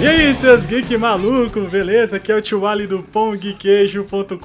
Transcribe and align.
E 0.00 0.06
aí, 0.06 0.32
seus 0.32 0.64
geek 0.64 0.96
maluco, 0.96 1.60
beleza? 1.62 2.18
Aqui 2.18 2.30
é 2.30 2.36
o 2.36 2.40
tio 2.40 2.64
Ali 2.64 2.86
do 2.86 3.02
pongqueijo.com.br 3.02 4.38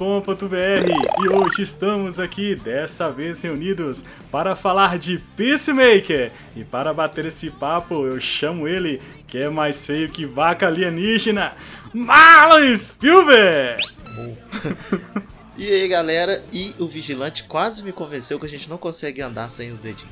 e 1.23 1.29
hoje 1.29 1.61
estamos 1.61 2.19
aqui, 2.19 2.55
dessa 2.55 3.11
vez 3.11 3.39
reunidos, 3.43 4.03
para 4.31 4.55
falar 4.55 4.97
de 4.97 5.19
Peacemaker. 5.37 6.31
E 6.55 6.63
para 6.63 6.91
bater 6.91 7.27
esse 7.27 7.51
papo, 7.51 8.07
eu 8.07 8.19
chamo 8.19 8.67
ele, 8.67 8.99
que 9.27 9.37
é 9.37 9.47
mais 9.47 9.85
feio 9.85 10.09
que 10.09 10.25
vaca 10.25 10.65
alienígena, 10.65 11.53
Marlon 11.93 12.75
Spielberg! 12.75 13.83
E 15.55 15.71
aí 15.71 15.87
galera, 15.87 16.43
e 16.51 16.73
o 16.79 16.87
vigilante 16.87 17.43
quase 17.43 17.83
me 17.83 17.91
convenceu 17.91 18.39
que 18.39 18.45
a 18.47 18.49
gente 18.49 18.67
não 18.67 18.77
consegue 18.77 19.21
andar 19.21 19.49
sem 19.49 19.71
o 19.71 19.77
dedinho. 19.77 20.09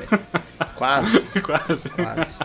quase. 0.74 1.26
Quase. 1.42 1.90
Quase. 1.90 2.38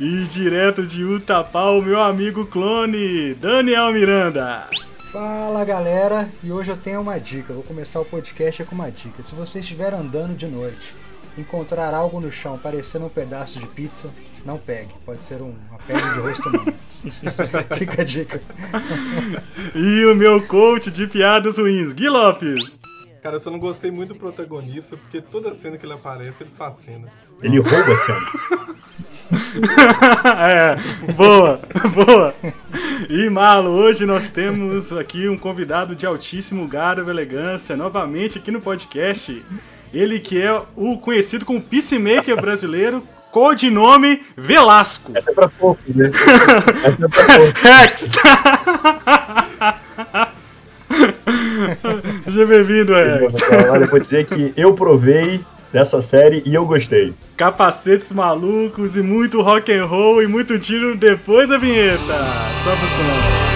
E 0.00 0.24
direto 0.24 0.84
de 0.84 1.04
Utapá, 1.04 1.70
o 1.70 1.80
meu 1.80 2.02
amigo 2.02 2.44
clone, 2.44 3.34
Daniel 3.34 3.92
Miranda. 3.92 4.66
Fala 5.12 5.64
galera, 5.64 6.28
e 6.42 6.50
hoje 6.50 6.70
eu 6.70 6.76
tenho 6.76 7.00
uma 7.00 7.18
dica. 7.20 7.52
Vou 7.52 7.62
começar 7.62 8.00
o 8.00 8.04
podcast 8.04 8.64
com 8.64 8.74
uma 8.74 8.90
dica. 8.90 9.22
Se 9.22 9.32
você 9.32 9.60
estiver 9.60 9.94
andando 9.94 10.36
de 10.36 10.46
noite, 10.46 10.92
encontrar 11.38 11.94
algo 11.94 12.20
no 12.20 12.32
chão 12.32 12.58
parecendo 12.58 13.06
um 13.06 13.08
pedaço 13.08 13.60
de 13.60 13.66
pizza, 13.68 14.10
não 14.44 14.58
pegue. 14.58 14.92
Pode 15.04 15.20
ser 15.26 15.40
um, 15.40 15.54
uma 15.70 15.78
perna 15.86 16.12
de 16.14 16.18
rosto 16.18 16.48
humano. 16.48 16.74
Fica 17.78 18.02
a 18.02 18.04
dica. 18.04 18.40
E 19.72 20.04
o 20.04 20.16
meu 20.16 20.44
coach 20.48 20.90
de 20.90 21.06
piadas 21.06 21.58
ruins, 21.58 21.92
Gui 21.92 22.08
Lopes. 22.08 22.80
Cara, 23.22 23.36
eu 23.36 23.40
só 23.40 23.50
não 23.50 23.58
gostei 23.58 23.90
muito 23.90 24.14
do 24.14 24.18
protagonista, 24.18 24.96
porque 24.96 25.20
toda 25.20 25.54
cena 25.54 25.78
que 25.78 25.86
ele 25.86 25.92
aparece, 25.92 26.42
ele 26.42 26.50
faz 26.56 26.76
cena. 26.76 27.08
Ele 27.40 27.58
rouba 27.58 27.92
a 27.92 27.96
cena. 27.96 29.06
é, 30.38 31.12
boa, 31.12 31.60
boa. 31.94 32.34
E 33.08 33.28
Malo, 33.28 33.70
hoje 33.70 34.06
nós 34.06 34.28
temos 34.28 34.92
aqui 34.92 35.28
um 35.28 35.36
convidado 35.36 35.94
de 35.94 36.06
altíssimo 36.06 36.66
garbo 36.66 37.08
e 37.08 37.12
elegância, 37.12 37.76
novamente 37.76 38.38
aqui 38.38 38.50
no 38.50 38.60
podcast. 38.60 39.42
Ele 39.92 40.18
que 40.18 40.40
é 40.40 40.60
o 40.74 40.98
conhecido 40.98 41.44
como 41.44 41.60
Peacemaker 41.60 42.40
brasileiro, 42.40 43.02
codinome 43.30 44.22
Velasco. 44.36 45.12
Essa 45.14 45.30
é 45.30 45.34
pra 45.34 45.48
pouco, 45.48 45.80
né? 45.94 46.10
Essa 46.84 47.04
é 47.04 47.08
pra 47.08 47.08
pouco. 47.36 47.58
Rex! 47.62 48.12
Seja 52.24 52.46
bem-vindo, 52.46 52.94
Rex. 52.94 53.34
Olha, 53.70 53.84
eu 53.84 53.90
vou 53.90 54.00
dizer 54.00 54.26
que 54.26 54.52
eu 54.56 54.74
provei 54.74 55.44
dessa 55.72 56.00
série 56.00 56.42
e 56.44 56.54
eu 56.54 56.66
gostei. 56.66 57.14
Capacetes 57.36 58.12
malucos 58.12 58.96
e 58.96 59.02
muito 59.02 59.40
rock 59.40 59.72
and 59.72 59.84
roll 59.86 60.22
e 60.22 60.26
muito 60.26 60.58
tiro 60.58 60.96
depois 60.96 61.48
da 61.48 61.58
vinheta. 61.58 62.14
Sobe 62.62 62.84
o 62.84 62.88
som. 62.88 63.55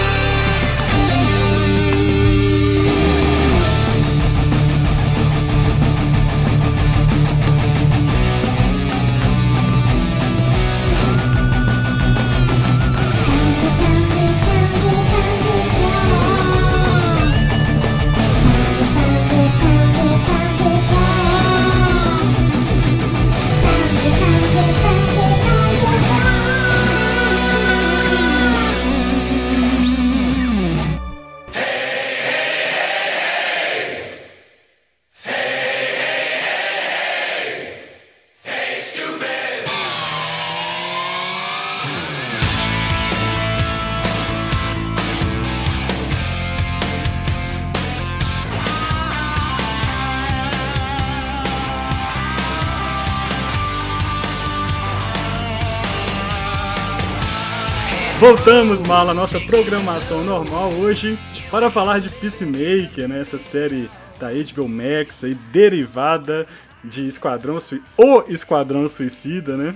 Voltamos, 58.21 58.83
Mala, 58.83 59.13
à 59.13 59.13
nossa 59.15 59.39
programação 59.39 60.23
normal 60.23 60.71
hoje 60.73 61.17
para 61.49 61.71
falar 61.71 61.97
de 61.97 62.07
Peacemaker, 62.07 63.07
né? 63.07 63.19
Essa 63.19 63.39
série 63.39 63.89
da 64.19 64.27
HBO 64.29 64.69
Max 64.69 65.23
aí, 65.23 65.33
derivada 65.33 66.45
de 66.83 67.07
Esquadrão 67.07 67.59
Suicida, 67.59 67.89
o 67.97 68.23
Esquadrão 68.27 68.87
Suicida, 68.87 69.57
né? 69.57 69.73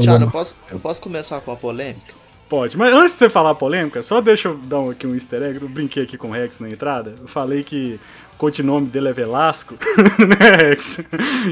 Thiago, 0.00 0.22
eu 0.26 0.30
posso, 0.30 0.56
eu 0.70 0.78
posso 0.78 1.02
começar 1.02 1.40
com 1.40 1.50
a 1.50 1.56
polêmica? 1.56 2.14
Pode, 2.48 2.78
mas 2.78 2.94
antes 2.94 3.14
de 3.14 3.18
você 3.18 3.28
falar 3.28 3.50
a 3.50 3.54
polêmica, 3.56 4.02
só 4.04 4.20
deixa 4.20 4.50
eu 4.50 4.56
dar 4.56 4.78
um, 4.78 4.90
aqui 4.90 5.04
um 5.04 5.14
easter 5.14 5.42
egg. 5.42 5.60
Eu 5.60 5.68
brinquei 5.68 6.04
aqui 6.04 6.16
com 6.16 6.28
o 6.28 6.32
Rex 6.32 6.60
na 6.60 6.68
entrada. 6.68 7.16
Eu 7.20 7.26
falei 7.26 7.64
que 7.64 7.98
o 8.34 8.36
codinome 8.38 8.86
dele 8.86 9.08
é 9.08 9.12
Velasco, 9.12 9.74
né, 10.16 10.68
Rex? 10.68 11.00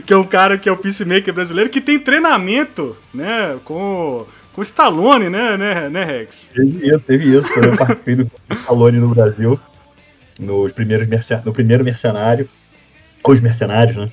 Que 0.06 0.12
é 0.12 0.16
um 0.16 0.22
cara 0.22 0.56
que 0.56 0.68
é 0.68 0.72
o 0.72 0.76
Peacemaker 0.76 1.34
brasileiro 1.34 1.68
que 1.68 1.80
tem 1.80 1.98
treinamento, 1.98 2.96
né, 3.12 3.58
com 3.64 4.24
com 4.56 4.62
o 4.62 4.64
Stallone, 4.64 5.28
né, 5.28 5.54
né, 5.58 5.88
né, 5.90 6.04
Rex? 6.04 6.50
Teve 6.54 6.88
isso, 6.88 7.00
teve 7.00 7.36
isso. 7.36 7.52
Quando 7.52 7.66
eu 7.66 7.76
participei 7.76 8.14
do 8.16 8.30
Stallone 8.50 8.98
no 8.98 9.14
Brasil, 9.14 9.60
nos 10.40 10.72
primeiros 10.72 11.06
mercen... 11.06 11.42
no 11.44 11.52
primeiro 11.52 11.84
mercenário, 11.84 12.48
os 13.22 13.40
mercenários, 13.40 13.96
né? 13.96 14.10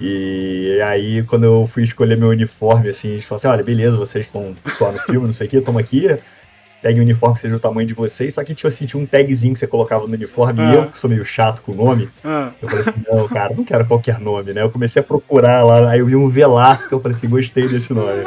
E 0.00 0.80
aí, 0.84 1.24
quando 1.24 1.44
eu 1.44 1.66
fui 1.66 1.82
escolher 1.82 2.16
meu 2.16 2.28
uniforme, 2.28 2.90
assim, 2.90 3.08
eles 3.08 3.24
falaram 3.24 3.38
assim, 3.38 3.48
olha, 3.48 3.64
beleza, 3.64 3.96
vocês 3.96 4.26
vão 4.32 4.54
atuar 4.64 4.92
no 4.92 4.98
filme, 5.00 5.26
não 5.26 5.34
sei 5.34 5.48
o 5.48 5.50
que, 5.50 5.60
toma 5.60 5.80
aqui, 5.80 6.06
pegue 6.86 7.00
um 7.00 7.02
uniforme 7.02 7.34
que 7.34 7.40
seja 7.40 7.56
o 7.56 7.58
tamanho 7.58 7.88
de 7.88 7.94
vocês, 7.94 8.34
só 8.34 8.44
que 8.44 8.54
tipo 8.54 8.68
assim, 8.68 8.86
tinha 8.86 9.02
um 9.02 9.06
tagzinho 9.06 9.54
que 9.54 9.58
você 9.58 9.66
colocava 9.66 10.06
no 10.06 10.14
uniforme, 10.14 10.60
Ah. 10.62 10.70
e 10.70 10.74
eu, 10.76 10.86
que 10.86 10.96
sou 10.96 11.10
meio 11.10 11.24
chato 11.24 11.60
com 11.62 11.72
o 11.72 11.74
nome, 11.74 12.08
Ah, 12.24 12.50
eu 12.62 12.68
falei 12.68 12.84
assim, 12.88 13.02
não, 13.10 13.26
cara, 13.28 13.52
não 13.56 13.64
quero 13.64 13.84
qualquer 13.86 14.20
nome, 14.20 14.52
né? 14.52 14.62
Eu 14.62 14.70
comecei 14.70 15.00
a 15.00 15.04
procurar 15.04 15.64
lá, 15.64 15.90
aí 15.90 15.98
eu 15.98 16.06
vi 16.06 16.14
um 16.14 16.28
Velasco, 16.28 16.94
eu 16.94 17.00
falei 17.00 17.16
assim, 17.16 17.28
gostei 17.28 17.66
desse 17.68 17.92
nome. 17.92 18.22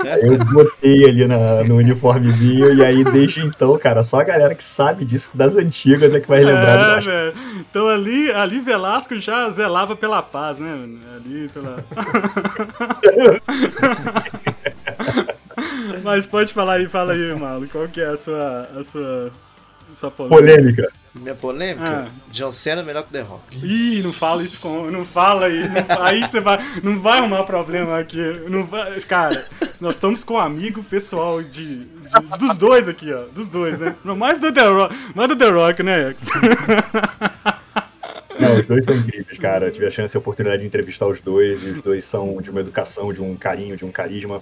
aí 0.00 0.20
eu 0.28 0.44
botei 0.44 1.08
ali 1.08 1.26
na- 1.26 1.64
no 1.64 1.76
uniformezinho, 1.76 2.74
e 2.74 2.84
aí 2.84 3.02
desde 3.04 3.40
então, 3.40 3.78
cara, 3.78 4.02
só 4.02 4.20
a 4.20 4.24
galera 4.24 4.54
que 4.54 4.64
sabe 4.64 5.06
disso, 5.06 5.30
das 5.32 5.56
antigas, 5.56 6.12
é 6.12 6.20
que 6.20 6.28
vai 6.28 6.44
lembrar 6.44 6.98
é, 6.98 7.00
velho. 7.00 7.32
Então 7.70 7.88
ali, 7.88 8.30
ali 8.32 8.60
Velasco 8.60 9.16
já 9.18 9.48
zelava 9.48 9.96
pela 9.96 10.20
paz, 10.22 10.58
né? 10.58 10.68
Ali 11.16 11.48
pela. 11.54 11.82
Mas 16.02 16.26
pode 16.26 16.52
falar 16.52 16.74
aí, 16.74 16.86
fala 16.88 17.12
aí, 17.12 17.34
Malo. 17.34 17.68
Qual 17.68 17.88
que 17.88 18.00
é 18.00 18.06
a 18.06 18.16
sua. 18.16 18.68
A 18.76 18.82
sua. 18.82 19.32
a 19.90 19.94
sua 19.94 20.10
polêmica? 20.10 20.36
Polêmica. 20.46 20.92
Minha 21.14 21.34
polêmica? 21.34 22.06
Ah. 22.06 22.08
John 22.30 22.52
Cena 22.52 22.82
é 22.82 22.84
melhor 22.84 23.02
que 23.02 23.12
The 23.12 23.22
Rock. 23.22 23.58
Ih, 23.62 24.02
não 24.02 24.12
fala 24.12 24.42
isso 24.42 24.60
com. 24.60 24.90
Não 24.90 25.04
fala 25.04 25.46
aí. 25.46 25.62
não 25.68 26.02
aí 26.02 26.22
você 26.22 26.40
vai. 26.40 26.58
Não 26.82 27.00
vai 27.00 27.18
arrumar 27.18 27.42
problema 27.44 27.98
aqui. 27.98 28.20
Não 28.48 28.64
vai, 28.66 29.00
cara, 29.00 29.34
nós 29.80 29.94
estamos 29.94 30.22
com 30.22 30.34
um 30.34 30.38
amigo 30.38 30.82
pessoal 30.84 31.42
de, 31.42 31.84
de- 31.84 32.38
dos 32.38 32.56
dois 32.56 32.88
aqui, 32.88 33.12
ó. 33.12 33.24
Dos 33.34 33.46
dois, 33.48 33.78
né? 33.78 33.94
Não, 34.04 34.14
Mais 34.14 34.38
do 34.38 34.52
The 34.52 34.68
Rock, 34.68 34.94
mais 35.14 35.28
do 35.28 35.36
The 35.36 35.48
Rock, 35.48 35.82
né, 35.82 36.10
X? 36.10 36.26
Não, 38.38 38.54
os 38.60 38.66
dois 38.68 38.84
são 38.84 38.94
incríveis, 38.94 39.36
cara. 39.38 39.66
Eu 39.66 39.72
tive 39.72 39.86
a 39.86 39.90
chance 39.90 40.14
e 40.14 40.16
a 40.16 40.20
oportunidade 40.20 40.60
de 40.62 40.66
entrevistar 40.68 41.06
os 41.08 41.20
dois, 41.20 41.60
e 41.64 41.70
os 41.70 41.82
dois 41.82 42.04
são 42.04 42.40
de 42.40 42.50
uma 42.50 42.60
educação, 42.60 43.12
de 43.12 43.20
um 43.20 43.34
carinho, 43.34 43.76
de 43.76 43.84
um 43.84 43.90
carisma 43.90 44.40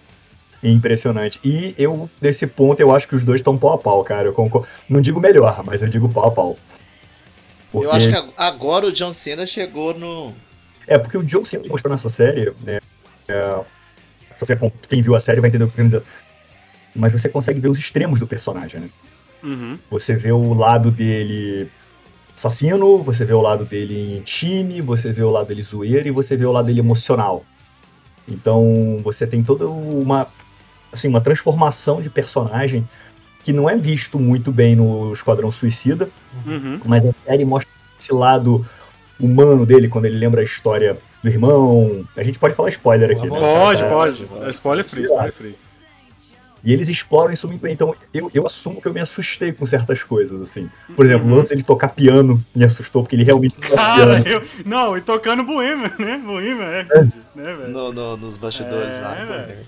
impressionante. 0.63 1.39
E 1.45 1.75
eu, 1.79 2.09
nesse 2.21 2.47
ponto, 2.47 2.81
eu 2.81 2.95
acho 2.95 3.07
que 3.09 3.15
os 3.15 3.23
dois 3.25 3.41
estão 3.41 3.57
pau 3.59 3.73
a 3.73 3.79
pau, 3.79 4.03
cara. 4.05 4.29
Eu 4.29 4.33
concordo. 4.33 4.67
Não 4.89 5.01
digo 5.01 5.21
melhor, 5.21 5.63
mas 5.65 5.83
eu 5.83 5.89
digo 5.89 6.09
pau 6.09 6.27
a 6.27 6.31
pau. 6.31 6.57
Porque- 7.73 7.87
Eu 7.87 7.93
acho 7.93 8.09
que 8.09 8.15
ag- 8.15 8.33
agora 8.37 8.87
o 8.87 8.93
John 8.93 9.13
Cena 9.13 9.45
chegou 9.47 9.93
no. 9.99 10.33
É, 10.87 10.97
porque 10.99 11.19
o 11.19 11.23
John 11.25 11.45
sempre 11.45 11.69
mostrou 11.69 11.91
nessa 11.91 12.09
série, 12.09 12.53
né? 12.65 12.79
é, 13.29 13.61
se 14.37 14.47
você, 14.47 14.57
quem 14.89 15.03
viu 15.03 15.15
a 15.17 15.21
série 15.21 15.41
vai 15.41 15.49
entender 15.51 15.65
o 15.65 15.67
que 15.69 15.73
eu 15.81 15.89
quero 15.89 15.89
dizer. 15.89 16.03
Mas 16.95 17.13
você 17.13 17.29
consegue 17.29 17.61
ver 17.61 17.69
os 17.69 17.79
extremos 17.79 18.21
do 18.21 18.27
personagem, 18.27 18.81
né? 18.81 18.89
Uhum. 19.43 19.79
Você 19.91 20.15
vê 20.15 20.33
o 20.33 20.55
lado 20.55 20.91
dele 20.91 21.69
assassino, 22.35 23.03
você 23.03 23.25
vê 23.25 23.33
o 23.35 23.41
lado 23.43 23.65
dele 23.65 24.17
em 24.17 24.21
time, 24.23 24.81
você 24.81 25.13
vê 25.13 25.23
o 25.23 25.31
lado 25.31 25.47
dele 25.49 25.63
zoeiro 25.63 26.09
e 26.09 26.11
você 26.11 26.37
vê 26.37 26.45
o 26.47 26.53
lado 26.53 26.67
dele 26.67 26.81
emocional. 26.81 27.45
Então 28.29 28.99
você 29.03 29.27
tem 29.27 29.43
toda 29.43 29.69
uma 29.69 30.27
assim 30.93 31.09
uma 31.09 31.21
transformação 31.21 32.01
de 32.01 32.09
personagem 32.11 32.89
que 33.43 33.53
não 33.53 33.69
é 33.71 33.77
visto 33.77 34.19
muito 34.19 34.51
bem 34.51 34.75
no 34.75 35.13
Esquadrão 35.13 35.51
Suicida, 35.53 36.09
Uhum. 36.45 36.81
mas 36.85 37.05
a 37.05 37.13
série 37.25 37.45
mostra 37.45 37.71
esse 37.99 38.13
lado 38.13 38.67
humano 39.19 39.65
dele 39.65 39.89
quando 39.89 40.05
ele 40.07 40.19
lembra 40.19 40.41
a 40.41 40.45
história 40.45 40.97
do 41.23 41.29
irmão. 41.31 42.05
A 42.17 42.23
gente 42.23 42.39
pode 42.39 42.55
falar 42.55 42.69
spoiler 42.71 43.11
aqui, 43.11 43.23
né? 43.31 43.39
Pode, 43.39 43.83
É, 43.83 43.89
pode. 43.89 44.25
pode. 44.25 44.45
É 44.47 44.51
Spoiler 44.51 44.85
free, 44.85 45.05
spoiler 45.05 45.33
free. 45.33 45.55
E 46.67 46.73
eles 46.73 46.89
exploram 46.89 47.33
isso 47.33 47.47
muito 47.47 47.61
bem. 47.61 47.73
Então, 47.75 47.95
eu, 48.13 48.29
eu 48.35 48.45
assumo 48.45 48.83
que 48.83 48.89
eu 48.89 48.93
me 48.93 48.99
assustei 49.01 49.53
com 49.53 49.65
certas 49.65 50.03
coisas, 50.03 50.41
assim. 50.41 50.69
Por 50.97 51.07
exemplo, 51.07 51.31
o 51.31 51.37
lance 51.37 51.55
ele 51.55 51.63
tocar 51.63 51.91
piano 51.91 52.43
me 52.53 52.65
assustou, 52.65 53.03
porque 53.03 53.15
ele 53.15 53.23
realmente 53.23 53.55
toca 53.55 53.77
Cara, 53.77 54.21
piano. 54.21 54.43
eu. 54.45 54.65
Não, 54.67 54.99
e 54.99 55.01
tocando 55.01 55.45
Bohemian, 55.45 55.93
né? 55.97 56.19
Bohemian 56.19 56.67
Rhapsody, 56.83 57.21
né, 57.37 57.55
velho? 57.55 57.69
No, 57.69 57.93
no- 57.93 58.17
nos 58.17 58.37
bastidores 58.37 58.99
É, 58.99 59.03
lá. 59.03 59.17
é, 59.17 59.59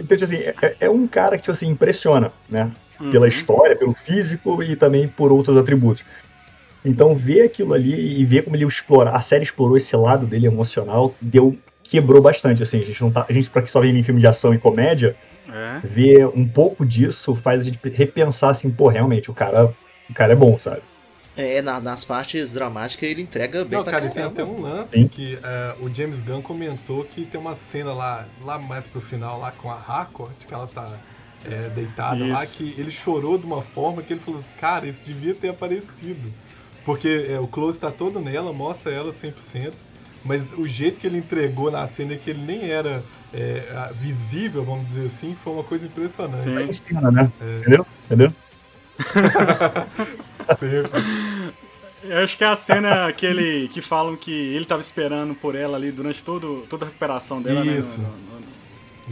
Então, 0.00 0.18
tipo 0.18 0.24
assim, 0.24 0.36
é, 0.36 0.76
é 0.80 0.90
um 0.90 1.06
cara 1.06 1.36
que, 1.38 1.44
tipo 1.44 1.52
assim, 1.52 1.68
impressiona, 1.68 2.30
né? 2.46 2.70
Uhum. 3.00 3.10
Pela 3.10 3.26
história, 3.26 3.74
pelo 3.74 3.94
físico 3.94 4.62
e 4.62 4.76
também 4.76 5.08
por 5.08 5.32
outros 5.32 5.56
atributos. 5.56 6.04
Então, 6.84 7.14
ver 7.14 7.40
aquilo 7.40 7.72
ali 7.72 8.20
e 8.20 8.24
ver 8.26 8.42
como 8.42 8.54
ele 8.54 8.66
explora, 8.66 9.12
a 9.12 9.20
série 9.22 9.44
explorou 9.44 9.78
esse 9.78 9.96
lado 9.96 10.26
dele 10.26 10.46
emocional, 10.46 11.14
deu 11.18 11.56
quebrou 11.84 12.22
bastante, 12.22 12.62
assim, 12.62 12.80
a 12.80 12.84
gente 12.84 13.00
não 13.02 13.12
tá, 13.12 13.26
a 13.28 13.32
gente 13.32 13.50
pra 13.50 13.62
que 13.62 13.70
só 13.70 13.80
vê 13.80 13.88
ele 13.90 14.00
em 14.00 14.04
filme 14.04 14.20
de 14.20 14.26
ação 14.26 14.54
e 14.54 14.58
comédia, 14.60 15.18
É. 15.48 15.80
ver 15.86 16.26
um 16.28 16.48
pouco 16.48 16.86
disso 16.86 17.34
faz 17.36 17.62
a 17.62 17.64
gente 17.64 17.78
repensar 17.90 18.50
assim, 18.50 18.70
pô, 18.72 18.88
realmente, 18.88 19.30
o 19.30 19.34
cara, 19.34 19.76
o 20.08 20.14
cara 20.14 20.32
é 20.32 20.36
bom, 20.36 20.58
sabe? 20.58 20.82
É, 21.36 21.60
na- 21.62 21.80
nas 21.80 22.04
partes 22.04 22.52
dramáticas 22.52 23.08
ele 23.08 23.22
entrega 23.22 23.64
bem 23.64 23.78
Não, 23.78 23.84
pra 23.84 23.92
cara, 23.92 24.06
e 24.06 24.10
tem 24.10 24.22
caramba. 24.22 24.42
até 24.42 24.44
um 24.44 24.60
lance 24.60 24.96
Sim. 24.96 25.08
que 25.08 25.36
é, 25.42 25.76
o 25.80 25.92
James 25.92 26.20
Gunn 26.20 26.42
comentou 26.42 27.04
que 27.04 27.26
tem 27.26 27.40
uma 27.40 27.56
cena 27.56 27.92
lá, 27.92 28.28
lá 28.38 28.56
mais 28.58 28.86
pro 28.86 29.00
final, 29.00 29.40
lá 29.40 29.50
com 29.50 29.68
a 29.70 29.74
Harcourt, 29.74 30.46
que 30.46 30.54
ela 30.54 30.68
tá 30.68 31.02
é, 31.42 31.68
deitada 31.70 32.24
lá, 32.26 32.42
Isso. 32.42 32.56
que 32.56 32.74
ele 32.78 32.90
chorou 32.90 33.36
de 33.36 33.46
uma 33.46 33.62
forma 33.62 34.02
que 34.02 34.12
ele 34.12 34.20
falou 34.20 34.38
assim, 34.40 34.50
cara, 34.56 34.86
isso 34.88 35.02
devia 35.04 35.34
ter 35.34 35.48
aparecido. 35.48 36.36
Porque 36.84 37.08
é, 37.28 37.40
o 37.40 37.48
close 37.48 37.80
tá 37.80 37.90
todo 37.90 38.20
nela, 38.20 38.52
mostra 38.52 38.92
ela 38.92 39.12
100%, 39.12 39.84
mas 40.24 40.52
o 40.52 40.66
jeito 40.66 40.98
que 41.00 41.06
ele 41.06 41.18
entregou 41.18 41.70
na 41.70 41.86
cena 41.86 42.16
que 42.16 42.30
ele 42.30 42.40
nem 42.42 42.70
era 42.70 43.02
é, 43.32 43.90
visível, 43.94 44.64
vamos 44.64 44.86
dizer 44.86 45.06
assim, 45.06 45.36
foi 45.42 45.52
uma 45.52 45.64
coisa 45.64 45.86
impressionante. 45.86 46.38
Sim. 46.40 46.58
Em 46.62 46.72
cima, 46.72 47.10
né? 47.10 47.30
É. 47.40 47.56
Entendeu? 47.60 47.86
Entendeu? 48.06 48.32
Sempre. 50.58 51.54
Eu 52.02 52.18
acho 52.18 52.36
que 52.36 52.44
é 52.44 52.48
a 52.48 52.56
cena 52.56 53.12
que, 53.12 53.24
ele, 53.24 53.68
que 53.68 53.80
falam 53.80 54.14
que 54.14 54.30
ele 54.30 54.64
tava 54.66 54.80
esperando 54.80 55.34
por 55.34 55.54
ela 55.54 55.76
ali 55.76 55.90
durante 55.90 56.22
todo, 56.22 56.66
toda 56.68 56.84
a 56.84 56.88
recuperação 56.88 57.40
dela, 57.40 57.64
Isso. 57.64 57.98
né? 58.00 58.06
no- 58.06 58.34
no- 58.34 58.40
no- 58.40 58.44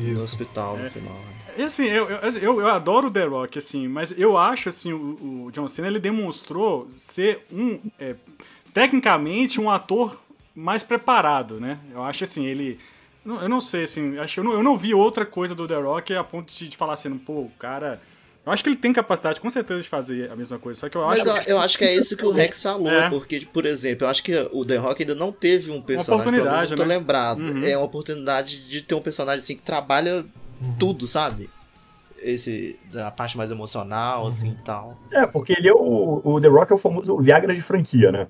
No 0.08 0.12
Isso. 0.14 0.24
hospital 0.24 0.78
É. 0.78 0.82
no 0.84 0.90
final. 0.90 1.12
né? 1.14 1.34
E 1.56 1.62
assim, 1.62 1.84
eu, 1.84 2.08
eu, 2.08 2.18
eu, 2.40 2.60
eu 2.60 2.68
adoro 2.68 3.08
o 3.08 3.10
The 3.10 3.24
Rock, 3.24 3.58
assim, 3.58 3.86
mas 3.88 4.10
eu 4.18 4.38
acho, 4.38 4.68
assim, 4.68 4.92
o, 4.92 5.46
o 5.46 5.50
John 5.52 5.68
Cena, 5.68 5.88
ele 5.88 5.98
demonstrou 5.98 6.88
ser 6.96 7.46
um, 7.52 7.78
é, 7.98 8.14
tecnicamente, 8.72 9.60
um 9.60 9.70
ator 9.70 10.18
mais 10.54 10.82
preparado, 10.82 11.58
né? 11.60 11.78
Eu 11.92 12.02
acho, 12.02 12.24
assim, 12.24 12.46
ele... 12.46 12.78
Eu 13.24 13.48
não 13.48 13.60
sei, 13.60 13.84
assim, 13.84 14.18
acho, 14.18 14.40
eu, 14.40 14.44
não, 14.44 14.52
eu 14.52 14.62
não 14.62 14.76
vi 14.76 14.92
outra 14.92 15.24
coisa 15.24 15.54
do 15.54 15.66
The 15.68 15.76
Rock 15.76 16.12
a 16.14 16.24
ponto 16.24 16.52
de, 16.52 16.68
de 16.68 16.76
falar 16.76 16.94
assim, 16.94 17.16
pô, 17.16 17.34
o 17.42 17.52
cara... 17.58 18.00
Eu 18.44 18.50
acho 18.52 18.64
que 18.64 18.68
ele 18.70 18.76
tem 18.76 18.92
capacidade, 18.92 19.40
com 19.40 19.48
certeza, 19.48 19.80
de 19.82 19.88
fazer 19.88 20.28
a 20.28 20.34
mesma 20.34 20.58
coisa, 20.58 20.80
só 20.80 20.88
que 20.88 20.96
eu 20.96 21.06
Mas 21.06 21.20
acho... 21.24 21.48
eu, 21.48 21.54
eu 21.56 21.60
acho 21.60 21.78
que 21.78 21.84
é 21.84 21.94
isso 21.94 22.16
que 22.16 22.26
o 22.26 22.32
Rex 22.32 22.60
falou, 22.60 22.90
É. 22.90 23.08
porque, 23.08 23.46
por 23.52 23.64
exemplo, 23.64 24.04
eu 24.04 24.10
acho 24.10 24.20
que 24.24 24.34
o 24.50 24.64
The 24.64 24.78
Rock 24.78 25.02
ainda 25.04 25.14
não 25.14 25.30
teve 25.30 25.70
um 25.70 25.80
personagem, 25.80 26.32
menos 26.32 26.40
oportunidade, 26.48 26.72
eu 26.72 26.76
tô 26.76 26.84
né? 26.84 26.96
lembrado. 26.98 27.38
Uhum. 27.46 27.64
É 27.64 27.76
uma 27.76 27.86
oportunidade 27.86 28.68
de 28.68 28.82
ter 28.82 28.96
um 28.96 29.00
personagem 29.00 29.38
assim 29.38 29.54
que 29.56 29.62
trabalha 29.62 30.24
Uhum. 30.60 30.74
tudo, 30.76 31.06
sabe? 31.06 31.48
Esse, 32.18 32.78
da 32.92 33.10
parte 33.12 33.36
mais 33.36 33.50
emocional, 33.52 34.26
assim 34.26 34.48
Uhum. 34.48 34.56
e 34.60 34.64
tal. 34.64 34.98
É, 35.12 35.24
porque 35.24 35.52
ele 35.52 35.68
é 35.68 35.72
o, 35.72 36.20
o 36.24 36.40
The 36.40 36.48
Rock 36.48 36.72
é 36.72 36.74
o 36.74 36.78
famoso 36.78 37.18
Viagra 37.18 37.54
de 37.54 37.62
franquia, 37.62 38.10
né? 38.10 38.26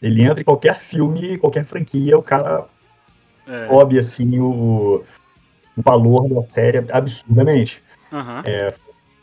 Ele 0.00 0.22
entra 0.22 0.40
em 0.40 0.44
qualquer 0.44 0.80
filme, 0.80 1.38
qualquer 1.38 1.64
franquia, 1.64 2.16
o 2.16 2.22
cara 2.22 2.68
É, 3.46 3.66
sobe 3.66 3.98
assim 3.98 4.38
o, 4.38 5.04
o 5.76 5.82
valor 5.82 6.28
da 6.28 6.42
série 6.46 6.78
absurdamente. 6.90 7.82
aham. 8.12 8.42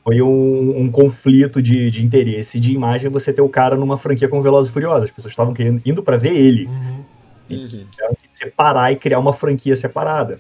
Foi 0.04 0.22
um, 0.22 0.82
um 0.82 0.92
conflito 0.92 1.60
de, 1.60 1.90
de 1.90 2.06
interesse 2.06 2.60
de 2.60 2.72
imagem 2.72 3.10
você 3.10 3.34
ter 3.34 3.42
o 3.42 3.50
cara 3.50 3.76
numa 3.76 3.98
franquia 3.98 4.30
como 4.30 4.44
Velozes 4.44 4.70
e 4.70 4.74
Furiosos. 4.74 5.06
As 5.06 5.12
pessoas 5.12 5.32
estavam 5.32 5.52
querendo 5.52 5.82
indo 5.84 6.04
pra 6.04 6.16
ver 6.16 6.36
ele, 6.36 6.68
Uhum. 6.68 7.06
Uhum. 7.50 7.88
separar 8.34 8.92
e 8.92 8.98
criar 8.98 9.20
uma 9.20 9.34
franquia 9.34 9.76
separada. 9.76 10.40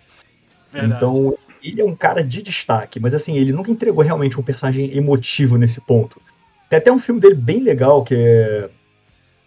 Verdade. 0.71 0.95
Então, 0.95 1.37
ele 1.63 1.81
é 1.81 1.85
um 1.85 1.95
cara 1.95 2.23
de 2.23 2.43
destaque, 2.43 2.99
mas 2.99 3.15
assim, 3.15 3.37
ele 3.37 3.51
nunca 3.51 3.71
entregou 3.71 4.03
realmente 4.03 4.39
um 4.39 4.43
personagem 4.43 4.95
emotivo 4.95 5.57
nesse 5.57 5.81
ponto. 5.81 6.21
Tem 6.69 6.77
até 6.77 6.91
um 6.91 6.99
filme 6.99 7.19
dele 7.19 7.35
bem 7.35 7.61
legal, 7.61 8.03
que 8.03 8.13
é. 8.15 8.69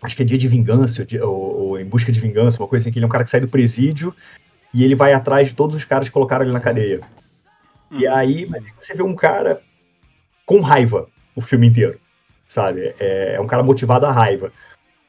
Acho 0.03 0.15
que 0.17 0.23
é 0.23 0.25
Dia 0.25 0.39
de 0.39 0.49
Vingança, 0.49 1.06
ou, 1.23 1.61
ou 1.61 1.81
Em 1.81 1.85
Busca 1.85 2.12
de 2.12 2.21
Vingança, 2.21 2.62
uma 2.62 2.69
coisa 2.69 2.85
assim, 2.85 2.93
que 2.93 2.99
ele 2.99 3.05
é 3.05 3.06
um 3.09 3.11
cara 3.11 3.25
que 3.25 3.31
sai 3.31 3.41
do 3.41 3.49
presídio 3.49 4.15
e 4.73 4.85
ele 4.85 4.95
vai 4.95 5.12
atrás 5.12 5.49
de 5.49 5.55
todos 5.55 5.77
os 5.77 5.85
caras 5.85 6.09
que 6.09 6.12
colocaram 6.12 6.45
ele 6.45 6.53
na 6.53 6.61
cadeia. 6.61 7.00
E 7.91 8.06
Uhum. 8.06 8.15
aí, 8.15 8.49
você 8.81 8.95
vê 8.95 9.03
um 9.03 9.15
cara 9.15 9.62
com 10.45 10.61
raiva 10.61 11.09
o 11.35 11.41
filme 11.41 11.67
inteiro, 11.67 11.99
sabe? 12.47 12.95
É, 12.99 13.35
é 13.37 13.41
um 13.41 13.47
cara 13.47 13.62
motivado 13.62 14.06
à 14.06 14.12
raiva. 14.12 14.53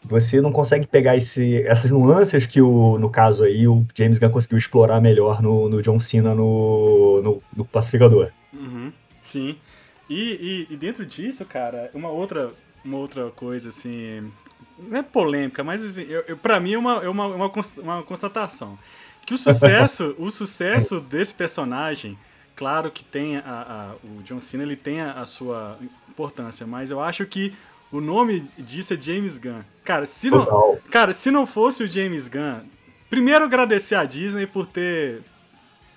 Você 0.05 0.39
não 0.39 0.51
consegue 0.51 0.87
pegar 0.87 1.17
esse, 1.17 1.61
essas 1.63 1.91
nuances 1.91 2.47
que, 2.47 2.61
o, 2.61 2.97
no 2.97 3.09
caso 3.09 3.43
aí, 3.43 3.67
o 3.67 3.85
James 3.93 4.17
Gunn 4.17 4.29
conseguiu 4.29 4.57
explorar 4.57 5.01
melhor 5.01 5.41
no, 5.41 5.67
no 5.67 5.81
John 5.81 5.99
Cena 5.99 6.33
no, 6.33 7.21
no, 7.21 7.43
no 7.55 7.65
Pacificador. 7.65 8.31
Uhum, 8.53 8.93
sim. 9.21 9.57
E, 10.09 10.67
e, 10.69 10.73
e 10.73 10.77
dentro 10.77 11.05
disso, 11.05 11.45
cara, 11.45 11.89
uma 11.93 12.09
outra, 12.09 12.49
uma 12.83 12.97
outra 12.97 13.29
coisa, 13.31 13.69
assim. 13.69 14.31
Não 14.87 14.97
é 14.97 15.03
polêmica, 15.03 15.63
mas 15.63 15.83
assim, 15.83 16.03
eu, 16.03 16.23
eu, 16.27 16.37
pra 16.37 16.59
mim 16.59 16.73
é 16.73 16.77
uma, 16.77 17.03
é 17.03 17.09
uma, 17.09 17.27
uma, 17.27 17.51
uma 17.77 18.03
constatação. 18.03 18.77
Que 19.25 19.33
o 19.33 19.37
sucesso, 19.37 20.15
o 20.17 20.31
sucesso 20.31 20.99
desse 20.99 21.33
personagem, 21.35 22.17
claro 22.55 22.89
que 22.89 23.03
tem 23.03 23.37
a, 23.37 23.41
a- 23.43 23.95
o 24.07 24.23
John 24.23 24.39
Cena 24.39 24.63
ele 24.63 24.75
tem 24.75 25.01
a, 25.01 25.13
a 25.13 25.25
sua 25.25 25.77
importância, 26.09 26.65
mas 26.65 26.89
eu 26.91 26.99
acho 27.01 27.25
que 27.25 27.53
o 27.91 27.99
nome 28.01 28.41
disso 28.57 28.93
é 28.93 28.97
James 29.01 29.37
Gunn. 29.37 29.61
Cara, 29.83 30.05
se 30.05 30.29
não. 30.29 30.45
Cara, 30.89 31.11
se 31.11 31.29
não 31.31 31.45
fosse 31.45 31.83
o 31.83 31.87
James 31.87 32.27
Gunn, 32.27 32.61
primeiro 33.09 33.43
agradecer 33.45 33.95
a 33.95 34.05
Disney 34.05 34.45
por 34.47 34.65
ter 34.67 35.21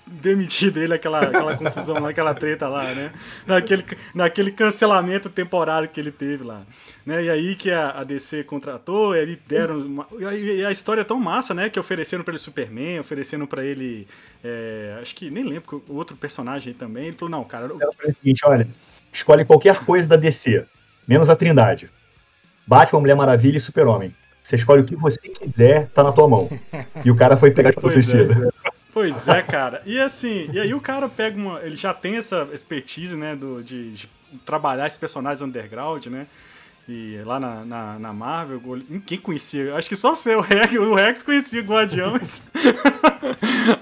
demitido 0.07 0.79
ele 0.79 0.93
aquela, 0.95 1.21
aquela 1.21 1.57
confusão 1.57 1.99
lá, 1.99 2.11
aquela 2.11 2.35
treta 2.35 2.69
lá, 2.69 2.85
né? 2.95 3.13
Naquele, 3.47 3.85
naquele 4.15 4.51
cancelamento 4.53 5.29
temporário 5.31 5.89
que 5.89 6.01
ele 6.01 6.11
teve 6.11 6.45
lá. 6.45 6.63
Né? 7.07 7.25
E 7.25 7.31
aí 7.31 7.55
que 7.55 7.71
a, 7.71 7.91
a 7.91 8.05
DC 8.05 8.45
contratou, 8.45 9.15
eles 9.15 9.39
deram. 9.47 9.79
Uma, 9.79 10.07
e 10.19 10.25
a- 10.25 10.35
e 10.71 10.73
história 10.73 11.01
é 11.01 11.05
tão 11.05 11.19
massa, 11.19 11.55
né? 11.55 11.69
Que 11.71 11.79
ofereceram 11.81 12.23
pra 12.23 12.33
ele 12.33 12.39
Superman, 12.39 13.01
ofereceram 13.01 13.47
pra 13.47 13.65
ele. 13.65 14.07
é, 14.45 14.99
acho 15.01 15.15
que 15.15 15.31
nem 15.31 15.45
lembro, 15.45 15.83
o 15.89 15.95
outro 15.95 16.17
personagem 16.17 16.73
também. 16.75 17.07
Ele 17.09 17.17
falou, 17.17 17.31
não, 17.31 17.45
cara. 17.45 17.67
eu- 17.67 17.75
falou 17.79 17.93
o 18.09 18.13
seguinte, 18.13 18.43
olha, 18.45 18.69
escolhe 19.13 19.45
qualquer 19.45 19.79
coisa 19.85 20.09
da 20.09 20.17
DC, 20.17 20.65
menos 21.07 21.29
a 21.31 21.37
Trindade. 21.37 21.91
Batman, 22.67 23.01
Mulher 23.01 23.15
Maravilha 23.17 23.57
e 23.57 23.61
Super-Homem. 23.61 24.15
Você 24.43 24.57
escolhe 24.57 24.83
o 24.83 24.85
que 24.85 24.97
você 24.97 25.21
quiser, 25.29 25.89
tá 25.91 26.03
na 26.03 26.13
tua 26.13 26.29
mão. 26.29 26.49
E 27.05 27.11
o 27.11 27.17
cara 27.17 27.37
foi 27.37 27.51
pegar 27.53 27.71
de 27.71 27.77
Pois 27.77 27.97
é. 27.97 28.03
suicida. 28.03 28.52
Pois 28.93 29.27
é, 29.27 29.43
cara. 29.43 29.83
E 29.87 29.99
assim, 29.99 30.51
e 30.53 30.61
aí 30.61 30.75
o 30.75 30.81
cara 30.81 31.09
pega 31.09 31.37
uma. 31.37 31.61
Ele 31.63 31.77
já 31.77 31.95
tem 31.95 32.17
essa 32.17 32.49
expertise, 32.53 33.17
né? 33.17 33.35
Do, 33.35 33.63
de, 33.63 33.93
de 33.93 34.11
trabalhar 34.45 34.87
esses 34.87 34.99
personagens 34.99 35.41
underground, 35.41 36.07
né? 36.07 36.27
E 36.89 37.21
lá 37.25 37.39
na, 37.39 37.65
na, 37.65 37.99
na 37.99 38.13
Marvel, 38.13 38.61
quem 39.07 39.17
conhecia? 39.17 39.77
Acho 39.77 39.89
que 39.89 39.95
só 39.95 40.15
você, 40.17 40.35
o 40.35 40.41
Rex, 40.41 40.73
o 40.75 40.95
Rex 40.95 41.23
conhecia 41.23 41.63
Guardiões. 41.63 42.43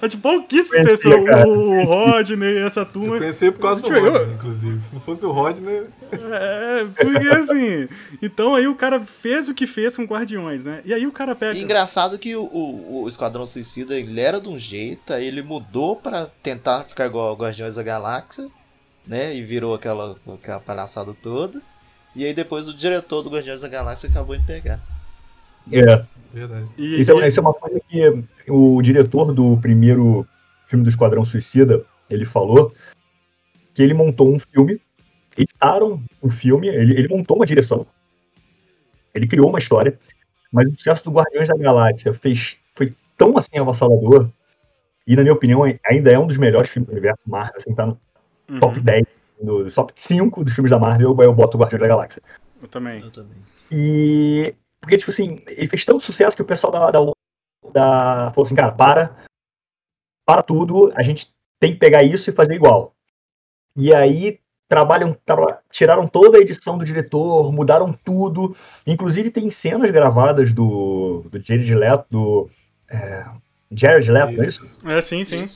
tipo, 0.08 0.20
pouquíssimas 0.22 0.84
Conhecia, 0.86 1.10
pessoas. 1.10 1.24
cara. 1.24 1.48
O, 1.48 1.80
o 1.80 1.84
Rodney, 1.84 2.58
essa 2.58 2.80
Eu 2.80 2.86
turma. 2.86 3.18
conheci 3.18 3.50
por 3.50 3.60
causa 3.60 3.80
do 3.80 3.86
Tipo, 3.88 3.98
eu- 3.98 4.12
Rodney, 4.12 4.34
inclusive. 4.34 4.80
Se 4.80 4.94
não 4.94 5.00
fosse 5.00 5.24
o 5.24 5.32
Rodney, 5.32 5.86
É, 6.12 6.84
porque 6.94 7.28
assim. 7.28 7.88
Então 8.20 8.54
aí 8.54 8.66
o 8.68 8.74
cara 8.74 9.00
fez 9.00 9.48
o 9.48 9.54
que 9.54 9.66
fez 9.66 9.96
com 9.96 10.04
Guardiões, 10.04 10.62
né? 10.64 10.82
E 10.84 10.92
aí 10.92 11.06
o 11.06 11.12
cara 11.12 11.34
pega. 11.34 11.56
E 11.58 11.62
engraçado 11.62 12.18
que 12.18 12.36
o, 12.36 12.44
o, 12.44 13.02
o 13.04 13.08
Esquadrão 13.08 13.46
Suicida 13.46 13.98
ele 13.98 14.20
era 14.20 14.38
de 14.40 14.48
um 14.50 14.58
jeito, 14.58 15.14
aí 15.14 15.26
ele 15.26 15.42
mudou 15.42 15.96
pra 15.96 16.26
tentar 16.42 16.84
ficar 16.84 17.06
igual 17.06 17.28
ao 17.28 17.34
Guardiões 17.36 17.76
da 17.76 17.82
Galáxia, 17.82 18.46
né? 19.06 19.34
E 19.34 19.42
virou 19.42 19.74
aquela, 19.74 20.16
aquela 20.34 20.60
palhaçada 20.60 21.14
toda. 21.14 21.62
E 22.14 22.24
aí 22.24 22.34
depois 22.34 22.68
o 22.68 22.74
diretor 22.76 23.22
do 23.22 23.30
Guardiões 23.30 23.60
da 23.60 23.68
Galáxia 23.68 24.08
acabou 24.10 24.34
em 24.34 24.42
pegar. 24.42 24.80
É, 25.72 26.04
verdade. 26.32 26.66
E, 26.76 27.00
isso, 27.00 27.12
e- 27.12 27.22
é, 27.22 27.28
isso 27.28 27.38
é 27.38 27.42
uma 27.42 27.54
coisa 27.54 27.80
que 27.88 28.24
o 28.48 28.82
diretor 28.82 29.32
do 29.32 29.56
primeiro 29.58 30.26
filme 30.66 30.84
do 30.84 30.88
Esquadrão 30.88 31.24
Suicida, 31.24 31.84
ele 32.08 32.24
falou 32.24 32.72
que 33.74 33.82
ele 33.82 33.94
montou 33.94 34.32
um 34.32 34.38
filme, 34.38 34.80
editaram 35.36 36.02
um 36.22 36.30
filme, 36.30 36.68
ele, 36.68 36.94
ele 36.98 37.08
montou 37.08 37.36
uma 37.36 37.46
direção, 37.46 37.86
ele 39.14 39.26
criou 39.28 39.48
uma 39.48 39.58
história, 39.58 39.98
mas 40.52 40.66
o 40.66 40.76
sucesso 40.76 41.04
do 41.04 41.12
Guardiões 41.12 41.48
da 41.48 41.56
Galáxia 41.56 42.12
fez, 42.12 42.56
foi 42.74 42.92
tão 43.16 43.36
assim 43.36 43.58
avassalador, 43.58 44.28
e 45.06 45.14
na 45.14 45.22
minha 45.22 45.34
opinião 45.34 45.62
ainda 45.84 46.10
é 46.10 46.18
um 46.18 46.26
dos 46.26 46.36
melhores 46.36 46.70
filmes 46.70 46.88
do 46.88 46.92
universo 46.92 47.22
Marvel, 47.26 47.56
assim, 47.56 47.74
tá 47.74 47.86
no 47.86 47.98
Uhum, 48.48 48.58
top 48.58 48.80
10, 48.80 49.04
no 49.42 49.70
top 49.70 49.92
5 49.96 50.44
dos 50.44 50.54
filmes 50.54 50.70
da 50.70 50.78
Marvel, 50.78 51.16
eu 51.20 51.34
boto 51.34 51.56
o 51.56 51.60
Guardiões 51.60 51.80
da 51.80 51.88
Galáxia. 51.88 52.22
eu 52.62 52.68
também. 52.68 53.00
Eu 53.00 53.10
também. 53.10 53.38
E. 53.70 54.54
Porque, 54.80 54.96
tipo 54.96 55.10
assim, 55.10 55.42
ele 55.46 55.68
fez 55.68 55.84
tanto 55.84 56.04
sucesso 56.04 56.36
que 56.36 56.42
o 56.42 56.46
pessoal 56.46 56.72
da, 56.72 56.90
da, 56.90 57.00
da- 57.72 58.30
falou 58.32 58.44
assim, 58.46 58.54
cara, 58.54 58.72
para. 58.72 59.16
Para 60.26 60.42
tudo, 60.42 60.92
a 60.94 61.02
gente 61.02 61.28
tem 61.58 61.72
que 61.72 61.78
pegar 61.78 62.02
isso 62.02 62.30
e 62.30 62.32
fazer 62.32 62.54
igual. 62.54 62.94
E 63.76 63.94
aí 63.94 64.38
trabalham, 64.68 65.16
tra 65.26 65.60
tiraram 65.70 66.06
toda 66.06 66.38
a 66.38 66.40
edição 66.40 66.78
do 66.78 66.84
diretor, 66.84 67.52
mudaram 67.52 67.92
tudo. 67.92 68.56
Inclusive 68.86 69.30
tem 69.30 69.50
cenas 69.50 69.90
gravadas 69.90 70.52
do, 70.52 71.24
do 71.30 71.40
Jared 71.42 71.74
Leto, 71.74 72.06
do 72.08 72.50
é, 72.88 73.26
Jared 73.72 74.10
Leto, 74.10 74.32
não 74.32 74.42
é 74.42 74.46
isso? 74.46 74.78
É, 74.84 75.00
sim, 75.00 75.24
sim. 75.24 75.46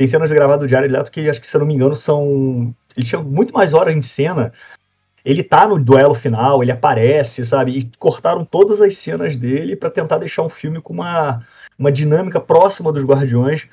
Tem 0.00 0.06
cenas 0.06 0.32
gravadas 0.32 0.60
do 0.66 0.68
Jared 0.70 0.90
Leto 0.90 1.10
que 1.10 1.28
acho 1.28 1.38
que, 1.38 1.46
se 1.46 1.54
eu 1.54 1.58
não 1.58 1.66
me 1.66 1.74
engano, 1.74 1.94
são. 1.94 2.74
Ele 2.96 3.04
tinha 3.04 3.20
muito 3.20 3.52
mais 3.52 3.74
horas 3.74 3.94
em 3.94 4.00
cena. 4.00 4.50
Ele 5.22 5.42
tá 5.42 5.68
no 5.68 5.78
duelo 5.78 6.14
final, 6.14 6.62
ele 6.62 6.72
aparece, 6.72 7.44
sabe? 7.44 7.72
E 7.78 7.90
cortaram 7.98 8.42
todas 8.42 8.80
as 8.80 8.96
cenas 8.96 9.36
dele 9.36 9.76
para 9.76 9.90
tentar 9.90 10.16
deixar 10.16 10.40
um 10.42 10.48
filme 10.48 10.80
com 10.80 10.94
uma, 10.94 11.46
uma 11.78 11.92
dinâmica 11.92 12.40
próxima 12.40 12.90
dos 12.90 13.04
Guardiões. 13.04 13.68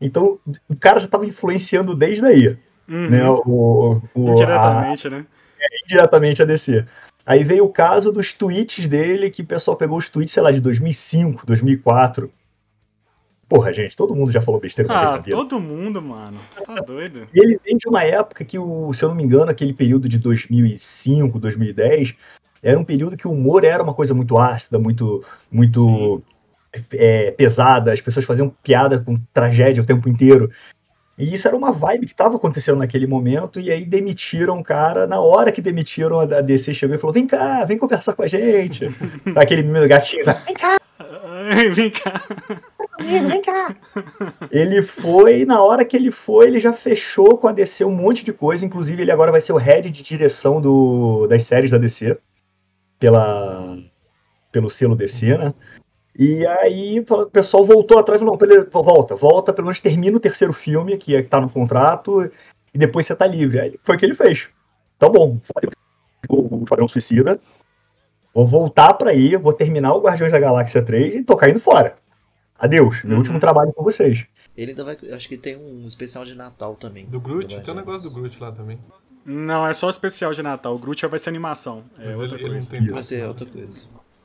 Então, 0.00 0.40
o 0.68 0.74
cara 0.74 0.98
já 0.98 1.06
tava 1.06 1.24
influenciando 1.26 1.94
desde 1.94 2.26
aí, 2.26 2.56
Uhum. 2.88 3.10
né? 3.10 3.30
O, 3.30 4.02
o, 4.16 4.28
a- 4.28 4.30
Indiretamente, 4.32 5.08
né? 5.08 5.26
indiretamente 5.84 6.42
a 6.42 6.44
DC. 6.44 6.84
Aí 7.24 7.44
veio 7.44 7.64
o 7.66 7.72
caso 7.72 8.10
dos 8.10 8.32
tweets 8.32 8.88
dele, 8.88 9.30
que 9.30 9.42
o 9.42 9.46
pessoal 9.46 9.76
pegou 9.76 9.96
os 9.96 10.08
tweets, 10.08 10.34
sei 10.34 10.42
lá, 10.42 10.50
de 10.50 10.60
2005, 10.60 11.46
2004. 11.46 12.28
Porra, 13.48 13.72
gente, 13.72 13.96
todo 13.96 14.14
mundo 14.14 14.30
já 14.30 14.40
falou 14.42 14.60
besteira 14.60 14.92
Ah, 14.92 15.04
na 15.12 15.16
vida. 15.18 15.30
todo 15.36 15.58
mundo, 15.58 16.02
mano. 16.02 16.36
Tá 16.66 16.74
doido. 16.74 17.26
E 17.34 17.40
ele 17.40 17.58
vem 17.64 17.78
de 17.78 17.88
uma 17.88 18.04
época 18.04 18.44
que, 18.44 18.58
o, 18.58 18.92
se 18.92 19.02
eu 19.02 19.08
não 19.08 19.16
me 19.16 19.24
engano, 19.24 19.50
aquele 19.50 19.72
período 19.72 20.06
de 20.08 20.18
2005, 20.18 21.38
2010, 21.38 22.14
era 22.62 22.78
um 22.78 22.84
período 22.84 23.16
que 23.16 23.26
o 23.26 23.32
humor 23.32 23.64
era 23.64 23.82
uma 23.82 23.94
coisa 23.94 24.12
muito 24.12 24.36
ácida, 24.36 24.78
muito, 24.78 25.24
muito 25.50 26.22
é, 26.92 27.30
pesada, 27.30 27.92
as 27.92 28.00
pessoas 28.00 28.26
faziam 28.26 28.52
piada 28.62 28.98
com 28.98 29.18
tragédia 29.32 29.82
o 29.82 29.86
tempo 29.86 30.08
inteiro. 30.10 30.50
E 31.16 31.34
isso 31.34 31.48
era 31.48 31.56
uma 31.56 31.72
vibe 31.72 32.06
que 32.06 32.12
estava 32.12 32.36
acontecendo 32.36 32.78
naquele 32.78 33.06
momento, 33.06 33.58
e 33.58 33.72
aí 33.72 33.84
demitiram 33.84 34.58
o 34.60 34.62
cara. 34.62 35.06
Na 35.06 35.20
hora 35.20 35.50
que 35.50 35.60
demitiram, 35.60 36.20
a 36.20 36.40
DC 36.40 36.74
chegou 36.74 36.94
e 36.94 36.98
falou: 36.98 37.12
vem 37.14 37.26
cá, 37.26 37.64
vem 37.64 37.76
conversar 37.78 38.12
com 38.12 38.22
a 38.22 38.28
gente. 38.28 38.88
Aquele 39.34 39.62
meme 39.62 39.80
do 39.80 39.88
gatinho? 39.88 40.22
Vem 40.46 40.54
cá, 40.54 40.78
Vem 41.74 41.90
cá. 41.90 42.22
vem 43.00 43.42
cá. 43.42 43.76
Ele 44.50 44.82
foi, 44.82 45.44
na 45.44 45.62
hora 45.62 45.84
que 45.84 45.96
ele 45.96 46.10
foi, 46.10 46.46
ele 46.46 46.60
já 46.60 46.72
fechou 46.72 47.38
com 47.38 47.46
a 47.48 47.52
DC 47.52 47.84
um 47.84 47.94
monte 47.94 48.24
de 48.24 48.32
coisa. 48.32 48.64
Inclusive, 48.64 49.02
ele 49.02 49.12
agora 49.12 49.30
vai 49.30 49.40
ser 49.40 49.52
o 49.52 49.56
head 49.56 49.90
de 49.90 50.02
direção 50.02 50.60
do, 50.60 51.26
das 51.26 51.44
séries 51.44 51.70
da 51.70 51.78
DC, 51.78 52.18
pela, 52.98 53.78
pelo 54.50 54.70
selo 54.70 54.96
DC, 54.96 55.38
né? 55.38 55.54
E 56.18 56.44
aí 56.44 56.98
o 56.98 57.26
pessoal 57.26 57.64
voltou 57.64 57.98
atrás 57.98 58.20
e 58.20 58.24
falou: 58.24 58.38
não, 58.40 58.82
volta, 58.82 59.14
volta, 59.14 59.52
pelo 59.52 59.66
menos 59.66 59.80
termina 59.80 60.16
o 60.16 60.20
terceiro 60.20 60.52
filme, 60.52 60.96
que 60.98 61.14
é- 61.14 61.22
tá 61.22 61.40
no 61.40 61.48
contrato, 61.48 62.28
e 62.74 62.78
depois 62.78 63.06
você 63.06 63.14
tá 63.14 63.26
livre. 63.26 63.60
Aí 63.60 63.78
foi 63.84 63.94
o 63.94 63.98
que 63.98 64.04
ele 64.04 64.14
fez. 64.14 64.48
Tá 64.98 65.08
bom, 65.08 65.38
o 66.28 66.62
Esquadrão 66.64 66.88
Suicida. 66.88 67.40
Vou 68.38 68.46
voltar 68.46 68.94
pra 68.94 69.10
aí, 69.10 69.34
vou 69.34 69.52
terminar 69.52 69.94
o 69.94 70.00
Guardiões 70.00 70.30
da 70.30 70.38
Galáxia 70.38 70.80
3 70.80 71.12
e 71.16 71.24
tô 71.24 71.34
caindo 71.36 71.58
fora. 71.58 71.96
Adeus, 72.56 73.02
meu 73.02 73.14
Uhum. 73.14 73.18
último 73.18 73.40
trabalho 73.40 73.72
com 73.72 73.82
vocês. 73.82 74.26
Ele 74.56 74.70
ainda 74.70 74.84
vai. 74.84 74.96
Acho 75.12 75.28
que 75.28 75.36
tem 75.36 75.56
um 75.56 75.84
especial 75.84 76.24
de 76.24 76.36
Natal 76.36 76.76
também. 76.76 77.06
Do 77.06 77.18
Groot, 77.18 77.52
do 77.56 77.60
tem 77.64 77.74
um 77.74 77.76
negócio 77.76 78.08
do. 78.08 78.14
Groot 78.14 78.40
lá 78.40 78.52
também. 78.52 78.78
Não, 79.26 79.66
é 79.66 79.72
só 79.72 79.88
o 79.88 79.90
especial 79.90 80.32
de 80.32 80.40
Natal. 80.40 80.72
O 80.72 80.78
Groot 80.78 81.00
já 81.02 81.08
vai 81.08 81.18
ser 81.18 81.30
animação. 81.30 81.82
É 81.98 82.06
Mas 82.06 82.20
outra 82.20 82.36
ele, 82.36 82.44
ele 82.44 82.44
não 82.44 82.60
coisa. 82.60 82.70
tem 82.70 82.86
Vai 82.86 83.02
ser 83.02 83.26
outra 83.26 83.44
coisa. 83.44 83.80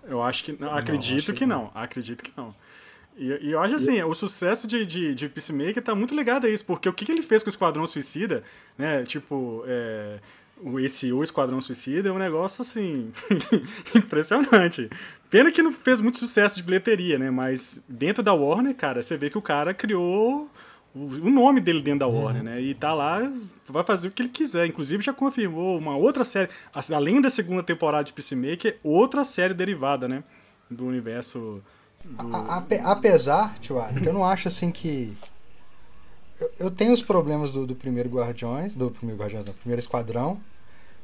Eu 0.08 0.22
acho 0.22 0.43
que. 0.43 0.51
Não, 0.51 0.70
Não, 0.70 0.77
acredito 0.77 1.17
acho 1.17 1.25
que, 1.34 1.39
que 1.39 1.46
não. 1.48 1.72
Acredito 1.74 2.24
que 2.24 2.32
não. 2.38 2.53
E, 3.17 3.48
e 3.48 3.51
eu 3.51 3.60
acho 3.62 3.74
assim, 3.74 4.00
o 4.03 4.13
sucesso 4.13 4.67
de, 4.67 4.86
de, 4.86 5.15
de 5.15 5.27
Peacemaker 5.27 5.82
tá 5.84 5.96
muito 5.96 6.15
ligado 6.15 6.46
a 6.46 6.50
isso, 6.51 6.65
porque 6.65 6.88
o 6.88 6.93
que, 6.93 7.03
que 7.03 7.12
ele 7.12 7.24
fez 7.24 7.41
com 7.41 7.50
o 7.50 7.51
Esquadrão 7.51 7.86
Suicida, 7.88 8.43
né? 8.77 9.03
Tipo, 9.03 9.63
é, 9.67 10.20
esse 10.79 11.12
O 11.12 11.24
Esquadrão 11.24 11.60
Suicida 11.62 12.10
é 12.10 12.12
um 12.12 12.17
negócio 12.17 12.62
assim. 12.62 13.12
impressionante. 13.95 14.89
Pena 15.29 15.51
que 15.51 15.62
não 15.63 15.72
fez 15.72 16.00
muito 16.00 16.17
sucesso 16.17 16.55
de 16.55 16.63
bilheteria, 16.63 17.17
né? 17.17 17.29
Mas 17.31 17.83
dentro 17.88 18.22
da 18.24 18.33
Warner, 18.33 18.75
cara, 18.75 19.01
você 19.01 19.17
vê 19.17 19.29
que 19.29 19.38
o 19.38 19.41
cara 19.41 19.74
criou 19.74 20.50
o 20.95 21.29
nome 21.29 21.60
dele 21.60 21.81
dentro 21.81 22.01
da 22.01 22.07
Warner, 22.07 22.43
né? 22.43 22.62
E 22.62 22.74
tá 22.75 22.93
lá, 22.93 23.19
vai 23.67 23.83
fazer 23.83 24.07
o 24.07 24.12
que 24.12 24.22
ele 24.22 24.29
quiser. 24.29 24.67
Inclusive 24.67 25.03
já 25.03 25.12
confirmou 25.12 25.77
uma 25.77 25.98
outra 25.98 26.24
série, 26.24 26.50
a- 26.74 26.95
além 26.95 27.19
da 27.19 27.29
segunda 27.31 27.63
temporada 27.63 28.03
de 28.03 28.13
Peacemaker, 28.13 28.77
outra 28.83 29.24
série 29.24 29.53
derivada, 29.55 30.07
né? 30.07 30.24
Do 30.69 30.86
universo 30.86 31.63
do... 32.05 32.36
A- 32.38 32.57
ape- 32.57 32.81
apesar, 32.83 33.57
tio 33.60 33.77
que 34.01 34.07
eu 34.07 34.13
não 34.13 34.24
acho 34.24 34.48
assim 34.48 34.72
que. 34.72 35.17
Eu, 36.40 36.52
eu 36.60 36.72
tenho 36.72 36.92
os 36.94 37.02
problemas 37.02 37.52
do, 37.52 37.66
do 37.66 37.75
primeiro 37.75 38.10
Guardiões, 38.10 38.75
do 38.75 38.90
primeiro 38.92 39.22
Guardiões, 39.22 39.46
não, 39.46 39.54
primeiro 39.54 39.80
Esquadrão. 39.82 40.40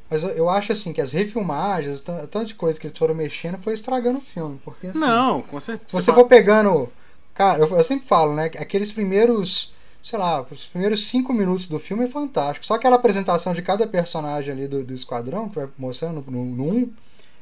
Mas 0.09 0.23
eu, 0.23 0.29
eu 0.29 0.49
acho 0.49 0.71
assim 0.71 0.91
que 0.91 1.01
as 1.01 1.11
refilmagens, 1.11 1.99
tan- 2.01 2.25
tanto 2.27 2.47
de 2.47 2.55
coisa 2.55 2.79
que 2.79 2.87
eles 2.87 2.97
foram 2.97 3.13
mexendo, 3.13 3.57
foi 3.59 3.73
estragando 3.73 4.17
o 4.17 4.21
filme. 4.21 4.59
Porque 4.65 4.87
assim, 4.87 4.99
Não, 4.99 5.41
com 5.41 5.59
certeza. 5.59 5.89
se 5.89 5.95
você 6.05 6.11
for 6.13 6.25
pegando. 6.27 6.89
Cara, 7.33 7.59
eu, 7.63 7.67
eu 7.77 7.83
sempre 7.83 8.07
falo, 8.07 8.33
né? 8.33 8.49
que 8.49 8.57
Aqueles 8.57 8.91
primeiros. 8.91 9.73
Sei 10.01 10.17
lá, 10.17 10.41
os 10.49 10.65
primeiros 10.67 11.07
cinco 11.07 11.33
minutos 11.33 11.67
do 11.67 11.77
filme 11.77 12.05
é 12.05 12.07
fantástico. 12.07 12.65
Só 12.65 12.75
aquela 12.75 12.95
apresentação 12.95 13.53
de 13.53 13.61
cada 13.61 13.85
personagem 13.85 14.53
ali 14.53 14.65
do, 14.67 14.81
do 14.83 14.93
esquadrão, 14.93 15.49
que 15.49 15.55
vai 15.57 15.67
mostrando 15.77 16.23
no, 16.25 16.45
no 16.45 16.63
1, 16.73 16.93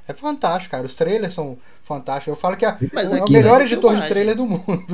é 0.07 0.13
fantástico, 0.13 0.71
cara. 0.71 0.85
Os 0.85 0.95
trailers 0.95 1.33
são 1.33 1.57
fantásticos. 1.83 2.27
Eu 2.27 2.35
falo 2.35 2.55
que 2.55 2.65
é, 2.65 2.77
Mas 2.93 3.11
é 3.11 3.19
o 3.19 3.23
aqui 3.23 3.33
melhor 3.33 3.55
não 3.55 3.61
é 3.61 3.65
editor 3.65 3.95
de 3.95 4.07
trailer 4.07 4.35
do 4.35 4.45
mundo. 4.45 4.85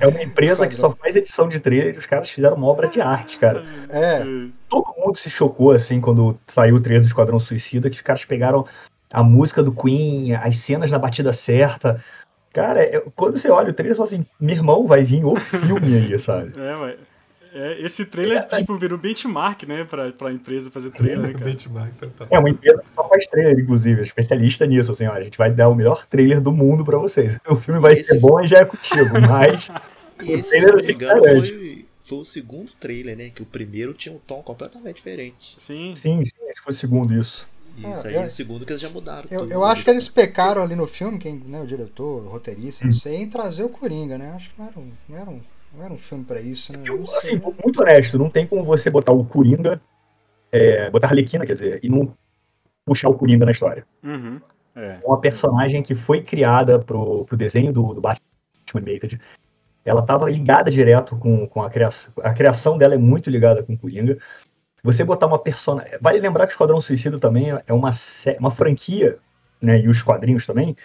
É, 0.00 0.04
é 0.04 0.08
uma 0.08 0.22
empresa 0.22 0.66
que 0.66 0.74
só 0.74 0.90
faz 0.90 1.16
edição 1.16 1.48
de 1.48 1.58
trailer 1.58 1.94
e 1.94 1.98
os 1.98 2.06
caras 2.06 2.30
fizeram 2.30 2.56
uma 2.56 2.66
obra 2.66 2.88
de 2.88 3.00
arte, 3.00 3.38
cara. 3.38 3.64
É. 3.88 4.20
Todo 4.68 4.94
mundo 4.96 5.18
se 5.18 5.28
chocou, 5.28 5.72
assim, 5.72 6.00
quando 6.00 6.38
saiu 6.46 6.76
o 6.76 6.80
trailer 6.80 7.02
do 7.02 7.08
Esquadrão 7.08 7.40
Suicida, 7.40 7.90
que 7.90 7.96
os 7.96 8.02
caras 8.02 8.24
pegaram 8.24 8.66
a 9.12 9.22
música 9.22 9.62
do 9.62 9.72
Queen, 9.72 10.34
as 10.34 10.58
cenas 10.58 10.90
na 10.90 10.98
batida 10.98 11.32
certa. 11.32 12.02
Cara, 12.52 12.82
é- 12.82 13.02
quando 13.16 13.36
você 13.38 13.50
olha 13.50 13.70
o 13.70 13.72
trailer, 13.72 13.96
você 13.96 13.98
fala 13.98 14.22
assim, 14.22 14.26
meu 14.40 14.54
irmão, 14.54 14.86
vai 14.86 15.02
vir 15.04 15.24
o 15.24 15.36
filme 15.36 15.96
aí, 15.96 16.18
sabe? 16.18 16.52
É, 16.56 16.76
mas. 16.76 17.13
É, 17.54 17.80
esse 17.82 18.04
trailer, 18.04 18.46
tipo, 18.48 18.76
virou 18.76 18.98
benchmark, 18.98 19.62
né? 19.62 19.84
Pra, 19.84 20.10
pra 20.10 20.32
empresa 20.32 20.70
fazer 20.72 20.90
trailer, 20.90 21.20
né, 21.20 21.32
cara? 21.38 21.44
Benchmark, 21.44 21.92
tá, 22.00 22.06
tá. 22.18 22.26
É 22.30 22.38
uma 22.38 22.50
empresa 22.50 22.78
que 22.82 22.88
só 22.94 23.08
faz 23.08 23.26
trailer, 23.28 23.58
inclusive, 23.60 24.00
é 24.00 24.02
especialista 24.02 24.66
nisso, 24.66 24.90
assim, 24.92 25.06
ó, 25.06 25.12
a 25.12 25.22
gente 25.22 25.38
vai 25.38 25.52
dar 25.52 25.68
o 25.68 25.74
melhor 25.74 26.04
trailer 26.06 26.40
do 26.40 26.50
mundo 26.52 26.84
pra 26.84 26.98
vocês. 26.98 27.38
O 27.48 27.54
filme 27.56 27.80
vai 27.80 27.92
Esse- 27.92 28.04
ser 28.04 28.18
bom 28.20 28.40
e 28.40 28.46
já 28.48 28.58
é 28.58 28.64
contigo, 28.64 29.10
mas 29.20 29.68
E 30.22 30.32
esse, 30.32 30.42
se 30.42 30.50
trailer 30.50 30.68
eu 30.72 30.76
não 30.78 30.84
me 30.84 30.92
engano, 30.92 31.26
é 31.26 31.34
foi, 31.40 31.86
foi 32.02 32.18
o 32.18 32.24
segundo 32.24 32.72
trailer, 32.74 33.16
né? 33.16 33.30
Que 33.32 33.42
o 33.42 33.46
primeiro 33.46 33.92
tinha 33.94 34.14
um 34.14 34.18
tom 34.18 34.42
completamente 34.42 34.96
diferente. 34.96 35.54
Sim. 35.58 35.94
sim, 35.96 36.24
sim, 36.24 36.44
acho 36.46 36.54
que 36.56 36.62
foi 36.64 36.72
o 36.72 36.76
segundo 36.76 37.14
isso. 37.14 37.46
E 37.76 37.86
É, 37.86 37.92
isso 37.92 38.06
aí 38.08 38.14
eu- 38.14 38.20
é 38.22 38.26
o 38.26 38.30
segundo 38.30 38.64
que 38.66 38.72
eles 38.72 38.82
já 38.82 38.88
mudaram. 38.88 39.26
Eu, 39.30 39.40
tudo. 39.40 39.52
eu 39.52 39.64
acho 39.64 39.82
que 39.84 39.90
eles 39.90 40.08
pecaram 40.08 40.62
ali 40.62 40.74
no 40.76 40.86
filme, 40.86 41.18
quem, 41.18 41.34
né, 41.34 41.60
o 41.60 41.66
diretor, 41.66 42.24
o 42.24 42.28
roteirista, 42.28 42.84
não 42.84 42.92
sei, 42.92 43.16
em 43.16 43.28
trazer 43.28 43.62
o 43.64 43.68
Coringa, 43.68 44.16
né? 44.18 44.32
Acho 44.36 44.50
que 44.50 44.58
não 44.60 44.66
era 44.68 44.78
um, 44.78 44.90
não 45.08 45.18
era 45.18 45.30
um, 45.30 45.40
não 45.76 45.84
era 45.84 45.92
um 45.94 45.98
filme 45.98 46.24
pra 46.24 46.40
isso, 46.40 46.72
né? 46.72 46.78
Eu 46.84 47.02
Assim, 47.16 47.40
muito 47.62 47.80
honesto, 47.82 48.18
não 48.18 48.30
tem 48.30 48.46
como 48.46 48.64
você 48.64 48.90
botar 48.90 49.12
o 49.12 49.24
Coringa, 49.24 49.80
é, 50.52 50.90
botar 50.90 51.08
a 51.08 51.10
Arlequina, 51.10 51.44
quer 51.46 51.54
dizer, 51.54 51.80
e 51.82 51.88
não 51.88 52.12
puxar 52.84 53.08
o 53.08 53.14
Coringa 53.14 53.44
na 53.44 53.52
história. 53.52 53.86
Uhum. 54.02 54.40
É. 54.76 54.98
uma 55.04 55.20
personagem 55.20 55.84
que 55.84 55.94
foi 55.94 56.20
criada 56.20 56.80
pro, 56.80 57.24
pro 57.26 57.36
desenho 57.36 57.72
do, 57.72 57.94
do 57.94 58.00
Batman 58.00 58.24
Animated. 58.74 59.20
Ela 59.84 60.00
estava 60.00 60.28
ligada 60.28 60.68
direto 60.68 61.16
com, 61.16 61.46
com 61.46 61.62
a 61.62 61.70
criação. 61.70 62.12
A 62.24 62.34
criação 62.34 62.76
dela 62.76 62.94
é 62.94 62.98
muito 62.98 63.30
ligada 63.30 63.62
com 63.62 63.74
o 63.74 63.78
Coringa. 63.78 64.18
Você 64.82 65.04
botar 65.04 65.28
uma 65.28 65.38
personagem. 65.38 65.92
Vale 66.00 66.18
lembrar 66.18 66.46
que 66.48 66.52
o 66.52 66.54
Esquadrão 66.54 66.80
Suicida 66.80 67.20
também 67.20 67.50
é 67.66 67.72
uma, 67.72 67.92
sé- 67.92 68.36
uma 68.40 68.50
franquia, 68.50 69.18
né, 69.62 69.78
e 69.80 69.88
os 69.88 70.02
quadrinhos 70.02 70.44
também, 70.44 70.76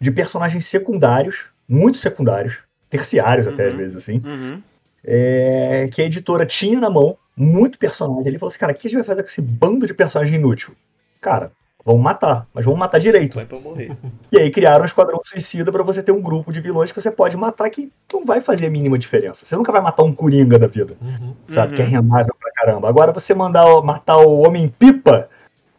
de 0.00 0.10
personagens 0.10 0.66
secundários, 0.66 1.46
muito 1.68 1.96
secundários, 1.98 2.58
terciários 2.90 3.46
até 3.46 3.64
Uhum. 3.64 3.70
às 3.70 3.76
vezes 3.76 3.96
assim, 3.96 4.22
Uhum. 4.24 4.62
é, 5.04 5.88
que 5.92 6.02
a 6.02 6.04
editora 6.04 6.44
tinha 6.46 6.80
na 6.80 6.90
mão, 6.90 7.16
muito 7.36 7.78
personagem. 7.78 8.26
Ele 8.26 8.38
falou 8.38 8.50
assim: 8.50 8.58
cara, 8.58 8.72
o 8.72 8.74
que 8.74 8.86
a 8.86 8.90
gente 8.90 8.98
vai 8.98 9.06
fazer 9.06 9.22
com 9.22 9.28
esse 9.28 9.40
bando 9.40 9.86
de 9.86 9.94
personagem 9.94 10.34
inútil? 10.36 10.74
Cara, 11.20 11.52
vamos 11.84 12.02
matar, 12.02 12.46
mas 12.52 12.64
vamos 12.64 12.78
matar 12.80 12.98
direito. 12.98 13.34
Vai 13.36 13.46
pra 13.46 13.58
morrer. 13.60 13.92
E 14.32 14.38
aí 14.38 14.50
criaram 14.50 14.82
o 14.82 14.86
Esquadrão 14.86 15.20
Suicida 15.24 15.70
pra 15.70 15.82
você 15.82 16.02
ter 16.02 16.12
um 16.12 16.20
grupo 16.20 16.52
de 16.52 16.60
vilões 16.60 16.90
que 16.92 17.00
você 17.00 17.10
pode 17.10 17.36
matar 17.36 17.70
que 17.70 17.90
não 18.12 18.24
vai 18.24 18.40
fazer 18.40 18.66
a 18.66 18.70
mínima 18.70 18.98
diferença. 18.98 19.44
Você 19.46 19.54
nunca 19.56 19.70
vai 19.72 19.80
matar 19.80 20.02
um 20.02 20.12
Coringa 20.12 20.58
da 20.58 20.66
vida, 20.66 20.96
Uhum. 21.00 21.34
sabe? 21.48 21.70
Uhum. 21.70 21.76
Que 21.76 21.82
é 21.82 21.84
rendável 21.84 22.34
pra 22.40 22.50
caramba. 22.52 22.88
Agora 22.88 23.12
você 23.12 23.32
mandar 23.34 23.64
matar 23.82 24.18
o 24.18 24.40
Homem-Pipa, 24.46 25.28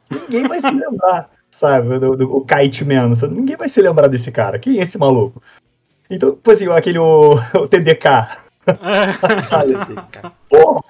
ninguém 0.09 0.47
vai 0.47 0.59
se 0.61 0.73
lembrar, 0.73 1.29
sabe? 1.51 1.99
Do, 1.99 2.15
do, 2.15 2.37
o 2.37 2.45
Kite 2.45 2.85
Man. 2.85 3.13
sabe? 3.15 3.35
Ninguém 3.35 3.57
vai 3.57 3.67
se 3.69 3.81
lembrar 3.81 4.07
desse 4.07 4.31
cara. 4.31 4.57
Quem 4.57 4.79
é 4.79 4.83
esse 4.83 4.97
maluco? 4.97 5.41
Então, 6.09 6.31
tipo 6.31 6.51
assim, 6.51 6.71
aquele 6.71 6.99
o, 6.99 7.31
o 7.55 7.67
TDK. 7.67 8.03
Cara, 9.49 9.65
Porra! 10.49 10.81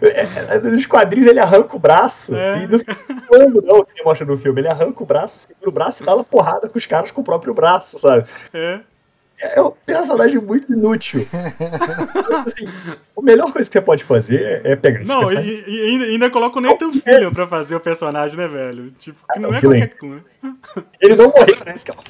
É, 0.00 0.54
é, 0.56 0.58
nos 0.58 0.86
quadrinhos 0.86 1.28
ele 1.28 1.40
arranca 1.40 1.76
o 1.76 1.78
braço. 1.78 2.34
É. 2.34 2.64
E 2.64 2.66
no 2.66 2.80
quando 3.26 3.62
não, 3.62 3.84
que 3.84 3.92
ele 3.92 4.04
mostra 4.04 4.26
no 4.26 4.36
filme, 4.36 4.60
ele 4.60 4.68
arranca 4.68 5.02
o 5.02 5.06
braço, 5.06 5.38
segura 5.38 5.68
o 5.68 5.72
braço 5.72 6.02
e 6.02 6.06
dá 6.06 6.14
uma 6.14 6.24
porrada 6.24 6.68
com 6.68 6.78
os 6.78 6.86
caras 6.86 7.10
com 7.10 7.20
o 7.20 7.24
próprio 7.24 7.54
braço, 7.54 7.98
sabe? 7.98 8.26
É. 8.52 8.80
é 9.40 9.62
um 9.62 9.72
personagem 9.84 10.38
muito 10.38 10.72
inútil. 10.72 11.26
assim, 12.46 12.68
a 13.16 13.22
melhor 13.22 13.52
coisa 13.52 13.68
que 13.68 13.72
você 13.72 13.80
pode 13.80 14.04
fazer 14.04 14.60
é 14.64 14.76
pegar 14.76 15.02
esse 15.02 15.10
Não, 15.10 15.22
e, 15.24 15.34
personagem. 15.34 15.64
e 15.66 15.82
ainda, 15.82 16.04
ainda 16.04 16.30
coloca 16.30 16.58
o 16.58 16.62
Nathan 16.62 16.92
Fillion 16.92 17.32
pra 17.32 17.46
fazer 17.46 17.74
o 17.74 17.80
personagem, 17.80 18.36
né, 18.36 18.46
velho? 18.46 18.90
Tipo, 18.92 19.20
que 19.32 19.38
não 19.40 19.50
não, 19.50 19.58
é 19.58 19.60
qualquer 19.60 19.96
coisa. 19.96 20.24
Ele 21.00 21.16
não 21.16 21.26
morreu, 21.26 21.56
né? 21.64 21.72
Esse 21.74 21.90
é 21.90 21.94
No 21.94 22.02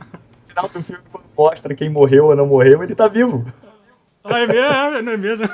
final 0.50 0.68
do 0.68 0.82
filme, 0.82 1.02
quando 1.10 1.24
mostra 1.36 1.74
quem 1.74 1.88
morreu 1.88 2.26
ou 2.26 2.36
não 2.36 2.46
morreu, 2.46 2.82
ele 2.82 2.94
tá 2.94 3.08
vivo. 3.08 3.44
Ah, 4.24 4.40
é 4.40 4.46
mesmo? 4.46 4.64
É, 4.96 5.02
Não 5.02 5.12
é 5.12 5.16
mesmo? 5.16 5.48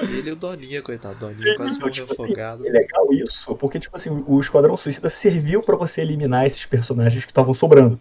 Ele 0.00 0.28
e 0.28 0.32
o 0.32 0.36
Doninha, 0.36 0.80
coitado. 0.80 1.16
Doninha 1.18 1.56
quase 1.56 1.78
morreu 1.80 1.92
Tipo 1.92 2.12
assim, 2.12 2.22
afogado. 2.24 2.66
é 2.66 2.70
legal 2.70 3.12
isso, 3.12 3.54
porque, 3.56 3.80
tipo 3.80 3.96
assim, 3.96 4.24
o 4.26 4.38
Esquadrão 4.40 4.76
Suicida 4.76 5.10
serviu 5.10 5.60
pra 5.60 5.74
você 5.76 6.00
eliminar 6.02 6.46
esses 6.46 6.64
personagens 6.64 7.24
que 7.24 7.30
estavam 7.32 7.52
sobrando. 7.52 7.98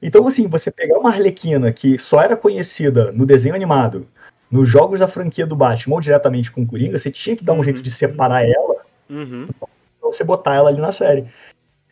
Então, 0.00 0.26
assim, 0.26 0.46
você 0.48 0.70
pegar 0.70 0.98
uma 0.98 1.10
Arlequina 1.10 1.72
que 1.72 1.98
só 1.98 2.22
era 2.22 2.36
conhecida 2.36 3.10
no 3.12 3.26
desenho 3.26 3.54
animado, 3.54 4.06
nos 4.50 4.66
jogos 4.68 5.00
da 5.00 5.08
franquia 5.08 5.46
do 5.46 5.56
Batman 5.56 5.96
ou 5.96 6.00
diretamente 6.00 6.50
com 6.50 6.62
o 6.62 6.66
Coringa, 6.66 6.98
você 6.98 7.10
tinha 7.10 7.36
que 7.36 7.44
dar 7.44 7.52
um 7.52 7.58
Uhum. 7.58 7.64
jeito 7.64 7.82
de 7.82 7.90
separar 7.90 8.48
ela 8.48 8.76
Uhum. 9.10 9.46
pra 9.58 9.68
você 10.00 10.24
botar 10.24 10.54
ela 10.54 10.70
ali 10.70 10.80
na 10.80 10.92
série. 10.92 11.26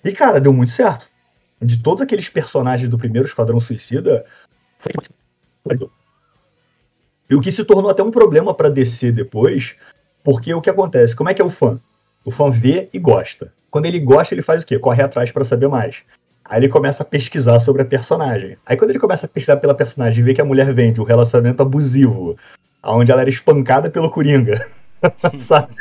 E, 0.04 0.12
cara, 0.12 0.40
deu 0.40 0.52
muito 0.52 0.72
certo. 0.72 1.10
De 1.60 1.82
todos 1.82 2.02
aqueles 2.02 2.28
personagens 2.28 2.88
do 2.88 2.98
primeiro 2.98 3.26
Esquadrão 3.26 3.58
Suicida, 3.60 4.24
foi 4.78 4.92
e 7.28 7.34
o 7.34 7.40
que 7.40 7.50
se 7.50 7.64
tornou 7.64 7.90
até 7.90 8.02
um 8.02 8.10
problema 8.10 8.54
pra 8.54 8.68
DC 8.68 9.10
depois, 9.10 9.74
porque 10.22 10.54
o 10.54 10.60
que 10.60 10.70
acontece? 10.70 11.14
Como 11.14 11.28
é 11.28 11.34
que 11.34 11.42
é 11.42 11.44
o 11.44 11.50
fã? 11.50 11.80
O 12.24 12.30
fã 12.30 12.50
vê 12.50 12.88
e 12.92 12.98
gosta. 12.98 13.52
Quando 13.70 13.86
ele 13.86 13.98
gosta, 13.98 14.34
ele 14.34 14.42
faz 14.42 14.62
o 14.62 14.66
quê? 14.66 14.78
Corre 14.78 15.02
atrás 15.02 15.32
pra 15.32 15.44
saber 15.44 15.68
mais. 15.68 16.02
Aí 16.44 16.60
ele 16.60 16.68
começa 16.68 17.02
a 17.02 17.06
pesquisar 17.06 17.58
sobre 17.58 17.82
a 17.82 17.84
personagem. 17.84 18.56
Aí 18.64 18.76
quando 18.76 18.90
ele 18.90 19.00
começa 19.00 19.26
a 19.26 19.28
pesquisar 19.28 19.56
pela 19.56 19.74
personagem 19.74 20.20
e 20.20 20.22
vê 20.22 20.34
que 20.34 20.40
a 20.40 20.44
mulher 20.44 20.72
vem 20.72 20.92
de 20.92 21.00
um 21.00 21.04
relacionamento 21.04 21.62
abusivo, 21.62 22.36
onde 22.84 23.10
ela 23.10 23.22
era 23.22 23.30
espancada 23.30 23.90
pelo 23.90 24.10
Coringa, 24.10 24.64
sabe? 25.38 25.74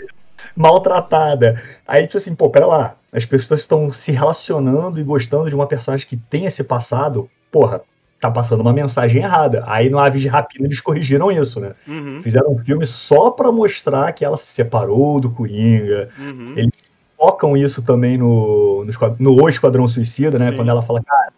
Maltratada. 0.55 1.61
Aí, 1.87 2.03
tipo 2.07 2.17
assim, 2.17 2.35
pô, 2.35 2.49
pera 2.49 2.65
lá. 2.65 2.95
As 3.11 3.25
pessoas 3.25 3.61
estão 3.61 3.91
se 3.91 4.11
relacionando 4.11 4.99
e 4.99 5.03
gostando 5.03 5.49
de 5.49 5.55
uma 5.55 5.67
personagem 5.67 6.07
que 6.07 6.17
tem 6.17 6.45
esse 6.45 6.63
passado. 6.63 7.29
Porra, 7.51 7.81
tá 8.19 8.29
passando 8.29 8.61
uma 8.61 8.73
mensagem 8.73 9.21
errada. 9.21 9.63
Aí 9.67 9.89
no 9.89 9.99
Aves 9.99 10.21
de 10.21 10.27
Rapina 10.27 10.67
eles 10.67 10.81
corrigiram 10.81 11.31
isso, 11.31 11.59
né? 11.59 11.73
Uhum. 11.87 12.21
Fizeram 12.21 12.51
um 12.51 12.57
filme 12.59 12.85
só 12.85 13.31
pra 13.31 13.51
mostrar 13.51 14.11
que 14.13 14.25
ela 14.25 14.37
se 14.37 14.47
separou 14.47 15.19
do 15.19 15.29
Coringa. 15.31 16.09
Uhum. 16.19 16.53
Ele- 16.55 16.71
Focam 17.17 17.55
isso 17.55 17.81
também 17.81 18.17
no, 18.17 18.83
no, 18.83 18.91
no 19.19 19.41
O 19.41 19.47
Esquadrão 19.47 19.87
Suicida, 19.87 20.37
né? 20.37 20.49
Sim. 20.51 20.57
Quando 20.57 20.69
ela 20.69 20.83
fala, 20.83 21.01
cara, 21.01 21.31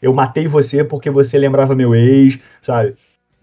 eu 0.00 0.14
matei 0.14 0.46
você 0.46 0.84
porque 0.84 1.10
você 1.10 1.36
lembrava 1.36 1.74
meu 1.74 1.94
ex, 1.96 2.38
sabe? 2.62 2.94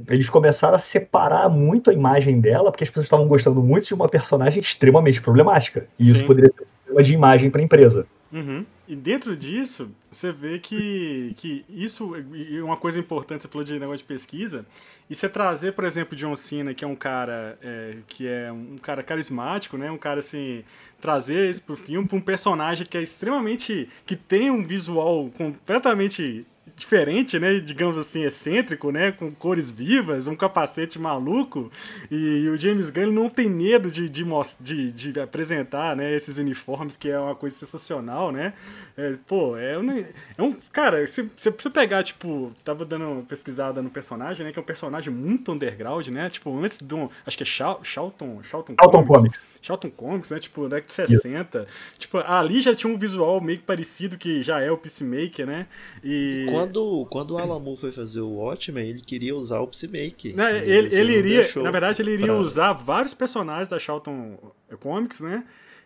Eles 0.09 0.29
começaram 0.29 0.75
a 0.75 0.79
separar 0.79 1.49
muito 1.49 1.89
a 1.89 1.93
imagem 1.93 2.41
dela, 2.41 2.71
porque 2.71 2.83
as 2.83 2.89
pessoas 2.89 3.05
estavam 3.05 3.27
gostando 3.27 3.61
muito 3.61 3.85
de 3.85 3.93
uma 3.93 4.09
personagem 4.09 4.61
extremamente 4.61 5.21
problemática. 5.21 5.87
E 5.99 6.07
isso 6.07 6.19
Sim. 6.19 6.25
poderia 6.25 6.51
ser 6.51 6.63
um 6.63 6.85
problema 6.85 7.03
de 7.03 7.13
imagem 7.13 7.49
pra 7.49 7.61
empresa. 7.61 8.07
Uhum. 8.31 8.65
E 8.87 8.95
dentro 8.95 9.37
disso, 9.37 9.91
você 10.11 10.31
vê 10.31 10.57
que, 10.57 11.35
que 11.37 11.63
isso 11.69 12.15
e 12.33 12.59
uma 12.61 12.75
coisa 12.75 12.99
importante, 12.99 13.43
você 13.43 13.47
falou 13.47 13.63
de 13.63 13.79
negócio 13.79 13.99
de 13.99 14.03
pesquisa, 14.03 14.65
e 15.07 15.13
você 15.13 15.29
trazer, 15.29 15.73
por 15.73 15.85
exemplo, 15.85 16.17
John 16.17 16.35
Cena, 16.35 16.73
que 16.73 16.83
é 16.83 16.87
um 16.87 16.95
cara 16.95 17.57
é, 17.61 17.97
que 18.07 18.27
é 18.27 18.51
um 18.51 18.77
cara 18.81 19.03
carismático, 19.03 19.77
né? 19.77 19.91
Um 19.91 19.97
cara 19.97 20.19
assim, 20.19 20.63
trazer 20.99 21.47
isso 21.47 21.61
pro 21.61 21.77
filme 21.77 22.07
pra 22.07 22.17
um 22.17 22.21
personagem 22.21 22.87
que 22.87 22.97
é 22.97 23.03
extremamente. 23.03 23.87
que 24.05 24.15
tem 24.15 24.49
um 24.49 24.65
visual 24.65 25.29
completamente 25.37 26.45
diferente, 26.75 27.39
né? 27.39 27.59
Digamos 27.59 27.97
assim, 27.97 28.23
excêntrico, 28.23 28.91
né? 28.91 29.11
Com 29.11 29.31
cores 29.31 29.69
vivas, 29.69 30.27
um 30.27 30.35
capacete 30.35 30.99
maluco. 30.99 31.71
E, 32.09 32.47
o 32.49 32.57
James 32.57 32.89
Gunn 32.89 33.11
não 33.11 33.29
tem 33.29 33.49
medo 33.49 33.89
de, 33.89 34.09
de, 34.09 34.23
de, 34.59 34.91
de 34.91 35.19
apresentar 35.19 35.95
né, 35.95 36.13
esses 36.15 36.37
uniformes, 36.37 36.97
que 36.97 37.09
é 37.09 37.19
uma 37.19 37.35
coisa 37.35 37.55
sensacional, 37.55 38.31
né? 38.31 38.53
É, 38.95 39.15
pô, 39.25 39.57
é 39.57 39.77
um, 39.79 39.91
é 39.91 40.05
um. 40.41 40.53
Cara, 40.71 41.07
se 41.07 41.27
se 41.35 41.49
você 41.49 41.69
pegar, 41.69 42.03
tipo, 42.03 42.51
tava 42.63 42.85
dando 42.85 43.05
uma 43.05 43.21
pesquisada 43.23 43.81
no 43.81 43.89
personagem, 43.89 44.45
né? 44.45 44.51
Que 44.51 44.59
é 44.59 44.61
um 44.61 44.65
personagem 44.65 45.11
muito 45.11 45.51
underground, 45.51 46.07
né? 46.09 46.29
Tipo, 46.29 46.55
antes 46.59 46.77
do. 46.79 47.09
Acho 47.25 47.35
que 47.35 47.41
é 47.41 47.45
Shal- 47.45 47.83
Charlton. 47.83 48.43
Charlton, 48.43 48.75
Alton 48.77 49.03
Comics. 49.05 49.39
Charlton 49.63 49.89
Comics, 49.89 50.29
né? 50.29 50.37
Tipo, 50.39 50.69
década 50.69 50.85
de 50.85 50.91
60. 50.91 51.65
Tipo, 51.97 52.19
ali 52.19 52.61
já 52.61 52.75
tinha 52.75 52.93
um 52.93 52.97
visual 52.97 53.41
meio 53.41 53.57
que 53.57 53.63
parecido 53.63 54.15
que 54.15 54.43
já 54.43 54.59
é 54.61 54.69
o 54.69 54.77
Peacemaker, 54.77 55.47
né? 55.47 55.65
E. 56.03 56.45
Quando, 56.51 57.07
quando 57.09 57.31
o 57.31 57.37
Alan 57.39 57.59
Moore 57.59 57.79
foi 57.79 57.91
fazer 57.91 58.21
o 58.21 58.29
Watchmen, 58.29 58.87
ele 58.89 59.01
queria 59.01 59.35
usar 59.35 59.59
o 59.61 59.67
Psymaker. 59.67 60.35
Não, 60.35 60.49
E 60.49 60.69
ele, 60.71 60.93
ele 60.95 61.03
não 61.13 61.17
iria, 61.19 61.43
na 61.63 61.71
verdade, 61.71 61.99
ele 62.01 62.11
iria 62.11 62.27
pra- 62.27 62.35
usar 62.35 62.73
vários 62.73 63.15
personagens 63.15 63.67
da 63.69 63.79
Charlton 63.79 64.37
Comics, 64.79 65.19
né? 65.19 65.43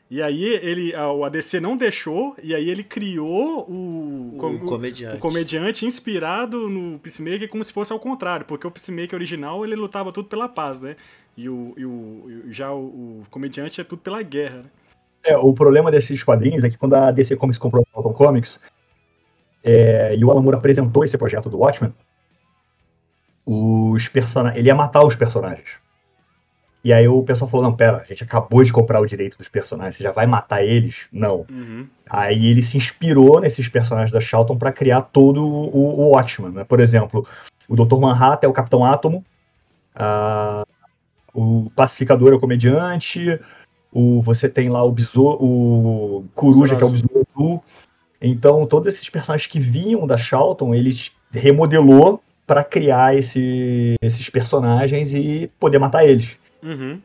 E 0.09 0.21
aí 0.21 0.43
ele, 0.61 0.95
a- 0.95 1.11
o 1.11 1.25
ADC 1.25 1.59
não 1.59 1.75
deixou, 1.75 2.33
e 2.41 2.55
aí 2.55 2.69
ele 2.69 2.83
criou 2.83 3.69
o, 3.69 4.35
o 4.35 4.37
com- 4.37 4.59
comediante. 4.59 5.17
o 5.17 5.19
comediante 5.19 5.85
inspirado 5.85 6.69
no 6.69 6.97
Peacemaker 6.99 7.49
como 7.49 7.61
se 7.63 7.73
fosse 7.73 7.91
ao 7.91 7.99
contrário, 7.99 8.45
porque 8.45 8.65
o 8.65 8.71
Peacemaker 8.71 9.15
original 9.15 9.65
ele 9.65 9.75
lutava 9.75 10.13
tudo 10.13 10.29
pela 10.29 10.47
paz, 10.47 10.79
né? 10.79 10.95
E, 11.35 11.49
o, 11.49 11.73
e 11.77 11.85
o, 11.85 12.43
já 12.49 12.71
o, 12.71 13.21
o 13.21 13.23
comediante 13.29 13.81
é 13.81 13.83
tudo 13.83 14.01
pela 14.01 14.21
guerra, 14.23 14.59
né? 14.59 14.69
É, 15.23 15.35
o 15.37 15.53
problema 15.53 15.91
desses 15.91 16.23
quadrinhos 16.23 16.63
é 16.63 16.69
que 16.69 16.77
quando 16.77 16.93
a 16.95 17.11
DC 17.11 17.35
Comics 17.35 17.57
comprou 17.57 17.85
a 17.93 17.97
Alton 17.97 18.13
Comics 18.13 18.61
é, 19.61 20.15
e 20.15 20.23
o 20.23 20.31
Alan 20.31 20.41
Moore 20.41 20.55
apresentou 20.57 21.03
esse 21.03 21.17
projeto 21.17 21.49
do 21.49 21.57
Watchmen, 21.57 21.93
os 23.45 24.07
person... 24.07 24.47
ele 24.49 24.67
ia 24.67 24.75
matar 24.75 25.03
os 25.05 25.15
personagens. 25.15 25.67
E 26.87 26.93
aí 26.93 27.05
o 27.05 27.21
pessoal 27.21 27.51
falou, 27.51 27.65
não, 27.65 27.75
pera, 27.75 27.97
a 27.97 28.05
gente 28.05 28.23
acabou 28.23 28.63
de 28.63 28.71
comprar 28.71 29.01
o 29.01 29.05
direito 29.05 29.37
dos 29.37 29.49
personagens, 29.49 29.97
você 29.97 30.03
já 30.03 30.13
vai 30.13 30.25
matar 30.25 30.63
eles? 30.63 30.99
Não. 31.11 31.45
Uhum. 31.49 31.85
Aí 32.09 32.45
ele 32.45 32.61
se 32.61 32.77
inspirou 32.77 33.41
nesses 33.41 33.67
personagens 33.67 34.09
da 34.09 34.21
Charlton 34.21 34.57
para 34.57 34.71
criar 34.71 35.01
todo 35.01 35.45
o, 35.45 35.99
o 35.99 36.09
Watchmen, 36.11 36.53
né? 36.53 36.63
Por 36.63 36.79
exemplo, 36.79 37.27
o 37.67 37.75
Dr. 37.75 37.99
Manhattan 37.99 38.47
é 38.47 38.49
o 38.49 38.53
Capitão 38.53 38.85
Átomo, 38.85 39.21
ah, 39.93 40.63
o 41.33 41.69
Pacificador 41.75 42.31
é 42.31 42.35
o 42.35 42.39
comediante, 42.39 43.37
o, 43.91 44.21
você 44.21 44.47
tem 44.47 44.69
lá 44.69 44.81
o 44.81 44.91
Besouro, 44.93 45.43
o 45.43 46.25
Coruja, 46.33 46.77
que 46.77 46.83
é 46.83 46.85
o 46.85 46.89
Besouro 46.89 47.27
Azul. 47.35 47.63
Então, 48.21 48.65
todos 48.65 48.93
esses 48.93 49.09
personagens 49.09 49.45
que 49.51 49.59
vinham 49.59 50.07
da 50.07 50.15
Charlton, 50.15 50.73
ele 50.73 50.97
remodelou 51.33 52.23
para 52.45 52.63
criar 52.63 53.13
esse- 53.13 53.95
esses 54.01 54.29
personagens 54.29 55.13
e 55.13 55.51
poder 55.59 55.79
matar 55.79 56.05
eles. 56.07 56.37
Uhum. 56.67 57.01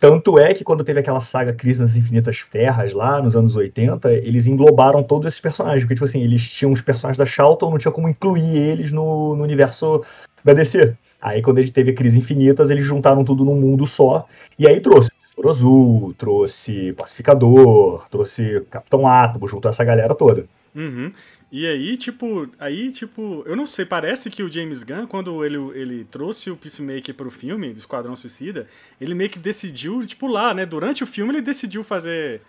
Tanto 0.00 0.38
é 0.38 0.54
que 0.54 0.62
quando 0.62 0.84
teve 0.84 1.00
aquela 1.00 1.20
saga 1.20 1.52
Crise 1.52 1.80
nas 1.80 1.96
Infinitas 1.96 2.44
Terras 2.50 2.92
lá 2.92 3.20
nos 3.20 3.34
anos 3.34 3.56
80, 3.56 4.12
eles 4.12 4.46
englobaram 4.46 5.02
todos 5.02 5.26
esses 5.26 5.40
personagens. 5.40 5.82
Porque, 5.82 5.94
tipo 5.94 6.04
assim, 6.04 6.22
eles 6.22 6.48
tinham 6.48 6.72
os 6.72 6.80
personagens 6.80 7.18
da 7.18 7.26
Charlton, 7.26 7.70
não 7.70 7.78
tinha 7.78 7.90
como 7.90 8.08
incluir 8.08 8.56
eles 8.56 8.92
no, 8.92 9.34
no 9.34 9.42
universo 9.42 10.04
da 10.44 10.52
DC. 10.52 10.96
Aí 11.20 11.42
quando 11.42 11.58
ele 11.58 11.70
teve 11.72 11.90
a 11.90 11.94
Crise 11.94 12.18
Infinitas, 12.18 12.70
eles 12.70 12.84
juntaram 12.84 13.24
tudo 13.24 13.44
num 13.44 13.60
mundo 13.60 13.86
só. 13.88 14.26
E 14.56 14.68
aí 14.68 14.78
trouxe 14.80 15.10
Besouro 15.20 15.48
Azul, 15.50 16.14
trouxe 16.16 16.92
Pacificador, 16.92 18.06
trouxe 18.08 18.64
Capitão 18.70 19.06
Átomo, 19.06 19.48
juntou 19.48 19.68
essa 19.68 19.84
galera 19.84 20.14
toda. 20.14 20.46
Uhum. 20.78 21.12
E 21.50 21.66
aí, 21.66 21.96
tipo, 21.96 22.48
aí, 22.58 22.92
tipo, 22.92 23.42
eu 23.46 23.56
não 23.56 23.66
sei, 23.66 23.84
parece 23.84 24.30
que 24.30 24.42
o 24.42 24.52
James 24.52 24.82
Gunn, 24.82 25.06
quando 25.06 25.44
ele, 25.44 25.56
ele 25.74 26.04
trouxe 26.04 26.50
o 26.50 26.56
Peacemaker 26.56 27.14
pro 27.14 27.30
filme, 27.30 27.72
do 27.72 27.78
Esquadrão 27.78 28.14
Suicida, 28.14 28.66
ele 29.00 29.14
meio 29.14 29.30
que 29.30 29.38
decidiu, 29.38 30.06
tipo, 30.06 30.26
lá, 30.26 30.52
né? 30.54 30.66
Durante 30.66 31.02
o 31.02 31.06
filme 31.06 31.32
ele 31.32 31.40
decidiu 31.42 31.82
fazer. 31.82 32.42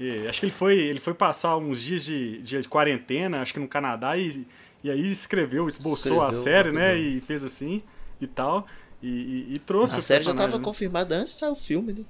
eh, 0.00 0.26
acho 0.28 0.40
que 0.40 0.46
ele 0.46 0.52
foi, 0.52 0.78
ele 0.78 0.98
foi 0.98 1.14
passar 1.14 1.56
uns 1.58 1.80
dias 1.80 2.04
de, 2.04 2.42
de 2.42 2.62
quarentena, 2.68 3.40
acho 3.42 3.52
que 3.52 3.60
no 3.60 3.68
Canadá, 3.68 4.16
e, 4.16 4.46
e 4.82 4.90
aí 4.90 5.06
escreveu, 5.12 5.68
esboçou 5.68 6.22
a 6.22 6.28
Escreveu 6.30 6.42
série, 6.42 6.72
né? 6.72 6.96
E 6.98 7.20
fez 7.20 7.44
assim 7.44 7.82
e 8.20 8.26
tal. 8.26 8.66
E, 9.02 9.08
e- 9.08 9.54
e 9.54 9.58
trouxe 9.58 9.96
A 9.96 9.98
o 9.98 10.02
série 10.02 10.24
já 10.24 10.30
personagem, 10.30 10.50
tava 10.52 10.58
né? 10.58 10.64
confirmada 10.64 11.14
antes 11.16 11.34
de 11.34 11.40
sair 11.40 11.50
o 11.50 11.54
filme, 11.54 11.92
né? 11.92 12.04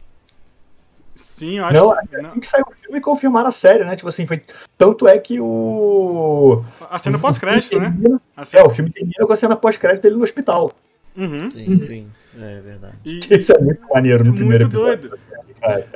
Sim, 1.17 1.59
eu 1.59 1.65
acho 1.65 1.75
Não, 1.83 1.97
que. 1.97 2.17
não. 2.19 2.31
Assim 2.31 2.41
que 2.41 2.47
saiu 2.47 2.65
o 2.71 2.75
filme, 2.83 3.01
confirmaram 3.01 3.49
a 3.49 3.53
série, 3.53 3.85
né? 3.85 3.97
Tipo 3.97 4.09
assim, 4.09 4.27
foi... 4.27 4.43
Tanto 4.79 5.09
é 5.09 5.19
que 5.19 5.41
o... 5.41 6.63
A 6.91 6.99
cena 6.99 7.19
pós-crédito, 7.19 7.79
né? 7.81 7.91
termina- 7.91 8.21
A 8.37 8.43
É, 8.43 8.45
cena- 8.45 8.67
o 8.67 8.71
filme 8.71 8.91
termina 8.91 9.27
com 9.27 9.33
a 9.33 9.37
cena 9.37 9.57
pós-crédito 9.57 10.03
dele 10.03 10.17
no 10.17 10.23
hospital. 10.25 10.73
Uhum. 11.17 11.51
Sim, 11.51 11.81
sim. 11.81 12.13
É 12.39 12.61
verdade. 12.61 12.95
E, 13.05 13.21
Isso 13.39 13.53
é 13.53 13.59
muito 13.59 13.81
maneiro 13.89 14.23
no 14.25 14.33
É 14.33 14.35
primeiro 14.37 14.65
muito 14.69 14.77
episódio. 14.77 15.09
doido. 15.11 15.27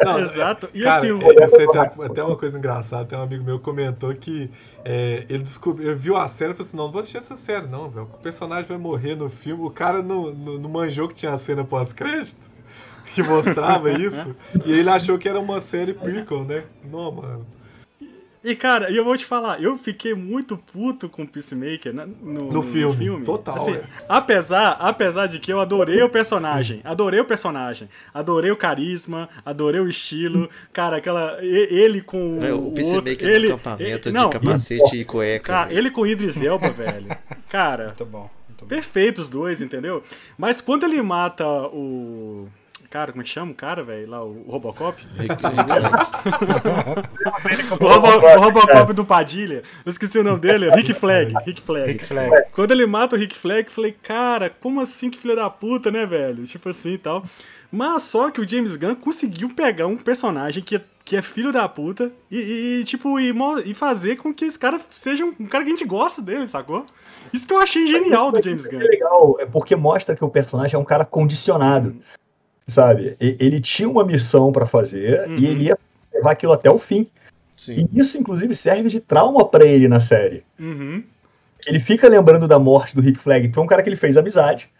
Não, 0.05 0.19
Exato. 0.19 0.69
E 0.73 0.83
Cara, 0.83 0.95
assim, 0.97 1.11
o- 1.13 1.21
eu 1.33 1.49
sei, 1.51 1.67
tem 1.69 1.81
até 2.07 2.25
uma 2.25 2.35
coisa 2.37 2.57
engraçada, 2.59 3.05
tem 3.05 3.17
um 3.19 3.23
amigo 3.23 3.45
meu 3.45 3.61
comentou 3.61 4.13
que 4.15 4.51
é, 4.85 5.25
ele 5.29 5.43
descobriu, 5.43 5.95
viu 5.97 6.17
a 6.17 6.27
série 6.27 6.53
e 6.53 6.55
falou 6.55 6.67
assim, 6.67 6.77
não, 6.77 6.85
não 6.87 6.93
vou 6.93 7.01
assistir 7.03 7.19
essa 7.19 7.37
série 7.37 7.67
não, 7.67 7.89
velho. 7.91 8.09
O 8.13 8.19
personagem 8.23 8.65
vai 8.65 8.79
morrer 8.79 9.15
no 9.15 9.29
filme, 9.29 9.63
o 9.63 9.71
cara 9.71 10.03
não, 10.03 10.33
não, 10.33 10.55
não 10.59 10.71
manjou 10.71 11.07
que 11.07 11.15
tinha 11.15 11.33
a 11.35 11.39
cena 11.39 11.63
pós-crédito, 11.63 12.35
que 13.15 13.23
mostrava 13.23 13.91
isso, 13.99 14.35
e 14.65 14.73
ele 14.73 14.89
achou 14.89 15.19
que 15.19 15.29
era 15.29 15.39
uma 15.41 15.61
série 15.61 15.93
prequel, 15.95 16.45
né? 16.45 16.65
Não, 16.91 17.11
mano. 17.13 17.47
E, 18.43 18.57
cara, 18.57 18.91
eu 18.91 19.05
vou 19.05 19.15
te 19.19 19.27
falar, 19.27 19.63
eu 19.63 19.77
fiquei 19.77 20.15
muito 20.15 20.57
puto 20.57 21.11
com 21.11 21.25
o 21.25 21.29
Peacemaker 21.29 21.93
né, 21.93 22.09
no, 22.23 22.51
No 22.51 22.63
filme, 22.63 23.23
total, 23.23 23.57
Assim, 23.57 23.75
é. 23.75 23.83
apesar, 24.09 24.79
apesar 24.81 25.27
de 25.27 25.39
que 25.39 25.53
eu 25.53 25.61
adorei 25.61 26.03
o 26.03 26.09
personagem, 26.09 26.81
adorei 26.83 27.21
o 27.21 27.25
personagem, 27.27 27.87
adorei 28.15 28.51
o 28.51 28.57
carisma, 28.57 29.29
adorei 29.45 29.79
o 29.83 29.87
estilo, 29.87 30.49
cara, 30.73 30.97
aquela. 30.97 31.37
e- 31.45 31.69
Ele 31.71 32.01
com 32.01 32.39
o. 32.39 32.41
O 32.41 32.55
outro, 32.65 32.73
Peacemaker 32.73 33.29
ele, 33.29 33.49
no 33.49 33.55
acampamento 33.57 33.85
ele- 33.85 34.01
de 34.01 34.11
não, 34.13 34.31
capacete 34.31 34.97
e 34.97 35.05
cueca. 35.05 35.45
Cara, 35.53 35.67
velho. 35.69 35.79
ele 35.79 35.91
com 35.91 36.01
o 36.01 36.07
Idris 36.07 36.41
Elba, 36.41 36.71
velho. 36.71 37.15
Cara, 37.51 37.89
Muito 37.89 38.07
bom. 38.07 38.31
Muito 38.49 38.63
bom. 38.65 38.69
perfeito 38.69 39.19
os 39.21 39.29
dois, 39.29 39.61
entendeu? 39.61 40.03
Mas 40.39 40.63
quando 40.63 40.85
ele 40.85 41.03
mata 41.03 41.47
o. 41.47 42.49
Cara, 42.91 43.13
como 43.13 43.23
é 43.23 43.25
que 43.25 43.31
chama 43.31 43.53
o 43.53 43.55
cara, 43.55 43.85
velho? 43.85 44.11
Lá, 44.11 44.25
o 44.25 44.43
Robocop? 44.49 45.01
O, 47.81 47.87
Robo- 47.87 48.27
o 48.27 48.41
Robocop 48.41 48.93
do 48.93 49.05
Padilha. 49.05 49.63
Eu 49.85 49.91
esqueci 49.91 50.19
o 50.19 50.25
nome 50.25 50.41
dele. 50.41 50.71
Rick 50.71 50.93
Flag. 50.95 51.33
Rick 51.47 51.63
Flag. 51.63 51.93
Rick 51.93 52.05
Flag. 52.05 52.31
Quando 52.53 52.73
ele 52.73 52.87
mata 52.87 53.17
o 53.17 53.19
Rick 53.19 53.37
Flag, 53.37 53.67
eu 53.67 53.73
falei, 53.73 53.93
cara, 54.03 54.51
como 54.51 54.81
assim 54.81 55.09
que 55.09 55.19
filha 55.19 55.37
da 55.37 55.49
puta, 55.49 55.91
né, 55.91 56.05
velho? 56.05 56.45
Tipo 56.45 56.69
assim 56.69 56.95
e 56.95 56.99
tal. 56.99 57.25
Mas 57.71 58.03
só 58.03 58.31
que 58.31 58.41
o 58.41 58.49
James 58.49 58.77
Gunn 58.77 58.97
conseguiu 58.97 59.49
pegar 59.51 59.87
um 59.87 59.97
personagem 59.97 60.63
que 60.63 60.77
é, 60.77 60.81
que 61.05 61.17
é 61.17 61.23
filho 61.23 61.53
da 61.53 61.69
puta 61.69 62.11
e, 62.31 62.81
e, 62.81 62.85
tipo, 62.85 63.21
e, 63.21 63.33
e 63.65 63.75
fazer 63.75 64.17
com 64.17 64.35
que 64.35 64.45
esse 64.45 64.59
cara 64.59 64.81
seja 64.91 65.25
um, 65.25 65.33
um 65.39 65.47
cara 65.47 65.63
que 65.65 65.71
a 65.71 65.77
gente 65.77 65.87
gosta 65.87 66.21
dele, 66.21 66.47
sacou? 66.49 66.85
Isso 67.33 67.47
que 67.47 67.55
eu 67.55 67.61
achei 67.61 67.87
genial 67.87 68.33
do 68.33 68.43
James 68.43 68.67
Gunn. 68.67 68.81
É 68.81 68.85
legal, 68.85 69.37
é 69.39 69.47
porque 69.47 69.77
mostra 69.77 70.17
que 70.17 70.25
o 70.25 70.29
personagem 70.29 70.75
é 70.75 70.79
um 70.79 70.85
cara 70.85 71.05
condicionado, 71.05 71.95
sabe? 72.71 73.17
Ele 73.21 73.61
tinha 73.61 73.89
uma 73.89 74.05
missão 74.05 74.53
pra 74.53 74.65
fazer 74.67 75.29
Uhum. 75.29 75.39
e 75.39 75.47
ele 75.47 75.65
ia 75.65 75.79
levar 76.15 76.31
aquilo 76.33 76.53
até 76.53 76.71
o 76.71 76.79
fim. 76.79 77.07
Sim. 77.57 77.87
E 77.93 78.01
isso, 78.01 78.17
inclusive, 78.17 78.55
serve 78.55 78.89
de 78.89 79.01
trauma 79.01 79.45
pra 79.47 79.67
ele 79.67 79.87
na 79.89 80.01
série. 80.01 80.43
Uhum. 80.59 81.03
Ele 81.67 81.79
fica 81.79 82.09
lembrando 82.09 82.49
da 82.49 82.59
morte 82.59 82.97
do 82.97 83.03
Rick 83.03 83.19
Flag, 83.19 83.49
que 83.49 83.55
foi 83.55 83.63
um 83.63 83.67
cara 83.67 83.83
que 83.83 83.89
ele 83.91 83.97
fez 83.97 84.17
amizade, 84.17 84.71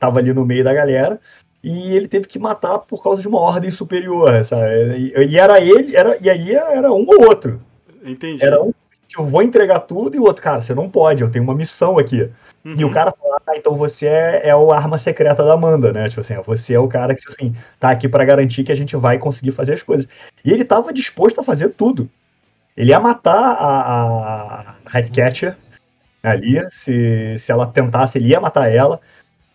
tava 0.00 0.18
ali 0.18 0.32
no 0.32 0.46
meio 0.46 0.64
da 0.64 0.72
galera, 0.72 1.20
e 1.62 1.92
ele 1.94 2.08
teve 2.08 2.26
que 2.26 2.38
matar 2.38 2.78
por 2.78 3.02
causa 3.02 3.20
de 3.20 3.28
uma 3.28 3.38
ordem 3.38 3.70
superior, 3.70 4.42
sabe? 4.44 5.12
E, 5.14 5.38
era 5.38 5.60
ele, 5.60 5.94
era, 5.94 6.16
e 6.20 6.30
aí 6.30 6.54
era 6.54 6.90
um 6.90 7.04
ou 7.06 7.24
outro. 7.28 7.60
Entendi. 8.02 8.42
Era 8.42 8.62
um 8.62 8.72
eu 9.16 9.26
vou 9.26 9.42
entregar 9.42 9.80
tudo 9.80 10.16
e 10.16 10.18
o 10.18 10.24
outro, 10.24 10.42
cara, 10.42 10.60
você 10.60 10.74
não 10.74 10.88
pode, 10.88 11.22
eu 11.22 11.30
tenho 11.30 11.44
uma 11.44 11.54
missão 11.54 11.98
aqui. 11.98 12.30
E 12.64 12.82
Uhum. 12.82 12.90
o 12.90 12.92
cara 12.92 13.12
fala, 13.12 13.36
ah, 13.46 13.56
então 13.56 13.76
você 13.76 14.06
é, 14.06 14.48
é 14.48 14.56
o 14.56 14.72
arma 14.72 14.98
secreta 14.98 15.44
da 15.44 15.54
Amanda, 15.54 15.92
né? 15.92 16.08
Tipo 16.08 16.20
assim, 16.20 16.34
você 16.44 16.74
é 16.74 16.80
o 16.80 16.88
cara 16.88 17.14
que, 17.14 17.20
tipo 17.20 17.32
assim, 17.32 17.54
tá 17.78 17.90
aqui 17.90 18.08
pra 18.08 18.24
garantir 18.24 18.64
que 18.64 18.72
a 18.72 18.74
gente 18.76 18.96
vai 18.96 19.18
conseguir 19.18 19.52
fazer 19.52 19.74
as 19.74 19.82
coisas. 19.82 20.08
E 20.44 20.50
ele 20.50 20.64
tava 20.64 20.92
disposto 20.92 21.40
a 21.40 21.44
fazer 21.44 21.68
tudo. 21.68 22.10
Ele 22.76 22.90
ia 22.90 22.98
matar 22.98 23.38
a, 23.38 24.60
a 24.60 24.74
Ratcatcher 24.86 25.56
ali, 26.22 26.60
se, 26.70 27.36
se 27.38 27.52
ela 27.52 27.66
tentasse, 27.66 28.18
ele 28.18 28.28
ia 28.28 28.40
matar 28.40 28.68
ela. 28.68 29.00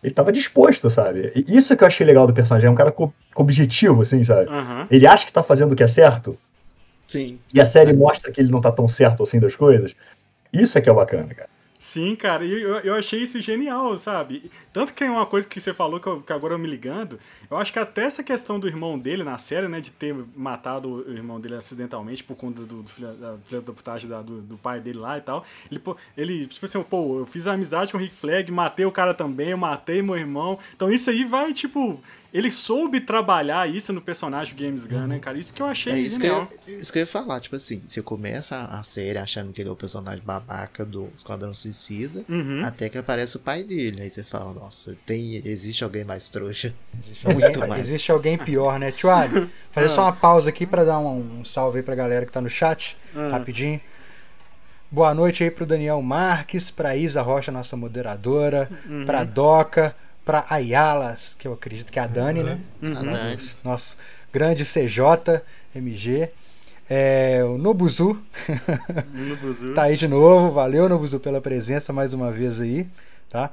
Ele 0.02 0.14
tava 0.14 0.32
disposto, 0.32 0.90
sabe? 0.90 1.30
E 1.34 1.56
isso 1.56 1.76
que 1.76 1.84
eu 1.84 1.86
achei 1.86 2.04
legal 2.06 2.26
do 2.26 2.34
personagem, 2.34 2.66
é 2.66 2.70
um 2.70 2.74
cara 2.74 2.90
com, 2.90 3.12
com 3.34 3.42
objetivo, 3.42 4.02
assim, 4.02 4.24
sabe? 4.24 4.48
Aham. 4.48 4.86
Ele 4.90 5.06
acha 5.06 5.24
que 5.26 5.32
tá 5.32 5.42
fazendo 5.42 5.72
o 5.72 5.76
que 5.76 5.82
é 5.82 5.88
certo, 5.88 6.36
Sim. 7.12 7.38
e 7.52 7.60
a 7.60 7.66
série 7.66 7.92
mostra 7.92 8.30
que 8.32 8.40
ele 8.40 8.50
não 8.50 8.60
tá 8.60 8.72
tão 8.72 8.88
certo 8.88 9.22
assim 9.22 9.38
das 9.40 9.54
coisas. 9.56 9.94
Isso 10.52 10.76
é 10.76 10.80
que 10.80 10.90
é 10.90 10.92
bacana, 10.92 11.34
cara. 11.34 11.48
Sim, 11.78 12.14
cara, 12.14 12.44
e 12.44 12.62
eu, 12.62 12.78
eu 12.78 12.94
achei 12.94 13.20
isso 13.20 13.40
genial, 13.40 13.98
sabe? 13.98 14.48
Tanto 14.72 14.94
que 14.94 15.02
é 15.02 15.10
uma 15.10 15.26
coisa 15.26 15.48
que 15.48 15.60
você 15.60 15.74
falou 15.74 15.98
que, 15.98 16.06
eu- 16.06 16.20
que 16.22 16.32
agora 16.32 16.54
eu 16.54 16.58
me 16.58 16.68
ligando, 16.68 17.18
eu 17.50 17.56
acho 17.56 17.72
que 17.72 17.78
até 17.80 18.04
essa 18.04 18.22
questão 18.22 18.60
do 18.60 18.68
irmão 18.68 18.96
dele 18.96 19.24
na 19.24 19.36
série, 19.36 19.66
né, 19.66 19.80
de 19.80 19.90
ter 19.90 20.14
matado 20.36 20.88
o 21.08 21.12
irmão 21.12 21.40
dele 21.40 21.56
acidentalmente 21.56 22.22
por 22.22 22.36
conta 22.36 22.62
do, 22.62 22.82
do 22.84 22.88
filho, 22.88 23.12
da 23.14 23.34
filha 23.48 23.60
da 23.62 23.72
putagem 23.72 24.08
da- 24.08 24.22
do, 24.22 24.40
do 24.42 24.56
pai 24.56 24.78
dele 24.78 24.98
lá 25.00 25.18
e 25.18 25.22
tal, 25.22 25.44
ele, 25.68 25.80
pô, 25.80 25.96
ele, 26.16 26.46
tipo 26.46 26.64
assim, 26.64 26.80
pô, 26.84 27.18
eu 27.18 27.26
fiz 27.26 27.48
amizade 27.48 27.90
com 27.90 27.98
o 27.98 28.00
Rick 28.00 28.14
Flag, 28.14 28.48
matei 28.52 28.84
o 28.86 28.92
cara 28.92 29.12
também, 29.12 29.48
eu 29.48 29.58
matei 29.58 30.02
meu 30.02 30.16
irmão, 30.16 30.60
então 30.76 30.88
isso 30.88 31.10
aí 31.10 31.24
vai, 31.24 31.52
tipo, 31.52 32.00
ele 32.32 32.50
soube 32.50 33.00
trabalhar 33.00 33.68
isso 33.68 33.92
no 33.92 34.00
personagem 34.00 34.54
do 34.54 34.62
James 34.64 34.86
Gunn, 34.86 35.06
né, 35.06 35.18
cara? 35.18 35.36
Isso 35.38 35.52
que 35.52 35.60
eu 35.60 35.66
achei 35.66 35.92
É 35.92 35.98
isso 35.98 36.18
que, 36.18 36.26
genial. 36.26 36.48
eu, 36.66 36.80
isso 36.80 36.92
que 36.92 36.98
eu 36.98 37.02
ia 37.02 37.06
falar, 37.06 37.38
tipo 37.40 37.56
assim, 37.56 37.80
você 37.86 38.00
começa 38.00 38.56
a 38.64 38.82
série 38.82 39.18
achando 39.18 39.52
que 39.52 39.60
ele 39.60 39.68
é 39.68 39.72
o 39.72 39.76
personagem 39.76 40.22
babaca 40.24 40.84
do 40.84 41.10
Esquadrão 41.14 41.54
Suicida, 41.54 42.24
Uhum. 42.28 42.62
até 42.64 42.88
que 42.88 42.96
aparece 42.96 43.36
o 43.36 43.40
pai 43.40 43.62
dele. 43.62 44.00
Aí 44.02 44.10
você 44.10 44.24
fala, 44.24 44.54
nossa, 44.54 44.96
tem, 45.04 45.36
existe 45.44 45.84
alguém 45.84 46.04
mais 46.04 46.28
trouxa. 46.30 46.74
Existe 47.04 47.26
Muito 47.28 47.44
alguém, 47.46 47.66
mais. 47.68 47.80
existe 47.86 48.10
alguém 48.10 48.38
pior, 48.38 48.78
né? 48.78 48.90
Tio 48.92 49.10
Ali, 49.10 49.50
fazer 49.70 49.88
só 49.90 50.02
uma 50.02 50.12
pausa 50.12 50.48
aqui 50.48 50.64
pra 50.66 50.84
dar 50.84 50.98
um, 51.00 51.40
um 51.40 51.44
salve 51.44 51.78
aí 51.78 51.82
pra 51.82 51.94
galera 51.94 52.24
que 52.24 52.32
tá 52.32 52.40
no 52.40 52.48
chat, 52.50 52.96
Ah. 53.14 53.28
rapidinho. 53.32 53.78
Boa 54.90 55.14
noite 55.14 55.42
aí 55.42 55.50
pro 55.50 55.64
Daniel 55.64 56.00
Marques, 56.02 56.70
pra 56.70 56.94
Isa 56.96 57.22
Rocha, 57.22 57.50
nossa 57.50 57.76
moderadora, 57.76 58.68
Uhum. 58.86 59.06
pra 59.06 59.24
Doca, 59.24 59.94
pra 60.24 60.46
Ayala, 60.48 61.16
que 61.38 61.46
eu 61.46 61.52
acredito 61.52 61.92
que 61.92 61.98
é 61.98 62.02
a 62.02 62.06
Dani, 62.06 62.42
né? 62.42 62.60
Uhum. 62.80 62.90
A 62.90 63.00
Dani. 63.00 63.34
Nosso, 63.34 63.58
nosso 63.64 63.96
grande 64.32 64.64
CJ, 64.64 65.42
MG. 65.74 66.30
É, 66.90 67.42
o 67.44 67.56
Nobuzu 67.56 68.20
No 69.14 69.36
Buzu. 69.36 69.72
tá 69.74 69.84
aí 69.84 69.96
de 69.96 70.06
novo. 70.06 70.52
Valeu, 70.52 70.88
Nobuzu, 70.88 71.18
pela 71.20 71.40
presença 71.40 71.92
mais 71.92 72.12
uma 72.12 72.30
vez 72.30 72.60
aí, 72.60 72.86
tá? 73.30 73.50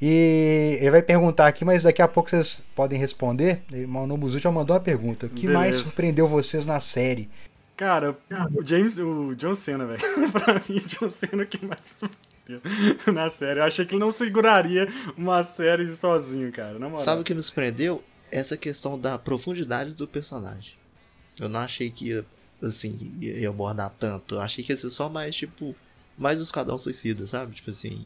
E 0.00 0.78
ele 0.80 0.90
vai 0.90 1.00
perguntar 1.00 1.46
aqui, 1.46 1.64
mas 1.64 1.84
daqui 1.84 2.02
a 2.02 2.08
pouco 2.08 2.28
vocês 2.28 2.62
podem 2.74 2.98
responder. 2.98 3.62
O 3.72 4.06
Nobuzu 4.06 4.40
já 4.40 4.50
mandou 4.50 4.74
uma 4.74 4.82
pergunta. 4.82 5.26
O 5.26 5.28
que 5.30 5.42
Beleza. 5.42 5.58
mais 5.58 5.76
surpreendeu 5.76 6.26
vocês 6.26 6.66
na 6.66 6.80
série? 6.80 7.30
Cara, 7.76 8.16
o 8.52 8.66
James, 8.66 8.98
o 8.98 9.34
John 9.36 9.54
Cena, 9.54 9.86
velho. 9.86 10.00
pra 10.32 10.54
mim, 10.54 10.76
o 10.76 10.80
John 10.80 11.08
Cena 11.08 11.42
é 11.42 11.44
o 11.44 11.48
que 11.48 11.64
mais 11.64 12.02
me 12.02 12.10
na 13.12 13.28
série. 13.28 13.60
Eu 13.60 13.64
achei 13.64 13.84
que 13.84 13.94
ele 13.94 14.00
não 14.00 14.10
seguraria 14.10 14.88
uma 15.16 15.42
série 15.42 15.86
sozinho, 15.94 16.52
cara. 16.52 16.78
Na 16.78 16.88
moral. 16.88 16.98
Sabe 16.98 17.22
o 17.22 17.24
que 17.24 17.34
me 17.34 17.42
surpreendeu? 17.42 18.02
Essa 18.30 18.56
questão 18.56 18.98
da 18.98 19.18
profundidade 19.18 19.94
do 19.94 20.08
personagem. 20.08 20.74
Eu 21.38 21.48
não 21.48 21.60
achei 21.60 21.90
que 21.90 22.08
ia, 22.08 22.26
assim, 22.62 23.14
ia 23.20 23.48
abordar 23.48 23.90
tanto. 23.98 24.36
Eu 24.36 24.40
achei 24.40 24.64
que 24.64 24.72
ia 24.72 24.76
ser 24.76 24.90
só 24.90 25.08
mais, 25.08 25.36
tipo, 25.36 25.74
mais 26.16 26.38
um 26.38 26.42
esquadrão 26.42 26.78
suicida, 26.78 27.26
sabe? 27.26 27.54
Tipo 27.54 27.70
assim, 27.70 28.04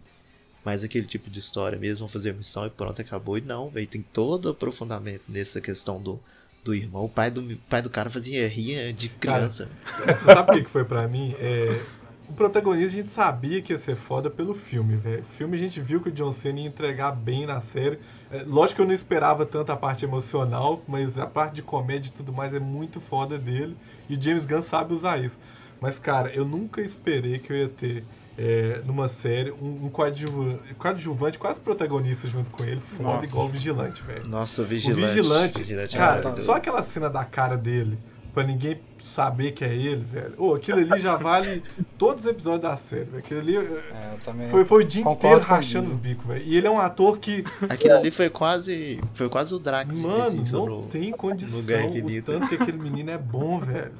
mais 0.64 0.82
aquele 0.82 1.06
tipo 1.06 1.30
de 1.30 1.38
história 1.38 1.78
mesmo, 1.78 2.06
vão 2.06 2.12
fazer 2.12 2.30
a 2.30 2.34
missão 2.34 2.66
e 2.66 2.70
pronto, 2.70 3.00
acabou. 3.00 3.38
E 3.38 3.40
não, 3.40 3.70
velho, 3.70 3.86
tem 3.86 4.02
todo 4.02 4.46
o 4.46 4.50
aprofundamento 4.50 5.22
nessa 5.28 5.60
questão 5.60 6.00
do, 6.02 6.20
do 6.64 6.74
irmão. 6.74 7.04
O 7.04 7.08
pai 7.08 7.30
do, 7.30 7.56
pai 7.68 7.80
do 7.80 7.88
cara 7.88 8.10
fazia 8.10 8.48
rir 8.48 8.92
de 8.92 9.08
criança. 9.08 9.70
Você 10.04 10.24
sabe 10.24 10.50
o 10.50 10.54
que 10.54 10.64
que 10.64 10.70
foi 10.70 10.84
pra 10.84 11.06
mim? 11.06 11.36
É, 11.38 11.80
o 12.28 12.32
protagonista 12.32 12.88
a 12.88 12.90
gente 12.96 13.10
sabia 13.10 13.62
que 13.62 13.72
ia 13.72 13.78
ser 13.78 13.96
foda 13.96 14.28
pelo 14.30 14.54
filme, 14.54 14.96
velho. 14.96 15.22
O 15.22 15.24
filme 15.24 15.56
a 15.56 15.60
gente 15.60 15.80
viu 15.80 16.00
que 16.00 16.08
o 16.08 16.12
John 16.12 16.32
Cena 16.32 16.60
ia 16.60 16.66
entregar 16.66 17.12
bem 17.12 17.46
na 17.46 17.60
série. 17.60 17.98
É, 18.30 18.42
lógico 18.44 18.76
que 18.76 18.82
eu 18.82 18.86
não 18.86 18.94
esperava 18.94 19.46
tanto 19.46 19.70
a 19.70 19.76
parte 19.76 20.04
emocional, 20.04 20.82
mas 20.88 21.18
a 21.18 21.26
parte 21.26 21.54
de 21.56 21.62
comédia 21.62 22.08
e 22.08 22.12
tudo 22.12 22.32
mais 22.32 22.52
é 22.52 22.58
muito 22.60 23.00
foda 23.00 23.38
dele. 23.38 23.76
E 24.08 24.16
o 24.16 24.22
James 24.22 24.44
Gunn 24.46 24.62
sabe 24.62 24.92
usar 24.94 25.22
isso. 25.22 25.38
Mas, 25.80 25.98
cara, 25.98 26.30
eu 26.34 26.44
nunca 26.44 26.80
esperei 26.80 27.38
que 27.38 27.52
eu 27.52 27.56
ia 27.56 27.68
ter 27.68 28.02
é, 28.38 28.80
numa 28.84 29.08
série 29.08 29.50
um, 29.52 29.86
um 29.86 29.90
coadjuva- 29.90 30.58
coadjuvante, 30.78 31.38
quase 31.38 31.60
protagonista 31.60 32.28
junto 32.28 32.50
com 32.50 32.64
ele, 32.64 32.80
foda 32.80 33.02
Nossa. 33.02 33.28
igual 33.28 33.46
o 33.46 33.48
Vigilante, 33.50 34.02
velho. 34.02 34.28
Nossa, 34.28 34.62
o 34.62 34.64
O 34.64 34.68
vigilante. 34.68 35.06
vigilante, 35.06 35.58
Vigilante 35.58 35.96
é 35.96 35.98
cara, 35.98 36.36
só 36.36 36.54
aquela 36.56 36.82
cena 36.82 37.08
da 37.10 37.24
cara 37.24 37.56
dele, 37.56 37.98
pra 38.36 38.44
ninguém 38.44 38.78
saber 39.00 39.52
que 39.52 39.64
é 39.64 39.74
ele, 39.74 40.04
velho. 40.04 40.34
Ô, 40.36 40.52
aquilo 40.52 40.78
ali 40.78 41.00
já 41.00 41.16
vale 41.16 41.62
todos 41.96 42.26
os 42.26 42.30
episódios 42.30 42.60
da 42.60 42.76
série, 42.76 43.04
velho. 43.04 43.18
Aquilo 43.18 43.40
ali 43.40 43.56
eh, 43.56 43.60
É, 43.60 44.12
eu 44.12 44.18
também. 44.22 44.48
foi, 44.48 44.62
foi 44.66 44.84
o 44.84 44.86
dia 44.86 45.10
inteiro 45.10 45.40
rachando 45.40 45.88
os 45.88 45.94
bicos, 45.94 46.26
velho. 46.26 46.44
E 46.44 46.54
ele 46.54 46.66
é 46.66 46.70
um 46.70 46.78
ator 46.78 47.18
que, 47.18 47.42
Aquilo 47.62 47.94
ali 47.94 48.10
foi 48.10 48.28
quase. 48.28 49.00
Foi 49.14 49.30
quase 49.30 49.54
o 49.54 49.58
Drax 49.58 50.02
mano, 50.02 50.18
invisível 50.18 50.66
não 50.66 50.82
tem 50.82 51.12
condição. 51.12 51.60
O 51.86 52.22
tanto 52.22 52.48
que 52.50 52.56
aquele 52.56 52.76
menino 52.76 53.10
é 53.10 53.16
bom, 53.16 53.58
velho. 53.58 53.92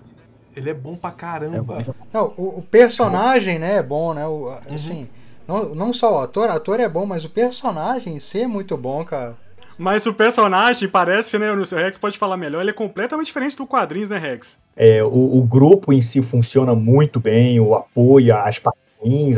Ele 0.54 0.68
é 0.68 0.74
bom 0.74 0.96
pra 0.96 1.12
caramba. 1.12 1.82
Não, 2.12 2.34
o, 2.36 2.58
o 2.58 2.62
personagem, 2.62 3.58
né, 3.58 3.76
é 3.76 3.82
bom, 3.82 4.12
né? 4.12 4.26
O, 4.26 4.50
assim, 4.70 5.08
não, 5.48 5.74
não 5.74 5.94
só 5.94 6.14
o 6.14 6.18
ator, 6.18 6.50
o 6.50 6.52
ator 6.52 6.78
é 6.78 6.88
bom, 6.90 7.06
mas 7.06 7.24
o 7.24 7.30
personagem 7.30 8.16
em 8.16 8.20
si 8.20 8.42
é 8.42 8.46
muito 8.46 8.76
bom, 8.76 9.02
cara. 9.02 9.34
Mas 9.78 10.06
o 10.06 10.14
personagem 10.14 10.88
parece, 10.88 11.38
né? 11.38 11.52
O 11.52 11.62
Rex 11.62 11.98
pode 11.98 12.18
falar 12.18 12.36
melhor, 12.36 12.60
ele 12.62 12.70
é 12.70 12.74
completamente 12.74 13.26
diferente 13.26 13.56
do 13.56 13.66
quadrinhos, 13.66 14.08
né, 14.08 14.18
Rex? 14.18 14.58
É, 14.74 15.02
o, 15.02 15.38
o 15.38 15.42
grupo 15.42 15.92
em 15.92 16.00
si 16.00 16.22
funciona 16.22 16.74
muito 16.74 17.20
bem, 17.20 17.60
o 17.60 17.74
apoio, 17.74 18.34
as 18.36 18.58
partes 18.58 18.86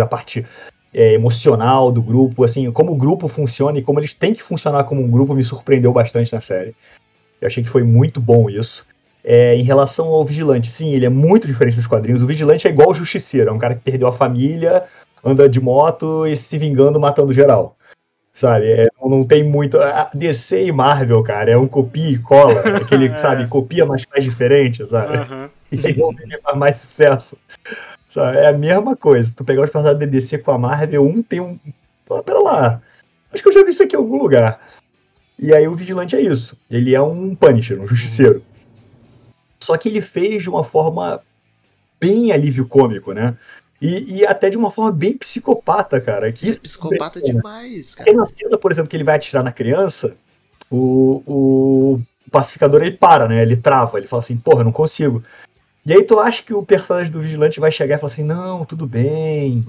a 0.00 0.06
parte 0.06 0.46
é, 0.94 1.14
emocional 1.14 1.90
do 1.92 2.00
grupo, 2.00 2.44
assim, 2.44 2.70
como 2.72 2.92
o 2.92 2.96
grupo 2.96 3.28
funciona 3.28 3.78
e 3.78 3.82
como 3.82 4.00
eles 4.00 4.14
têm 4.14 4.34
que 4.34 4.42
funcionar 4.42 4.84
como 4.84 5.02
um 5.02 5.10
grupo 5.10 5.34
me 5.34 5.44
surpreendeu 5.44 5.92
bastante 5.92 6.32
na 6.32 6.40
série. 6.40 6.74
Eu 7.40 7.46
achei 7.46 7.62
que 7.62 7.68
foi 7.68 7.82
muito 7.82 8.20
bom 8.20 8.48
isso. 8.48 8.86
É, 9.22 9.54
em 9.56 9.62
relação 9.62 10.08
ao 10.08 10.24
Vigilante, 10.24 10.68
sim, 10.68 10.94
ele 10.94 11.04
é 11.04 11.08
muito 11.08 11.46
diferente 11.46 11.76
dos 11.76 11.86
quadrinhos. 11.86 12.22
O 12.22 12.26
Vigilante 12.26 12.66
é 12.66 12.70
igual 12.70 12.90
o 12.90 12.94
Justiceiro, 12.94 13.50
é 13.50 13.52
um 13.52 13.58
cara 13.58 13.74
que 13.74 13.82
perdeu 13.82 14.08
a 14.08 14.12
família, 14.12 14.84
anda 15.24 15.48
de 15.48 15.60
moto 15.60 16.26
e 16.26 16.36
se 16.36 16.56
vingando, 16.56 16.98
matando 16.98 17.32
geral. 17.32 17.76
Sabe? 18.38 18.70
É, 18.70 18.86
não 19.02 19.24
tem 19.24 19.42
muito. 19.42 19.78
DC 20.14 20.66
e 20.66 20.70
Marvel, 20.70 21.24
cara, 21.24 21.50
é 21.50 21.56
um 21.56 21.66
copia 21.66 22.08
e 22.10 22.18
cola. 22.20 22.60
Aquele, 22.78 23.06
É. 23.06 23.18
sabe, 23.18 23.48
copia, 23.48 23.84
mas 23.84 24.04
faz 24.04 24.22
diferente, 24.22 24.86
sabe? 24.86 25.16
Aham. 25.16 25.50
E 25.72 26.40
faz 26.40 26.56
mais 26.56 26.76
sucesso. 26.78 27.36
Sabe? 28.08 28.38
É 28.38 28.46
a 28.46 28.52
mesma 28.52 28.96
coisa. 28.96 29.34
Tu 29.36 29.44
pegar 29.44 29.64
os 29.64 29.70
personagens 29.70 30.00
da 30.00 30.06
DC 30.06 30.38
com 30.38 30.52
a 30.52 30.56
Marvel, 30.58 31.04
um 31.04 31.20
tem 31.20 31.40
um. 31.40 31.58
Pô, 32.06 32.22
pera 32.22 32.38
lá. 32.38 32.80
Acho 33.32 33.42
que 33.42 33.48
eu 33.48 33.52
já 33.52 33.64
vi 33.64 33.70
isso 33.72 33.82
aqui 33.82 33.96
em 33.96 33.98
algum 33.98 34.22
lugar. 34.22 34.60
E 35.36 35.52
aí 35.52 35.66
o 35.66 35.74
Vigilante 35.74 36.14
é 36.14 36.20
isso. 36.20 36.56
Ele 36.70 36.94
é 36.94 37.02
um 37.02 37.34
Punisher, 37.34 37.78
um 37.80 37.86
justiceiro. 37.88 38.42
Só 39.58 39.76
que 39.76 39.88
ele 39.88 40.00
fez 40.00 40.44
de 40.44 40.48
uma 40.48 40.62
forma 40.62 41.20
bem 42.00 42.30
alívio 42.32 42.66
cômico, 42.66 43.12
né? 43.12 43.36
E, 43.80 44.18
e 44.18 44.26
até 44.26 44.50
de 44.50 44.56
uma 44.56 44.70
forma 44.70 44.90
bem 44.90 45.16
psicopata, 45.16 46.00
cara. 46.00 46.32
Que 46.32 46.46
é 46.46 46.50
isso 46.50 46.60
psicopata 46.60 47.20
é- 47.20 47.22
demais, 47.22 47.94
porque 47.94 48.10
cara. 48.10 48.24
na 48.24 48.26
cena, 48.26 48.58
por 48.58 48.72
exemplo, 48.72 48.90
que 48.90 48.96
ele 48.96 49.04
vai 49.04 49.16
atirar 49.16 49.44
na 49.44 49.52
criança, 49.52 50.16
o, 50.70 51.22
o 51.26 52.00
pacificador 52.30 52.82
ele 52.82 52.96
para, 52.96 53.28
né? 53.28 53.40
Ele 53.40 53.56
trava, 53.56 53.98
ele 53.98 54.08
fala 54.08 54.20
assim, 54.20 54.36
porra, 54.36 54.60
eu 54.60 54.64
não 54.64 54.72
consigo. 54.72 55.22
E 55.86 55.92
aí 55.92 56.02
tu 56.02 56.18
acha 56.18 56.42
que 56.42 56.52
o 56.52 56.62
personagem 56.62 57.12
do 57.12 57.22
vigilante 57.22 57.60
vai 57.60 57.70
chegar 57.70 57.96
e 57.96 57.98
falar 57.98 58.12
assim, 58.12 58.24
não, 58.24 58.64
tudo 58.64 58.86
bem, 58.86 59.62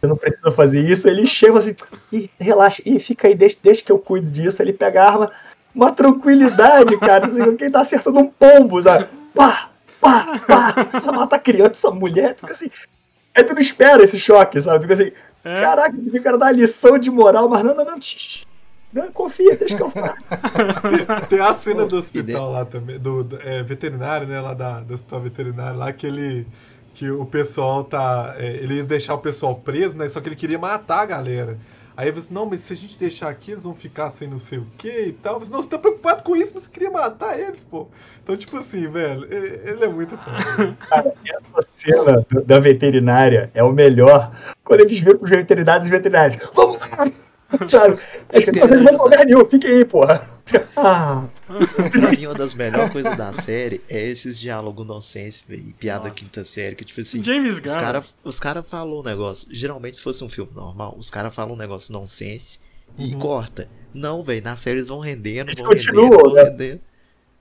você 0.00 0.06
não 0.06 0.16
precisa 0.16 0.52
fazer 0.52 0.80
isso. 0.80 1.08
Ele 1.08 1.26
chega 1.26 1.54
e 1.54 1.58
assim, 1.58 1.76
Ih, 2.12 2.30
relaxa, 2.38 2.82
Ih, 2.86 2.98
fica 2.98 3.28
aí, 3.28 3.34
deixa, 3.34 3.56
deixa 3.62 3.82
que 3.82 3.92
eu 3.92 3.98
cuido 3.98 4.30
disso. 4.30 4.62
Ele 4.62 4.72
pega 4.72 5.02
a 5.02 5.10
arma, 5.10 5.32
uma 5.74 5.92
tranquilidade, 5.92 6.96
cara, 6.98 7.26
assim, 7.26 7.54
quem 7.56 7.70
tá 7.70 7.80
acertando 7.80 8.20
um 8.20 8.28
pombo, 8.28 8.80
sabe? 8.82 9.06
Pá, 9.34 9.70
pá, 10.00 10.40
pá, 10.46 10.74
essa 10.94 11.12
mata 11.12 11.38
criança, 11.38 11.72
essa 11.72 11.90
mulher, 11.90 12.36
fica 12.36 12.52
assim. 12.52 12.70
Aí 13.36 13.44
tu 13.44 13.52
não 13.54 13.60
espera 13.60 14.02
esse 14.02 14.18
choque, 14.18 14.60
sabe? 14.60 14.78
Tu 14.78 14.82
fica 14.88 14.94
assim, 14.94 15.12
É. 15.44 15.60
Caraca, 15.60 15.96
o 15.96 16.22
cara 16.22 16.38
dá 16.38 16.50
lição 16.50 16.98
de 16.98 17.10
moral, 17.10 17.48
mas 17.48 17.62
não, 17.62 17.74
não, 17.74 17.84
não. 17.84 17.94
Não, 18.92 19.12
confia, 19.12 19.56
deixa 19.56 19.76
que 19.76 19.82
eu 19.82 19.90
faço. 19.90 20.16
Tem 21.28 21.40
a 21.40 21.52
cena 21.54 21.82
Pô, 21.82 21.88
do 21.88 21.96
hospital 21.98 22.50
lá 22.52 22.64
também, 22.64 22.98
do, 22.98 23.22
do- 23.24 23.38
é, 23.42 23.62
veterinário, 23.62 24.26
né? 24.26 24.40
Lá 24.40 24.54
da, 24.54 24.80
do 24.80 24.94
hospital 24.94 25.20
veterinário, 25.20 25.78
lá 25.78 25.92
que 25.92 26.06
ele. 26.06 26.46
Que 26.94 27.10
o 27.10 27.26
pessoal 27.26 27.84
tá. 27.84 28.34
é, 28.38 28.54
ele 28.56 28.76
ia 28.76 28.84
deixar 28.84 29.12
o 29.14 29.18
pessoal 29.18 29.54
preso, 29.56 29.98
né? 29.98 30.08
Só 30.08 30.18
que 30.18 30.30
ele 30.30 30.36
queria 30.36 30.58
matar 30.58 31.00
a 31.02 31.06
galera. 31.06 31.58
Aí 31.96 32.10
você, 32.10 32.32
não, 32.32 32.44
mas 32.44 32.60
se 32.60 32.74
a 32.74 32.76
gente 32.76 32.98
deixar 32.98 33.30
aqui, 33.30 33.52
eles 33.52 33.62
vão 33.62 33.74
ficar 33.74 34.10
sem 34.10 34.28
não 34.28 34.38
sei 34.38 34.58
o 34.58 34.66
que 34.76 35.06
e 35.06 35.12
tal. 35.12 35.38
Você, 35.38 35.50
não, 35.50 35.62
você 35.62 35.68
tá 35.68 35.78
preocupado 35.78 36.22
com 36.22 36.36
isso, 36.36 36.52
mas 36.54 36.64
você 36.64 36.70
queria 36.70 36.90
matar 36.90 37.40
eles, 37.40 37.62
pô. 37.62 37.88
Então, 38.22 38.36
tipo 38.36 38.56
assim, 38.58 38.86
velho, 38.86 39.24
ele, 39.32 39.82
é 39.82 39.88
muito 39.88 40.16
foda. 40.18 40.76
Cara, 40.90 41.14
essa 41.26 41.62
cena 41.62 42.26
da 42.44 42.60
veterinária 42.60 43.50
é 43.54 43.62
o 43.62 43.72
melhor. 43.72 44.30
Quando 44.62 44.80
eles 44.80 44.98
viram 44.98 45.20
os 45.22 45.30
veterinários, 45.30 45.84
os 45.84 45.90
veterinários. 45.90 46.38
Vamos 46.52 46.90
lá! 46.90 47.10
Sabe? 47.70 47.98
Querem 48.30 48.82
não 48.82 48.92
vão 48.96 49.04
lugar 49.04 49.24
nenhum, 49.24 49.44
fiquem 49.48 49.70
aí, 49.70 49.84
porra. 49.84 50.30
Ah, 50.76 51.26
Pra 51.90 52.10
mim, 52.12 52.26
uma 52.26 52.34
das 52.34 52.54
melhores 52.54 52.92
coisas 52.92 53.16
da 53.16 53.32
série 53.32 53.80
é 53.88 54.00
esses 54.10 54.38
diálogos 54.38 54.86
nonsense, 54.86 55.42
velho. 55.48 55.74
Piada 55.76 56.08
Nossa. 56.08 56.14
quinta 56.20 56.44
série, 56.44 56.76
que 56.76 56.84
tipo 56.84 57.00
assim. 57.00 57.22
James 57.24 57.58
Gunn. 57.58 57.70
Os 57.70 57.76
caras 57.76 58.14
os 58.22 58.38
cara 58.40 58.62
falam 58.62 59.00
um 59.00 59.02
negócio. 59.02 59.48
Geralmente, 59.50 59.96
se 59.96 60.02
fosse 60.04 60.22
um 60.22 60.28
filme 60.28 60.52
normal, 60.54 60.94
os 60.96 61.10
caras 61.10 61.34
falam 61.34 61.54
um 61.54 61.58
negócio 61.58 61.92
nonsense 61.92 62.60
e 62.96 63.12
Uhum. 63.12 63.18
corta. 63.18 63.68
Não, 63.92 64.22
velho, 64.22 64.44
na 64.44 64.54
série 64.54 64.76
eles 64.78 64.86
vão 64.88 65.00
rendendo, 65.00 65.50
Eles 65.50 65.60
vão 65.60 65.68
rendendo, 65.72 65.92
continuam, 65.94 66.10
vão 66.24 66.34
né? 66.34 66.42
rendendo. 66.44 66.80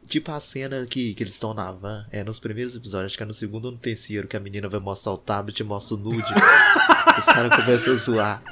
Tipo 0.07 0.31
a 0.31 0.39
cena 0.39 0.85
que, 0.89 1.13
que 1.13 1.21
eles 1.23 1.33
estão 1.33 1.53
na 1.53 1.71
van, 1.71 2.05
é 2.11 2.23
nos 2.23 2.39
primeiros 2.39 2.75
episódios, 2.75 3.11
acho 3.11 3.17
que 3.17 3.23
é 3.23 3.25
no 3.27 3.33
segundo 3.35 3.65
ou 3.65 3.71
no 3.71 3.77
terceiro, 3.77 4.27
que 4.27 4.35
a 4.37 4.39
menina 4.39 4.67
vai 4.67 4.79
mostrar 4.79 5.11
o 5.13 5.17
tablet 5.17 5.59
e 5.59 5.63
mostra 5.63 5.95
o 5.95 5.97
nude. 5.99 6.31
os 7.19 7.25
caras 7.25 7.55
começam 7.63 7.93
a 7.93 7.97
zoar. 7.97 8.43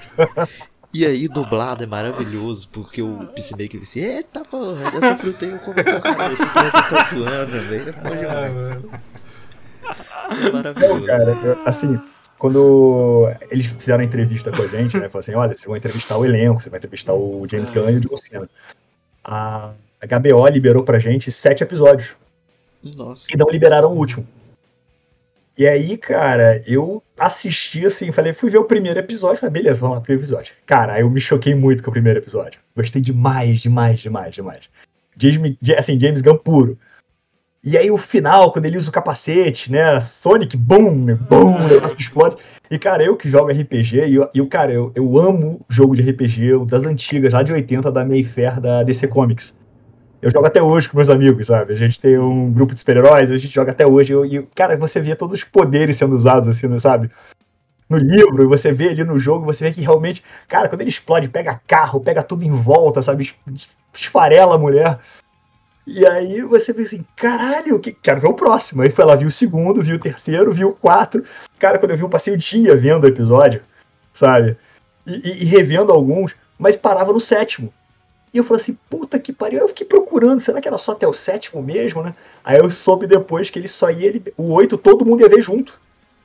E 0.93 1.05
aí, 1.05 1.27
dublado 1.27 1.83
é 1.83 1.87
maravilhoso, 1.87 2.69
porque 2.69 3.01
o 3.01 3.25
Peacemaker 3.35 3.79
disse: 3.79 3.99
Eita 3.99 4.43
porra, 4.45 4.91
dessa 4.91 5.17
fruta 5.17 5.45
aí 5.45 5.51
eu 5.51 5.59
como 5.59 5.83
teu 5.83 5.99
cara, 6.01 6.31
esse 6.33 6.45
criança 6.47 6.83
tá 6.83 7.03
zoando, 7.05 7.61
velho. 7.61 7.89
É 7.89 7.91
bom 7.93 8.15
demais. 8.15 8.53
mano. 8.53 8.89
É 10.45 10.51
maravilhoso. 10.51 10.93
não, 10.99 11.05
cara, 11.05 11.31
eu- 11.43 11.57
assim, 11.65 11.99
quando 12.37 13.27
eles 13.49 13.65
fizeram 13.65 14.01
a 14.01 14.05
entrevista 14.05 14.51
com 14.51 14.61
a 14.61 14.67
gente, 14.67 14.95
né? 14.97 15.09
Falaram 15.09 15.19
assim: 15.19 15.33
olha, 15.33 15.53
vocês 15.53 15.65
vão 15.65 15.75
entrevistar 15.75 16.17
o 16.17 16.25
elenco, 16.25 16.61
você 16.61 16.69
vai 16.69 16.77
entrevistar 16.77 17.13
o 17.13 17.45
James 17.49 17.69
Ah. 17.69 17.73
Gunn 17.73 17.89
e 17.89 17.95
o 17.97 17.99
John 17.99 18.17
Cena. 18.17 18.49
A 19.23 19.73
a 20.01 20.19
HBO 20.19 20.45
liberou 20.47 20.83
pra 20.83 20.99
gente 20.99 21.31
sete 21.31 21.63
episódios. 21.63 22.09
Nossa. 22.97 23.27
e 23.33 23.37
não 23.37 23.49
liberaram 23.49 23.89
o 23.93 23.97
último. 23.97 24.27
E 25.55 25.67
aí, 25.67 25.97
cara, 25.97 26.63
eu 26.67 27.03
assisti 27.17 27.85
assim, 27.85 28.11
falei, 28.11 28.33
fui 28.33 28.49
ver 28.49 28.57
o 28.57 28.65
primeiro 28.65 28.99
episódio, 28.99 29.39
falei, 29.39 29.53
beleza, 29.61 29.79
vamos 29.79 29.95
lá 29.95 30.01
pro 30.01 30.07
primeiro 30.07 30.25
episódio. 30.25 30.53
Cara, 30.65 30.99
eu 30.99 31.09
me 31.09 31.21
choquei 31.21 31.53
muito 31.53 31.83
com 31.83 31.89
o 31.91 31.93
primeiro 31.93 32.19
episódio. 32.19 32.59
Gostei 32.75 33.01
demais, 33.01 33.59
demais, 33.61 33.99
demais, 33.99 34.33
demais. 34.33 34.69
James, 35.15 35.55
Ja- 35.61 35.79
assim, 35.79 35.99
James 35.99 36.21
Gunn 36.21 36.37
puro. 36.37 36.77
E 37.63 37.77
aí 37.77 37.89
o 37.89 37.97
final, 37.97 38.51
quando 38.51 38.65
ele 38.65 38.77
usa 38.77 38.89
o 38.89 38.93
capacete, 38.93 39.71
né? 39.71 40.01
Sonic, 40.01 40.57
boom, 40.57 41.15
boom, 41.15 41.55
explode. 41.97 42.37
E, 42.69 42.77
cara, 42.79 43.03
eu 43.03 43.15
que 43.15 43.29
jogo 43.29 43.51
RPG, 43.51 44.07
e, 44.07 44.15
eu, 44.15 44.29
e 44.33 44.39
eu, 44.39 44.47
cara, 44.47 44.73
eu, 44.73 44.91
eu 44.95 45.17
amo 45.17 45.63
jogo 45.69 45.95
de 45.95 46.01
RPG 46.01 46.65
das 46.67 46.83
antigas, 46.85 47.31
lá 47.31 47.43
de 47.43 47.53
80, 47.53 47.91
da 47.91 48.03
Mayfair, 48.03 48.59
da 48.59 48.83
DC 48.83 49.07
Comics. 49.07 49.55
Eu 50.23 50.31
jogo 50.31 50.45
até 50.47 50.61
hoje 50.61 50.87
com 50.87 50.95
meus 50.97 51.09
amigos, 51.09 51.47
sabe? 51.47 51.73
A 51.73 51.75
gente 51.75 51.99
tem 51.99 52.17
um 52.17 52.51
grupo 52.51 52.73
de 52.73 52.79
super-heróis, 52.79 53.29
a 53.29 53.35
gente 53.37 53.53
joga 53.53 53.71
até 53.71 53.85
hoje. 53.85 54.13
E, 54.13 54.41
cara, 54.55 54.77
você 54.77 55.01
vê 55.01 55.15
todos 55.15 55.37
os 55.39 55.43
poderes 55.43 55.97
sendo 55.97 56.15
usados, 56.15 56.47
assim, 56.47 56.67
né, 56.67 56.79
sabe? 56.79 57.11
No 57.89 57.97
livro, 57.97 58.47
você 58.47 58.71
vê 58.71 58.89
ali 58.89 59.03
no 59.03 59.19
jogo, 59.19 59.45
você 59.45 59.65
vê 59.65 59.71
que 59.73 59.81
realmente, 59.81 60.23
cara, 60.47 60.69
quando 60.69 60.81
ele 60.81 60.89
explode, 60.89 61.27
pega 61.27 61.59
carro, 61.67 61.99
pega 61.99 62.23
tudo 62.23 62.43
em 62.45 62.51
volta, 62.51 63.01
sabe? 63.01 63.31
Es- 63.53 63.67
Esfarela 63.93 64.55
a 64.55 64.57
mulher. 64.57 64.97
E 65.85 66.05
aí 66.07 66.41
você 66.41 66.71
vê 66.71 66.83
assim, 66.83 67.05
caralho, 67.15 67.77
que... 67.79 67.91
quero 67.91 68.21
ver 68.21 68.27
o 68.27 68.33
próximo. 68.33 68.81
Aí 68.81 68.89
foi 68.89 69.03
lá, 69.05 69.15
viu 69.15 69.27
o 69.27 69.31
segundo, 69.31 69.81
viu 69.83 69.97
o 69.97 69.99
terceiro, 69.99 70.53
viu 70.53 70.69
o 70.69 70.73
quatro. 70.73 71.23
Cara, 71.59 71.77
quando 71.77 71.91
eu 71.91 71.97
vi, 71.97 72.03
eu 72.03 72.09
passei 72.09 72.33
o 72.33 72.37
dia 72.37 72.75
vendo 72.77 73.03
o 73.03 73.07
episódio, 73.07 73.61
sabe? 74.13 74.57
E, 75.05 75.15
e- 75.15 75.41
e 75.43 75.45
revendo 75.45 75.91
alguns, 75.91 76.33
mas 76.57 76.77
parava 76.77 77.11
no 77.11 77.19
sétimo. 77.19 77.71
E 78.33 78.37
eu 78.37 78.43
falei 78.43 78.61
assim, 78.61 78.77
puta 78.89 79.19
que 79.19 79.31
pariu. 79.31 79.59
Eu 79.59 79.67
fiquei 79.67 79.85
procurando, 79.85 80.39
será 80.39 80.59
que 80.59 80.67
era 80.67 80.77
só 80.79 80.93
até 80.93 81.07
o 81.07 81.13
sétimo 81.13 81.61
mesmo, 81.61 82.01
né? 82.01 82.15
Aí 82.43 82.57
eu 82.57 82.69
soube 82.71 83.05
depois 83.05 83.49
que 83.49 83.59
ele 83.59 83.67
só 83.67 83.91
ia. 83.91 84.07
Ele, 84.07 84.23
o 84.35 84.51
oito 84.53 84.77
todo 84.77 85.05
mundo 85.05 85.21
ia 85.21 85.29
ver 85.29 85.41
junto. 85.41 85.79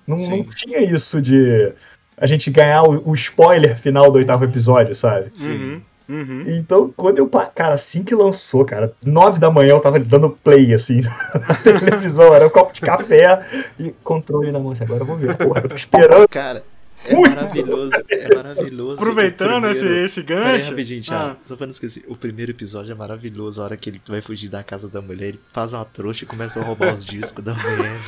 Não, 0.07 0.17
não 0.17 0.45
tinha 0.45 0.81
isso 0.81 1.21
de 1.21 1.71
a 2.17 2.27
gente 2.27 2.51
ganhar 2.51 2.83
o, 2.83 3.11
o 3.11 3.15
spoiler 3.15 3.79
final 3.79 4.11
do 4.11 4.17
oitavo 4.17 4.45
episódio, 4.45 4.95
sabe? 4.95 5.31
Sim. 5.35 5.83
Uhum, 6.09 6.17
uhum. 6.17 6.45
Então, 6.47 6.93
quando 6.97 7.19
eu. 7.19 7.29
Cara, 7.55 7.75
assim 7.75 8.03
que 8.03 8.15
lançou, 8.15 8.65
cara, 8.65 8.91
nove 9.05 9.39
da 9.39 9.51
manhã 9.51 9.73
eu 9.73 9.81
tava 9.81 10.01
dando 10.01 10.31
play, 10.31 10.73
assim, 10.73 11.01
na 11.47 11.55
televisão. 11.55 12.35
Era 12.35 12.47
um 12.47 12.51
copo 12.51 12.73
de 12.73 12.81
café 12.81 13.45
e 13.79 13.91
controle 14.03 14.51
na 14.51 14.59
mão. 14.59 14.73
assim, 14.73 14.85
Agora 14.85 15.03
eu 15.03 15.07
vou 15.07 15.17
ver. 15.17 15.37
Porra, 15.37 15.61
eu 15.63 15.69
tô 15.69 15.77
esperando. 15.77 16.27
Cara, 16.29 16.65
é 17.07 17.15
Muito 17.15 17.31
maravilhoso. 17.35 17.93
É 18.11 18.35
maravilhoso. 18.35 18.97
Aproveitando 18.99 19.65
o 19.65 19.71
esse, 19.71 19.81
primeiro- 19.81 20.05
esse 20.05 20.21
aí, 20.21 20.27
gancho. 20.27 20.71
rapidinho, 20.71 21.03
Thiago. 21.03 21.31
Ah, 21.31 21.37
Só 21.45 21.57
pra 21.57 21.67
não 21.67 21.73
esquecer. 21.73 22.05
O 22.09 22.17
primeiro 22.17 22.51
episódio 22.53 22.93
é 22.93 22.95
maravilhoso. 22.95 23.61
A 23.61 23.65
hora 23.65 23.77
que 23.77 23.89
ele 23.91 24.03
vai 24.09 24.21
fugir 24.21 24.49
da 24.49 24.63
casa 24.63 24.89
da 24.91 25.01
mulher, 25.01 25.29
ele 25.29 25.41
faz 25.53 25.73
uma 25.73 25.85
trouxa 25.85 26.25
e 26.25 26.27
começa 26.27 26.61
a 26.61 26.63
roubar 26.65 26.95
os 26.95 27.05
discos 27.05 27.43
da 27.45 27.55
mulher. 27.55 28.01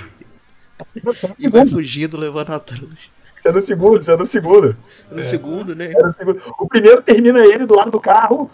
E 1.39 1.49
vai 1.49 1.67
fugindo 1.67 2.17
levando 2.17 2.51
a 2.51 2.59
trouxa. 2.59 3.09
Isso 3.37 3.49
é 3.49 3.53
no 3.53 3.61
segundo, 3.61 4.01
isso 4.01 4.11
é 4.11 4.17
no 4.17 4.27
segundo. 4.27 4.77
No 5.11 5.21
É. 5.21 5.25
segundo, 5.25 5.75
né? 5.75 5.93
É 5.93 6.03
no 6.03 6.15
segundo. 6.15 6.43
O 6.59 6.67
primeiro 6.69 7.01
termina 7.01 7.39
ele 7.41 7.65
do 7.65 7.75
lado 7.75 7.91
do 7.91 8.01
carro 8.01 8.51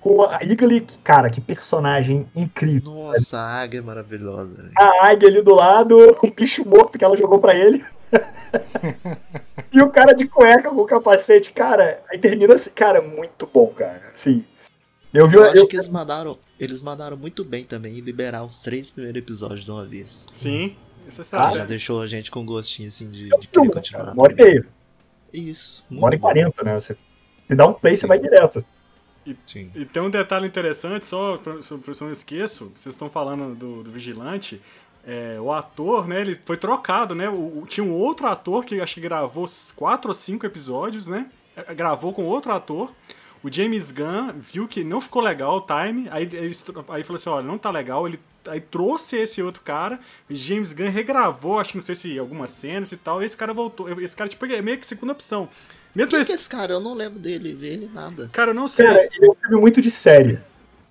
com 0.00 0.22
a 0.24 0.40
Eagle. 0.42 0.84
Cara, 1.04 1.30
que 1.30 1.40
personagem 1.40 2.26
incrível. 2.34 2.92
Nossa, 2.92 3.38
a 3.38 3.62
águia 3.62 3.78
é 3.78 3.82
maravilhosa. 3.82 4.62
velho. 4.62 4.72
A 4.78 5.06
águia 5.08 5.28
ali 5.28 5.42
do 5.42 5.54
lado, 5.54 5.96
um 6.24 6.30
bicho 6.30 6.68
morto 6.68 6.98
que 6.98 7.04
ela 7.04 7.16
jogou 7.16 7.38
pra 7.38 7.54
ele. 7.54 7.84
e 9.72 9.80
o 9.82 9.90
cara 9.90 10.12
de 10.12 10.26
cueca 10.28 10.70
com 10.70 10.82
o 10.82 10.86
capacete, 10.86 11.52
cara, 11.52 12.02
aí 12.10 12.18
termina 12.18 12.54
assim, 12.54 12.70
cara, 12.70 13.00
muito 13.02 13.46
bom, 13.52 13.68
cara. 13.68 14.10
Assim, 14.14 14.44
eu 15.12 15.28
vi, 15.28 15.36
Eu 15.36 15.44
eu, 15.44 15.50
acho 15.50 15.66
que 15.66 15.76
eles 15.76 15.88
mandaram, 15.88 16.38
eles 16.58 16.80
mandaram 16.80 17.16
muito 17.16 17.44
bem 17.44 17.64
também 17.64 17.98
em 17.98 18.00
liberar 18.00 18.44
os 18.44 18.58
três 18.60 18.90
primeiros 18.90 19.18
episódios 19.18 19.64
de 19.64 19.70
uma 19.70 19.84
vez. 19.84 20.26
sim. 20.32 20.76
Essa 21.08 21.22
Ah, 21.38 21.52
Já 21.52 21.64
deixou 21.64 22.02
a 22.02 22.06
gente 22.08 22.32
com 22.32 22.44
gostinho 22.44 22.88
assim 22.88 23.08
de, 23.08 23.28
eu 23.30 23.38
de 23.38 23.46
querer 23.46 23.60
filmo, 23.62 23.70
continuar. 23.70 24.12
uma 24.12 24.22
hora 24.24 24.32
e 24.32 24.36
meia, 24.36 24.66
Isso. 25.32 25.84
uma 25.88 26.06
hora 26.06 26.16
e 26.16 26.18
quarenta, 26.18 26.64
né? 26.64 26.74
Você, 26.74 26.96
você 27.46 27.54
dá 27.54 27.64
um 27.66 27.72
play, 27.74 27.94
você 27.94 28.00
Sim. 28.02 28.06
vai 28.08 28.18
direto. 28.18 28.64
Sim. 29.46 29.70
E 29.74 29.84
tem 29.84 30.02
um 30.02 30.10
detalhe 30.10 30.46
interessante, 30.46 31.04
só 31.04 31.36
pra 31.38 31.54
eu 31.54 31.62
não 32.00 32.10
esqueço, 32.12 32.70
vocês 32.74 32.94
estão 32.94 33.08
falando 33.10 33.54
do, 33.56 33.82
do 33.84 33.90
Vigilante, 33.90 34.60
é, 35.06 35.38
o 35.40 35.52
ator, 35.52 36.06
né, 36.08 36.20
ele 36.20 36.38
foi 36.44 36.56
trocado, 36.56 37.14
né, 37.14 37.28
o, 37.28 37.60
o- 37.62 37.64
tinha 37.68 37.84
um 37.84 37.92
outro 37.92 38.26
ator 38.26 38.64
que 38.64 38.80
acho 38.80 38.94
que 38.94 39.00
gravou 39.00 39.46
quatro 39.76 40.08
ou 40.10 40.14
cinco 40.14 40.44
episódios, 40.44 41.06
né, 41.06 41.26
eh, 41.56 41.74
gravou 41.74 42.12
com 42.12 42.24
outro 42.24 42.52
ator, 42.52 42.90
o 43.42 43.52
James 43.52 43.92
Gunn 43.92 44.32
viu 44.40 44.66
que 44.66 44.82
não 44.82 45.00
ficou 45.00 45.22
legal 45.22 45.58
o 45.58 45.60
time, 45.60 46.08
aí, 46.10 46.28
eles 46.32 46.60
tro- 46.62 46.84
aí 46.88 47.04
falou 47.04 47.16
assim, 47.16 47.30
olha, 47.30 47.46
não 47.46 47.56
tá 47.56 47.70
legal, 47.70 48.08
ele 48.08 48.18
aí 48.48 48.60
trouxe 48.60 49.16
esse 49.16 49.40
outro 49.42 49.62
cara, 49.62 49.98
o 50.28 50.34
James 50.34 50.72
Gunn 50.72 50.90
regravou, 50.90 51.58
acho 51.60 51.70
que 51.70 51.78
não 51.78 51.84
sei 51.84 51.94
se 51.94 52.18
algumas 52.18 52.50
cenas 52.50 52.90
e 52.92 52.96
tal, 52.96 53.22
e 53.22 53.26
esse 53.26 53.36
cara 53.36 53.54
voltou, 53.54 53.88
esse 54.00 54.16
cara 54.16 54.28
tipo 54.28 54.44
é 54.46 54.60
meio 54.60 54.78
que 54.78 54.86
segunda 54.86 55.12
opção. 55.12 55.48
Mesmo 55.94 56.10
Quem 56.10 56.20
esse- 56.20 56.28
que 56.28 56.32
é 56.32 56.34
esse 56.34 56.50
cara? 56.50 56.72
Eu 56.74 56.80
não 56.80 56.94
lembro 56.94 57.18
dele, 57.18 57.54
dele 57.54 57.90
nada. 57.92 58.28
Cara, 58.32 58.50
eu 58.50 58.54
não 58.54 58.68
sei. 58.68 58.84
Cara, 58.86 59.02
ele 59.12 59.26
é 59.26 59.30
um 59.30 59.34
filme 59.34 59.60
muito 59.60 59.80
de 59.80 59.90
série. 59.90 60.38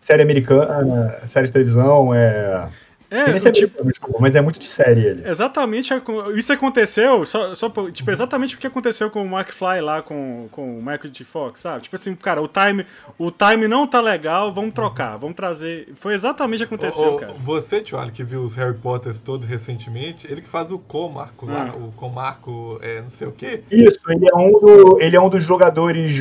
Série 0.01 0.21
americana, 0.23 1.21
série 1.27 1.47
de 1.47 1.53
televisão, 1.53 2.13
é. 2.13 2.67
É, 3.09 3.37
ser 3.39 3.51
tipo, 3.51 3.83
mas 4.19 4.35
é 4.35 4.41
muito 4.41 4.59
de 4.59 4.67
série 4.67 5.01
ele. 5.05 5.27
Exatamente, 5.29 5.93
isso 6.35 6.51
aconteceu, 6.53 7.25
só, 7.25 7.53
só 7.55 7.69
tipo, 7.91 8.11
exatamente 8.11 8.55
o 8.55 8.59
que 8.59 8.67
aconteceu 8.67 9.09
com 9.09 9.23
o 9.23 9.37
McFly 9.39 9.81
lá 9.81 10.01
com, 10.01 10.47
com 10.51 10.77
o 10.77 10.81
Michael 10.81 11.09
J. 11.11 11.23
Fox, 11.23 11.59
sabe? 11.59 11.83
Tipo 11.83 11.95
assim, 11.95 12.15
cara, 12.15 12.41
o 12.41 12.47
time, 12.47 12.85
o 13.17 13.31
time 13.31 13.67
não 13.67 13.87
tá 13.87 14.01
legal, 14.01 14.53
vamos 14.53 14.73
trocar, 14.73 15.17
vamos 15.17 15.35
trazer. 15.35 15.89
Foi 15.95 16.13
exatamente 16.13 16.63
o 16.63 16.67
que 16.67 16.73
aconteceu, 16.73 17.03
Ô, 17.11 17.15
ô, 17.15 17.19
cara. 17.19 17.33
Você, 17.39 17.81
tio 17.81 17.97
Ali, 17.99 18.11
que 18.11 18.23
viu 18.23 18.41
os 18.43 18.55
Harry 18.55 18.73
Potters 18.75 19.19
todos 19.19 19.47
recentemente, 19.47 20.27
ele 20.29 20.41
que 20.41 20.49
faz 20.49 20.71
o 20.71 20.79
Comarco 20.79 21.45
lá, 21.45 21.71
Ah. 21.73 21.77
o 21.77 21.91
Comarco 21.93 22.79
é, 22.81 23.01
não 23.01 23.09
sei 23.09 23.27
o 23.27 23.31
quê. 23.31 23.61
Isso, 23.71 23.99
ele 24.09 24.27
é 24.31 24.35
um, 24.35 24.51
do, 24.51 24.97
ele 25.01 25.15
é 25.15 25.21
um 25.21 25.29
dos 25.29 25.43
jogadores 25.43 26.11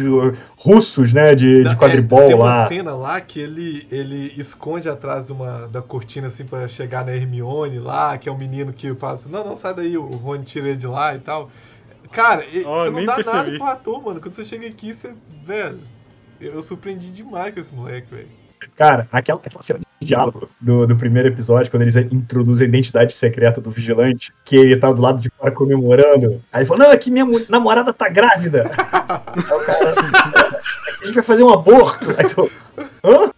russos, 0.56 1.12
né, 1.12 1.34
de, 1.34 1.62
de 1.62 1.68
É, 1.68 1.74
quadribol 1.74 2.26
tem 2.26 2.34
uma 2.34 2.44
lá. 2.44 2.68
cena 2.68 2.94
lá 2.94 3.20
que 3.20 3.40
ele, 3.40 3.86
ele 3.90 4.32
esconde 4.36 4.88
atrás 4.88 5.26
de 5.26 5.32
uma, 5.32 5.66
da 5.68 5.82
cortina 5.82 6.26
assim 6.28 6.44
pra 6.44 6.66
chegar 6.74 7.04
na 7.04 7.12
Hermione 7.14 7.78
lá, 7.78 8.18
que 8.18 8.28
é 8.28 8.32
um 8.32 8.36
menino 8.38 8.72
que 8.72 8.94
fala 8.94 9.14
assim, 9.14 9.30
não, 9.30 9.44
não, 9.44 9.56
sai 9.56 9.74
daí, 9.74 9.96
o 9.96 10.04
Rony 10.06 10.44
tira 10.44 10.68
ele 10.68 10.76
de 10.76 10.86
lá 10.86 11.14
e 11.14 11.18
tal. 11.18 11.50
Cara, 12.12 12.44
Ó, 12.66 12.84
você 12.84 12.90
não 12.90 13.06
dá 13.06 13.14
percebi. 13.14 13.36
nada 13.36 13.52
pro 13.58 13.64
ator, 13.66 14.04
mano. 14.04 14.20
Quando 14.20 14.34
você 14.34 14.44
chega 14.44 14.66
aqui, 14.68 14.94
você. 14.94 15.12
Velho, 15.44 15.80
eu, 16.40 16.62
surpreendi 16.62 17.10
demais 17.10 17.52
com 17.52 17.60
esse 17.60 17.74
moleque, 17.74 18.06
velho. 18.14 18.28
Cara, 18.76 19.08
aquela, 19.12 19.40
aquela 19.44 19.62
cena 19.62 19.80
de 20.00 20.06
diálogo 20.06 20.48
do, 20.60 20.86
do 20.86 20.96
primeiro 20.96 21.28
episódio, 21.28 21.70
quando 21.70 21.82
eles 21.82 21.96
introduzem 21.96 22.66
a 22.66 22.68
identidade 22.68 23.12
secreta 23.12 23.60
do 23.60 23.70
vigilante, 23.70 24.32
que 24.44 24.56
ele 24.56 24.76
tá 24.76 24.90
do 24.92 25.02
lado 25.02 25.20
de 25.20 25.28
fora 25.30 25.50
comemorando. 25.50 26.40
Aí 26.52 26.60
ele 26.62 26.66
fala, 26.66 26.84
não, 26.84 26.90
aqui 26.92 27.10
minha 27.10 27.26
mu- 27.26 27.44
namorada 27.48 27.92
tá 27.92 28.08
grávida. 28.08 28.70
Aí 29.34 29.56
o 29.56 29.64
cara, 29.66 29.94
a 31.02 31.06
gente 31.06 31.14
vai 31.14 31.24
fazer 31.24 31.42
um 31.42 31.50
aborto. 31.52 32.10
Aí 32.16 32.26
tu, 32.28 32.50
hã? 33.04 33.30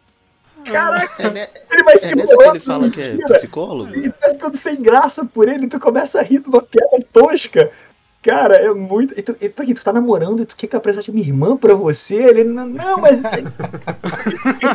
Caraca, 0.73 1.23
É, 1.23 1.31
né, 1.31 1.47
ele 1.71 1.83
vai 1.85 1.95
é 1.95 1.99
se 1.99 2.15
nessa 2.15 2.37
que 2.37 2.43
ele 2.45 2.61
fala 2.61 2.91
que 2.91 3.01
é 3.01 3.17
psicólogo? 3.17 3.95
E 3.97 4.11
tu 4.11 4.19
vai 4.21 4.31
ficando 4.33 4.57
sem 4.57 4.83
graça 4.83 5.25
por 5.25 5.49
ele, 5.49 5.69
tu 5.69 5.79
começa 5.81 6.21
a 6.21 6.23
rir 6.23 6.41
de 6.41 6.49
uma 6.49 6.63
piada 6.63 6.99
tosca. 7.13 7.71
Cara, 8.23 8.57
é 8.57 8.73
muito. 8.73 9.15
E 9.17 9.23
tu, 9.23 9.37
e, 9.41 9.49
peraí, 9.49 9.73
tu 9.73 9.85
tá 9.85 9.93
namorando 9.93 10.43
e 10.43 10.47
tu 10.47 10.57
quer 10.57 10.67
que 10.67 10.75
eu 10.75 10.79
apresente 10.79 11.13
minha 11.13 11.25
irmã 11.27 11.57
pra 11.57 11.75
você? 11.75 12.17
Ele, 12.17 12.43
não, 12.45 12.67
não 12.67 13.01
mas. 13.01 13.23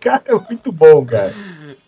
cara, 0.00 0.22
é 0.26 0.34
muito 0.34 0.72
bom, 0.72 1.04
cara. 1.06 1.32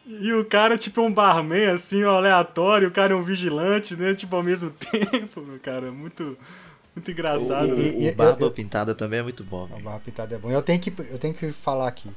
E 0.07 0.33
o 0.33 0.44
cara, 0.44 0.77
tipo, 0.79 1.01
é 1.01 1.05
um 1.05 1.12
barman, 1.12 1.70
assim, 1.70 2.05
ó, 2.05 2.16
aleatório, 2.16 2.88
o 2.88 2.92
cara 2.92 3.12
é 3.12 3.16
um 3.16 3.23
vigilante, 3.23 3.96
né? 3.96 4.14
Tipo, 4.14 4.37
ao 4.37 4.42
mesmo 4.42 4.70
tempo, 4.90 5.42
cara, 5.62 5.90
muito, 5.90 6.37
muito 6.94 7.11
engraçado. 7.11 7.75
O, 7.75 7.81
E- 7.81 7.90
o 7.90 8.03
e- 8.09 8.12
Barba 8.12 8.44
eu- 8.44 8.51
Pintada 8.51 8.94
também 8.94 9.20
é 9.20 9.23
muito 9.23 9.44
bom. 9.44 9.68
A 9.77 9.81
barra 9.81 10.01
pintada 10.01 10.35
é 10.35 10.38
bom. 10.38 10.51
Eu 10.51 10.62
tenho, 10.62 10.81
que, 10.81 10.92
eu 11.11 11.18
tenho 11.18 11.35
que 11.35 11.53
falar 11.53 11.88
aqui. 11.88 12.11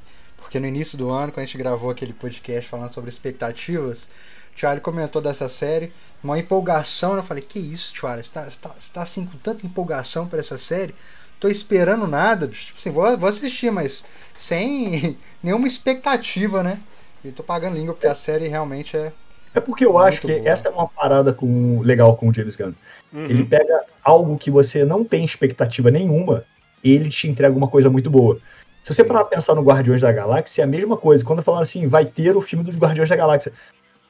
Porque 0.53 0.59
no 0.59 0.67
início 0.67 0.95
do 0.95 1.09
ano, 1.09 1.31
quando 1.31 1.41
a 1.41 1.45
gente 1.47 1.57
gravou 1.57 1.89
aquele 1.89 2.13
podcast 2.13 2.69
falando 2.69 2.93
sobre 2.93 3.09
expectativas, 3.09 4.07
o 4.55 4.59
Charlie 4.59 4.83
comentou 4.83 5.19
dessa 5.19 5.49
série, 5.49 5.91
uma 6.23 6.37
empolgação. 6.37 7.15
Eu 7.15 7.23
falei, 7.23 7.41
que 7.41 7.57
isso, 7.57 7.91
Charlie? 7.95 8.23
Você 8.23 8.31
tá, 8.31 8.43
você 8.43 8.59
tá, 8.61 8.69
você 8.77 8.93
tá 8.93 9.01
assim 9.01 9.25
com 9.25 9.35
tanta 9.39 9.65
empolgação 9.65 10.27
pra 10.27 10.39
essa 10.39 10.59
série? 10.59 10.93
Tô 11.39 11.47
esperando 11.47 12.05
nada, 12.05 12.45
bicho. 12.45 12.67
Tipo 12.67 12.79
assim, 12.79 12.91
vou, 12.91 13.17
vou 13.17 13.29
assistir, 13.29 13.71
mas 13.71 14.05
sem 14.35 15.17
nenhuma 15.41 15.67
expectativa, 15.67 16.61
né? 16.61 16.79
E 17.25 17.31
tô 17.31 17.41
pagando 17.41 17.75
língua 17.75 17.95
porque 17.95 18.05
a 18.05 18.13
série 18.13 18.47
realmente 18.47 18.95
é. 18.95 19.11
É 19.55 19.59
porque 19.59 19.83
eu 19.83 19.97
acho 19.97 20.21
que 20.21 20.37
boa. 20.37 20.47
essa 20.47 20.67
é 20.67 20.71
uma 20.71 20.87
parada 20.87 21.33
com, 21.33 21.81
legal 21.81 22.15
com 22.15 22.29
o 22.29 22.33
James 22.33 22.55
Gunn. 22.55 22.73
Uhum. 23.11 23.25
Ele 23.25 23.43
pega 23.43 23.85
algo 24.03 24.37
que 24.37 24.51
você 24.51 24.85
não 24.85 25.03
tem 25.03 25.25
expectativa 25.25 25.89
nenhuma 25.89 26.45
e 26.83 26.91
ele 26.91 27.09
te 27.09 27.27
entrega 27.27 27.57
uma 27.57 27.67
coisa 27.67 27.89
muito 27.89 28.11
boa. 28.11 28.39
Se 28.84 28.93
você 28.93 29.04
parar 29.04 29.24
pra 29.26 29.38
pensar 29.38 29.56
no 29.56 29.63
Guardiões 29.63 30.02
da 30.02 30.12
Galáxia, 30.12 30.62
é 30.62 30.65
a 30.65 30.67
mesma 30.67 30.98
coisa. 30.98 31.24
Quando 31.24 31.41
falaram 31.41 31.63
assim, 31.63 31.88
vai 31.88 32.06
ter 32.06 32.36
o 32.36 32.41
filme 32.41 32.65
dos 32.65 32.76
Guardiões 32.76 33.10
da 33.10 33.15
Galáxia. 33.15 33.54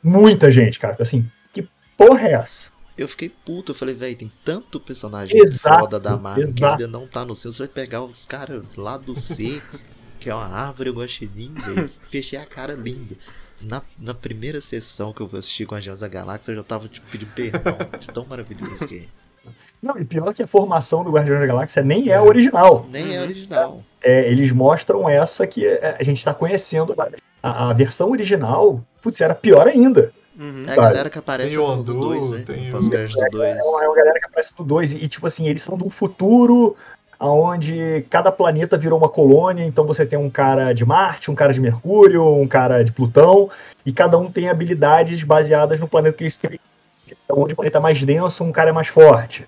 Muita 0.01 0.51
gente, 0.51 0.79
cara, 0.79 0.97
assim, 0.99 1.29
que 1.51 1.67
porra 1.95 2.27
é 2.27 2.33
essa? 2.33 2.71
Eu 2.97 3.07
fiquei 3.07 3.29
puto, 3.29 3.71
eu 3.71 3.75
falei, 3.75 3.95
velho, 3.95 4.15
tem 4.15 4.31
tanto 4.43 4.79
personagem 4.79 5.39
Exato, 5.39 5.79
foda 5.79 5.99
da 5.99 6.17
Marvel 6.17 6.53
que 6.53 6.63
exato. 6.63 6.83
ainda 6.83 6.87
não 6.87 7.07
tá 7.07 7.23
no 7.23 7.35
seu. 7.35 7.51
Você 7.51 7.63
vai 7.63 7.67
pegar 7.67 8.01
os 8.01 8.25
caras 8.25 8.63
lá 8.75 8.97
do 8.97 9.15
C, 9.15 9.61
que 10.19 10.29
é 10.29 10.35
uma 10.35 10.47
árvore 10.47 10.91
guaxinim, 10.91 11.53
velho. 11.53 11.87
Fechei 11.87 12.37
a 12.37 12.45
cara 12.45 12.73
lindo. 12.73 13.15
Na, 13.63 13.81
na 13.97 14.13
primeira 14.13 14.59
sessão 14.59 15.13
que 15.13 15.21
eu 15.21 15.29
assisti 15.33 15.65
com 15.65 15.75
a 15.75 15.77
Guardiões 15.77 15.99
da 16.01 16.07
Galáxia, 16.07 16.51
eu 16.51 16.57
já 16.57 16.63
tava 16.63 16.87
tipo, 16.87 17.09
pedindo 17.09 17.31
perdão 17.33 17.77
de 17.99 18.07
tão 18.07 18.25
maravilhoso 18.29 18.87
que 18.87 18.99
é. 18.99 19.49
Não, 19.81 19.97
e 19.97 20.05
pior 20.05 20.33
que 20.33 20.43
a 20.43 20.47
formação 20.47 21.03
do 21.03 21.11
Guardiões 21.11 21.39
da 21.39 21.45
Galáxia 21.45 21.83
nem 21.83 22.09
é 22.09 22.15
a 22.15 22.23
original. 22.23 22.85
Nem 22.89 23.15
é 23.15 23.21
original. 23.21 23.83
É, 24.03 24.27
eles 24.29 24.51
mostram 24.51 25.07
essa 25.09 25.47
que 25.47 25.65
é, 25.65 25.95
a 25.97 26.03
gente 26.03 26.23
tá 26.23 26.33
conhecendo. 26.33 26.93
A, 27.41 27.69
a 27.69 27.73
versão 27.73 28.11
original, 28.11 28.81
putz, 29.01 29.21
era 29.21 29.33
pior 29.33 29.67
ainda. 29.67 30.11
Uhum. 30.37 30.63
É 30.67 30.71
a 30.71 30.75
galera 30.75 31.09
que 31.09 31.17
aparece 31.19 31.55
Tem 31.55 31.63
o 31.63 31.75
no 31.75 31.83
do 31.83 31.91
Andu, 31.93 32.01
2, 32.01 32.31
né? 32.31 32.43
tem 32.45 32.63
No 32.63 32.69
o- 32.69 32.71
pós-crédito 32.71 33.17
do 33.17 33.29
2. 33.37 33.57
É 33.57 33.61
uma, 33.63 33.83
é 33.83 33.87
uma 33.87 33.95
galera 33.95 34.19
que 34.19 34.25
aparece 34.25 34.53
no 34.57 34.65
2. 34.65 34.91
E, 34.93 35.07
tipo 35.07 35.25
assim, 35.27 35.47
eles 35.47 35.63
são 35.63 35.77
de 35.77 35.83
um 35.83 35.89
futuro 35.89 36.75
onde 37.19 38.05
cada 38.09 38.31
planeta 38.31 38.77
virou 38.77 38.97
uma 38.99 39.07
colônia. 39.09 39.63
Então 39.63 39.85
você 39.85 40.05
tem 40.05 40.19
um 40.19 40.29
cara 40.29 40.73
de 40.73 40.83
Marte, 40.85 41.31
um 41.31 41.35
cara 41.35 41.53
de 41.53 41.61
Mercúrio, 41.61 42.25
um 42.27 42.47
cara 42.47 42.83
de 42.83 42.91
Plutão. 42.91 43.49
E 43.85 43.93
cada 43.93 44.17
um 44.17 44.29
tem 44.31 44.49
habilidades 44.49 45.23
baseadas 45.23 45.79
no 45.79 45.87
planeta 45.87 46.17
que 46.17 46.23
eles 46.23 46.35
têm. 46.35 46.59
Então, 47.07 47.37
onde 47.39 47.53
o 47.53 47.55
planeta 47.55 47.77
é 47.77 47.81
mais 47.81 48.01
denso, 48.03 48.43
um 48.43 48.51
cara 48.51 48.69
é 48.71 48.73
mais 48.73 48.87
forte. 48.87 49.47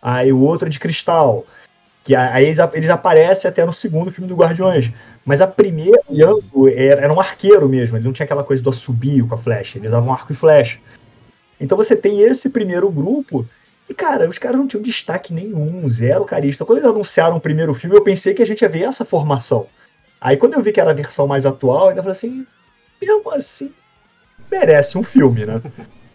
Aí 0.00 0.32
o 0.32 0.40
outro 0.40 0.66
é 0.68 0.70
de 0.70 0.80
cristal. 0.80 1.44
Que 2.08 2.16
aí 2.16 2.46
eles, 2.46 2.58
eles 2.72 2.88
aparecem 2.88 3.50
até 3.50 3.62
no 3.66 3.72
segundo 3.72 4.10
filme 4.10 4.26
do 4.26 4.34
Guardiões. 4.34 4.90
Mas 5.26 5.42
a 5.42 5.46
primeira, 5.46 6.00
o 6.08 6.14
Yango 6.14 6.66
era, 6.66 7.02
era 7.02 7.12
um 7.12 7.20
arqueiro 7.20 7.68
mesmo. 7.68 7.98
Ele 7.98 8.04
não 8.06 8.14
tinha 8.14 8.24
aquela 8.24 8.42
coisa 8.42 8.62
do 8.62 8.70
assobio 8.70 9.28
com 9.28 9.34
a 9.34 9.36
flecha. 9.36 9.76
Ele 9.76 9.88
usava 9.88 10.06
um 10.06 10.10
arco 10.10 10.32
e 10.32 10.34
flecha. 10.34 10.78
Então 11.60 11.76
você 11.76 11.94
tem 11.94 12.22
esse 12.22 12.48
primeiro 12.48 12.90
grupo. 12.90 13.44
E, 13.86 13.92
cara, 13.92 14.26
os 14.26 14.38
caras 14.38 14.56
não 14.56 14.66
tinham 14.66 14.82
destaque 14.82 15.34
nenhum, 15.34 15.86
zero 15.86 16.24
carista. 16.24 16.64
Quando 16.64 16.78
eles 16.78 16.88
anunciaram 16.88 17.36
o 17.36 17.40
primeiro 17.42 17.74
filme, 17.74 17.94
eu 17.94 18.02
pensei 18.02 18.32
que 18.32 18.40
a 18.42 18.46
gente 18.46 18.62
ia 18.62 18.70
ver 18.70 18.84
essa 18.84 19.04
formação. 19.04 19.66
Aí 20.18 20.38
quando 20.38 20.54
eu 20.54 20.62
vi 20.62 20.72
que 20.72 20.80
era 20.80 20.92
a 20.92 20.94
versão 20.94 21.26
mais 21.26 21.44
atual, 21.44 21.82
eu 21.82 21.88
ainda 21.90 22.02
falei 22.02 22.16
assim, 22.16 22.46
mesmo 23.02 23.30
assim, 23.32 23.70
merece 24.50 24.96
um 24.96 25.02
filme, 25.02 25.44
né? 25.44 25.60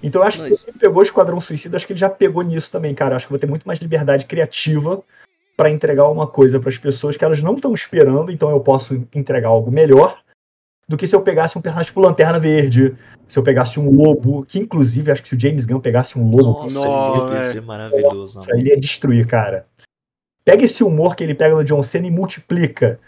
Então 0.01 0.23
eu 0.23 0.27
acho 0.27 0.43
que 0.43 0.49
quem 0.49 0.73
pegou 0.73 1.01
o 1.01 1.03
Esquadrão 1.03 1.39
Suicida, 1.39 1.77
acho 1.77 1.85
que 1.85 1.93
ele 1.93 1.99
já 1.99 2.09
pegou 2.09 2.41
nisso 2.41 2.71
também, 2.71 2.95
cara. 2.95 3.13
Eu 3.13 3.17
acho 3.17 3.27
que 3.27 3.31
vou 3.31 3.39
ter 3.39 3.45
muito 3.45 3.67
mais 3.67 3.77
liberdade 3.77 4.25
criativa 4.25 5.03
pra 5.55 5.69
entregar 5.69 6.07
uma 6.09 6.25
coisa 6.27 6.59
pras 6.59 6.77
pessoas 6.77 7.15
que 7.17 7.23
elas 7.23 7.41
não 7.43 7.55
estão 7.55 7.73
esperando, 7.73 8.31
então 8.31 8.49
eu 8.49 8.59
posso 8.59 8.95
entregar 9.13 9.49
algo 9.49 9.71
melhor 9.71 10.21
do 10.87 10.97
que 10.97 11.07
se 11.07 11.15
eu 11.15 11.21
pegasse 11.21 11.57
um 11.57 11.61
personagem 11.61 11.87
tipo 11.87 12.01
Lanterna 12.01 12.39
Verde, 12.39 12.95
se 13.27 13.39
eu 13.39 13.43
pegasse 13.43 13.79
um 13.79 13.89
lobo, 13.89 14.45
que 14.45 14.59
inclusive 14.59 15.11
acho 15.11 15.21
que 15.21 15.29
se 15.29 15.35
o 15.35 15.39
James 15.39 15.65
Gunn 15.65 15.79
pegasse 15.79 16.19
um 16.19 16.29
lobo, 16.29 16.63
Nossa, 16.69 16.87
Nossa, 16.87 17.23
ele 17.25 17.33
ia 17.33 17.39
é. 17.39 17.43
ser 17.43 17.61
maravilhoso. 17.61 18.37
nossa, 18.39 18.51
ele 18.57 18.69
ia 18.69 18.79
destruir, 18.79 19.25
cara. 19.27 19.65
Pega 20.43 20.65
esse 20.65 20.83
humor 20.83 21.15
que 21.15 21.23
ele 21.23 21.33
pega 21.33 21.55
no 21.55 21.63
John 21.63 21.81
Cena 21.81 22.05
e 22.07 22.11
multiplica. 22.11 22.99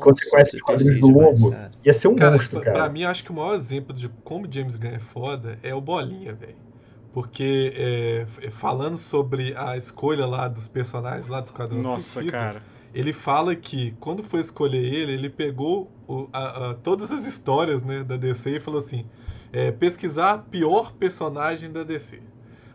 quando 0.00 0.16
você 0.20 0.30
conhece 0.30 0.56
os 0.56 0.62
quadrinhos 0.62 0.94
perfeito 0.94 1.12
do 1.12 1.18
demais, 1.18 1.40
Lobo. 1.42 1.56
cara. 1.56 1.70
Ia 1.84 1.92
ser 1.94 2.08
um 2.08 2.14
Cara, 2.14 2.30
monstro, 2.36 2.60
pra, 2.60 2.64
cara. 2.72 2.84
pra 2.84 2.88
mim, 2.92 3.02
acho 3.04 3.24
que 3.24 3.32
o 3.32 3.34
maior 3.34 3.54
exemplo 3.54 3.92
de 3.92 4.08
como 4.22 4.46
James 4.50 4.76
Gunn 4.76 4.90
é 4.94 4.98
foda 5.00 5.58
é 5.62 5.74
o 5.74 5.80
Bolinha, 5.80 6.32
velho. 6.34 6.54
Porque 7.12 7.72
é, 7.76 8.20
f- 8.26 8.50
falando 8.50 8.96
sobre 8.96 9.54
a 9.56 9.76
escolha 9.76 10.24
lá 10.26 10.48
dos 10.48 10.66
personagens 10.68 11.28
lá 11.28 11.40
do 11.40 11.46
Esquadrão 11.46 11.82
Nossa, 11.82 11.98
Suicida, 12.20 12.32
cara. 12.32 12.62
ele 12.94 13.12
fala 13.12 13.54
que 13.54 13.94
quando 14.00 14.22
foi 14.24 14.40
escolher 14.40 14.82
ele, 14.82 15.12
ele 15.12 15.28
pegou 15.28 15.90
o- 16.08 16.26
a- 16.32 16.70
a- 16.70 16.74
todas 16.74 17.10
as 17.12 17.26
histórias 17.26 17.82
né, 17.82 18.02
da 18.02 18.16
DC 18.16 18.56
e 18.56 18.60
falou 18.60 18.80
assim: 18.80 19.04
é, 19.52 19.70
pesquisar 19.70 20.46
pior 20.50 20.92
personagem 20.94 21.70
da 21.70 21.82
DC. 21.82 22.20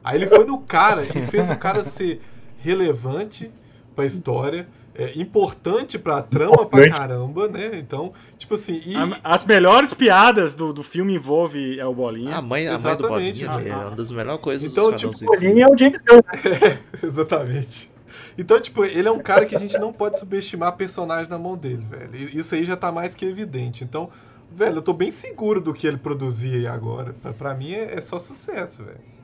Aí 0.03 0.17
ele 0.17 0.27
foi 0.27 0.45
no 0.45 0.59
cara 0.59 1.03
e 1.03 1.21
fez 1.23 1.49
o 1.49 1.57
cara 1.57 1.83
ser 1.83 2.21
relevante 2.59 3.51
pra 3.95 4.05
história, 4.05 4.67
é, 4.97 5.11
importante 5.15 5.99
pra 5.99 6.21
trama 6.23 6.65
pra 6.65 6.89
caramba, 6.89 7.47
né? 7.47 7.71
Então, 7.73 8.11
tipo 8.37 8.55
assim, 8.55 8.81
e, 8.83 8.95
As 9.23 9.45
melhores 9.45 9.93
piadas 9.93 10.55
do, 10.55 10.73
do 10.73 10.81
filme 10.81 11.13
envolve 11.15 11.79
é 11.79 11.85
o 11.85 11.93
Bolinha. 11.93 12.35
A 12.35 12.41
mãe, 12.41 12.67
a 12.67 12.71
mãe 12.71 12.81
do 12.81 13.05
Exatamente. 13.05 13.45
Bolinha, 13.45 13.57
velho, 13.59 13.71
é 13.71 13.85
uma 13.85 13.95
das 13.95 14.11
melhores 14.11 14.41
coisas 14.41 14.71
Então, 14.71 14.85
do 14.85 14.95
Esquadrão 14.95 15.11
tipo, 15.11 15.17
Suicida. 15.17 15.47
Bolinha 15.47 15.65
é 15.65 15.69
o 15.69 15.77
James 15.77 15.99
Gunn. 15.99 16.21
Exatamente. 17.03 17.91
Então, 18.37 18.59
tipo, 18.59 18.83
ele 18.83 19.07
é 19.07 19.11
um 19.11 19.19
cara 19.19 19.45
que 19.45 19.55
a 19.55 19.59
gente 19.59 19.77
não 19.77 19.93
pode 19.93 20.17
subestimar 20.19 20.75
personagem 20.75 21.29
na 21.29 21.37
mão 21.37 21.55
dele, 21.55 21.85
velho. 21.87 22.15
E 22.15 22.37
Isso 22.37 22.55
aí 22.55 22.65
já 22.65 22.75
tá 22.75 22.91
mais 22.91 23.13
que 23.13 23.25
evidente. 23.25 23.83
Então, 23.83 24.09
velho, 24.51 24.77
eu 24.77 24.81
tô 24.81 24.93
bem 24.93 25.11
seguro 25.11 25.61
do 25.61 25.73
que 25.73 25.85
ele 25.85 25.97
produzia 25.97 26.57
aí 26.57 26.67
agora. 26.67 27.13
Pra, 27.21 27.33
pra 27.33 27.53
mim 27.53 27.73
é, 27.73 27.95
é 27.97 28.01
só 28.01 28.17
sucesso, 28.17 28.83
velho. 28.83 29.16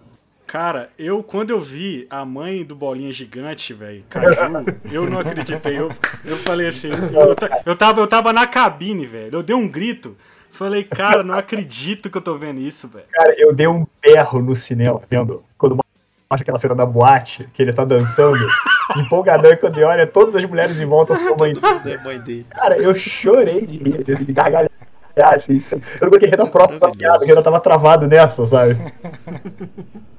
Cara, 0.45 0.89
eu 0.99 1.23
quando 1.23 1.49
eu 1.49 1.59
vi 1.59 2.05
a 2.09 2.23
mãe 2.23 2.63
do 2.63 2.75
Bolinha 2.75 3.11
Gigante, 3.11 3.73
velho, 3.73 4.03
Caju, 4.09 4.37
eu 4.91 5.09
não 5.09 5.19
acreditei. 5.19 5.79
Eu, 5.79 5.91
eu 6.23 6.37
falei 6.37 6.67
assim, 6.67 6.89
eu, 6.89 7.35
eu, 7.65 7.75
tava, 7.75 8.01
eu 8.01 8.07
tava 8.07 8.31
na 8.31 8.45
cabine, 8.45 9.05
velho. 9.05 9.37
Eu 9.37 9.43
dei 9.43 9.55
um 9.55 9.67
grito. 9.67 10.15
Falei, 10.51 10.83
cara, 10.83 11.23
não 11.23 11.33
acredito 11.33 12.11
que 12.11 12.17
eu 12.17 12.21
tô 12.21 12.37
vendo 12.37 12.59
isso, 12.59 12.87
velho. 12.87 13.05
Cara, 13.11 13.33
eu 13.39 13.51
dei 13.51 13.65
um 13.65 13.87
berro 13.99 14.39
no 14.39 14.55
cinema, 14.55 15.01
vendo? 15.09 15.43
Quando 15.57 15.75
mostra 15.75 16.43
aquela 16.43 16.59
cena 16.59 16.75
da 16.75 16.85
boate, 16.85 17.49
que 17.53 17.61
ele 17.63 17.73
tá 17.73 17.83
dançando. 17.83 18.37
empolgadão, 18.95 19.51
e 19.51 19.57
quando 19.57 19.77
ele 19.77 19.85
olha, 19.85 20.05
todas 20.05 20.35
as 20.35 20.45
mulheres 20.45 20.79
em 20.79 20.85
volta 20.85 21.15
são 21.15 21.35
mãe 21.35 21.53
é 21.85 21.97
mãe 22.03 22.19
dele. 22.19 22.45
Cara, 22.51 22.77
eu 22.77 22.93
chorei 22.95 23.65
de 23.65 23.77
rir, 23.77 24.03
de 24.03 24.33
gargalhar. 24.33 24.69
Assim, 25.15 25.61
eu 25.71 25.79
não 26.01 26.09
coloquei 26.09 26.29
Renan 26.29 26.47
próprio 26.47 26.79
da 26.79 26.89
piada, 26.89 27.17
porque 27.17 27.31
Renan 27.31 27.43
tava 27.43 27.59
travado 27.59 28.07
nessa, 28.07 28.45
sabe? 28.45 28.77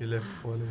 Ele 0.00 0.16
é 0.16 0.20
foda. 0.42 0.64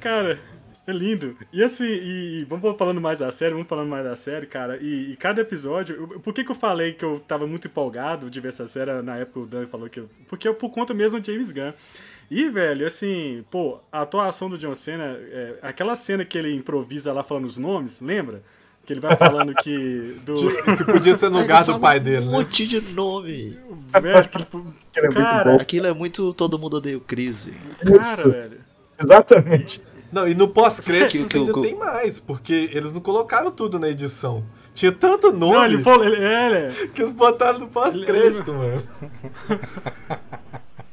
Cara, 0.00 0.38
é 0.86 0.92
lindo. 0.92 1.36
E 1.52 1.62
assim, 1.62 1.86
e 1.86 2.44
vamos 2.48 2.76
falando 2.76 3.00
mais 3.00 3.18
da 3.18 3.30
série, 3.30 3.52
vamos 3.54 3.66
falando 3.68 3.88
mais 3.88 4.04
da 4.04 4.14
série, 4.14 4.46
cara. 4.46 4.76
E, 4.80 5.12
e 5.12 5.16
cada 5.16 5.40
episódio. 5.40 5.96
eu- 6.12 6.20
Por 6.20 6.34
que, 6.34 6.44
que 6.44 6.50
eu 6.50 6.54
falei 6.54 6.92
que 6.92 7.04
eu 7.04 7.18
tava 7.18 7.46
muito 7.46 7.66
empolgado 7.66 8.28
de 8.30 8.40
ver 8.40 8.48
essa 8.48 8.66
série 8.66 8.92
na 9.02 9.16
época 9.16 9.40
o 9.40 9.46
Dan 9.46 9.66
falou 9.66 9.88
que. 9.88 10.00
eu- 10.00 10.10
Porque 10.28 10.46
eu 10.46 10.54
por 10.54 10.70
conta 10.70 10.92
mesmo 10.92 11.18
do 11.18 11.24
James 11.26 11.50
Gunn. 11.50 11.72
E, 12.30 12.48
velho, 12.50 12.86
assim, 12.86 13.44
pô, 13.50 13.80
a 13.92 14.02
atuação 14.02 14.48
do 14.48 14.56
John 14.58 14.74
Cena, 14.74 15.16
é, 15.30 15.58
aquela 15.62 15.94
cena 15.96 16.24
que 16.24 16.36
ele 16.38 16.54
improvisa 16.54 17.12
lá 17.12 17.22
falando 17.22 17.44
os 17.44 17.56
nomes, 17.58 18.00
lembra? 18.00 18.42
Que 18.86 18.92
ele 18.92 19.00
vai 19.00 19.16
falando 19.16 19.54
que. 19.54 20.18
Do. 20.26 20.34
Que 20.76 20.84
podia 20.84 21.14
ser 21.14 21.30
no 21.30 21.38
lugar 21.40 21.64
do 21.64 21.80
pai 21.80 21.98
um 21.98 22.02
dele, 22.02 22.26
né? 22.26 22.32
monte 22.32 22.66
de 22.66 22.80
nome. 22.92 23.56
velho, 24.02 24.28
que 24.92 24.98
é 24.98 25.02
muito 25.02 25.14
cara, 25.14 25.50
bom. 25.52 25.56
Aquilo 25.56 25.86
é 25.86 25.94
muito 25.94 26.34
Todo 26.34 26.58
Mundo 26.58 26.76
Odeia 26.76 26.98
o 26.98 27.00
Crise. 27.00 27.52
cara, 27.82 28.00
Isso. 28.02 28.30
velho. 28.30 28.58
Exatamente. 29.02 29.82
Não, 30.12 30.28
e 30.28 30.34
no 30.34 30.48
pós-crédito 30.48 31.24
Que- 31.26 31.28
que- 31.28 31.36
ainda 31.38 31.52
que- 31.54 31.60
tem 31.62 31.74
mais, 31.74 32.18
porque 32.20 32.70
eles 32.72 32.92
não 32.92 33.00
colocaram 33.00 33.50
tudo 33.50 33.78
na 33.78 33.88
edição. 33.88 34.44
Tinha 34.74 34.90
tanto 34.92 35.32
nome 35.32 35.54
Não, 35.54 35.64
ele 35.64 35.82
falou. 35.82 36.04
Ele, 36.04 36.16
é, 36.16 36.68
ele- 36.68 36.88
que 36.88 37.02
eles 37.02 37.12
botaram 37.12 37.58
no 37.60 37.68
pós-crédito, 37.68 38.52
mano. 38.52 38.82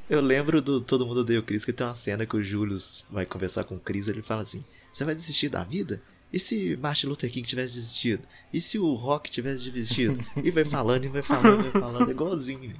Eu 0.09 0.21
lembro 0.21 0.61
do 0.61 0.81
Todo 0.81 1.05
Mundo 1.05 1.21
Odeia 1.21 1.39
o 1.39 1.43
Chris, 1.43 1.63
que 1.63 1.71
tem 1.71 1.87
uma 1.87 1.95
cena 1.95 2.25
que 2.25 2.35
o 2.35 2.43
Julius 2.43 3.05
vai 3.09 3.25
conversar 3.25 3.63
com 3.63 3.75
o 3.75 3.79
Chris 3.79 4.07
ele 4.07 4.21
fala 4.21 4.41
assim: 4.41 4.63
Você 4.91 5.05
vai 5.05 5.15
desistir 5.15 5.49
da 5.49 5.63
vida? 5.63 6.01
E 6.33 6.39
se 6.39 6.77
Martin 6.81 7.07
Luther 7.07 7.29
King 7.31 7.47
tivesse 7.47 7.75
desistido? 7.75 8.25
E 8.53 8.61
se 8.61 8.77
o 8.79 8.93
Rock 8.93 9.29
tivesse 9.31 9.69
desistido? 9.69 10.19
E 10.43 10.49
vai 10.51 10.63
falando, 10.65 11.05
e 11.05 11.07
vai 11.09 11.21
falando, 11.21 11.65
e 11.65 11.69
vai 11.69 11.81
falando, 11.81 12.07
é 12.07 12.11
igualzinho. 12.11 12.73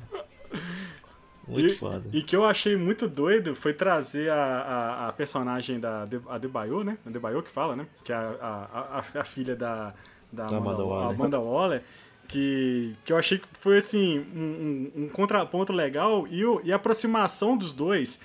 Muito 1.52 1.74
e, 1.74 1.76
foda. 1.78 2.04
E 2.14 2.22
que 2.24 2.36
eu 2.36 2.46
achei 2.46 2.76
muito 2.76 3.08
doido 3.08 3.54
foi 3.56 3.74
trazer 3.74 4.30
a, 4.32 4.36
a, 4.36 5.08
a 5.10 5.14
personagem 5.14 5.80
da 5.80 6.06
De- 6.06 6.22
a 6.30 6.38
Debaio, 6.38 6.84
né? 6.84 6.98
A 7.06 7.10
Debaio 7.10 7.44
que 7.44 7.52
fala, 7.52 7.76
né? 7.76 7.86
Que 8.04 8.12
é 8.12 8.16
a, 8.16 9.04
a, 9.16 9.20
a, 9.20 9.24
filha 9.24 9.56
da, 9.56 9.94
da, 10.32 10.46
Da 10.46 10.58
Amanda 10.58 10.84
Waller. 10.86 11.16
Amanda 11.16 11.40
Waller. 11.40 11.84
Que, 12.28 12.96
que 13.04 13.12
eu 13.12 13.18
achei 13.18 13.40
que 13.40 13.48
foi 13.60 13.78
assim 13.78 14.20
um, 14.34 14.92
um- 14.96 15.04
um 15.04 15.10
contraponto 15.10 15.74
legal 15.74 16.26
e, 16.30 16.46
o- 16.46 16.62
e 16.64 16.72
a 16.72 16.78
aproximação 16.78 17.58
dos 17.58 17.72
dois. 17.74 18.22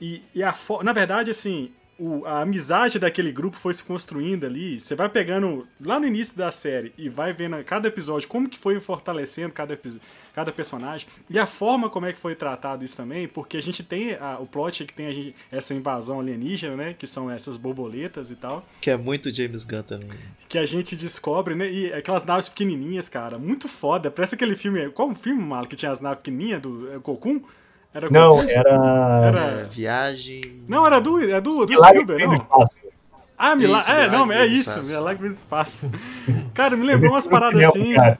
E, 0.00 0.20
e 0.34 0.42
a 0.42 0.52
na 0.82 0.92
verdade, 0.92 1.30
assim, 1.30 1.70
o- 1.98 2.24
a 2.26 2.42
amizade 2.42 2.98
daquele 2.98 3.32
grupo 3.32 3.56
foi 3.56 3.72
se 3.74 3.82
construindo 3.82 4.44
ali. 4.44 4.78
Você 4.78 4.94
vai 4.94 5.08
pegando 5.08 5.66
lá 5.80 5.98
no 5.98 6.06
início 6.06 6.36
da 6.36 6.50
série 6.50 6.92
e 6.98 7.08
vai 7.08 7.32
vendo 7.32 7.62
cada 7.64 7.88
episódio 7.88 8.28
como 8.28 8.48
que 8.48 8.58
foi 8.58 8.78
fortalecendo 8.80 9.52
cada, 9.52 9.78
cada 10.34 10.52
personagem. 10.52 11.08
E 11.30 11.38
a 11.38 11.46
forma 11.46 11.88
como 11.88 12.06
é 12.06 12.12
que 12.12 12.18
foi 12.18 12.34
tratado 12.34 12.84
isso 12.84 12.96
também, 12.96 13.26
porque 13.26 13.56
a 13.56 13.62
gente 13.62 13.82
tem 13.82 14.14
a- 14.14 14.38
o 14.38 14.46
plot 14.46 14.84
que 14.84 14.92
tem 14.92 15.06
a 15.06 15.12
gente- 15.12 15.34
essa 15.50 15.72
invasão 15.72 16.20
alienígena, 16.20 16.76
né? 16.76 16.94
Que 16.98 17.06
são 17.06 17.30
essas 17.30 17.56
borboletas 17.56 18.30
e 18.30 18.36
tal. 18.36 18.66
Que 18.80 18.90
é 18.90 18.96
muito 18.96 19.34
James 19.34 19.64
Gunn 19.64 19.82
também. 19.82 20.10
Que 20.48 20.58
a 20.58 20.66
gente 20.66 20.94
descobre, 20.96 21.54
né? 21.54 21.70
E 21.70 21.92
aquelas 21.92 22.24
naves 22.24 22.48
pequenininhas, 22.48 23.08
cara, 23.08 23.38
muito 23.38 23.68
foda. 23.68 24.10
Parece 24.10 24.34
aquele 24.34 24.54
filme. 24.56 24.90
Qual 24.90 25.10
o 25.10 25.14
filme, 25.14 25.42
Malo, 25.42 25.66
que 25.66 25.76
tinha 25.76 25.90
as 25.90 26.00
naves 26.00 26.18
pequenininhas 26.18 26.60
do 26.62 26.92
é? 26.92 26.98
Era 27.94 28.10
Não, 28.10 28.38
era. 28.42 28.70
Era- 28.70 29.40
É, 29.40 29.64
viagem. 29.70 30.64
Não, 30.68 30.86
era 30.86 31.00
do, 31.00 31.18
é 31.20 31.40
do, 31.40 31.64
do 31.64 31.68
Milagre 31.68 32.02
Spielberg, 32.02 32.26
não. 32.26 32.34
espaço. 32.34 32.76
Ah, 33.38 33.54
Milagre. 33.56 33.80
Isso, 33.80 33.90
É, 33.90 33.94
Milagre 34.08 34.16
não, 34.18 34.32
é 34.32 34.46
isso. 34.46 34.70
Espaço. 34.70 34.86
Milagre 34.90 35.26
no 35.28 35.32
espaço. 35.34 35.90
Cara, 36.54 36.76
me 36.76 36.86
lembrou 36.86 37.12
umas 37.12 37.26
paradas 37.26 37.60
Não, 37.60 37.68
assim. 37.68 37.94
cara. 37.94 38.18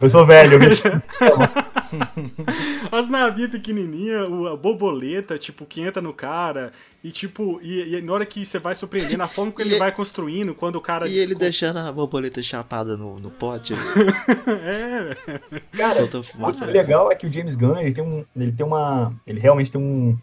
Eu 0.00 0.08
sou 0.10 0.24
velho, 0.24 0.54
eu 0.54 0.58
vi 0.60 0.66
As 2.90 3.08
navinhas 3.08 3.50
pequenininhas, 3.50 4.22
a 4.52 4.56
borboleta, 4.56 5.38
tipo, 5.38 5.64
que 5.66 5.80
entra 5.80 6.00
no 6.02 6.12
cara. 6.12 6.72
E, 7.02 7.12
tipo, 7.12 7.60
e, 7.62 7.94
e 7.96 8.00
na 8.00 8.12
hora 8.12 8.24
que 8.26 8.44
você 8.44 8.58
vai 8.58 8.74
surpreendendo, 8.74 9.22
a 9.22 9.28
forma 9.28 9.52
que 9.52 9.62
ele 9.62 9.74
E- 9.74 9.78
vai 9.78 9.92
construindo, 9.92 10.54
quando 10.54 10.76
o 10.76 10.80
cara. 10.80 11.08
E 11.08 11.18
ele 11.18 11.34
deixando 11.34 11.78
a 11.78 11.92
borboleta 11.92 12.42
chapada 12.42 12.96
no, 12.96 13.18
no 13.20 13.30
pote, 13.30 13.74
É, 14.48 15.38
Cara, 15.76 15.94
soltando 15.94 16.20
o 16.22 16.24
fumaça. 16.24 16.66
legal 16.66 17.10
é 17.12 17.14
que 17.14 17.26
o 17.26 17.32
James 17.32 17.56
Gunn, 17.56 17.78
ele 17.78 17.92
tem 17.92 18.02
um. 18.04 18.24
Ele 18.36 18.52
tem 18.52 18.64
uma. 18.64 19.14
Ele 19.26 19.38
realmente 19.40 19.70
tem 19.70 19.80
um 19.80 20.16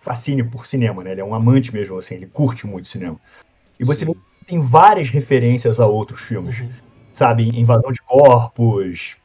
fascínio 0.00 0.48
por 0.50 0.66
cinema, 0.66 1.02
né? 1.02 1.12
Ele 1.12 1.20
é 1.20 1.24
um 1.24 1.34
amante 1.34 1.72
mesmo, 1.72 1.98
assim, 1.98 2.14
ele 2.16 2.26
curte 2.26 2.66
muito 2.66 2.88
cinema. 2.88 3.18
E 3.78 3.84
você 3.84 4.00
Sim. 4.04 4.12
vê 4.12 4.14
que 4.14 4.44
tem 4.46 4.60
várias 4.60 5.08
referências 5.10 5.80
a 5.80 5.86
outros 5.86 6.20
filmes. 6.20 6.58
Uhum. 6.60 6.70
Sabe? 7.12 7.42
Invasão 7.48 7.90
de 7.90 8.00
corpos, 8.02 9.16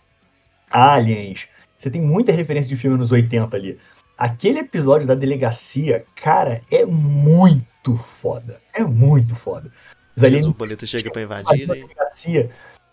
aliens. 0.71 1.47
Você 1.83 1.89
tem 1.89 2.01
muita 2.01 2.31
referência 2.31 2.69
de 2.69 2.77
filme 2.77 2.97
nos 2.97 3.11
80 3.11 3.57
ali. 3.57 3.77
Aquele 4.17 4.59
episódio 4.59 5.05
da 5.05 5.13
delegacia, 5.13 6.05
cara, 6.15 6.61
é 6.71 6.85
muito 6.85 7.97
foda. 7.97 8.61
É 8.73 8.81
muito 8.85 9.35
foda. 9.35 9.69
Os 10.15 10.23
aliens 10.23 10.45
borboletas 10.45 10.87
chegam 10.87 11.11
pra 11.11 11.23
invadindo 11.23 11.51
invadir, 11.51 11.69
a 11.69 11.75
né? 11.75 11.81
delegacia. 11.81 12.51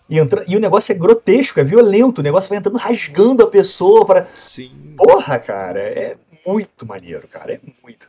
E, 0.09 0.19
entra... 0.19 0.45
e 0.49 0.57
o 0.57 0.61
negócio 0.61 0.91
é 0.91 0.97
grotesco, 0.97 1.61
é 1.61 1.63
violento. 1.63 2.19
O 2.19 2.23
negócio 2.23 2.49
vai 2.49 2.59
entrando 2.59 2.79
rasgando 2.79 3.45
a 3.45 3.47
pessoa 3.47 4.05
para. 4.05 4.27
Sim. 4.35 4.97
Porra, 4.97 5.39
cara, 5.39 5.79
é 5.79 6.17
muito 6.45 6.85
maneiro, 6.85 7.29
cara. 7.29 7.53
É 7.53 7.61
muito. 7.85 8.09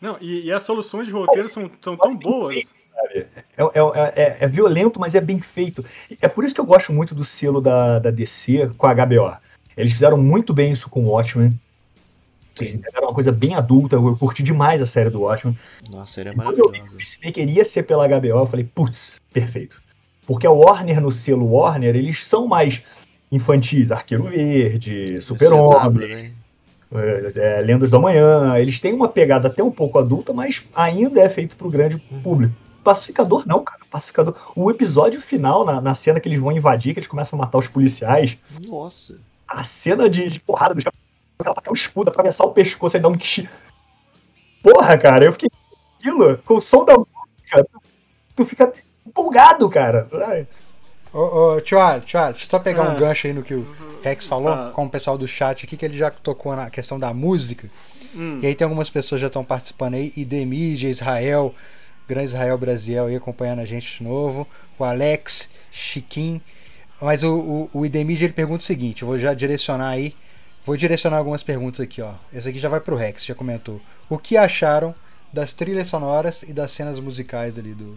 não, 0.00 0.16
e, 0.22 0.46
e 0.46 0.52
as 0.52 0.62
soluções 0.62 1.06
de 1.06 1.12
roteiro 1.12 1.50
são, 1.50 1.70
são 1.82 1.98
tão 1.98 2.16
boas. 2.16 2.74
É, 2.96 3.26
é, 3.58 4.22
é- 4.22 4.36
é 4.40 4.48
violento, 4.48 4.98
mas 4.98 5.14
é 5.14 5.20
bem 5.20 5.38
feito. 5.38 5.84
É 6.18 6.28
por 6.28 6.46
isso 6.46 6.54
que 6.54 6.62
eu 6.62 6.66
gosto 6.66 6.94
muito 6.94 7.14
do 7.14 7.26
selo 7.26 7.60
da, 7.60 7.98
da 7.98 8.10
DC 8.10 8.70
com 8.78 8.86
a 8.86 8.94
HBO. 8.94 9.43
Eles 9.76 9.92
fizeram 9.92 10.16
muito 10.16 10.52
bem 10.52 10.72
isso 10.72 10.88
com 10.88 11.04
o 11.04 11.10
Watchmen. 11.10 11.58
Eles 12.60 12.72
Sim. 12.72 12.78
entregaram 12.78 13.08
uma 13.08 13.14
coisa 13.14 13.32
bem 13.32 13.54
adulta. 13.54 13.96
Eu 13.96 14.16
curti 14.16 14.42
demais 14.42 14.80
a 14.80 14.86
série 14.86 15.10
do 15.10 15.22
Watchmen. 15.22 15.58
Nossa, 15.90 16.12
série 16.12 16.28
é 16.30 16.34
quando 16.34 16.58
eu 16.58 16.70
vi 16.70 17.32
que 17.32 17.40
iria 17.40 17.64
ser 17.64 17.82
pela 17.82 18.06
HBO, 18.06 18.26
eu 18.26 18.46
falei, 18.46 18.64
putz, 18.64 19.20
perfeito. 19.32 19.82
Porque 20.26 20.46
a 20.46 20.50
Warner, 20.50 21.00
no 21.00 21.10
selo 21.10 21.50
Warner, 21.50 21.94
eles 21.96 22.24
são 22.24 22.46
mais 22.46 22.82
infantis. 23.30 23.90
Arqueiro 23.90 24.24
Verde, 24.24 25.20
Super-Homem, 25.20 26.08
né? 26.08 26.32
é, 26.94 27.58
é, 27.58 27.60
Lendas 27.60 27.90
do 27.90 27.96
Amanhã. 27.96 28.56
Eles 28.56 28.80
têm 28.80 28.92
uma 28.92 29.08
pegada 29.08 29.48
até 29.48 29.62
um 29.62 29.70
pouco 29.70 29.98
adulta, 29.98 30.32
mas 30.32 30.62
ainda 30.74 31.20
é 31.20 31.28
feito 31.28 31.56
pro 31.56 31.70
grande 31.70 31.98
público. 32.22 32.54
Pacificador 32.82 33.46
não, 33.46 33.64
cara. 33.64 33.80
Pacificador. 33.90 34.34
O 34.54 34.70
episódio 34.70 35.20
final, 35.20 35.64
na, 35.64 35.80
na 35.80 35.94
cena 35.94 36.20
que 36.20 36.28
eles 36.28 36.40
vão 36.40 36.52
invadir, 36.52 36.92
que 36.92 37.00
eles 37.00 37.08
começam 37.08 37.38
a 37.38 37.42
matar 37.42 37.58
os 37.58 37.68
policiais, 37.68 38.36
Nossa. 38.66 39.18
A 39.46 39.64
cena 39.64 40.08
de, 40.08 40.28
de 40.28 40.40
porrada 40.40 40.74
do 40.74 40.80
ela 41.44 41.54
tacar 41.54 41.72
o 41.72 41.76
escudo, 41.76 42.10
atravessar 42.10 42.44
o 42.44 42.52
pescoço 42.52 42.96
e 42.96 43.00
dar 43.00 43.08
um 43.08 43.16
tchi. 43.16 43.48
Porra, 44.62 44.96
cara, 44.96 45.24
eu 45.24 45.32
fiquei 45.32 45.50
aquilo, 45.98 46.38
com 46.38 46.54
o 46.54 46.60
som 46.60 46.84
da 46.84 46.94
música, 46.94 47.64
tu, 47.70 47.82
tu 48.36 48.44
fica 48.46 48.72
empolgado, 49.06 49.68
cara. 49.68 50.06
sabe? 50.08 50.46
Ô, 51.12 51.54
ô, 51.54 51.60
tio 51.60 51.78
Ali, 51.80 52.00
deixa 52.00 52.18
eu 52.30 52.34
só 52.50 52.58
pegar 52.58 52.84
Ah. 52.84 52.90
um 52.90 52.96
gancho 52.96 53.26
aí 53.26 53.32
no 53.32 53.42
que 53.42 53.54
o 53.54 53.66
Rex 54.02 54.26
falou, 54.26 54.52
Ah. 54.52 54.72
com 54.74 54.86
o 54.86 54.90
pessoal 54.90 55.18
do 55.18 55.28
chat 55.28 55.64
aqui, 55.64 55.76
que 55.76 55.84
ele 55.84 55.98
já 55.98 56.10
tocou 56.10 56.56
na 56.56 56.70
questão 56.70 56.98
da 56.98 57.12
música. 57.12 57.68
Hum. 58.14 58.38
E 58.42 58.46
aí 58.46 58.54
tem 58.54 58.64
algumas 58.64 58.88
pessoas 58.90 59.18
que 59.18 59.22
já 59.22 59.26
estão 59.26 59.44
participando 59.44 59.94
aí, 59.94 60.12
Idemídia, 60.16 60.88
Israel, 60.88 61.54
grande 62.08 62.26
Israel 62.28 62.56
Brasiel 62.56 63.06
aí 63.06 63.16
acompanhando 63.16 63.60
a 63.60 63.64
gente 63.64 63.98
de 63.98 64.04
novo, 64.04 64.46
o 64.78 64.84
Alex, 64.84 65.50
Chiquim. 65.70 66.40
Mas 67.04 67.22
o, 67.22 67.34
o, 67.34 67.70
o 67.80 67.86
Idemídia 67.86 68.24
ele 68.24 68.32
pergunta 68.32 68.62
o 68.62 68.66
seguinte, 68.66 69.02
eu 69.02 69.08
vou 69.08 69.18
já 69.18 69.34
direcionar 69.34 69.88
aí, 69.90 70.16
vou 70.64 70.74
direcionar 70.74 71.18
algumas 71.18 71.42
perguntas 71.42 71.80
aqui, 71.80 72.00
ó. 72.00 72.12
Esse 72.32 72.48
aqui 72.48 72.58
já 72.58 72.70
vai 72.70 72.80
pro 72.80 72.96
Rex, 72.96 73.26
já 73.26 73.34
comentou. 73.34 73.78
O 74.08 74.16
que 74.16 74.38
acharam 74.38 74.94
das 75.30 75.52
trilhas 75.52 75.86
sonoras 75.86 76.42
e 76.44 76.52
das 76.54 76.72
cenas 76.72 76.98
musicais 76.98 77.58
ali 77.58 77.74
do. 77.74 77.84
O 77.84 77.96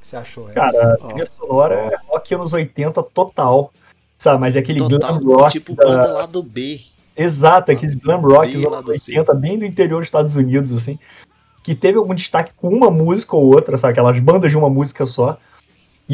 que 0.00 0.08
você 0.08 0.16
achou, 0.16 0.46
Rex? 0.46 0.56
Cara, 0.56 0.94
a 0.94 0.96
trilha 0.96 1.26
sonora 1.26 1.74
é 1.76 1.96
rock 2.08 2.34
anos 2.34 2.52
80 2.52 3.00
total. 3.04 3.72
Sabe, 4.18 4.40
mas 4.40 4.56
é 4.56 4.58
aquele 4.58 4.80
Total, 4.80 5.18
glam 5.20 5.36
rock. 5.38 5.52
tipo 5.52 5.74
da- 5.76 5.84
banda 5.84 6.12
lá 6.12 6.26
do 6.26 6.42
B. 6.42 6.80
Exato, 7.16 7.70
aqueles 7.70 7.94
glam 7.94 8.20
rock 8.20 8.52
dos 8.52 8.64
lá 8.64 8.78
anos 8.78 8.84
do 8.84 8.90
80, 8.92 9.34
bem 9.34 9.58
do 9.58 9.64
interior 9.64 9.98
dos 10.00 10.08
Estados 10.08 10.34
Unidos, 10.34 10.72
assim. 10.72 10.98
Que 11.62 11.72
teve 11.72 11.98
algum 11.98 12.14
destaque 12.14 12.52
com 12.56 12.68
uma 12.68 12.90
música 12.90 13.36
ou 13.36 13.44
outra, 13.44 13.78
sabe? 13.78 13.92
Aquelas 13.92 14.18
bandas 14.18 14.50
de 14.50 14.56
uma 14.56 14.68
música 14.68 15.06
só. 15.06 15.38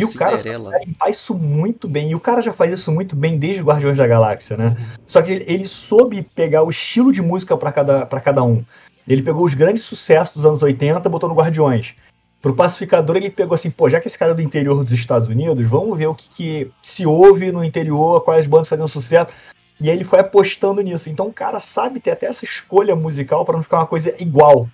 E 0.01 0.05
o 0.05 0.15
cara 0.15 0.37
limpar 0.85 1.11
isso 1.11 1.35
muito 1.35 1.89
bem. 1.89 2.11
E 2.11 2.15
o 2.15 2.21
cara 2.21 2.43
já 2.43 2.53
faz 2.53 2.73
isso 2.73 2.93
muito 2.93 3.17
bem 3.17 3.39
desde 3.39 3.63
Guardiões 3.63 3.97
da 3.97 4.07
Galáxia, 4.07 4.57
né? 4.57 4.77
Só 5.07 5.23
que 5.23 5.33
ele, 5.33 5.45
ele 5.47 5.69
soube 5.69 6.23
pegar 6.23 6.63
o 6.63 6.71
estilo 6.71 7.13
de 7.13 7.23
música 7.23 7.57
pra 7.57 7.73
cada, 7.73 8.07
pra 8.07 8.21
cada 8.21 8.43
um. 8.43 8.65
Ele 9.07 9.23
pegou 9.23 9.45
os 9.45 9.55
grandes 9.55 9.85
sucessos 9.85 10.37
dos 10.37 10.47
anos 10.47 10.63
80 10.63 11.07
e 11.07 11.11
botou 11.11 11.29
no 11.29 11.35
Guardiões. 11.35 11.95
Pro 12.41 12.55
Pacificador, 12.55 13.17
ele 13.17 13.31
pegou 13.31 13.55
assim, 13.55 13.71
pô, 13.71 13.89
já 13.89 13.99
que 13.99 14.07
esse 14.07 14.19
cara 14.19 14.33
é 14.33 14.35
do 14.35 14.43
interior 14.43 14.85
dos 14.85 14.93
Estados 14.93 15.29
Unidos, 15.29 15.67
vamos 15.67 15.99
ver 15.99 16.07
o 16.07 16.15
que, 16.15 16.29
que 16.29 16.71
se 16.83 17.05
ouve 17.05 17.51
no 17.51 17.65
interior, 17.65 18.21
quais 18.21 18.47
bandas 18.47 18.69
fazendo 18.69 18.87
sucesso. 18.87 19.33
E 19.81 19.89
aí 19.89 19.97
ele 19.97 20.05
foi 20.05 20.21
apostando 20.21 20.81
nisso. 20.81 21.09
Então 21.09 21.27
o 21.27 21.33
cara 21.33 21.59
sabe 21.59 22.01
ter 22.01 22.11
até 22.11 22.27
essa 22.27 22.45
escolha 22.45 22.95
musical 22.95 23.45
pra 23.45 23.57
não 23.57 23.63
ficar 23.63 23.79
uma 23.79 23.87
coisa 23.87 24.15
igual. 24.21 24.69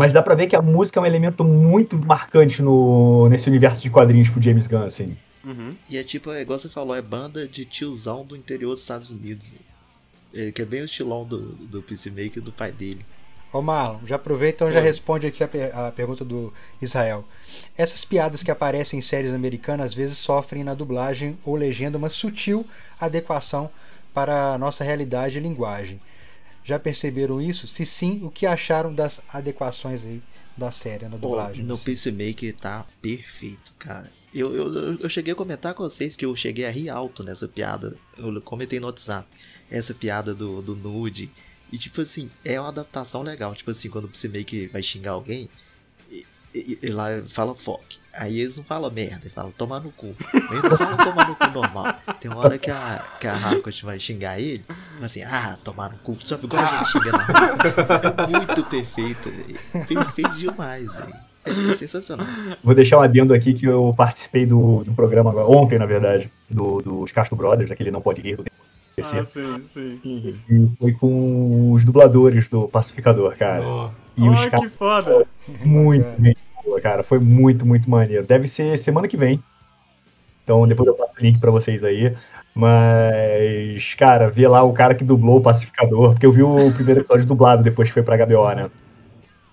Mas 0.00 0.14
dá 0.14 0.22
pra 0.22 0.34
ver 0.34 0.46
que 0.46 0.56
a 0.56 0.62
música 0.62 0.98
é 0.98 1.02
um 1.02 1.04
elemento 1.04 1.44
muito 1.44 1.94
marcante 2.06 2.62
no, 2.62 3.28
nesse 3.28 3.50
universo 3.50 3.82
de 3.82 3.90
quadrinhos 3.90 4.30
pro 4.30 4.40
James 4.40 4.66
Gunn, 4.66 4.84
assim. 4.84 5.14
Uhum. 5.44 5.74
E 5.90 5.98
é 5.98 6.02
tipo, 6.02 6.30
é 6.30 6.40
igual 6.40 6.58
você 6.58 6.70
falou, 6.70 6.96
é 6.96 7.02
banda 7.02 7.46
de 7.46 7.66
tiozão 7.66 8.24
do 8.24 8.34
interior 8.34 8.70
dos 8.70 8.80
Estados 8.80 9.10
Unidos. 9.10 9.52
É, 10.34 10.50
que 10.50 10.62
é 10.62 10.64
bem 10.64 10.80
o 10.80 10.86
estilão 10.86 11.26
do, 11.26 11.38
do 11.66 11.82
Peacemaker 11.82 12.38
e 12.38 12.40
do 12.40 12.50
pai 12.50 12.72
dele. 12.72 13.04
Ô 13.52 13.60
Marlon, 13.60 13.98
já 14.06 14.16
aproveita 14.16 14.64
então 14.64 14.72
já 14.72 14.80
responde 14.80 15.26
aqui 15.26 15.44
a, 15.44 15.48
per- 15.48 15.76
a 15.76 15.90
pergunta 15.92 16.24
do 16.24 16.50
Israel. 16.80 17.22
Essas 17.76 18.02
piadas 18.02 18.42
que 18.42 18.50
aparecem 18.50 18.98
em 18.98 19.02
séries 19.02 19.34
americanas 19.34 19.86
às 19.86 19.94
vezes 19.94 20.16
sofrem 20.16 20.64
na 20.64 20.72
dublagem 20.72 21.36
ou 21.44 21.56
legenda 21.56 21.98
uma 21.98 22.08
sutil 22.08 22.64
adequação 22.98 23.68
para 24.14 24.54
a 24.54 24.58
nossa 24.58 24.82
realidade 24.82 25.36
e 25.36 25.42
linguagem. 25.42 26.00
Já 26.70 26.78
perceberam 26.78 27.40
isso? 27.42 27.66
Se 27.66 27.84
sim, 27.84 28.20
o 28.24 28.30
que 28.30 28.46
acharam 28.46 28.94
das 28.94 29.20
adequações 29.28 30.04
aí 30.04 30.22
da 30.56 30.70
série 30.70 31.04
na 31.08 31.16
dublagem? 31.16 31.64
no 31.64 31.76
Peacemaker 31.76 32.54
tá 32.54 32.86
perfeito, 33.02 33.74
cara. 33.78 34.08
Eu, 34.32 34.54
eu, 34.54 34.72
eu- 34.72 34.98
eu 35.00 35.08
cheguei 35.10 35.32
a 35.32 35.36
comentar 35.36 35.74
com 35.74 35.82
vocês 35.82 36.14
que 36.16 36.24
eu 36.24 36.34
cheguei 36.36 36.64
a 36.66 36.70
rir 36.70 36.88
alto 36.88 37.24
nessa 37.24 37.48
piada. 37.48 37.96
Eu 38.16 38.40
comentei 38.42 38.78
no 38.78 38.86
WhatsApp. 38.86 39.26
Essa 39.68 39.92
piada 39.94 40.32
do, 40.34 40.62
do 40.62 40.76
nude. 40.76 41.30
E 41.72 41.78
tipo 41.78 42.00
assim, 42.00 42.30
é 42.44 42.60
uma 42.60 42.68
adaptação 42.68 43.22
legal. 43.22 43.52
Tipo 43.54 43.70
assim, 43.72 43.88
quando 43.90 44.04
o 44.04 44.08
Peacemaker 44.08 44.70
vai 44.72 44.82
xingar 44.82 45.12
alguém, 45.12 45.48
e, 46.54 46.78
e- 46.82 46.90
lá 46.90 47.06
fala 47.28 47.54
fuck. 47.54 47.98
Aí 48.12 48.40
eles 48.40 48.56
não 48.58 48.64
falam 48.64 48.90
merda, 48.90 49.20
eles 49.22 49.32
falam 49.32 49.52
tomar 49.52 49.78
no 49.80 49.92
cu. 49.92 50.16
Eles 50.34 50.62
não 50.64 50.76
falam 50.76 50.96
tomar 50.96 51.28
no 51.28 51.36
cu 51.36 51.46
normal. 51.50 51.94
Tem 52.20 52.28
uma 52.30 52.40
hora 52.40 52.58
que 52.58 52.70
a, 52.70 53.04
que 53.20 53.26
a 53.28 53.34
Harcourt 53.34 53.82
vai 53.84 54.00
xingar 54.00 54.40
ele, 54.40 54.64
fala 54.66 55.06
assim, 55.06 55.22
ah, 55.22 55.56
tomar 55.62 55.90
no 55.90 55.98
cu. 55.98 56.16
Só 56.24 56.34
igual 56.34 56.62
a 56.62 56.66
gente 56.66 56.88
xinga 56.90 57.12
na 57.12 57.24
rua. 57.24 57.56
É 58.18 58.26
muito 58.26 58.64
perfeito, 58.64 59.30
velho. 59.30 59.86
Perfeito 59.86 60.34
demais, 60.36 60.98
velho. 60.98 61.14
É 61.44 61.74
sensacional. 61.74 62.26
Vou 62.62 62.74
deixar 62.74 62.98
um 62.98 63.02
adendo 63.02 63.32
aqui 63.32 63.54
que 63.54 63.64
eu 63.64 63.94
participei 63.96 64.44
do, 64.44 64.82
do 64.84 64.92
programa 64.92 65.30
agora, 65.30 65.46
ontem, 65.46 65.78
na 65.78 65.86
verdade, 65.86 66.30
do, 66.50 66.82
dos 66.82 67.12
Castro 67.12 67.36
Brothers, 67.36 67.68
daquele 67.70 67.90
Não 67.92 68.00
Pode 68.02 68.20
Rir, 68.20 68.36
do. 68.36 68.44
Ah, 69.02 69.24
sim, 69.24 69.64
sim. 69.72 70.00
E 70.04 70.68
foi 70.78 70.92
com 70.92 71.72
os 71.72 71.84
dubladores 71.84 72.48
do 72.48 72.68
Pacificador, 72.68 73.34
cara. 73.36 73.62
Ó, 73.62 73.90
E 74.16 74.28
os 74.28 74.38
Ai, 74.38 74.50
caras 74.50 74.70
que 74.70 74.76
foda. 74.76 75.26
muito 75.64 76.40
boa, 76.64 76.80
cara. 76.80 77.02
Foi 77.02 77.18
muito, 77.18 77.66
muito 77.66 77.88
maneiro. 77.88 78.26
Deve 78.26 78.48
ser 78.48 78.76
semana 78.78 79.08
que 79.08 79.16
vem. 79.16 79.42
Então 80.44 80.66
depois 80.66 80.86
eu 80.88 80.94
passo 80.94 81.12
o 81.18 81.22
link 81.22 81.38
pra 81.38 81.50
vocês 81.50 81.84
aí. 81.84 82.14
Mas, 82.54 83.94
cara, 83.94 84.28
ver 84.30 84.48
lá 84.48 84.62
o 84.62 84.72
cara 84.72 84.94
que 84.94 85.04
dublou 85.04 85.38
o 85.38 85.42
Pacificador, 85.42 86.12
porque 86.12 86.26
eu 86.26 86.32
vi 86.32 86.42
o 86.42 86.72
primeiro 86.72 87.00
episódio 87.00 87.26
dublado 87.26 87.62
depois 87.62 87.88
que 87.88 87.94
foi 87.94 88.02
pra 88.02 88.16
HBO, 88.16 88.54
né? 88.54 88.70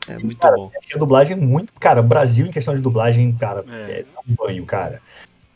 É 0.08 0.18
muito 0.18 0.38
Cara, 0.38 0.56
bom. 0.56 0.72
Achei 0.78 0.96
a 0.96 1.00
dublagem 1.00 1.36
muito. 1.36 1.74
Cara, 1.74 2.02
Brasil 2.02 2.48
em 2.48 2.52
questão 2.52 2.74
de 2.74 2.82
dublagem, 2.82 3.36
cara, 3.36 3.64
É. 3.68 4.00
é, 4.00 4.04
dá 4.04 4.20
um 4.28 4.36
banho, 4.36 4.66
cara. 4.66 5.02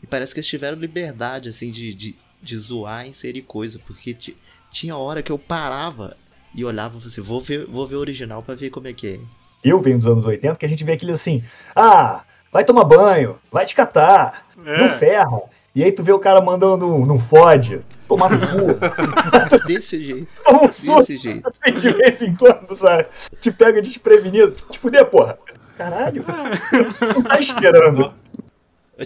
E 0.02 0.06
parece 0.06 0.34
que 0.34 0.40
eles 0.40 0.48
tiveram 0.48 0.76
liberdade, 0.78 1.48
assim, 1.48 1.70
de, 1.70 1.94
de, 1.94 2.16
de 2.42 2.58
zoar 2.58 3.06
e 3.06 3.10
inserir 3.10 3.42
coisa. 3.42 3.80
Porque 3.86 4.12
ti- 4.14 4.36
tinha 4.70 4.96
hora 4.96 5.22
que 5.22 5.32
eu 5.32 5.38
parava 5.38 6.16
e 6.54 6.64
olhava 6.64 6.90
e 6.90 6.92
falava 6.92 7.08
assim, 7.08 7.20
vou 7.22 7.40
ver, 7.40 7.66
vou 7.66 7.86
ver 7.86 7.96
o 7.96 8.00
original 8.00 8.42
pra 8.42 8.54
ver 8.54 8.70
como 8.70 8.88
é 8.88 8.92
que 8.92 9.06
é. 9.08 9.20
Eu 9.64 9.80
venho 9.80 9.98
dos 9.98 10.06
anos 10.06 10.26
80, 10.26 10.56
que 10.56 10.66
a 10.66 10.68
gente 10.68 10.84
vê 10.84 10.92
aquele 10.92 11.12
assim, 11.12 11.42
ah, 11.74 12.22
vai 12.52 12.64
tomar 12.64 12.84
banho, 12.84 13.36
vai 13.50 13.64
te 13.64 13.74
catar, 13.74 14.46
não 14.56 14.64
É. 14.86 14.88
ferra. 14.98 15.40
E 15.74 15.82
aí 15.82 15.90
tu 15.90 16.02
vê 16.02 16.12
o 16.12 16.18
cara 16.18 16.40
mandando, 16.42 16.86
não 17.06 17.18
fode, 17.18 17.80
tomar 18.06 18.28
no 18.30 18.38
cu, 18.38 18.78
Desse 19.66 20.04
jeito. 20.04 20.28
toma 20.44 20.64
um 20.64 20.72
susto 20.72 20.96
Desse 20.98 21.16
jeito. 21.16 21.48
assim 21.48 21.78
de 21.80 21.90
vez 21.90 22.20
em 22.22 22.34
quando, 22.34 22.76
sabe? 22.76 23.06
Te 23.40 23.50
pega 23.50 23.80
desprevenido, 23.80 24.52
te 24.70 24.78
fuder, 24.78 25.06
porra. 25.06 25.38
Caralho, 25.78 26.24
não 27.14 27.22
tá 27.22 27.40
esperando. 27.40 28.12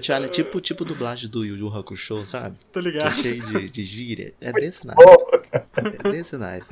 Thiago, 0.00 0.26
é 0.26 0.28
tipo, 0.28 0.60
tipo 0.60 0.84
dublagem 0.84 1.30
do 1.30 1.44
Yu 1.44 1.56
Yu 1.56 1.68
Hakusho, 1.74 2.26
sabe? 2.26 2.56
Tô 2.72 2.80
Que 2.82 2.88
é 2.88 2.90
ligado. 2.90 3.14
cheio 3.14 3.42
de, 3.46 3.70
de 3.70 3.84
gíria. 3.84 4.34
É 4.40 4.52
desse 4.52 4.84
naipe. 4.86 5.02
É 6.04 6.10
desse 6.10 6.36
naipe. 6.36 6.66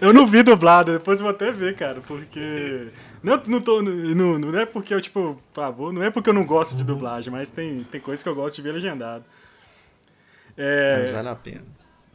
Eu 0.00 0.12
não 0.12 0.26
vi 0.26 0.42
dublado, 0.42 0.92
depois 0.92 1.20
vou 1.20 1.30
até 1.30 1.50
ver, 1.50 1.76
cara, 1.76 2.00
porque. 2.06 2.88
Não, 3.22 3.40
não, 3.46 3.60
tô, 3.60 3.82
não, 3.82 4.38
não 4.38 4.58
é 4.58 4.64
porque 4.64 4.94
eu, 4.94 5.00
tipo, 5.00 5.34
por 5.34 5.54
favor, 5.54 5.92
não 5.92 6.02
é 6.02 6.10
porque 6.10 6.30
eu 6.30 6.34
não 6.34 6.44
gosto 6.44 6.76
de 6.76 6.84
dublagem, 6.84 7.32
mas 7.32 7.48
tem, 7.50 7.84
tem 7.84 8.00
coisa 8.00 8.22
que 8.22 8.28
eu 8.28 8.34
gosto 8.34 8.56
de 8.56 8.62
ver 8.62 8.72
legendado. 8.72 9.24
É, 10.56 10.98
Mas 10.98 11.10
vale 11.10 11.28
a 11.28 11.36
pena. 11.36 11.64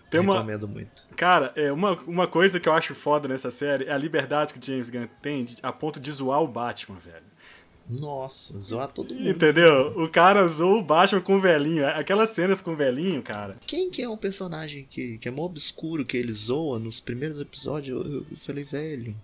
tem 0.09 0.19
uma, 0.19 0.33
Recomendo 0.33 0.67
muito. 0.67 1.07
Cara, 1.15 1.51
é, 1.55 1.71
uma, 1.71 1.93
uma 2.05 2.27
coisa 2.27 2.59
que 2.59 2.69
eu 2.69 2.73
acho 2.73 2.93
foda 2.93 3.27
nessa 3.27 3.49
série 3.49 3.85
é 3.85 3.91
a 3.91 3.97
liberdade 3.97 4.53
que 4.53 4.59
o 4.59 4.63
James 4.63 4.89
Gunn 4.89 5.07
tem 5.21 5.47
a 5.63 5.71
ponto 5.71 5.99
de 5.99 6.11
zoar 6.11 6.41
o 6.41 6.47
Batman, 6.47 6.97
velho. 7.03 7.25
Nossa, 7.89 8.57
zoar 8.59 8.91
todo 8.91 9.13
mundo. 9.13 9.29
Entendeu? 9.29 9.93
O 9.95 10.09
cara 10.09 10.47
zoou 10.47 10.79
o 10.79 10.83
Batman 10.83 11.21
com 11.21 11.37
o 11.37 11.41
velhinho. 11.41 11.87
Aquelas 11.87 12.29
cenas 12.29 12.61
com 12.61 12.73
o 12.73 12.75
velhinho, 12.75 13.21
cara. 13.21 13.57
Quem 13.65 13.89
que 13.89 14.01
é 14.01 14.09
o 14.09 14.17
personagem 14.17 14.85
que, 14.89 15.17
que 15.17 15.27
é 15.27 15.31
mó 15.31 15.43
obscuro, 15.43 16.05
que 16.05 16.17
ele 16.17 16.33
zoa 16.33 16.79
nos 16.79 16.99
primeiros 16.99 17.39
episódios? 17.39 18.05
Eu, 18.05 18.25
eu 18.29 18.37
falei, 18.37 18.63
velho, 18.63 19.15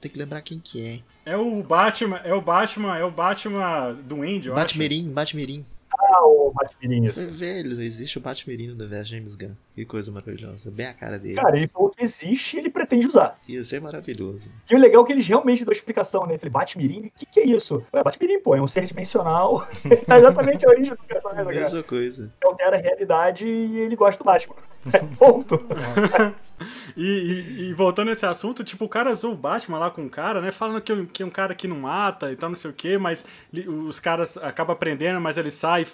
tenho 0.00 0.12
que 0.12 0.18
lembrar 0.18 0.42
quem 0.42 0.58
que 0.58 0.84
é. 0.84 1.00
É 1.24 1.36
o 1.36 1.62
Batman, 1.62 2.18
é 2.18 2.32
o 2.32 2.40
Batman, 2.40 2.96
é 2.96 3.04
o 3.04 3.10
Batman 3.10 3.94
do 3.94 4.22
Andy, 4.22 4.48
eu 4.48 4.54
acho. 4.54 4.62
Batmirim, 4.62 5.12
Batmirim. 5.12 5.66
Ah, 5.96 6.26
o 6.26 6.52
isso. 6.82 7.14
Falei, 7.14 7.30
Velho, 7.30 7.70
existe 7.72 8.18
o 8.18 8.20
Batmirim 8.20 8.68
no 8.68 8.74
universo 8.74 9.10
James 9.10 9.36
Gunn. 9.36 9.54
Que 9.72 9.84
coisa 9.84 10.10
maravilhosa. 10.10 10.70
Bem 10.70 10.86
a 10.86 10.94
cara 10.94 11.18
dele. 11.18 11.36
Cara, 11.36 11.56
ele 11.56 11.68
falou 11.68 11.90
que 11.90 12.02
existe 12.02 12.56
e 12.56 12.60
ele 12.60 12.70
pretende 12.70 13.06
usar. 13.06 13.38
Ia 13.48 13.64
ser 13.64 13.80
maravilhoso. 13.80 14.50
E 14.68 14.74
o 14.74 14.78
legal 14.78 15.02
é 15.02 15.06
que 15.06 15.12
eles 15.12 15.26
realmente 15.26 15.64
dão 15.64 15.72
explicação, 15.72 16.26
né? 16.26 16.34
Eu 16.34 16.38
falei, 16.38 16.52
Batmirim? 16.52 17.06
O 17.06 17.10
que, 17.18 17.26
que 17.26 17.40
é 17.40 17.46
isso? 17.46 17.82
Ué, 17.92 18.02
Batmirim, 18.02 18.40
pô, 18.40 18.54
é 18.54 18.60
um 18.60 18.68
ser 18.68 18.84
dimensional. 18.86 19.66
é 19.84 20.16
exatamente 20.16 20.66
a 20.66 20.70
origem 20.70 20.94
do 20.94 21.02
personagem, 21.04 21.44
cara. 21.44 21.60
Mesma 21.60 21.82
coisa. 21.82 22.22
Ele 22.22 22.50
altera 22.50 22.76
a 22.76 22.80
realidade 22.80 23.46
e 23.46 23.78
ele 23.78 23.96
gosta 23.96 24.22
do 24.22 24.26
Batman. 24.26 24.56
Ponto. 25.18 25.58
E, 26.96 27.02
e- 27.06 27.68
e 27.70 27.72
voltando 27.74 28.08
a 28.08 28.12
esse 28.12 28.26
assunto, 28.26 28.64
tipo, 28.64 28.84
o 28.84 28.88
cara 28.88 29.14
zoou 29.14 29.34
o 29.34 29.36
Batman 29.36 29.78
lá 29.78 29.90
com 29.90 30.04
o 30.04 30.10
cara, 30.10 30.40
né? 30.40 30.50
Falando 30.50 30.80
que, 30.80 31.06
que 31.06 31.22
é 31.22 31.26
um 31.26 31.30
cara 31.30 31.54
que 31.54 31.68
não 31.68 31.80
mata 31.80 32.32
e 32.32 32.36
tal, 32.36 32.48
não 32.48 32.56
sei 32.56 32.70
o 32.70 32.74
quê, 32.74 32.98
mas 32.98 33.24
li- 33.52 33.68
os 33.68 34.00
caras 34.00 34.36
acabam 34.38 34.74
aprendendo, 34.74 35.20
mas 35.20 35.38
ele 35.38 35.50
sai. 35.50 35.86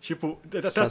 Tipo, 0.00 0.36
até- 0.48 0.68
Faz 0.70 0.90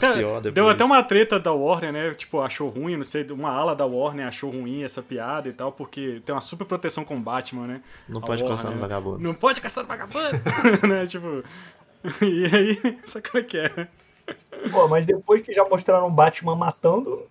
deu 0.54 0.70
até 0.70 0.86
uma 0.86 1.04
treta 1.04 1.38
da 1.38 1.52
Warner, 1.52 1.92
né? 1.92 2.14
Tipo, 2.14 2.40
achou 2.40 2.70
ruim, 2.70 2.96
não 2.96 3.04
sei, 3.04 3.28
uma 3.30 3.52
ala 3.52 3.76
da 3.76 3.86
Warner 3.86 4.26
achou 4.26 4.50
ruim 4.50 4.84
essa 4.84 5.02
piada 5.02 5.50
e 5.50 5.52
tal, 5.52 5.72
porque 5.74 6.22
tem 6.26 6.34
uma 6.34 6.40
super 6.40 6.64
proteção 6.64 7.04
com 7.04 7.18
o 7.18 7.20
Batman, 7.20 7.68
né? 7.68 7.82
Não 8.08 8.20
A 8.20 8.26
pode 8.26 8.42
Warner, 8.42 8.58
caçar 8.58 8.72
no 8.72 8.78
né? 8.78 8.82
vagabundo. 8.82 9.20
Não 9.20 9.34
pode 9.34 9.60
caçar 9.60 9.84
no 9.84 9.88
vagabundo, 9.90 10.30
né? 10.88 11.06
Tipo. 11.08 11.44
E 12.22 12.46
aí, 12.46 12.98
sabe 13.04 13.28
como 13.30 13.44
é 13.44 13.46
que 13.46 13.58
é? 13.58 13.88
Pô, 14.72 14.88
mas 14.88 15.06
depois 15.06 15.42
que 15.42 15.52
já 15.52 15.66
mostraram 15.66 16.08
o 16.08 16.12
Batman 16.12 16.56
matando, 16.56 17.28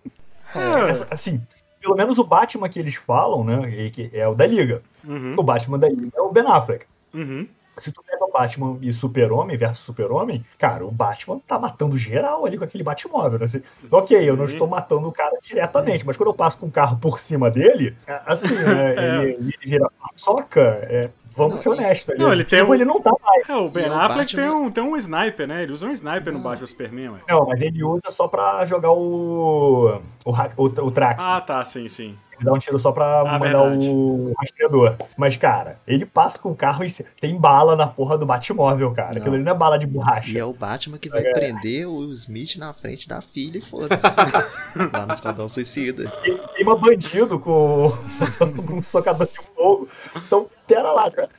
É. 0.55 1.07
assim, 1.13 1.41
pelo 1.81 1.95
menos 1.95 2.17
o 2.17 2.23
Batman 2.23 2.69
que 2.69 2.79
eles 2.79 2.95
falam, 2.95 3.43
né? 3.43 3.89
que 3.89 4.09
É 4.13 4.27
o 4.27 4.35
da 4.35 4.45
Liga. 4.45 4.81
Uhum, 5.03 5.33
O 5.37 5.43
Batman 5.43 5.79
da 5.79 5.89
Liga 5.89 6.11
é 6.15 6.21
o 6.21 6.31
Ben 6.31 6.45
Affleck. 6.47 6.85
uhum. 7.13 7.47
Se 7.77 7.89
tu 7.91 8.03
pega 8.03 8.23
o 8.23 8.31
Batman 8.31 8.77
e 8.81 8.91
Super-Homem 8.91 9.57
versus 9.57 9.83
Super-Homem, 9.85 10.45
cara, 10.59 10.85
o 10.85 10.91
Batman 10.91 11.39
tá 11.47 11.57
matando 11.57 11.97
geral 11.97 12.45
ali 12.45 12.57
com 12.57 12.65
aquele 12.65 12.83
Batmóvel. 12.83 13.39
Né? 13.39 13.45
Assim, 13.45 13.61
ok, 13.89 14.29
eu 14.29 14.35
não 14.35 14.43
estou 14.43 14.67
matando 14.67 15.07
o 15.07 15.11
cara 15.11 15.35
diretamente, 15.41 16.05
mas 16.05 16.17
quando 16.17 16.27
eu 16.29 16.33
passo 16.33 16.57
com 16.59 16.67
o 16.67 16.71
carro 16.71 16.97
por 16.97 17.17
cima 17.17 17.49
dele, 17.49 17.95
é, 18.05 18.21
assim, 18.25 18.53
né, 18.53 18.95
É. 18.95 19.23
ele, 19.23 19.33
ele 19.39 19.53
vira 19.63 19.89
paçoca, 19.99 20.59
é, 20.83 21.09
vamos 21.35 21.53
Não, 21.53 21.61
ser 21.61 21.69
honestos. 21.69 22.09
Ele, 22.09 22.19
Não, 22.23 22.31
ele 22.33 22.43
tem 22.43 22.59
tipo, 22.59 22.71
um- 22.71 22.75
ele 22.75 22.85
não 22.85 22.99
tá 23.01 23.11
mais. 23.23 23.49
É, 23.49 23.55
o 23.55 23.69
Ben 23.69 23.89
o 23.89 23.93
Affleck 23.99 24.35
tem, 24.35 24.49
um, 24.49 24.69
tem 24.71 24.83
um 24.83 24.95
sniper, 24.97 25.47
né? 25.47 25.63
Ele 25.63 25.71
usa 25.71 25.87
um 25.87 25.91
sniper 25.91 26.31
no 26.33 26.39
Não. 26.39 26.41
Batman 26.43 26.65
Superman, 26.65 27.09
ué. 27.09 27.19
Não, 27.29 27.45
mas 27.45 27.61
ele 27.61 27.83
usa 27.83 28.11
só 28.11 28.27
pra 28.27 28.63
jogar 28.65 28.91
o. 28.91 30.01
o, 30.23 30.31
hack- 30.31 30.53
o, 30.57 30.63
o 30.65 30.91
track. 30.91 31.19
Ah, 31.21 31.41
tá, 31.41 31.63
sim, 31.65 31.87
sim. 31.87 32.15
Ele 32.41 32.49
dá 32.49 32.53
um 32.53 32.57
tiro 32.57 32.79
só 32.79 32.91
pra 32.91 33.19
Ah, 33.21 33.23
mandar 33.39 33.61
verdade. 33.69 33.87
o 33.87 34.33
rastreador. 34.39 34.95
Mas, 35.15 35.37
cara, 35.37 35.79
ele 35.85 36.07
passa 36.07 36.39
com 36.39 36.49
o 36.51 36.55
carro 36.55 36.83
e 36.83 36.87
tem 37.21 37.37
bala 37.39 37.75
na 37.75 37.85
porra 37.85 38.17
do 38.17 38.25
Batmóvel, 38.25 38.91
cara. 38.93 39.11
Não. 39.11 39.17
Aquilo 39.19 39.35
ali 39.35 39.43
não 39.43 39.51
é 39.51 39.55
bala 39.55 39.77
de 39.77 39.85
borracha. 39.85 40.31
E 40.31 40.39
é 40.39 40.43
o 40.43 40.51
Batman 40.51 40.97
que 40.97 41.07
vai 41.07 41.21
É. 41.23 41.31
prender 41.31 41.87
o 41.87 42.03
Smith 42.13 42.55
na 42.57 42.73
frente 42.73 43.07
da 43.07 43.21
filha 43.21 43.59
e 43.59 43.61
foda-se. 43.61 44.01
Lá 44.91 45.05
no 45.05 45.13
Esquadrão 45.13 45.47
Suicida. 45.47 46.11
queima 46.55 46.75
bandido 46.75 47.39
com, 47.39 47.91
com 48.67 48.73
um 48.73 48.81
socador 48.81 49.27
de 49.27 49.39
fogo. 49.55 49.87
Então, 50.15 50.49
pera 50.65 50.91
lá, 50.91 51.11
cara. 51.11 51.29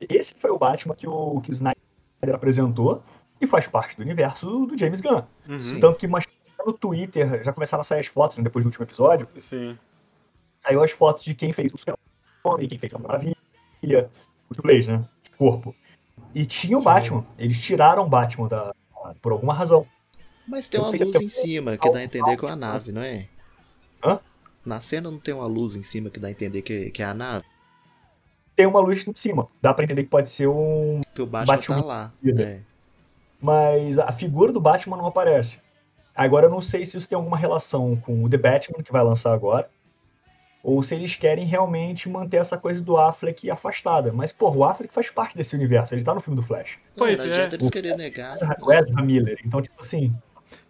Esse 0.00 0.34
foi 0.36 0.50
o 0.50 0.58
Batman 0.58 0.94
que 0.94 1.08
o, 1.08 1.40
que 1.40 1.50
o 1.50 1.52
Snyder 1.52 1.76
apresentou 2.32 3.02
e 3.40 3.46
faz 3.48 3.66
parte 3.66 3.96
do 3.96 4.02
universo 4.02 4.66
do 4.66 4.78
James 4.78 5.00
Gunn. 5.00 5.22
Uhum. 5.48 5.80
Tanto 5.80 5.98
que 5.98 6.06
mas, 6.06 6.24
no 6.64 6.72
Twitter 6.72 7.42
já 7.42 7.52
começaram 7.52 7.80
a 7.80 7.84
sair 7.84 8.00
as 8.00 8.06
fotos, 8.06 8.36
né, 8.36 8.44
depois 8.44 8.62
do 8.64 8.68
último 8.68 8.84
episódio, 8.84 9.26
sim. 9.38 9.76
Saiu 10.60 10.82
as 10.82 10.90
fotos 10.90 11.24
de 11.24 11.34
quem 11.34 11.52
fez 11.52 11.72
o 11.72 11.78
Super-Homem, 11.78 12.68
quem 12.68 12.78
fez 12.78 12.94
a 12.94 12.98
Maravilha, 12.98 13.36
os 14.48 14.56
dublês, 14.56 14.86
né, 14.86 15.04
de 15.22 15.30
corpo. 15.32 15.74
E 16.34 16.46
tinha 16.46 16.78
o 16.78 16.82
Batman. 16.82 17.24
Eles 17.36 17.60
tiraram 17.60 18.04
o 18.04 18.08
Batman 18.08 18.46
da, 18.46 18.72
por 19.20 19.32
alguma 19.32 19.52
razão. 19.52 19.86
Mas 20.46 20.68
tem 20.68 20.80
uma 20.80 20.90
luz 20.90 21.20
em 21.20 21.28
cima 21.28 21.76
que 21.76 21.90
dá 21.90 21.98
a 21.98 22.04
entender 22.04 22.36
que 22.36 22.46
é 22.46 22.50
a 22.50 22.56
nave, 22.56 22.92
não 22.92 23.02
é? 23.02 23.26
Hã? 24.04 24.20
Na 24.64 24.80
cena 24.80 25.10
não 25.10 25.18
tem 25.18 25.34
uma 25.34 25.46
luz 25.46 25.74
em 25.74 25.82
cima 25.82 26.10
que 26.10 26.20
dá 26.20 26.28
a 26.28 26.30
entender 26.30 26.62
que, 26.62 26.90
que 26.90 27.02
é 27.02 27.06
a 27.06 27.14
nave? 27.14 27.44
tem 28.60 28.66
uma 28.66 28.80
luz 28.80 29.06
em 29.06 29.14
cima. 29.16 29.48
Dá 29.62 29.72
pra 29.72 29.84
entender 29.84 30.04
que 30.04 30.10
pode 30.10 30.28
ser 30.28 30.46
um. 30.46 31.00
Que 31.14 31.22
o 31.22 31.26
Batman, 31.26 31.56
Batman 31.56 31.80
tá 31.80 31.86
lá. 31.86 32.12
É. 32.38 32.60
Mas 33.40 33.98
a 33.98 34.12
figura 34.12 34.52
do 34.52 34.60
Batman 34.60 34.98
não 34.98 35.06
aparece. 35.06 35.60
Agora 36.14 36.44
eu 36.44 36.50
não 36.50 36.60
sei 36.60 36.84
se 36.84 36.98
isso 36.98 37.08
tem 37.08 37.16
alguma 37.16 37.38
relação 37.38 37.96
com 37.96 38.22
o 38.22 38.28
The 38.28 38.36
Batman, 38.36 38.82
que 38.82 38.92
vai 38.92 39.02
lançar 39.02 39.32
agora. 39.32 39.70
Ou 40.62 40.82
se 40.82 40.94
eles 40.94 41.14
querem 41.14 41.46
realmente 41.46 42.08
manter 42.08 42.36
essa 42.36 42.58
coisa 42.58 42.82
do 42.82 42.96
Affleck 42.96 43.50
afastada. 43.50 44.12
Mas, 44.12 44.30
porra, 44.30 44.56
o 44.56 44.64
Affleck 44.64 44.92
faz 44.92 45.10
parte 45.10 45.36
desse 45.36 45.54
universo. 45.56 45.94
Ele 45.94 46.04
tá 46.04 46.14
no 46.14 46.20
filme 46.20 46.38
do 46.38 46.46
Flash. 46.46 46.78
Pois 46.96 47.18
não 47.18 47.26
é. 47.26 47.32
adianta 47.32 47.56
eles 47.56 47.70
negar. 47.96 48.36
O 48.60 48.72
Ezra 48.72 49.02
Miller. 49.02 49.38
Então, 49.44 49.62
tipo 49.62 49.80
assim. 49.80 50.14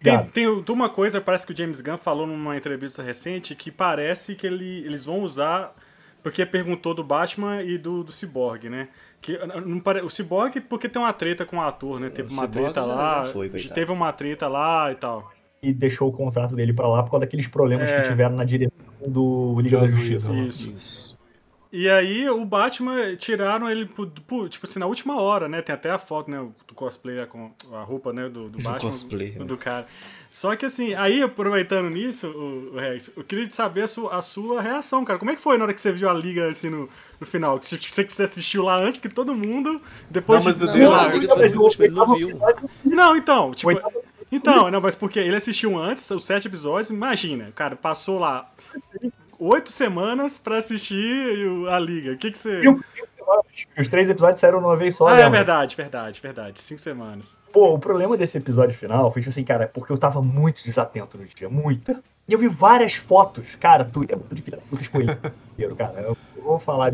Tem, 0.02 0.24
tem 0.26 0.46
uma 0.68 0.88
coisa, 0.88 1.20
parece 1.20 1.46
que 1.46 1.52
o 1.52 1.56
James 1.56 1.80
Gunn 1.80 1.96
falou 1.96 2.26
numa 2.26 2.56
entrevista 2.56 3.02
recente 3.02 3.54
que 3.54 3.70
parece 3.70 4.34
que 4.34 4.46
ele, 4.46 4.84
eles 4.84 5.04
vão 5.04 5.20
usar. 5.20 5.74
Porque 6.22 6.44
perguntou 6.44 6.94
do 6.94 7.02
Batman 7.02 7.62
e 7.62 7.78
do, 7.78 8.04
do 8.04 8.12
Cyborg, 8.12 8.68
né? 8.68 8.88
Que, 9.22 9.38
não 9.66 9.80
pare- 9.80 10.02
o 10.02 10.10
Cyborg, 10.10 10.60
porque 10.60 10.86
tem 10.88 11.00
uma 11.00 11.12
treta 11.14 11.46
com 11.46 11.56
o 11.56 11.62
ator, 11.62 11.98
né? 11.98 12.10
Teve 12.10 12.28
O 12.28 12.32
uma 12.32 12.42
Cyborg 12.42 12.64
treta 12.64 12.84
lá. 12.84 13.24
foi, 13.24 13.48
teve 13.48 13.90
uma 13.90 14.12
treta 14.12 14.46
lá 14.46 14.92
e 14.92 14.96
tal. 14.96 15.32
E 15.62 15.72
deixou 15.72 16.08
o 16.08 16.12
contrato 16.12 16.54
dele 16.54 16.72
pra 16.72 16.88
lá 16.88 17.02
por 17.02 17.10
causa 17.10 17.26
daqueles 17.26 17.46
problemas 17.46 17.90
É. 17.90 18.00
que 18.00 18.08
tiveram 18.08 18.36
na 18.36 18.44
direção 18.44 18.72
do 19.06 19.60
Liga 19.60 19.78
da 19.78 19.86
Justiça. 19.86 20.32
Isso. 20.32 20.70
Isso. 20.70 21.20
E 21.72 21.88
aí 21.88 22.28
o 22.28 22.44
Batman 22.44 23.14
tiraram 23.14 23.70
ele, 23.70 23.86
tipo 24.48 24.66
assim, 24.66 24.80
na 24.80 24.86
última 24.86 25.20
hora, 25.20 25.48
né? 25.48 25.62
Tem 25.62 25.72
até 25.72 25.88
a 25.88 25.98
foto, 25.98 26.28
né? 26.28 26.44
Do 26.66 26.74
cosplay 26.74 27.24
com 27.26 27.52
a 27.72 27.82
roupa, 27.82 28.12
né? 28.12 28.28
Do, 28.28 28.48
do 28.48 28.60
Batman. 28.60 28.90
cosplay, 28.90 29.30
do, 29.30 29.40
né? 29.40 29.44
do 29.44 29.56
cara. 29.56 29.86
Só 30.32 30.56
que 30.56 30.66
assim, 30.66 30.94
aí 30.94 31.22
aproveitando 31.22 31.88
nisso, 31.88 32.26
o, 32.26 32.74
o 32.74 32.78
Rex, 32.78 33.12
eu 33.16 33.22
queria 33.22 33.48
saber 33.52 33.82
a 33.82 33.86
sua, 33.86 34.16
a 34.16 34.22
sua 34.22 34.60
reação, 34.60 35.04
cara. 35.04 35.18
Como 35.18 35.30
é 35.30 35.36
que 35.36 35.40
foi 35.40 35.56
na 35.58 35.64
hora 35.64 35.74
que 35.74 35.80
você 35.80 35.92
viu 35.92 36.08
a 36.08 36.12
liga 36.12 36.48
assim 36.48 36.70
no, 36.70 36.88
no 37.20 37.26
final? 37.26 37.56
Que 37.58 37.66
Você, 37.66 37.76
você 37.78 38.04
que 38.04 38.12
você 38.12 38.24
assistiu 38.24 38.64
lá 38.64 38.76
antes 38.76 38.98
que 38.98 39.08
todo 39.08 39.32
mundo, 39.32 39.76
depois 40.10 40.44
Não, 40.44 40.50
mas 40.50 40.58
de. 40.58 40.82
eu 40.82 40.90
Não, 40.90 41.36
foi 41.36 41.48
no 41.50 41.62
último, 41.62 41.84
ele 41.84 41.94
não 41.94 42.14
viu. 42.16 42.40
Não, 42.84 43.16
então, 43.16 43.52
tipo. 43.52 43.70
Então, 44.32 44.70
não, 44.70 44.80
mas 44.80 44.94
porque 44.94 45.18
ele 45.18 45.36
assistiu 45.36 45.76
antes, 45.76 46.08
os 46.10 46.24
sete 46.24 46.46
episódios, 46.46 46.90
imagina, 46.90 47.50
cara, 47.54 47.74
passou 47.74 48.18
lá 48.18 48.48
oito 49.40 49.72
semanas 49.72 50.38
pra 50.38 50.58
assistir 50.58 51.34
a 51.68 51.78
liga. 51.78 52.12
O 52.12 52.18
que 52.18 52.30
que 52.30 52.38
você. 52.38 52.60
Cinco, 52.60 52.84
cinco 52.94 53.08
semanas. 53.16 53.44
Os 53.78 53.88
três 53.88 54.08
episódios 54.08 54.40
saíram 54.40 54.58
uma 54.58 54.76
vez 54.76 54.94
só. 54.94 55.08
Ah, 55.08 55.14
né, 55.14 55.20
é 55.20 55.24
mano? 55.24 55.36
verdade, 55.36 55.76
verdade, 55.76 56.20
verdade. 56.20 56.60
Cinco 56.60 56.80
semanas. 56.80 57.38
Pô, 57.52 57.74
o 57.74 57.78
problema 57.78 58.16
desse 58.16 58.36
episódio 58.36 58.76
final 58.76 59.12
foi 59.12 59.22
tipo 59.22 59.30
assim, 59.30 59.44
cara, 59.44 59.68
porque 59.72 59.92
eu 59.92 59.98
tava 59.98 60.22
muito 60.22 60.62
desatento 60.62 61.16
no 61.18 61.24
dia, 61.24 61.48
muito. 61.48 61.96
E 62.28 62.32
eu 62.32 62.38
vi 62.38 62.46
várias 62.46 62.94
fotos. 62.94 63.56
Cara, 63.58 63.84
tu 63.84 64.04
é 64.08 64.14
muito 64.14 64.50
da 64.50 64.58
puta 64.58 64.82
spoiler, 64.82 65.18
cara. 65.76 66.00
Eu, 66.00 66.16
vou 66.40 66.58
falar. 66.60 66.92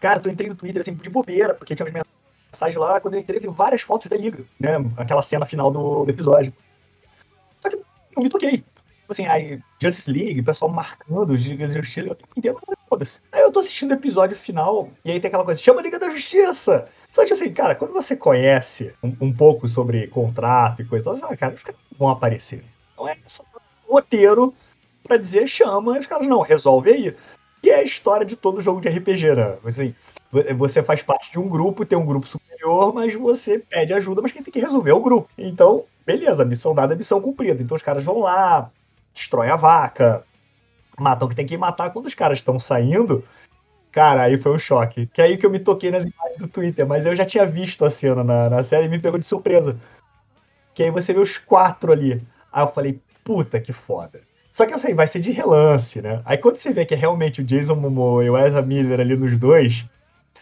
Cara, 0.00 0.20
tu 0.20 0.30
entrei 0.30 0.48
no 0.48 0.54
Twitter 0.54 0.80
assim, 0.80 0.94
de 0.94 1.10
bobeira, 1.10 1.54
porque 1.54 1.74
tinha 1.74 1.84
umas 1.84 2.04
mensagens 2.52 2.76
lá. 2.76 3.00
Quando 3.00 3.14
eu 3.14 3.20
entrei, 3.20 3.40
vi 3.40 3.48
várias 3.48 3.82
fotos 3.82 4.08
da 4.08 4.16
Liga, 4.16 4.44
né? 4.58 4.76
Aquela 4.96 5.22
cena 5.22 5.46
final 5.46 5.70
do, 5.70 6.04
do 6.04 6.10
episódio. 6.10 6.52
Só 7.60 7.68
que 7.68 7.76
eu 7.76 8.22
me 8.22 8.28
toquei. 8.28 8.64
Tipo 9.08 9.12
assim, 9.12 9.26
aí, 9.26 9.58
Justice 9.80 10.12
League, 10.12 10.40
o 10.40 10.44
pessoal 10.44 10.70
marcando 10.70 11.30
os 11.30 11.40
Liga 11.40 11.66
da 11.66 11.74
Justiça, 11.80 12.08
eu 12.08 12.16
entendo, 12.36 12.60
mas 12.66 12.76
foda-se. 12.86 13.20
Aí 13.32 13.40
eu 13.40 13.50
tô 13.50 13.60
assistindo 13.60 13.92
o 13.92 13.94
episódio 13.94 14.36
final, 14.36 14.90
e 15.02 15.10
aí 15.10 15.18
tem 15.18 15.28
aquela 15.28 15.46
coisa, 15.46 15.62
chama 15.62 15.80
Liga 15.80 15.98
da 15.98 16.10
Justiça! 16.10 16.86
Só 17.10 17.24
que 17.24 17.32
assim, 17.32 17.50
cara, 17.50 17.74
quando 17.74 17.94
você 17.94 18.14
conhece 18.14 18.92
um, 19.02 19.16
um 19.18 19.32
pouco 19.32 19.66
sobre 19.66 20.08
contrato 20.08 20.82
e 20.82 20.84
coisa, 20.84 21.06
você 21.06 21.20
fala, 21.20 21.32
ah, 21.32 21.36
cara, 21.38 21.54
os 21.54 21.62
caras 21.62 21.80
vão 21.98 22.10
aparecer. 22.10 22.62
Não 22.98 23.08
é 23.08 23.16
só 23.26 23.42
um 23.88 23.94
roteiro 23.94 24.54
pra 25.04 25.16
dizer 25.16 25.48
chama, 25.48 25.96
e 25.96 26.00
os 26.00 26.06
caras 26.06 26.28
não, 26.28 26.42
resolve 26.42 26.90
aí. 26.90 27.16
E 27.62 27.70
é 27.70 27.76
a 27.76 27.82
história 27.82 28.24
de 28.26 28.36
todo 28.36 28.60
jogo 28.60 28.80
de 28.80 28.88
RPG, 28.88 29.34
né? 29.34 29.58
Assim, 29.64 29.94
vo- 30.30 30.42
você 30.56 30.82
faz 30.82 31.02
parte 31.02 31.30
de 31.32 31.38
um 31.38 31.48
grupo, 31.48 31.84
tem 31.84 31.98
um 31.98 32.06
grupo 32.06 32.26
superior, 32.26 32.94
mas 32.94 33.14
você 33.14 33.58
pede 33.58 33.92
ajuda, 33.92 34.22
mas 34.22 34.32
quem 34.32 34.42
tem 34.42 34.52
que 34.52 34.60
resolver 34.60 34.90
é 34.90 34.94
o 34.94 35.02
grupo. 35.02 35.28
Então, 35.36 35.84
beleza, 36.06 36.44
missão 36.44 36.74
dada, 36.74 36.94
missão 36.96 37.20
cumprida. 37.20 37.62
Então 37.62 37.76
os 37.76 37.82
caras 37.82 38.04
vão 38.04 38.20
lá, 38.20 38.70
destroem 39.14 39.50
a 39.50 39.56
vaca, 39.56 40.24
matam 40.98 41.26
o 41.26 41.30
que 41.30 41.36
tem 41.36 41.46
que 41.46 41.58
matar. 41.58 41.92
Quando 41.92 42.06
os 42.06 42.14
caras 42.14 42.38
estão 42.38 42.58
saindo, 42.60 43.24
cara, 43.92 44.24
aí 44.24 44.38
foi 44.38 44.52
um 44.54 44.58
choque. 44.58 45.06
Que 45.08 45.22
é 45.22 45.24
aí 45.26 45.38
que 45.38 45.46
eu 45.46 45.50
me 45.50 45.58
toquei 45.60 45.90
nas 45.90 46.04
imagens 46.04 46.38
do 46.38 46.48
Twitter, 46.48 46.86
mas 46.86 47.06
eu 47.06 47.16
já 47.16 47.26
tinha 47.26 47.46
visto 47.46 47.84
a 47.84 47.90
cena 47.90 48.24
na, 48.24 48.50
na 48.50 48.62
série 48.62 48.86
e 48.86 48.90
me 48.90 49.00
pegou 49.00 49.18
de 49.18 49.26
surpresa. 49.26 49.78
Que 50.74 50.84
aí 50.84 50.90
você 50.90 51.12
vê 51.12 51.20
os 51.20 51.36
quatro 51.36 51.92
ali. 51.92 52.26
Aí 52.52 52.62
eu 52.62 52.68
falei, 52.72 53.00
puta 53.24 53.60
que 53.60 53.72
foda. 53.72 54.27
Só 54.58 54.66
que 54.66 54.74
assim, 54.74 54.92
vai 54.92 55.06
ser 55.06 55.20
de 55.20 55.30
relance, 55.30 56.02
né? 56.02 56.20
Aí 56.24 56.36
quando 56.36 56.56
você 56.56 56.72
vê 56.72 56.84
que 56.84 56.92
é 56.92 56.96
realmente 56.96 57.40
o 57.40 57.44
Jason 57.44 57.76
Momoa 57.76 58.24
e 58.24 58.28
o 58.28 58.36
Ezra 58.36 58.60
Miller 58.60 58.98
ali 58.98 59.14
nos 59.16 59.38
dois, 59.38 59.84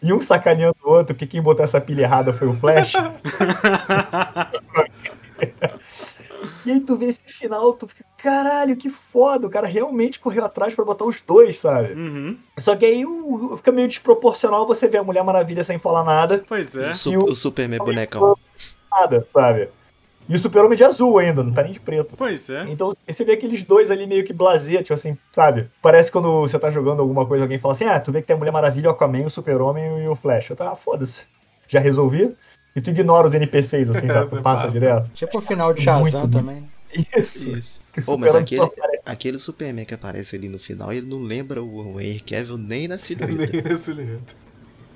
e 0.02 0.10
um 0.10 0.18
sacaneando 0.22 0.74
o 0.82 0.88
outro, 0.90 1.14
que 1.14 1.26
quem 1.26 1.42
botou 1.42 1.62
essa 1.62 1.78
pilha 1.82 2.04
errada 2.04 2.32
foi 2.32 2.48
o 2.48 2.54
Flash. 2.54 2.94
e 6.64 6.70
aí 6.72 6.80
tu 6.80 6.96
vê 6.96 7.08
esse 7.08 7.20
final, 7.26 7.74
tu 7.74 7.86
fica, 7.86 8.06
caralho, 8.16 8.74
que 8.74 8.88
foda, 8.88 9.46
o 9.46 9.50
cara 9.50 9.66
realmente 9.66 10.18
correu 10.18 10.46
atrás 10.46 10.74
pra 10.74 10.82
botar 10.82 11.04
os 11.04 11.20
dois, 11.20 11.60
sabe? 11.60 11.92
Uhum. 11.92 12.38
Só 12.56 12.74
que 12.74 12.86
aí 12.86 13.04
o- 13.04 13.54
fica 13.58 13.70
meio 13.70 13.86
desproporcional 13.86 14.66
você 14.66 14.88
ver 14.88 14.96
a 14.96 15.04
Mulher 15.04 15.24
Maravilha 15.24 15.62
sem 15.62 15.78
falar 15.78 16.04
nada, 16.04 16.42
Pois 16.48 16.74
é. 16.74 16.90
O, 17.06 17.12
E 17.12 17.16
o- 17.18 17.24
o 17.26 17.36
Superman 17.36 17.80
bonecão. 17.80 18.34
nada, 18.90 19.26
sabe? 19.30 19.68
E 20.28 20.34
o 20.34 20.38
Super-Homem 20.38 20.76
de 20.76 20.84
azul 20.84 21.18
ainda, 21.18 21.42
não 21.42 21.52
tá 21.52 21.62
nem 21.62 21.72
de 21.72 21.78
preto. 21.80 22.16
Pois 22.16 22.50
é. 22.50 22.64
Então 22.68 22.96
você 23.06 23.24
vê 23.24 23.32
aqueles 23.32 23.62
dois 23.62 23.90
ali 23.90 24.06
meio 24.06 24.24
que 24.24 24.32
blazer, 24.32 24.82
tipo 24.82 24.94
assim, 24.94 25.16
sabe? 25.32 25.68
Parece 25.80 26.10
quando 26.10 26.40
você 26.40 26.58
tá 26.58 26.70
jogando 26.70 27.00
alguma 27.00 27.24
coisa, 27.24 27.44
alguém 27.44 27.58
fala 27.58 27.74
assim, 27.74 27.84
ah, 27.84 28.00
tu 28.00 28.10
vê 28.10 28.20
que 28.20 28.26
tem 28.26 28.34
a 28.34 28.38
Mulher 28.38 28.50
Maravilha, 28.50 28.88
o 28.88 28.92
Aquaman, 28.92 29.24
o 29.24 29.30
Super-Homem 29.30 30.04
e 30.04 30.08
o 30.08 30.16
Flash. 30.16 30.50
Eu 30.50 30.56
tava, 30.56 30.72
ah, 30.72 30.76
foda-se. 30.76 31.26
Já 31.68 31.78
resolvi? 31.78 32.34
E 32.74 32.80
tu 32.80 32.90
ignora 32.90 33.28
os 33.28 33.34
NPCs, 33.34 33.88
assim, 33.88 34.08
sabe? 34.08 34.30
Você 34.34 34.42
passa 34.42 34.64
passa. 34.64 34.70
direto. 34.70 35.10
Tipo 35.14 35.38
o 35.38 35.40
final 35.40 35.72
de 35.72 35.82
Shazam 35.82 36.20
Muito, 36.22 36.38
também. 36.38 36.68
Isso. 37.16 37.50
Isso. 37.50 37.82
Pô, 38.04 38.16
mas 38.16 38.34
aquele, 38.34 38.68
aquele 39.04 39.38
Superman 39.38 39.84
que 39.84 39.94
aparece 39.94 40.36
ali 40.36 40.48
no 40.48 40.58
final, 40.58 40.92
ele 40.92 41.06
não 41.06 41.22
lembra 41.22 41.62
o 41.62 42.00
Henry 42.00 42.20
Cavill 42.20 42.58
nem 42.58 42.88
na 42.88 42.98
silhueta. 42.98 43.52
Nem 43.52 43.72
esse 43.74 43.92
leto. 43.92 44.36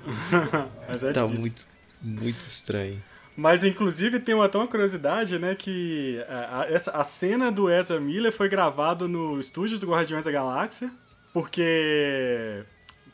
Mas 0.87 1.03
é 1.03 1.11
tá 1.11 1.21
difícil. 1.25 1.41
muito, 1.41 1.67
muito 2.01 2.39
estranho. 2.39 3.01
Mas 3.35 3.63
inclusive 3.63 4.19
tem 4.19 4.35
uma, 4.35 4.45
até 4.45 4.57
uma 4.57 4.67
curiosidade, 4.67 5.39
né? 5.39 5.55
Que 5.55 6.23
a, 6.27 6.61
a- 6.61 6.65
essa, 6.71 6.91
a 6.91 7.03
cena 7.03 7.51
do 7.51 7.69
Ezra 7.71 7.99
Miller 7.99 8.31
foi 8.31 8.49
gravado 8.49 9.07
no 9.07 9.39
estúdio 9.39 9.79
do 9.79 9.87
Guardiões 9.89 10.25
da 10.25 10.31
Galáxia, 10.31 10.91
porque. 11.33 12.63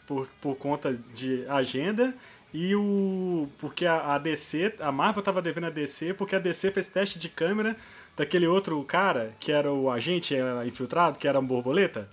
Por, 0.07 0.27
por 0.41 0.55
conta 0.55 0.93
de 1.13 1.45
agenda. 1.47 2.13
E 2.53 2.73
o. 2.75 3.47
Porque 3.59 3.85
a, 3.85 4.15
a 4.15 4.17
DC. 4.17 4.75
A 4.79 4.91
Marvel 4.91 5.21
tava 5.21 5.41
devendo 5.41 5.67
a 5.67 5.69
DC, 5.69 6.13
porque 6.13 6.35
a 6.35 6.39
DC 6.39 6.71
fez 6.71 6.87
teste 6.87 7.19
de 7.19 7.29
câmera 7.29 7.75
daquele 8.15 8.47
outro 8.47 8.81
cara, 8.83 9.33
que 9.39 9.51
era 9.51 9.71
o 9.71 9.91
agente 9.91 10.35
era 10.35 10.65
infiltrado, 10.65 11.19
que 11.19 11.27
era 11.27 11.39
um 11.39 11.45
borboleta. 11.45 12.09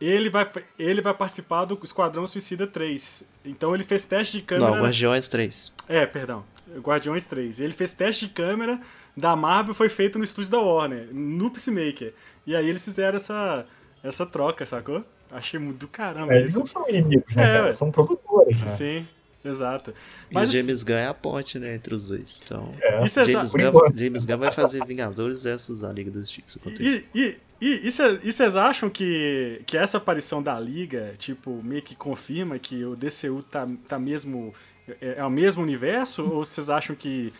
Ele 0.00 0.28
vai, 0.28 0.50
ele 0.76 1.00
vai 1.00 1.14
participar 1.14 1.64
do 1.64 1.78
Esquadrão 1.82 2.26
Suicida 2.26 2.66
3. 2.66 3.22
Então 3.44 3.72
ele 3.72 3.84
fez 3.84 4.04
teste 4.04 4.38
de 4.38 4.42
câmera. 4.42 4.72
Não, 4.72 4.82
Guardiões 4.82 5.28
3. 5.28 5.72
É, 5.88 6.04
perdão. 6.04 6.44
Guardiões 6.80 7.24
3. 7.24 7.60
Ele 7.60 7.72
fez 7.72 7.92
teste 7.92 8.26
de 8.26 8.32
câmera 8.32 8.80
da 9.16 9.34
Marvel, 9.36 9.74
foi 9.74 9.88
feito 9.88 10.18
no 10.18 10.24
estúdio 10.24 10.50
da 10.50 10.58
Warner, 10.60 11.08
no 11.12 11.50
Peacemaker. 11.50 12.14
E 12.46 12.56
aí 12.56 12.68
eles 12.68 12.84
fizeram 12.84 13.16
essa, 13.16 13.66
essa 14.02 14.24
troca, 14.26 14.64
sacou? 14.66 15.04
Achei 15.30 15.58
muito 15.58 15.78
do 15.78 15.88
caramba 15.88 16.34
É, 16.34 16.38
eles 16.40 16.54
não 16.54 16.66
são 16.66 16.86
inimigos, 16.88 17.34
né, 17.34 17.42
É, 17.42 17.58
cara? 17.58 17.72
São 17.72 17.90
produtores, 17.90 18.58
né? 18.60 18.68
Sim, 18.68 19.08
exato. 19.44 19.94
E 20.30 20.34
Mas 20.34 20.48
o 20.50 20.52
James 20.52 20.82
Gunn 20.82 20.94
é 20.96 21.06
a 21.06 21.14
ponte, 21.14 21.58
né, 21.58 21.74
entre 21.74 21.94
os 21.94 22.08
dois. 22.08 22.40
Então, 22.44 22.74
É. 22.82 23.04
isso 23.04 23.18
é 23.20 23.24
James, 23.24 23.52
Gunn. 23.54 23.72
James 23.94 24.24
Gunn 24.26 24.38
vai 24.38 24.52
fazer 24.52 24.84
Vingadores 24.84 25.42
versus 25.42 25.82
a 25.84 25.92
Liga 25.92 26.10
da 26.10 26.20
Justiça. 26.20 26.60
E, 26.80 27.04
e, 27.14 27.36
e, 27.60 27.86
e 27.86 27.90
cê- 27.90 28.20
e 28.22 28.30
vocês 28.32 28.56
acham 28.56 28.90
que, 28.90 29.62
que 29.66 29.78
essa 29.78 29.96
aparição 29.98 30.42
da 30.42 30.58
Liga, 30.60 31.14
tipo, 31.18 31.62
meio 31.62 31.80
que 31.82 31.94
confirma 31.96 32.58
que 32.58 32.84
o 32.84 32.94
DCU 32.96 33.42
tá, 33.42 33.66
tá 33.88 33.98
mesmo. 33.98 34.54
É, 35.00 35.14
é 35.18 35.24
o 35.24 35.30
mesmo 35.30 35.62
universo? 35.62 36.22
Ou 36.22 36.44
vocês 36.44 36.68
acham 36.70 36.94
que, 36.96 37.32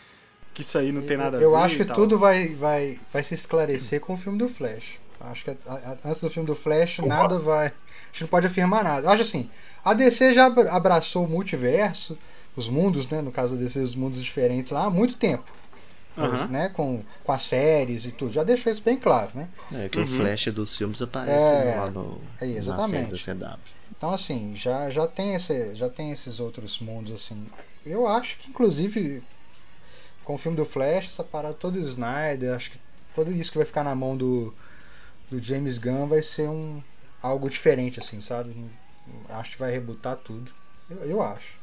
que 0.54 0.62
isso 0.62 0.76
aí 0.78 0.92
não 0.92 1.02
tem 1.02 1.16
nada 1.16 1.36
a 1.36 1.40
ver? 1.40 1.44
Eu 1.46 1.56
acho 1.56 1.76
que 1.76 1.84
tal? 1.84 1.96
tudo 1.96 2.18
vai, 2.18 2.48
vai, 2.48 2.98
vai 3.12 3.22
se 3.24 3.34
esclarecer 3.34 4.00
com 4.00 4.14
o 4.14 4.16
filme 4.16 4.38
do 4.38 4.48
Flash. 4.48 5.00
Acho 5.20 5.44
que 5.44 5.50
a- 5.50 5.56
a- 5.66 5.96
antes 6.08 6.20
do 6.20 6.28
filme 6.30 6.46
do 6.46 6.54
Flash, 6.54 6.98
nada 6.98 7.38
vai. 7.38 7.68
A 7.68 7.72
gente 8.12 8.22
não 8.22 8.28
pode 8.28 8.46
afirmar 8.46 8.82
nada. 8.82 9.06
Eu 9.06 9.10
acho 9.10 9.22
assim, 9.22 9.48
a 9.84 9.94
DC 9.94 10.34
já 10.34 10.46
abra- 10.46 10.72
abraçou 10.72 11.24
o 11.24 11.28
multiverso, 11.28 12.18
os 12.56 12.68
mundos, 12.68 13.08
né? 13.08 13.22
No 13.22 13.30
caso 13.30 13.54
da 13.54 13.62
DC, 13.62 13.78
os 13.80 13.94
mundos 13.94 14.22
diferentes 14.22 14.70
lá 14.72 14.84
há 14.86 14.90
muito 14.90 15.14
tempo. 15.14 15.44
Aham. 16.18 16.46
Né, 16.48 16.68
com, 16.68 17.02
com 17.24 17.32
as 17.32 17.42
séries 17.42 18.04
e 18.04 18.12
tudo. 18.12 18.32
Já 18.34 18.44
deixou 18.44 18.70
isso 18.70 18.82
bem 18.82 18.98
claro, 18.98 19.30
né? 19.34 19.48
É, 19.72 19.88
que 19.88 19.96
Uhum. 19.96 20.04
o 20.04 20.06
Flash 20.06 20.44
dos 20.48 20.76
filmes 20.76 21.00
aparece 21.00 21.48
É, 21.48 21.76
lá 21.78 21.90
no, 21.90 22.02
é, 22.38 22.44
na 22.46 22.52
série 22.52 22.58
exatamente. 22.58 23.10
da 23.12 23.18
CW. 23.18 23.58
Então 24.02 24.12
assim, 24.12 24.56
já, 24.56 24.90
já, 24.90 25.06
tem 25.06 25.36
esse, 25.36 25.76
já 25.76 25.88
tem 25.88 26.10
esses 26.10 26.40
outros 26.40 26.80
mundos 26.80 27.12
assim. 27.12 27.46
Eu 27.86 28.08
acho 28.08 28.36
que 28.36 28.50
inclusive 28.50 29.22
com 30.24 30.34
o 30.34 30.38
filme 30.38 30.56
do 30.56 30.64
Flash, 30.64 31.06
essa 31.06 31.22
parada 31.22 31.54
todo 31.54 31.78
Snyder, 31.78 32.52
acho 32.52 32.72
que 32.72 32.80
tudo 33.14 33.30
isso 33.30 33.52
que 33.52 33.58
vai 33.58 33.64
ficar 33.64 33.84
na 33.84 33.94
mão 33.94 34.16
do, 34.16 34.52
do 35.30 35.38
James 35.38 35.78
Gunn 35.78 36.08
vai 36.08 36.20
ser 36.20 36.48
um 36.48 36.82
algo 37.22 37.48
diferente 37.48 38.00
assim, 38.00 38.20
sabe? 38.20 38.52
Acho 39.28 39.52
que 39.52 39.58
vai 39.60 39.70
rebutar 39.70 40.16
tudo. 40.16 40.50
Eu, 40.90 40.96
eu 41.04 41.22
acho. 41.22 41.54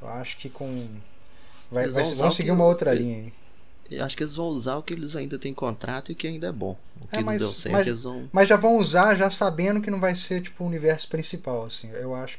Eu 0.00 0.08
acho 0.10 0.36
que 0.36 0.48
com. 0.48 0.86
Vai, 1.72 1.88
vai, 1.88 2.14
vão 2.14 2.30
seguir 2.30 2.52
uma 2.52 2.66
outra 2.66 2.94
linha 2.94 3.16
aí. 3.16 3.32
Eu 3.90 4.04
acho 4.04 4.16
que 4.16 4.22
eles 4.22 4.34
vão 4.34 4.46
usar 4.46 4.76
o 4.76 4.82
que 4.82 4.94
eles 4.94 5.14
ainda 5.14 5.38
têm 5.38 5.52
contrato 5.54 6.10
e 6.10 6.12
o 6.14 6.16
que 6.16 6.26
ainda 6.26 6.46
é 6.48 6.52
bom. 6.52 6.76
O 7.00 7.06
que 7.06 7.16
É, 7.16 7.20
mas- 7.22 7.40
não 7.40 7.48
deu 7.48 7.54
certo, 7.56 7.72
mas- 7.74 7.86
eles 7.86 8.04
vão. 8.04 8.28
Mas 8.32 8.48
já 8.48 8.56
vão 8.56 8.78
usar 8.78 9.14
já 9.14 9.30
sabendo 9.30 9.80
que 9.80 9.90
não 9.90 10.00
vai 10.00 10.14
ser 10.16 10.40
tipo 10.42 10.64
o 10.64 10.66
universo 10.66 11.08
principal, 11.08 11.66
assim. 11.66 11.90
Eu 11.90 12.14
acho 12.14 12.38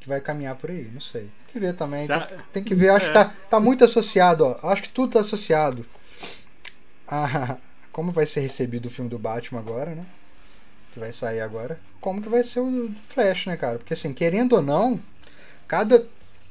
que 0.00 0.08
vai 0.08 0.20
caminhar 0.20 0.56
por 0.56 0.70
aí, 0.70 0.90
não 0.92 1.00
sei. 1.00 1.22
Tem 1.22 1.52
que 1.52 1.60
ver 1.60 1.74
também. 1.74 2.06
Sa- 2.06 2.20
Tem, 2.26 2.38
tem 2.54 2.64
que 2.64 2.74
ver, 2.74 2.88
acho 2.90 3.06
que 3.06 3.10
É. 3.18 3.24
tá, 3.24 3.34
tá 3.48 3.60
muito 3.60 3.84
associado, 3.84 4.44
ó. 4.44 4.68
Acho 4.70 4.82
que 4.82 4.88
tudo 4.88 5.12
tá 5.12 5.20
associado 5.20 5.86
a 7.06 7.56
como 7.92 8.10
vai 8.10 8.26
ser 8.26 8.40
recebido 8.40 8.86
o 8.86 8.90
filme 8.90 9.10
do 9.10 9.18
Batman 9.18 9.60
agora, 9.60 9.94
né? 9.94 10.04
Que 10.92 10.98
vai 11.00 11.12
sair 11.12 11.40
agora. 11.40 11.78
Como 12.00 12.20
que 12.22 12.28
vai 12.28 12.42
ser 12.42 12.60
o 12.60 12.90
Flash, 13.08 13.46
né, 13.46 13.56
cara? 13.56 13.78
Porque 13.78 13.92
assim, 13.94 14.12
querendo 14.12 14.54
ou 14.54 14.62
não, 14.62 15.00
cada, 15.68 16.06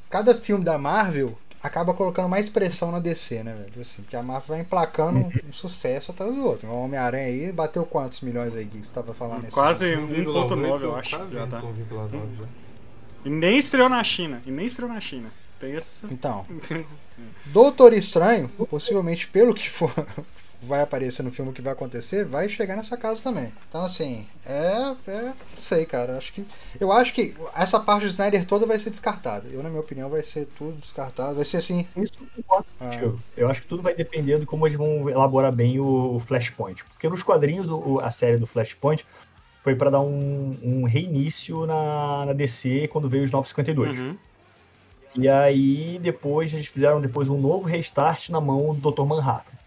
cada 0.10 0.36
filme 0.36 0.64
da 0.64 0.78
Marvel 0.78 1.38
acaba 1.62 1.94
colocando 1.94 2.30
mais 2.30 2.50
pressão 2.50 2.92
na 2.92 3.00
DC, 3.00 3.44
né, 3.44 3.54
velho? 3.54 3.82
Assim, 3.82 4.02
porque 4.02 4.16
a 4.16 4.24
Marvel 4.24 4.48
vai 4.48 4.60
emplacando 4.62 5.20
um, 5.20 5.32
um 5.50 5.54
sucesso 5.54 6.12
atrás 6.12 6.34
do 6.34 6.44
outro. 6.44 6.68
O 6.68 6.84
Homem-Aranha 6.84 7.26
aí 7.28 7.52
bateu 7.52 7.86
quantos 7.86 8.22
milhões 8.22 8.56
aí 8.56 8.66
que 8.66 8.80
você 8.80 8.92
tava 8.94 9.14
falando 9.14 9.44
nesse 9.44 9.54
Quase 9.54 9.90
filme? 9.90 10.26
1.9, 10.26 10.82
eu 10.82 10.96
acho. 10.96 11.18
Quase 11.18 11.34
Já 11.34 11.48
tá. 11.48 11.62
1,9 11.62 12.10
já. 12.12 12.46
E 13.26 13.30
nem 13.30 13.58
estreou 13.58 13.90
na 13.90 14.04
China. 14.04 14.42
E 14.46 14.52
nem 14.52 14.66
estreou 14.66 14.92
na 14.92 15.02
China. 15.02 15.30
Tem 15.60 15.76
essas. 15.76 16.12
Então, 16.12 16.46
Doutor 17.48 17.94
Estranho, 17.94 18.48
possivelmente 18.70 19.28
pelo 19.28 19.54
que 19.54 19.70
for 19.70 19.92
vai 20.62 20.82
aparecer 20.82 21.24
no 21.24 21.32
filme 21.32 21.52
o 21.52 21.54
que 21.54 21.62
vai 21.62 21.74
acontecer, 21.74 22.26
vai 22.26 22.50
chegar 22.50 22.76
nessa 22.76 22.98
casa 22.98 23.22
também. 23.22 23.52
Então 23.70 23.84
assim, 23.84 24.26
é, 24.46 24.96
é 25.08 25.22
não 25.22 25.62
sei, 25.62 25.86
cara, 25.86 26.18
acho 26.18 26.34
que 26.34 26.46
eu 26.80 26.92
acho 26.92 27.14
que 27.14 27.36
essa 27.56 27.80
parte 27.80 28.04
do 28.04 28.08
Snyder 28.10 28.46
toda 28.46 28.66
vai 28.66 28.78
ser 28.78 28.90
descartada. 28.90 29.48
Eu 29.50 29.64
na 29.64 29.70
minha 29.70 29.82
opinião 29.82 30.10
vai 30.10 30.24
ser 30.24 30.48
tudo 30.58 30.78
descartado, 30.80 31.36
vai 31.36 31.46
ser 31.46 31.58
assim, 31.58 31.88
Isso 31.96 32.20
eu 32.38 32.66
ah. 32.80 32.90
Eu 33.38 33.50
acho 33.50 33.62
que 33.62 33.68
tudo 33.68 33.82
vai 33.82 33.94
depender 33.94 34.40
de 34.40 34.46
como 34.46 34.68
eles 34.68 34.78
vão 34.78 35.10
elaborar 35.10 35.52
bem 35.52 35.80
o, 35.80 36.20
Flashpoint. 36.20 36.84
Porque 36.86 37.08
nos 37.08 37.24
quadrinhos, 37.24 37.68
o- 37.70 38.00
a 38.00 38.12
série 38.12 38.38
do 38.38 38.46
Flashpoint 38.46 39.06
foi 39.64 39.76
pra 39.76 39.90
dar 39.90 40.02
um, 40.02 40.58
um 40.62 40.84
reinício 40.84 41.66
na, 41.66 42.26
na 42.28 42.34
DC 42.34 42.88
quando 42.90 43.10
veio 43.10 43.24
os 43.24 43.32
952. 43.32 43.98
Uhum. 43.98 44.18
E 45.16 45.28
aí 45.28 46.00
depois 46.02 46.54
eles 46.54 46.68
fizeram 46.68 47.02
depois 47.02 47.28
um 47.28 47.40
novo 47.40 47.66
restart 47.66 48.30
na 48.30 48.40
mão 48.40 48.74
do 48.76 48.92
Dr. 48.92 49.04
Manhattan. 49.04 49.59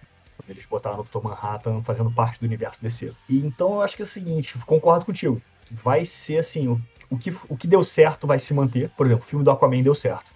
Eles 0.48 0.66
botaram 0.66 1.00
o 1.00 1.04
Dr. 1.04 1.22
Manhattan 1.22 1.82
fazendo 1.82 2.10
parte 2.10 2.40
do 2.40 2.46
universo 2.46 2.82
DC. 2.82 3.12
E 3.28 3.38
então 3.38 3.74
eu 3.74 3.82
acho 3.82 3.96
que 3.96 4.02
é 4.02 4.04
o 4.04 4.08
seguinte, 4.08 4.58
concordo 4.66 5.04
contigo. 5.04 5.40
Vai 5.70 6.04
ser 6.04 6.38
assim, 6.38 6.68
o, 6.68 6.80
o, 7.08 7.16
que, 7.16 7.34
o 7.48 7.56
que 7.56 7.66
deu 7.66 7.82
certo 7.84 8.26
vai 8.26 8.38
se 8.38 8.52
manter. 8.52 8.90
Por 8.90 9.06
exemplo, 9.06 9.24
o 9.24 9.26
filme 9.26 9.44
do 9.44 9.50
Aquaman 9.50 9.82
deu 9.82 9.94
certo. 9.94 10.32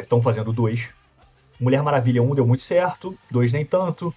Estão 0.00 0.20
fazendo 0.22 0.52
dois. 0.52 0.88
Mulher 1.58 1.82
Maravilha 1.82 2.22
1 2.22 2.34
deu 2.34 2.46
muito 2.46 2.62
certo, 2.62 3.16
dois 3.30 3.52
nem 3.52 3.64
tanto. 3.64 4.14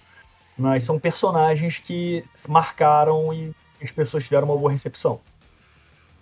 Mas 0.56 0.84
são 0.84 0.98
personagens 0.98 1.78
que 1.78 2.24
marcaram 2.48 3.32
e 3.32 3.52
as 3.82 3.90
pessoas 3.90 4.24
tiveram 4.24 4.46
uma 4.48 4.56
boa 4.56 4.70
recepção. 4.70 5.20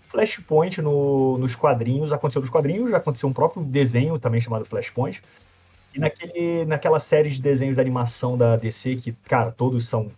Flashpoint 0.09 0.81
no- 0.81 1.39
nos 1.39 1.55
quadrinhos, 1.55 2.13
aconteceu 2.13 2.41
nos 2.41 2.51
quadrinhos, 2.51 2.91
já 2.91 2.99
aconteceu 2.99 3.29
um 3.29 3.33
próprio 3.33 3.65
desenho 3.65 4.19
também 4.19 4.41
chamado 4.41 4.65
Flashpoint. 4.65 5.21
E 5.95 5.99
naquele, 6.01 6.65
naquela 6.65 6.99
série 6.99 7.31
de 7.31 7.41
desenhos 7.41 7.77
de 7.77 7.81
animação 7.81 8.37
da 8.37 8.57
DC, 8.57 8.97
que, 8.97 9.13
cara, 9.27 9.51
todos 9.53 9.87
são 9.89 10.11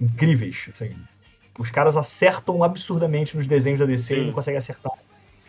incríveis. 0.00 0.68
assim, 0.72 0.94
os 1.58 1.70
caras 1.70 1.96
acertam 1.96 2.62
absurdamente 2.62 3.36
nos 3.36 3.46
desenhos 3.46 3.80
da 3.80 3.86
DC 3.86 4.14
Sim. 4.14 4.20
e 4.22 4.26
não 4.26 4.32
conseguem 4.32 4.58
acertar 4.58 4.92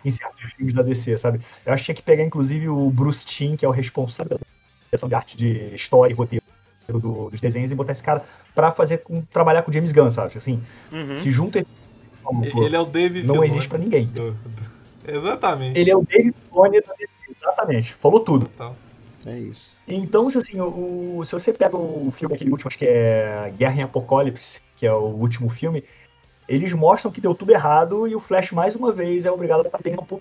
em 0.05 0.09
certos 0.11 0.53
filmes 0.53 0.73
da 0.73 0.81
DC, 0.81 1.17
sabe? 1.17 1.41
Eu 1.65 1.73
acho 1.73 1.81
que 1.81 1.85
tinha 1.85 1.95
que 1.95 2.01
pegar, 2.01 2.23
inclusive, 2.23 2.69
o 2.69 2.89
Bruce 2.89 3.25
Timm, 3.25 3.55
que 3.55 3.65
é 3.65 3.67
o 3.67 3.71
responsável 3.71 4.39
direção 4.85 5.09
de 5.09 5.15
arte 5.15 5.35
de 5.35 5.75
história 5.75 6.13
e 6.13 6.15
roteiro 6.15 6.43
do- 6.87 7.29
dos 7.29 7.41
desenhos, 7.41 7.69
e 7.71 7.75
botar 7.75 7.91
esse 7.91 8.01
cara 8.03 8.23
pra 8.55 8.71
fazer 8.71 8.99
com, 8.99 9.21
trabalhar 9.23 9.61
com 9.63 9.69
o 9.69 9.73
James 9.73 9.91
Gunn, 9.91 10.09
sabe? 10.09 10.37
Assim, 10.37 10.63
Uhum. 10.91 11.17
se 11.17 11.29
junta 11.31 11.59
Ele 11.59 12.75
é 12.75 12.79
o 12.79 12.85
David 12.85 13.25
não 13.27 13.35
Filoni 13.35 13.49
existe 13.51 13.67
pra 13.69 13.77
ninguém. 13.77 14.09
Exatamente. 15.05 15.79
Ele 15.79 15.89
é 15.91 15.95
o 15.95 16.01
David 16.03 16.35
Filoni 16.49 16.81
da 16.81 16.93
DC, 16.93 17.21
exatamente. 17.37 17.93
Falou 17.93 18.19
tudo. 18.21 18.45
Total. 18.47 18.75
É 19.25 19.37
isso. 19.37 19.79
Então, 19.87 20.29
se, 20.29 20.37
assim, 20.37 20.59
o, 20.59 21.17
o- 21.19 21.25
se 21.25 21.33
você 21.33 21.51
pega 21.53 21.75
o 21.75 22.11
filme, 22.11 22.35
aquele 22.35 22.51
último, 22.51 22.67
acho 22.69 22.77
que 22.77 22.85
é 22.85 23.51
Guerra 23.57 23.75
em 23.79 23.83
Apocalipse, 23.83 24.61
que 24.75 24.85
é 24.85 24.93
o 24.93 25.05
último 25.05 25.49
filme, 25.49 25.83
eles 26.47 26.71
mostram 26.73 27.11
que 27.11 27.19
deu 27.19 27.35
tudo 27.35 27.51
errado 27.51 28.07
e 28.07 28.15
o 28.15 28.19
Flash, 28.19 28.51
mais 28.51 28.75
uma 28.75 28.91
vez, 28.91 29.25
é 29.25 29.31
obrigado 29.31 29.61
a 29.61 29.69
ter 29.69 29.83
tempo 29.91 30.19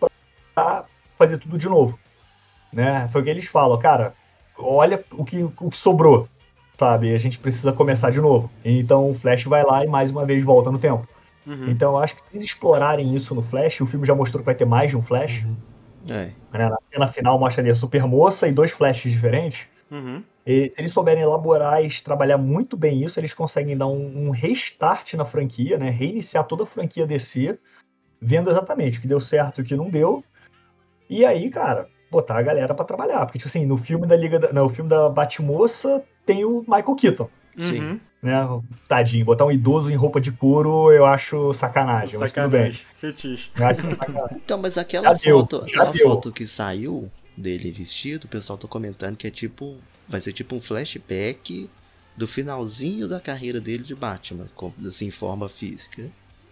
pra 0.54 0.84
fazer 1.16 1.38
tudo 1.38 1.56
de 1.58 1.68
novo. 1.68 1.98
Né? 2.72 3.08
Foi 3.08 3.20
o 3.20 3.24
que 3.24 3.30
eles 3.30 3.44
falam, 3.46 3.78
cara, 3.78 4.14
olha 4.58 5.04
o 5.12 5.24
que, 5.24 5.42
o 5.44 5.70
que 5.70 5.76
sobrou, 5.76 6.28
sabe? 6.78 7.14
A 7.14 7.18
gente 7.18 7.38
precisa 7.38 7.72
começar 7.72 8.10
de 8.10 8.20
novo. 8.20 8.50
Então 8.64 9.10
o 9.10 9.14
Flash 9.14 9.44
vai 9.44 9.62
lá 9.62 9.84
e 9.84 9.86
mais 9.88 10.10
uma 10.10 10.24
vez 10.26 10.42
volta 10.42 10.70
no 10.70 10.78
tempo. 10.78 11.06
Uhum. 11.46 11.68
Então 11.70 11.92
eu 11.92 11.98
acho 11.98 12.16
que 12.16 12.22
se 12.22 12.28
eles 12.36 12.44
explorarem 12.46 13.14
isso 13.14 13.34
no 13.34 13.42
Flash, 13.42 13.80
o 13.80 13.86
filme 13.86 14.04
já 14.06 14.14
mostrou 14.14 14.40
que 14.40 14.46
vai 14.46 14.54
ter 14.54 14.64
mais 14.64 14.90
de 14.90 14.96
um 14.96 15.02
Flash, 15.02 15.44
Uhum. 15.44 15.56
É. 16.08 16.32
né? 16.56 16.68
Na 16.68 16.78
cena 16.90 17.08
final 17.08 17.38
mostra 17.38 17.62
ali 17.62 17.70
a 17.70 17.74
Super 17.74 18.06
Moça 18.06 18.48
e 18.48 18.52
dois 18.52 18.70
Flashes 18.70 19.12
diferentes. 19.12 19.66
Uhum. 19.90 20.22
E 20.46 20.70
se 20.70 20.74
eles 20.78 20.92
souberem 20.92 21.22
elaborar 21.22 21.84
e 21.84 22.02
trabalhar 22.02 22.38
muito 22.38 22.76
bem 22.76 23.02
isso, 23.04 23.18
eles 23.18 23.34
conseguem 23.34 23.76
dar 23.76 23.86
um, 23.86 24.26
um 24.26 24.30
restart 24.30 25.14
na 25.14 25.24
franquia, 25.24 25.76
né? 25.76 25.90
Reiniciar 25.90 26.44
toda 26.44 26.62
a 26.62 26.66
franquia 26.66 27.06
DC, 27.06 27.58
vendo 28.20 28.50
exatamente 28.50 28.98
o 28.98 29.00
que 29.00 29.08
deu 29.08 29.20
certo 29.20 29.60
e 29.60 29.62
o 29.62 29.64
que 29.64 29.74
não 29.74 29.90
deu. 29.90 30.24
E 31.10 31.24
aí, 31.24 31.50
cara, 31.50 31.88
botar 32.10 32.38
a 32.38 32.42
galera 32.42 32.74
pra 32.74 32.84
trabalhar. 32.84 33.24
Porque, 33.26 33.38
tipo 33.38 33.48
assim, 33.48 33.66
no 33.66 33.76
filme 33.76 34.06
da 34.06 34.16
Liga 34.16 34.38
da, 34.38 34.52
no 34.52 34.68
filme 34.68 34.88
da 34.88 35.08
Batmoça 35.08 36.02
tem 36.24 36.44
o 36.44 36.60
Michael 36.60 36.94
Keaton, 36.96 37.28
Sim. 37.58 37.80
Uhum. 37.80 38.00
né? 38.22 38.60
Tadinho, 38.88 39.24
botar 39.24 39.44
um 39.46 39.50
idoso 39.50 39.90
em 39.90 39.96
roupa 39.96 40.20
de 40.20 40.30
couro 40.32 40.92
eu 40.92 41.06
acho 41.06 41.52
sacanagem, 41.54 42.18
mas 42.18 42.32
tudo 42.32 42.48
bem. 42.48 42.72
Sacanagem. 42.72 42.86
Fetiche. 42.98 43.50
Eu 43.56 43.66
acho 43.66 43.82
sacanagem. 43.82 44.36
Então, 44.36 44.58
mas 44.60 44.78
aquela 44.78 45.08
Já 45.08 45.12
deu, 45.14 45.38
foto, 45.40 45.58
já 45.60 45.66
aquela 45.66 45.92
deu. 45.92 46.08
foto 46.08 46.32
que 46.32 46.46
saiu 46.46 47.10
dele 47.36 47.70
vestido, 47.70 48.24
o 48.24 48.28
pessoal 48.28 48.58
tá 48.58 48.66
comentando 48.68 49.16
que 49.16 49.26
é 49.26 49.30
tipo. 49.30 49.76
Vai 50.08 50.20
ser 50.20 50.32
tipo 50.32 50.54
um 50.54 50.60
flashback 50.60 51.68
do 52.16 52.26
finalzinho 52.28 53.08
da 53.08 53.20
carreira 53.20 53.60
dele 53.60 53.82
de 53.82 53.94
Batman, 53.94 54.46
assim, 54.86 55.06
em 55.08 55.10
forma 55.10 55.48
física. 55.48 56.02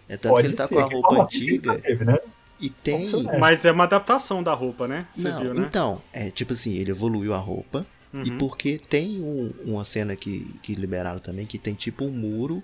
É 0.07 0.17
tanto 0.17 0.35
que 0.35 0.41
Pode 0.41 0.47
ele 0.47 0.55
tá 0.55 0.67
ser, 0.67 0.75
com 0.75 0.79
a 0.81 0.87
que 0.87 0.93
roupa 0.93 1.23
antiga 1.23 1.79
teve, 1.79 2.05
né? 2.05 2.17
e 2.59 2.69
tem. 2.69 3.09
É. 3.29 3.37
Mas 3.39 3.65
é 3.65 3.71
uma 3.71 3.85
adaptação 3.85 4.43
da 4.43 4.53
roupa, 4.53 4.87
né? 4.87 5.07
Você 5.15 5.29
Não, 5.29 5.39
viu, 5.41 5.53
né? 5.53 5.61
então, 5.65 6.01
é 6.13 6.29
tipo 6.29 6.53
assim, 6.53 6.75
ele 6.75 6.91
evoluiu 6.91 7.33
a 7.33 7.37
roupa. 7.37 7.85
E 8.23 8.29
Uhum. 8.31 8.37
porque 8.37 8.77
tem 8.77 9.21
um- 9.21 9.51
uma 9.65 9.83
cena 9.83 10.15
que, 10.15 10.57
que 10.61 10.73
liberaram 10.75 11.19
também, 11.19 11.45
que 11.45 11.57
tem 11.59 11.73
tipo 11.73 12.05
um 12.05 12.11
muro 12.11 12.63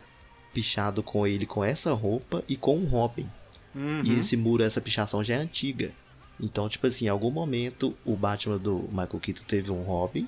pichado 0.53 1.01
com 1.03 1.25
ele 1.27 1.45
com 1.45 1.63
essa 1.63 1.93
roupa 1.93 2.43
e 2.47 2.55
com 2.55 2.77
um 2.77 2.85
Robin. 2.85 3.27
Uhum. 3.75 4.01
E 4.03 4.19
esse 4.19 4.37
muro, 4.37 4.63
essa 4.63 4.79
pichação 4.81 5.23
já 5.23 5.35
é 5.35 5.37
antiga. 5.37 5.91
Então, 6.39 6.67
tipo 6.69 6.87
assim, 6.87 7.05
em 7.05 7.09
algum 7.09 7.31
momento 7.31 7.95
o 8.05 8.15
Batman 8.15 8.57
do 8.57 8.79
Michael 8.89 9.19
Keaton 9.21 9.43
teve 9.47 9.71
um 9.71 9.81
Robin. 9.81 10.27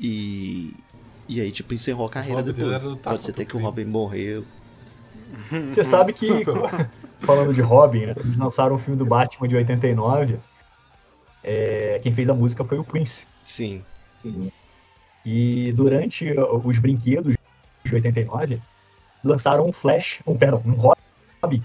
E. 0.00 0.74
E 1.28 1.40
aí, 1.42 1.50
tipo, 1.52 1.74
encerrou 1.74 2.06
a 2.06 2.10
carreira 2.10 2.42
depois. 2.42 2.82
Pode 3.02 3.24
ser 3.24 3.32
até 3.32 3.44
que 3.44 3.56
o. 3.56 3.60
Robin 3.60 3.84
morreu. 3.84 4.44
Você 5.72 5.84
sabe 5.84 6.12
que, 6.14 6.26
falando 7.20 7.52
de 7.52 7.60
Robin, 7.60 8.06
né, 8.06 8.14
eles 8.16 8.36
lançaram 8.36 8.76
um 8.76 8.78
filme 8.78 8.98
do 8.98 9.04
Batman 9.04 9.46
de 9.46 9.56
89. 9.56 10.38
é, 11.44 12.00
quem 12.02 12.14
fez 12.14 12.28
a 12.28 12.34
música 12.34 12.64
foi 12.64 12.78
o 12.78 12.84
Prince. 12.84 13.24
Sim. 13.44 13.84
E 15.24 15.72
durante 15.72 16.32
os 16.62 16.78
brinquedos 16.78 17.36
de 17.84 17.94
89, 17.94 18.60
lançaram 19.22 19.66
um 19.66 19.72
Flash, 19.72 20.20
um, 20.26 20.36
pera, 20.36 20.56
um 20.56 20.92
Robin, 21.42 21.62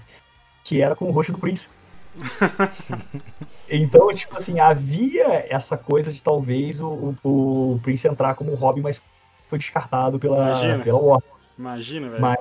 que 0.62 0.80
era 0.80 0.94
com 0.94 1.06
o 1.06 1.10
rosto 1.10 1.32
do 1.32 1.38
Prince. 1.38 1.68
então, 3.68 4.12
tipo 4.12 4.36
assim, 4.36 4.60
havia 4.60 5.46
essa 5.48 5.76
coisa 5.76 6.12
de 6.12 6.22
talvez 6.22 6.80
o, 6.80 7.14
o, 7.22 7.74
o 7.74 7.80
Prince 7.82 8.06
entrar 8.06 8.34
como 8.34 8.54
Robin, 8.54 8.82
mas 8.82 9.00
foi 9.48 9.58
descartado 9.58 10.18
pela, 10.18 10.36
Imagina. 10.36 10.84
pela 10.84 10.98
Warner. 10.98 11.30
Imagina, 11.58 12.08
velho. 12.08 12.20
Mas- 12.20 12.38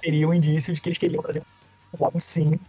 Teria 0.00 0.28
um 0.28 0.34
indício 0.34 0.74
de 0.74 0.82
que 0.82 0.88
eles 0.90 0.98
queriam 0.98 1.22
trazer 1.22 1.42
um 1.92 1.96
Robin 1.96 2.20
sim 2.20 2.60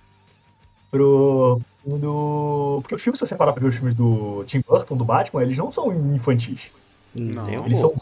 pro 0.89 1.59
do. 1.85 2.79
Porque 2.81 2.95
os 2.95 3.01
filmes, 3.01 3.19
se 3.19 3.25
você 3.25 3.35
parar 3.35 3.53
pra 3.53 3.61
ver 3.61 3.69
os 3.69 3.75
filmes 3.75 3.95
do 3.95 4.43
Tim 4.45 4.61
Burton, 4.67 4.97
do 4.97 5.05
Batman, 5.05 5.43
eles 5.43 5.57
não 5.57 5.71
são 5.71 5.93
infantis. 6.13 6.71
Não. 7.13 7.65
Eles 7.65 7.79
são. 7.79 7.93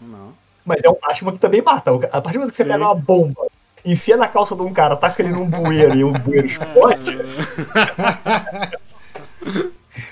Não. 0.00 0.32
mas 0.64 0.82
é 0.82 0.88
um 0.88 0.96
Batman 1.00 1.32
que 1.32 1.38
também 1.38 1.62
mata. 1.62 1.90
A 1.90 2.20
partir 2.20 2.34
do 2.34 2.40
momento 2.40 2.50
que 2.50 2.56
você 2.56 2.62
Sim. 2.64 2.70
pega 2.70 2.84
uma 2.84 2.94
bomba, 2.94 3.46
enfia 3.84 4.16
na 4.16 4.28
calça 4.28 4.54
de 4.54 4.62
um 4.62 4.72
cara, 4.72 4.96
taca 4.96 5.22
ele 5.22 5.32
num 5.32 5.48
bueiro 5.48 5.94
e 5.94 6.04
o 6.04 6.12
bueiro 6.12 6.46
explode, 6.48 7.18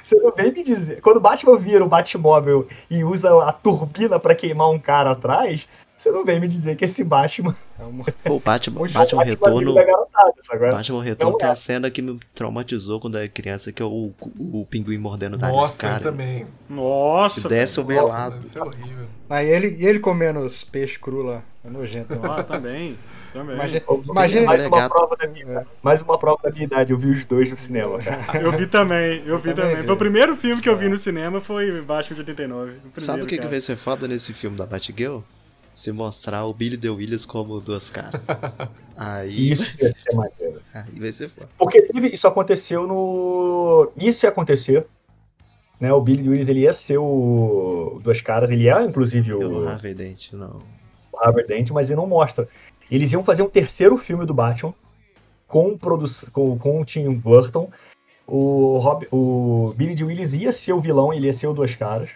você 0.03 0.17
não 0.17 0.33
vem 0.33 0.53
me 0.53 0.63
dizer. 0.63 1.01
Quando 1.01 1.17
o 1.19 1.21
Batman 1.21 1.57
vira 1.57 1.85
o 1.85 1.89
Batmóvel 1.89 2.67
e 2.91 3.05
usa 3.05 3.43
a 3.45 3.53
turbina 3.53 4.19
pra 4.19 4.35
queimar 4.35 4.71
um 4.71 4.79
cara 4.79 5.13
atrás, 5.13 5.67
Você 5.97 6.11
não 6.11 6.25
vem 6.25 6.41
me 6.41 6.49
dizer 6.49 6.77
que 6.77 6.85
esse 6.85 7.05
Batman. 7.05 7.55
É 7.91 7.93
uma- 7.93 8.05
Pô, 8.25 8.39
Batman, 8.41 8.81
Hoje 8.81 8.95
Batman 8.95 9.25
Retorno. 9.25 9.75
Garotada, 9.75 10.35
agora. 10.51 10.71
Batman 10.73 11.03
Retorno 11.03 11.33
Não 11.33 11.39
tem 11.39 11.47
é. 11.47 11.51
uma 11.51 11.57
cena 11.57 11.91
que 11.91 12.01
me 12.01 12.19
traumatizou 12.35 13.01
quando 13.01 13.17
eu 13.17 13.21
era 13.23 13.29
criança, 13.29 13.73
que 13.73 13.83
é 13.83 13.85
o, 13.85 14.13
o 14.39 14.67
pinguim 14.71 14.99
mordendo 14.99 15.35
o 15.35 15.39
nariz 15.39 15.57
Nossa, 15.59 15.79
cara. 15.79 16.01
também. 16.03 16.47
Nossa, 16.69 17.43
Que 17.43 17.49
desce 17.49 17.81
o 17.81 17.85
melado. 17.85 18.37
deve 18.37 18.47
ser 18.47 18.61
horrível. 18.61 19.07
Aí 19.29 19.49
ele, 19.49 19.77
e 19.79 19.87
ele 19.87 19.99
comendo 19.99 20.41
os 20.41 20.65
peixes 20.65 20.97
cru 20.97 21.23
lá. 21.23 21.43
É 21.65 21.69
nojento. 21.69 22.15
né? 22.15 22.21
Ah, 22.23 22.43
também. 22.43 22.97
Também. 23.33 23.55
Imagina, 23.55 23.83
imagina 24.11 24.47
mais 24.47 24.67
uma 24.67 24.77
Legado. 24.77 24.91
prova 24.91 25.17
da 25.17 25.27
minha 25.29 25.67
mais 25.85 26.03
uma 26.03 26.19
prova 26.19 26.39
da 26.43 26.51
minha 26.51 26.65
idade. 26.65 26.91
Eu 26.93 26.99
vi 26.99 27.11
os 27.11 27.25
dois 27.25 27.49
no 27.49 27.57
cinema, 27.57 27.99
cara. 27.99 28.25
Eu 28.43 28.51
vi 28.51 28.67
também, 28.67 29.23
eu 29.25 29.39
vi 29.39 29.55
também 29.55 29.89
o 29.89 29.97
primeiro 29.97 30.35
filme 30.35 30.61
que 30.61 30.69
eu 30.69 30.77
vi 30.77 30.89
no 30.89 30.97
cinema 30.99 31.41
foi 31.41 31.81
Batman 31.81 32.15
de 32.17 32.21
89. 32.23 32.63
o 32.63 32.75
primeiro, 32.75 33.01
Sabe 33.01 33.23
o 33.23 33.27
que, 33.27 33.39
que 33.39 33.47
vai 33.47 33.61
ser 33.61 33.77
foda 33.77 34.09
nesse 34.09 34.33
filme 34.33 34.57
da 34.57 34.67
Batgirl? 34.67 35.21
Se 35.81 35.93
mostrar 35.93 36.45
o 36.45 36.53
Billy 36.53 36.77
The 36.77 36.91
Williams 36.91 37.25
como 37.25 37.59
duas 37.59 37.89
caras. 37.89 38.21
Aí, 38.95 39.53
Isso 39.53 39.83
ia 39.83 39.91
ser 39.91 40.15
maneiro. 40.15 40.61
aí 40.75 41.01
vai 41.01 41.11
ser 41.11 41.31
foda. 41.31 41.49
Porque 41.57 41.89
isso 42.13 42.29
aconteceu 42.29 42.87
no. 42.87 43.91
Isso 43.97 44.27
ia 44.27 44.29
acontecer. 44.29 44.87
Né, 45.81 45.91
o 45.91 45.99
Billy 46.03 46.29
Willis 46.29 46.49
ele 46.49 46.61
ia 46.61 46.73
ser 46.75 46.99
o 46.99 47.99
Duas 48.05 48.21
Caras, 48.21 48.51
ele 48.51 48.69
é 48.69 48.83
inclusive 48.83 49.33
o 49.33 49.39
não 49.39 49.69
Harvey 49.69 49.95
Dent, 49.95 50.35
não. 50.35 50.61
Harvard 51.19 51.49
Dent, 51.49 51.71
mas 51.71 51.89
ele 51.89 51.97
não 51.97 52.07
mostra. 52.07 52.47
Eles 52.91 53.11
iam 53.11 53.25
fazer 53.25 53.43
um 53.43 53.49
terceiro 53.49 53.97
filme 53.97 54.27
do 54.27 54.35
Batman 54.35 54.75
com, 55.49 55.79
produ... 55.79 56.05
com, 56.31 56.59
com 56.59 56.83
o 56.83 56.85
Tim 56.85 57.11
Burton. 57.15 57.71
O, 58.27 58.77
Rob... 58.77 59.07
o 59.11 59.73
Billy 59.75 59.95
Dee 59.95 60.05
Willis 60.05 60.35
ia 60.35 60.53
ser 60.53 60.75
o 60.75 60.81
vilão, 60.83 61.11
ele 61.11 61.25
ia 61.25 61.33
ser 61.33 61.47
o 61.47 61.55
Duas 61.55 61.75
Caras. 61.75 62.11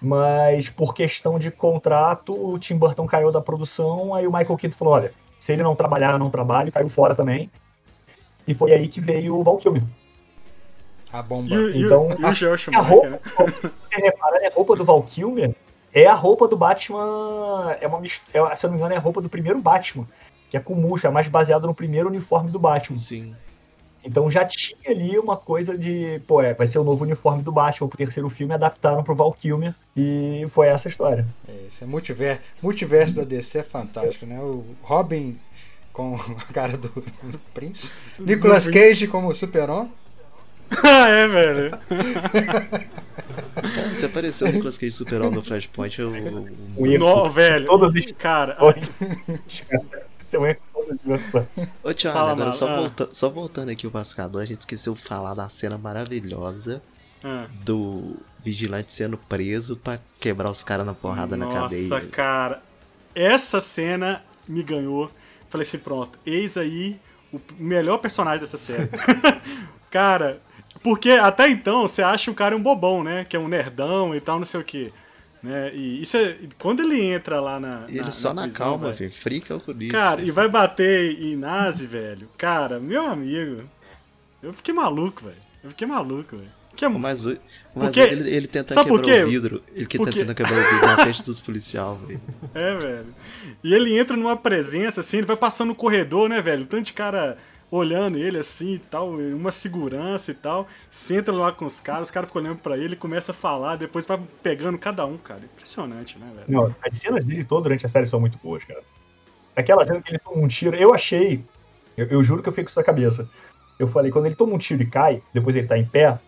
Mas 0.00 0.70
por 0.70 0.94
questão 0.94 1.38
de 1.38 1.50
contrato, 1.50 2.32
o 2.34 2.58
Tim 2.58 2.76
Burton 2.76 3.06
caiu 3.06 3.30
da 3.30 3.40
produção, 3.40 4.14
aí 4.14 4.26
o 4.26 4.32
Michael 4.32 4.56
Keaton 4.56 4.76
falou, 4.76 4.94
olha, 4.94 5.12
se 5.38 5.52
ele 5.52 5.62
não 5.62 5.76
trabalhar, 5.76 6.18
não 6.18 6.30
trabalho, 6.30 6.72
caiu 6.72 6.88
fora 6.88 7.14
também. 7.14 7.50
E 8.48 8.54
foi 8.54 8.72
aí 8.72 8.88
que 8.88 9.00
veio 9.00 9.36
o 9.36 9.44
Val 9.44 9.58
Kilmer. 9.58 9.82
a 11.12 11.22
bomba. 11.22 11.52
E, 11.52 11.56
o- 11.58 11.70
e, 11.70 11.82
o- 11.82 11.86
Então, 11.86 12.08
e 12.18 12.24
o 12.24 12.32
Joel 12.34 12.54
A 12.54 12.56
Schumacher, 12.56 12.88
roupa, 12.90 13.08
né? 13.10 13.18
se 13.26 13.36
você 13.90 13.96
reparar, 14.00 14.40
né, 14.40 14.46
a 14.46 14.54
roupa 14.54 14.76
do 14.76 14.84
Val 14.84 15.02
Kilmer 15.02 15.54
é 15.92 16.06
a 16.06 16.14
roupa 16.14 16.46
do 16.48 16.56
Batman. 16.56 17.76
É 17.80 17.86
uma 17.86 18.00
é, 18.04 18.08
se 18.08 18.64
eu 18.64 18.68
não 18.68 18.70
me 18.70 18.76
engano, 18.76 18.94
é 18.94 18.96
a 18.96 19.00
roupa 19.00 19.20
do 19.20 19.28
primeiro 19.28 19.60
Batman. 19.60 20.06
Que 20.48 20.56
é 20.56 20.60
com 20.60 20.74
murcha, 20.74 21.08
é 21.08 21.10
mais 21.10 21.26
baseado 21.28 21.66
no 21.66 21.74
primeiro 21.74 22.08
uniforme 22.08 22.50
do 22.50 22.58
Batman. 22.58 22.96
Sim. 22.96 23.36
Então 24.04 24.30
já 24.30 24.44
tinha 24.44 24.76
ali 24.86 25.18
uma 25.18 25.36
coisa 25.36 25.76
de, 25.76 26.20
pô, 26.26 26.40
é, 26.40 26.54
vai 26.54 26.66
ser 26.66 26.78
o 26.78 26.84
novo 26.84 27.04
uniforme 27.04 27.42
do 27.42 27.52
Batman 27.52 27.88
pro 27.88 27.98
terceiro 27.98 28.30
filme, 28.30 28.54
adaptaram 28.54 29.02
pro 29.02 29.14
Val 29.14 29.32
Kilmer 29.32 29.74
e 29.96 30.46
foi 30.50 30.68
essa 30.68 30.88
a 30.88 30.90
história. 30.90 31.26
É, 31.48 31.66
esse 31.68 31.84
é 31.84 31.86
multiverso. 31.86 32.40
Multiverso 32.62 33.16
da 33.16 33.24
DC 33.24 33.58
é 33.58 33.62
fantástico, 33.62 34.24
né? 34.24 34.38
O 34.40 34.64
Robin 34.82 35.38
com 35.92 36.16
a 36.16 36.52
cara 36.52 36.76
do, 36.76 36.88
do 36.88 37.38
Prince. 37.52 37.92
Nicolas 38.18 38.64
Do 38.64 38.72
Cage 38.72 38.86
Prince. 38.86 39.08
como 39.08 39.34
Super-Homem. 39.34 39.92
ah, 40.82 41.08
é, 41.08 41.26
velho. 41.26 41.78
Se 43.94 44.06
apareceu 44.06 44.48
o 44.48 44.52
Nicolas 44.52 44.78
Cage 44.78 44.92
Super-Homem 44.92 45.34
no 45.34 45.42
Flashpoint, 45.42 45.98
eu... 45.98 46.14
Erro. 46.14 46.48
No, 46.78 47.30
velho. 47.30 47.66
Todas 47.66 47.94
as 47.94 48.12
Cara, 48.12 48.56
Isso 50.30 50.90
é 50.90 50.94
de 50.94 51.00
versão. 51.04 51.46
Ô, 51.82 51.92
Thiago, 51.94 52.18
Fala, 52.18 52.32
agora 52.32 52.52
só, 52.52 52.68
Ah. 52.68 52.76
volta- 52.76 53.08
só 53.12 53.28
voltando 53.28 53.70
aqui 53.70 53.86
o 53.86 53.90
Pascador, 53.90 54.42
a 54.42 54.46
gente 54.46 54.60
esqueceu 54.60 54.94
de 54.94 55.00
falar 55.00 55.34
da 55.34 55.48
cena 55.48 55.76
maravilhosa 55.76 56.82
ah. 57.22 57.46
do 57.64 58.16
vigilante 58.38 58.92
sendo 58.92 59.18
preso 59.18 59.76
pra 59.76 59.98
quebrar 60.18 60.50
os 60.50 60.64
caras 60.64 60.86
na 60.86 60.94
porrada 60.94 61.36
na 61.36 61.46
cadeia. 61.48 61.88
Nossa, 61.88 62.06
cara. 62.08 62.62
Essa 63.14 63.60
cena 63.60 64.22
me 64.48 64.62
ganhou. 64.62 65.10
Falei 65.48 65.66
assim, 65.66 65.78
pronto, 65.78 66.18
eis 66.24 66.56
aí 66.56 66.98
o 67.32 67.40
melhor 67.58 67.98
personagem 67.98 68.40
dessa 68.40 68.56
série. 68.56 68.88
cara, 69.90 70.40
porque 70.82 71.10
até 71.10 71.48
então 71.48 71.82
você 71.82 72.02
acha 72.02 72.30
o 72.30 72.34
cara 72.34 72.56
um 72.56 72.62
bobão, 72.62 73.02
né? 73.02 73.24
Que 73.24 73.36
é 73.36 73.38
um 73.38 73.48
nerdão 73.48 74.14
e 74.14 74.20
tal, 74.20 74.38
não 74.38 74.46
sei 74.46 74.60
o 74.60 74.64
quê. 74.64 74.92
Né? 75.42 75.74
E 75.74 76.02
isso 76.02 76.16
é, 76.18 76.36
quando 76.58 76.80
ele 76.80 77.00
entra 77.00 77.40
lá 77.40 77.58
na. 77.58 77.84
Ele 77.88 78.00
na- 78.02 78.10
só 78.12 78.34
na, 78.34 78.42
prisão, 78.42 78.58
calma, 78.58 78.84
velho, 78.92 78.96
filho. 78.96 79.10
Free 79.12 79.40
calculista. 79.40 79.96
Cara, 79.96 80.20
e 80.22 80.30
vai 80.30 80.48
bater 80.48 81.18
em 81.20 81.34
Nazi, 81.36 81.86
velho. 81.86 82.28
Cara, 82.36 82.78
meu 82.78 83.06
amigo. 83.06 83.62
Eu 84.42 84.52
fiquei 84.52 84.74
maluco, 84.74 85.24
velho. 85.24 85.36
Eu 85.64 85.70
fiquei 85.70 85.86
maluco, 85.86 86.36
velho. 86.36 86.50
Que 86.76 86.84
é 86.84 86.88
O 86.88 86.98
mais 86.98 87.26
o 87.26 87.36
mais 87.74 87.94
Porque- 87.94 88.00
ele, 88.00 88.30
ele 88.30 88.46
tentando 88.46 88.74
Sabe 88.74 88.90
quebrar 89.02 89.26
o 89.26 89.28
vidro. 89.28 89.62
Ele 89.74 89.86
que 89.86 89.98
Porque- 89.98 90.12
tentando 90.20 90.34
quebrar 90.34 90.52
o 90.58 90.70
vidro 90.70 90.86
na 90.86 90.98
frente 90.98 91.22
dos 91.24 91.40
policial, 91.40 91.96
velho. 92.06 92.20
É, 92.54 92.76
velho. 92.76 93.14
E 93.64 93.74
ele 93.74 93.98
entra 93.98 94.16
numa 94.16 94.36
presença, 94.36 95.00
assim, 95.00 95.18
ele 95.18 95.26
vai 95.26 95.36
passando 95.36 95.68
no 95.68 95.74
corredor, 95.74 96.28
né, 96.28 96.40
velho? 96.40 96.64
Tanto 96.66 96.84
de 96.84 96.92
cara 96.92 97.36
olhando 97.70 98.18
ele 98.18 98.38
assim 98.38 98.74
e 98.74 98.78
tal, 98.78 99.10
uma 99.10 99.50
segurança 99.50 100.30
e 100.30 100.34
tal. 100.34 100.66
Senta 100.90 101.30
lá 101.32 101.52
com 101.52 101.64
os 101.64 101.78
caras, 101.78 102.08
os 102.08 102.10
caras 102.10 102.28
ficam 102.28 102.42
olhando 102.42 102.58
pra 102.58 102.76
ele, 102.76 102.96
começa 102.96 103.32
a 103.32 103.34
falar, 103.34 103.76
depois 103.76 104.06
vai 104.06 104.20
pegando 104.42 104.76
cada 104.78 105.06
um, 105.06 105.16
cara. 105.16 105.40
Impressionante, 105.40 106.18
né, 106.18 106.30
velho? 106.34 106.46
Não, 106.48 106.74
as 106.84 106.96
cenas 106.96 107.24
dele 107.24 107.44
todas 107.44 107.64
durante 107.64 107.86
a 107.86 107.88
série 107.88 108.06
são 108.06 108.20
muito 108.20 108.38
boas, 108.42 108.64
cara. 108.64 108.82
Aquela 109.54 109.84
cena 109.84 110.00
que 110.00 110.10
ele 110.10 110.18
toma 110.18 110.42
um 110.42 110.48
tiro, 110.48 110.76
eu 110.76 110.92
achei, 110.94 111.44
eu, 111.96 112.06
eu 112.06 112.22
juro 112.22 112.42
que 112.42 112.48
eu 112.48 112.52
fiquei 112.52 112.64
com 112.64 112.70
isso 112.70 112.78
na 112.78 112.84
cabeça. 112.84 113.28
Eu 113.78 113.88
falei, 113.88 114.10
quando 114.10 114.26
ele 114.26 114.34
toma 114.34 114.54
um 114.54 114.58
tiro 114.58 114.82
e 114.82 114.86
cai, 114.86 115.22
depois 115.32 115.56
ele 115.56 115.66
tá 115.66 115.78
em 115.78 115.84
pé, 115.84 116.18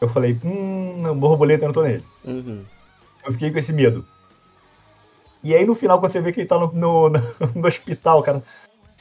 eu 0.00 0.08
falei, 0.08 0.38
hum, 0.44 1.06
o 1.06 1.14
borboleta 1.14 1.64
entrou 1.64 1.84
nele. 1.84 2.04
Uhum. 2.24 2.64
Eu 3.24 3.32
fiquei 3.32 3.50
com 3.50 3.58
esse 3.58 3.72
medo. 3.72 4.04
E 5.44 5.54
aí 5.54 5.64
no 5.64 5.74
final, 5.74 5.98
quando 5.98 6.12
você 6.12 6.20
vê 6.20 6.32
que 6.32 6.40
ele 6.40 6.48
tá 6.48 6.58
no, 6.58 6.72
no, 6.72 7.10
no 7.54 7.66
hospital, 7.66 8.22
cara, 8.22 8.42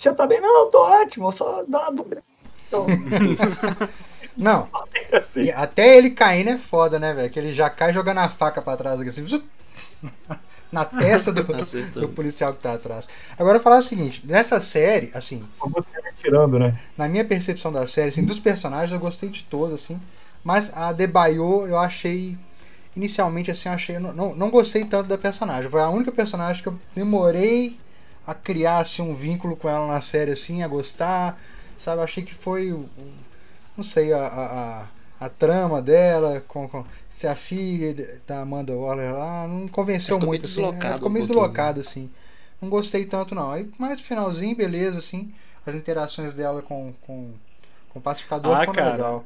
você 0.01 0.13
tá 0.13 0.25
bem? 0.25 0.41
Não, 0.41 0.63
eu 0.63 0.65
tô 0.67 0.79
ótimo, 0.79 1.27
eu 1.27 1.31
só 1.31 1.63
dá 1.67 1.89
uma 1.89 1.91
dor. 1.91 2.23
Então, 2.67 2.85
Não, 4.35 4.67
assim, 5.13 5.43
e 5.43 5.51
até 5.51 5.97
ele 5.97 6.11
caindo 6.11 6.49
é 6.49 6.57
foda, 6.57 6.99
né, 6.99 7.13
velho? 7.13 7.29
Que 7.29 7.39
ele 7.39 7.53
já 7.53 7.69
cai 7.69 7.93
jogando 7.93 8.19
a 8.19 8.29
faca 8.29 8.61
pra 8.61 8.77
trás, 8.77 8.99
assim, 8.99 9.27
zup, 9.27 9.45
na 10.71 10.85
testa 10.85 11.31
do, 11.31 11.43
do 11.43 12.09
policial 12.09 12.53
que 12.53 12.61
tá 12.61 12.73
atrás. 12.73 13.07
Agora 13.37 13.57
eu 13.57 13.61
falar 13.61 13.79
o 13.79 13.83
seguinte, 13.83 14.21
nessa 14.25 14.61
série, 14.61 15.11
assim, 15.13 15.45
vai 15.59 16.13
tirando, 16.17 16.57
né? 16.57 16.79
na 16.97 17.07
minha 17.07 17.25
percepção 17.25 17.71
da 17.71 17.85
série, 17.85 18.09
assim, 18.09 18.23
dos 18.23 18.39
personagens 18.39 18.93
eu 18.93 18.99
gostei 18.99 19.29
de 19.29 19.43
todos, 19.43 19.75
assim, 19.75 19.99
mas 20.43 20.75
a 20.75 20.91
Debaio 20.91 21.67
eu 21.67 21.77
achei 21.77 22.37
inicialmente 22.95 23.51
assim, 23.51 23.69
eu 23.69 23.75
achei 23.75 23.99
não, 23.99 24.13
não, 24.13 24.35
não 24.35 24.49
gostei 24.49 24.85
tanto 24.85 25.07
da 25.07 25.17
personagem. 25.17 25.69
Foi 25.69 25.81
a 25.81 25.89
única 25.89 26.11
personagem 26.11 26.63
que 26.63 26.69
eu 26.69 26.79
demorei 26.95 27.77
a 28.25 28.33
criar 28.33 28.79
assim 28.79 29.01
um 29.01 29.15
vínculo 29.15 29.55
com 29.55 29.67
ela 29.69 29.87
na 29.87 30.01
série 30.01 30.31
assim, 30.31 30.63
a 30.63 30.67
gostar, 30.67 31.39
sabe? 31.79 32.01
Achei 32.01 32.23
que 32.23 32.33
foi 32.33 32.71
não 33.75 33.83
sei, 33.83 34.13
a, 34.13 34.27
a, 35.19 35.25
a, 35.25 35.29
trama 35.29 35.81
dela 35.81 36.43
com, 36.47 36.67
com 36.67 36.85
se 37.09 37.27
a 37.27 37.35
filha 37.35 38.19
da 38.27 38.41
Amanda 38.41 38.73
Waller 38.73 39.13
lá 39.13 39.47
não 39.47 39.67
convenceu 39.67 40.15
Ficou 40.15 40.19
meio 40.19 40.27
muito 40.29 40.45
assim, 40.45 40.61
deslocado 40.61 40.85
ela 40.85 40.93
ficou 40.95 41.09
um 41.09 41.13
meio 41.13 41.25
pouquinho, 41.25 41.45
deslocada 41.47 41.79
assim. 41.79 42.09
Não 42.61 42.69
gostei 42.69 43.05
tanto 43.05 43.33
não. 43.33 43.51
Aí 43.51 43.69
mais 43.77 43.99
no 43.99 44.05
finalzinho, 44.05 44.55
beleza 44.55 44.99
assim, 44.99 45.33
as 45.65 45.73
interações 45.73 46.33
dela 46.33 46.61
com 46.61 46.93
com, 47.01 47.31
com 47.89 47.99
o 47.99 48.01
pacificador 48.01 48.55
Ah, 48.55 48.65
foram 48.65 48.73
cara. 48.73 48.91
legal. 48.91 49.25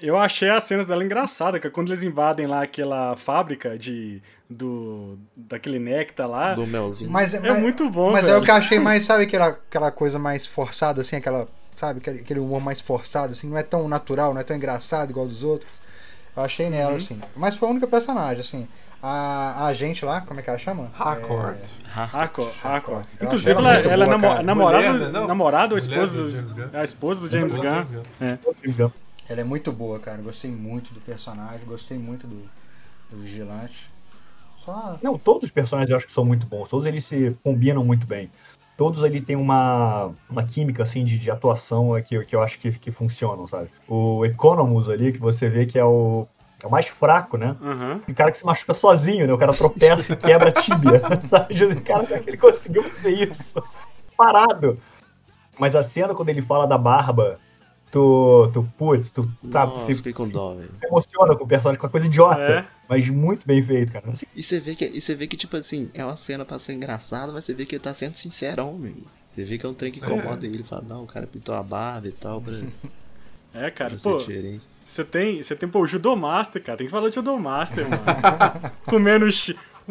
Eu 0.00 0.16
achei 0.18 0.48
as 0.50 0.64
cenas 0.64 0.86
dela 0.86 1.04
engraçadas, 1.04 1.60
que 1.60 1.66
é 1.66 1.70
quando 1.70 1.88
eles 1.90 2.02
invadem 2.02 2.46
lá 2.46 2.62
aquela 2.62 3.14
fábrica 3.16 3.76
de. 3.78 4.22
do. 4.48 5.18
daquele 5.36 5.78
néctar 5.78 6.28
lá. 6.28 6.54
Do 6.54 6.66
melzinho. 6.66 7.10
Mas, 7.10 7.34
É 7.34 7.40
mas- 7.40 7.58
muito 7.60 7.88
bom, 7.90 8.10
Mas 8.12 8.24
velho. 8.26 8.36
é 8.36 8.38
o 8.38 8.42
que 8.42 8.50
eu 8.50 8.54
achei 8.54 8.78
mais, 8.78 9.04
sabe, 9.04 9.24
aquela, 9.24 9.48
aquela 9.48 9.90
coisa 9.90 10.18
mais 10.18 10.46
forçada, 10.46 11.00
assim, 11.02 11.16
aquela. 11.16 11.46
Sabe, 11.76 11.98
aquele, 11.98 12.38
humor 12.40 12.60
mais 12.60 12.78
forçado, 12.80 13.32
assim, 13.32 13.48
não 13.48 13.56
é 13.56 13.62
tão 13.62 13.88
natural, 13.88 14.34
não 14.34 14.40
é 14.40 14.44
tão 14.44 14.54
engraçado 14.54 15.08
igual 15.10 15.26
dos 15.26 15.42
outros. 15.42 15.70
Eu 16.36 16.42
achei 16.42 16.66
Uhum. 16.66 16.72
nela, 16.72 16.96
assim. 16.96 17.18
Mas 17.34 17.56
foi 17.56 17.68
a 17.68 17.70
única 17.70 17.86
personagem, 17.86 18.40
assim. 18.40 18.68
A, 19.02 19.64
a 19.66 19.72
gente 19.72 20.04
lá, 20.04 20.20
como 20.20 20.38
é 20.38 20.42
que 20.42 20.50
ela 20.50 20.58
chama? 20.58 20.90
Harcourt. 20.98 21.56
Hardcore, 21.90 22.52
hardcore. 22.62 23.04
Eu 23.18 23.26
Inclusive, 23.26 23.52
ela, 23.52 23.72
muito 23.72 23.88
ela 23.88 24.04
é 24.04 24.06
boa, 24.08 24.18
namo- 24.18 24.28
cara. 24.28 24.42
namorada, 24.42 25.08
né? 25.10 25.26
Namorada 25.26 25.74
ou 25.74 25.78
esposa 25.78 26.14
do 26.14 26.24
do, 26.24 26.28
James 26.30 26.52
Gunn. 26.52 26.68
a 26.74 26.84
esposa 26.84 27.20
do 27.20 27.32
James 27.32 27.56
Gunn. 27.56 28.02
É. 28.20 28.38
Ela 29.30 29.42
é 29.42 29.44
muito 29.44 29.70
boa, 29.70 30.00
cara. 30.00 30.20
Gostei 30.20 30.50
muito 30.50 30.92
do 30.92 31.00
personagem, 31.00 31.64
gostei 31.64 31.96
muito 31.96 32.26
do, 32.26 32.42
do 33.08 33.18
Vigilante. 33.18 33.88
Só. 34.58 34.98
Não, 35.00 35.16
todos 35.16 35.44
os 35.44 35.50
personagens 35.50 35.88
eu 35.88 35.96
acho 35.96 36.06
que 36.08 36.12
são 36.12 36.24
muito 36.24 36.46
bons. 36.46 36.68
Todos 36.68 36.84
eles 36.84 37.04
se 37.04 37.36
combinam 37.44 37.84
muito 37.84 38.08
bem. 38.08 38.28
Todos 38.76 39.04
ali 39.04 39.20
têm 39.20 39.36
uma, 39.36 40.10
uma 40.28 40.42
química 40.42 40.82
assim 40.82 41.04
de, 41.04 41.16
de 41.16 41.30
atuação 41.30 41.96
é, 41.96 42.02
que, 42.02 42.24
que 42.24 42.34
eu 42.34 42.42
acho 42.42 42.58
que, 42.58 42.72
que 42.72 42.90
funcionam, 42.90 43.46
sabe? 43.46 43.70
O 43.86 44.24
Economus 44.26 44.88
ali, 44.88 45.12
que 45.12 45.20
você 45.20 45.48
vê 45.48 45.64
que 45.64 45.78
é 45.78 45.84
o, 45.84 46.26
é 46.60 46.66
o 46.66 46.70
mais 46.70 46.88
fraco, 46.88 47.36
né? 47.36 47.56
Aham. 47.62 48.00
O 48.08 48.14
cara 48.14 48.32
que 48.32 48.38
se 48.38 48.44
machuca 48.44 48.74
sozinho, 48.74 49.28
né? 49.28 49.32
O 49.32 49.38
cara 49.38 49.52
tropeça 49.52 50.12
e 50.12 50.16
quebra 50.16 50.48
a 50.48 50.52
tíbia. 50.52 51.02
Sabe? 51.30 51.80
Cara, 51.82 52.04
como 52.04 52.14
é 52.14 52.18
que 52.18 52.30
ele 52.30 52.36
conseguiu 52.36 52.82
fazer 52.82 53.30
isso? 53.30 53.62
Parado. 54.16 54.76
Mas 55.56 55.76
a 55.76 55.84
cena 55.84 56.14
quando 56.16 56.30
ele 56.30 56.42
fala 56.42 56.66
da 56.66 56.78
barba 56.78 57.38
tu, 57.90 58.50
tu 58.52 58.62
putz, 58.78 59.10
tu 59.10 59.30
sabe, 59.50 59.72
Nossa, 59.74 59.94
você 59.94 60.12
com 60.12 60.24
se 60.26 60.32
dó, 60.32 60.54
velho. 60.54 60.70
emociona 60.84 61.36
com 61.36 61.44
o 61.44 61.48
personagem, 61.48 61.80
com 61.80 61.86
a 61.86 61.90
coisa 61.90 62.06
idiota, 62.06 62.40
É. 62.40 62.66
mas 62.88 63.08
muito 63.08 63.46
bem 63.46 63.62
feito, 63.62 63.92
cara. 63.92 64.10
Assim, 64.10 64.26
E 64.34 64.42
você 64.42 64.60
vê 64.60 64.74
que, 64.74 64.84
e 64.84 65.00
você 65.00 65.14
vê 65.14 65.26
que 65.26 65.36
tipo 65.36 65.56
assim, 65.56 65.90
é 65.94 66.04
uma 66.04 66.16
cena 66.16 66.44
pra 66.44 66.58
ser 66.58 66.72
engraçada, 66.74 67.32
mas 67.32 67.44
você 67.44 67.54
vê 67.54 67.64
que 67.66 67.74
ele 67.74 67.82
tá 67.82 67.92
sendo 67.94 68.14
sincerão, 68.14 68.78
velho. 68.80 68.96
Você 69.28 69.44
vê 69.44 69.58
que 69.58 69.64
é 69.64 69.68
um 69.68 69.74
trem 69.74 69.92
que 69.92 69.98
incomoda 70.00 70.44
ele. 70.44 70.56
Ele 70.56 70.64
fala, 70.64 70.82
não, 70.88 71.04
o 71.04 71.06
cara 71.06 71.26
pintou 71.26 71.54
a 71.54 71.62
barba 71.62 72.08
e 72.08 72.12
tal, 72.12 72.40
pra, 72.40 72.54
É, 73.52 73.68
cara, 73.70 73.90
pra 73.90 73.98
pô, 74.12 74.18
você 74.20 75.04
tem, 75.04 75.42
você 75.42 75.56
tem, 75.56 75.68
pô, 75.68 75.80
o 75.80 75.86
Judomaster, 75.86 76.62
cara, 76.62 76.78
tem 76.78 76.86
que 76.86 76.90
falar 76.90 77.08
de 77.08 77.16
Judomaster, 77.16 77.84
mano. 77.88 78.02
Comendo, 78.86 79.26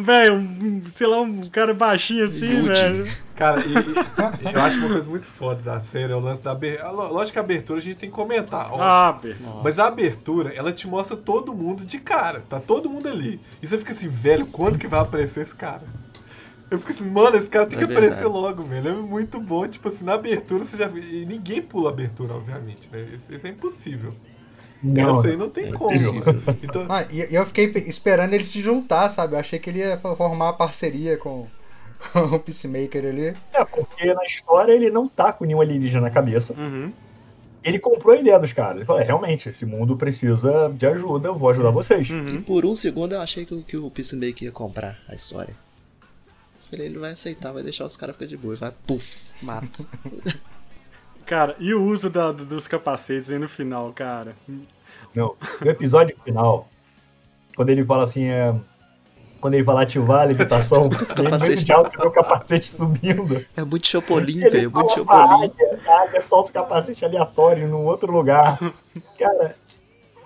velho, 0.03 0.35
um, 0.35 0.81
sei 0.89 1.07
lá, 1.07 1.21
um 1.21 1.49
cara 1.49 1.73
baixinho 1.73 2.23
assim, 2.23 2.63
velho. 2.63 3.05
Cara, 3.35 3.61
e, 3.65 3.71
e 3.71 4.51
eu 4.53 4.61
acho 4.61 4.77
uma 4.79 4.89
coisa 4.89 5.09
muito 5.09 5.25
foda 5.25 5.61
da 5.61 5.79
série 5.79 6.11
é 6.11 6.15
o 6.15 6.19
lance 6.19 6.41
da 6.43 6.51
abertura. 6.51 6.89
Lógico 6.91 7.33
que 7.33 7.39
a 7.39 7.41
abertura 7.41 7.79
a 7.79 7.81
gente 7.81 7.97
tem 7.97 8.09
que 8.09 8.15
comentar. 8.15 8.71
óbvio. 8.73 9.35
Ah, 9.39 9.43
Nossa. 9.43 9.63
Mas 9.63 9.79
a 9.79 9.87
abertura, 9.87 10.53
ela 10.53 10.71
te 10.73 10.87
mostra 10.87 11.15
todo 11.15 11.53
mundo 11.53 11.85
de 11.85 11.99
cara. 11.99 12.43
Tá 12.49 12.59
todo 12.59 12.89
mundo 12.89 13.07
ali. 13.07 13.39
E 13.61 13.67
você 13.67 13.77
fica 13.77 13.91
assim, 13.91 14.09
velho, 14.09 14.45
quando 14.47 14.77
que 14.77 14.87
vai 14.87 14.99
aparecer 14.99 15.41
esse 15.43 15.55
cara? 15.55 15.83
Eu 16.71 16.77
fico 16.77 16.91
assim, 16.91 17.09
mano, 17.09 17.35
esse 17.35 17.49
cara 17.49 17.65
tem 17.65 17.75
É 17.75 17.79
que 17.79 17.85
aparecer 17.91 18.23
verdade. 18.23 18.33
logo, 18.39 18.63
velho. 18.63 18.89
É 18.89 18.93
muito 18.93 19.39
bom. 19.39 19.67
Tipo 19.67 19.89
assim, 19.89 20.03
na 20.05 20.13
abertura 20.13 20.63
você 20.63 20.77
já 20.77 20.87
vê. 20.87 20.99
E 20.99 21.25
ninguém 21.25 21.61
pula 21.61 21.89
a 21.89 21.93
abertura, 21.93 22.33
obviamente, 22.35 22.89
né? 22.91 23.07
Isso, 23.15 23.33
isso 23.33 23.47
é 23.47 23.49
impossível. 23.49 24.13
Não, 24.83 25.19
Essa 25.19 25.27
aí 25.29 25.37
não 25.37 25.49
tem 25.49 25.65
É 25.65 25.71
como. 25.73 25.93
Então, 26.63 26.85
Ah, 26.89 27.05
e 27.11 27.31
e 27.31 27.35
eu 27.35 27.45
fiquei 27.45 27.67
pe- 27.67 27.87
esperando 27.87 28.33
ele 28.33 28.45
se 28.45 28.61
juntar, 28.61 29.09
sabe? 29.11 29.35
Eu 29.35 29.39
achei 29.39 29.59
que 29.59 29.69
ele 29.69 29.79
ia 29.79 29.97
fo- 29.97 30.15
formar 30.15 30.45
uma 30.45 30.53
parceria 30.53 31.17
com, 31.17 31.47
com 32.13 32.19
o 32.35 32.39
Peacemaker 32.39 33.05
ali. 33.05 33.35
É, 33.53 33.63
porque 33.65 34.13
na 34.13 34.23
história 34.25 34.71
ele 34.73 34.89
não 34.89 35.07
tá 35.07 35.31
com 35.33 35.45
nenhum 35.45 35.61
alienígena 35.61 36.01
na 36.01 36.09
cabeça. 36.09 36.53
Uhum. 36.53 36.91
Ele 37.61 37.77
comprou 37.77 38.13
a 38.15 38.17
ideia 38.17 38.39
dos 38.39 38.53
caras. 38.53 38.77
Ele 38.77 38.85
falou, 38.85 39.01
é, 39.01 39.05
realmente, 39.05 39.49
esse 39.49 39.65
mundo 39.65 39.97
precisa 39.97 40.69
de 40.73 40.85
ajuda, 40.85 41.27
eu 41.27 41.35
vou 41.35 41.49
ajudar 41.49 41.71
vocês. 41.71 42.07
E 42.09 42.13
Uhum. 42.13 42.41
por 42.43 42.65
um 42.65 42.73
segundo 42.75 43.13
eu 43.13 43.21
achei 43.21 43.45
que, 43.45 43.53
o- 43.53 43.63
que 43.63 43.75
o 43.75 43.91
Peacemaker 43.91 44.43
ia 44.43 44.51
comprar 44.51 44.97
a 45.09 45.13
história. 45.13 45.53
Falei, 46.71 46.85
ele 46.85 46.99
vai 46.99 47.11
aceitar, 47.11 47.51
vai 47.51 47.63
deixar 47.63 47.83
os 47.85 47.97
caras 47.97 48.15
ficar 48.15 48.27
de 48.27 48.37
boa. 48.37 48.55
Vai, 48.55 48.71
puf, 48.87 49.23
mata. 49.41 49.83
Cara, 51.29 51.55
e 51.59 51.75
o 51.75 51.83
uso 51.83 52.09
da- 52.09 52.31
dos 52.31 52.67
capacetes 52.67 53.29
aí 53.29 53.37
no 53.37 53.47
final, 53.47 53.93
cara? 53.93 54.35
Não, 55.13 55.35
no 55.61 55.69
episódio 55.69 56.17
final, 56.25 56.67
quando 57.55 57.69
ele 57.69 57.85
fala 57.85 58.03
assim, 58.03 58.25
é... 58.25 58.55
Quando 59.39 59.53
ele 59.53 59.63
fala 59.63 59.83
ativar 59.83 60.21
a 60.21 60.23
levitação, 60.23 60.87
ele 60.91 60.95
capacete. 61.05 61.47
muito 61.47 61.65
de 61.65 61.71
alto, 61.71 61.91
você 61.91 61.97
vê 61.97 62.07
o 62.07 62.11
capacete 62.11 62.65
subindo. 62.67 63.45
É 63.55 63.63
muito 63.63 63.87
Chopolin, 63.87 64.37
Ele 64.39 64.49
velho. 64.49 64.69
É 64.69 64.73
muito 64.73 64.93
Chopolin. 64.95 65.43
águia, 65.45 65.79
a 65.87 66.01
águia 66.01 66.19
solta 66.21 66.49
o 66.49 66.53
capacete 66.53 67.05
aleatório 67.05 67.67
num 67.67 67.85
outro 67.85 68.11
lugar. 68.11 68.57
Cara, 69.19 69.55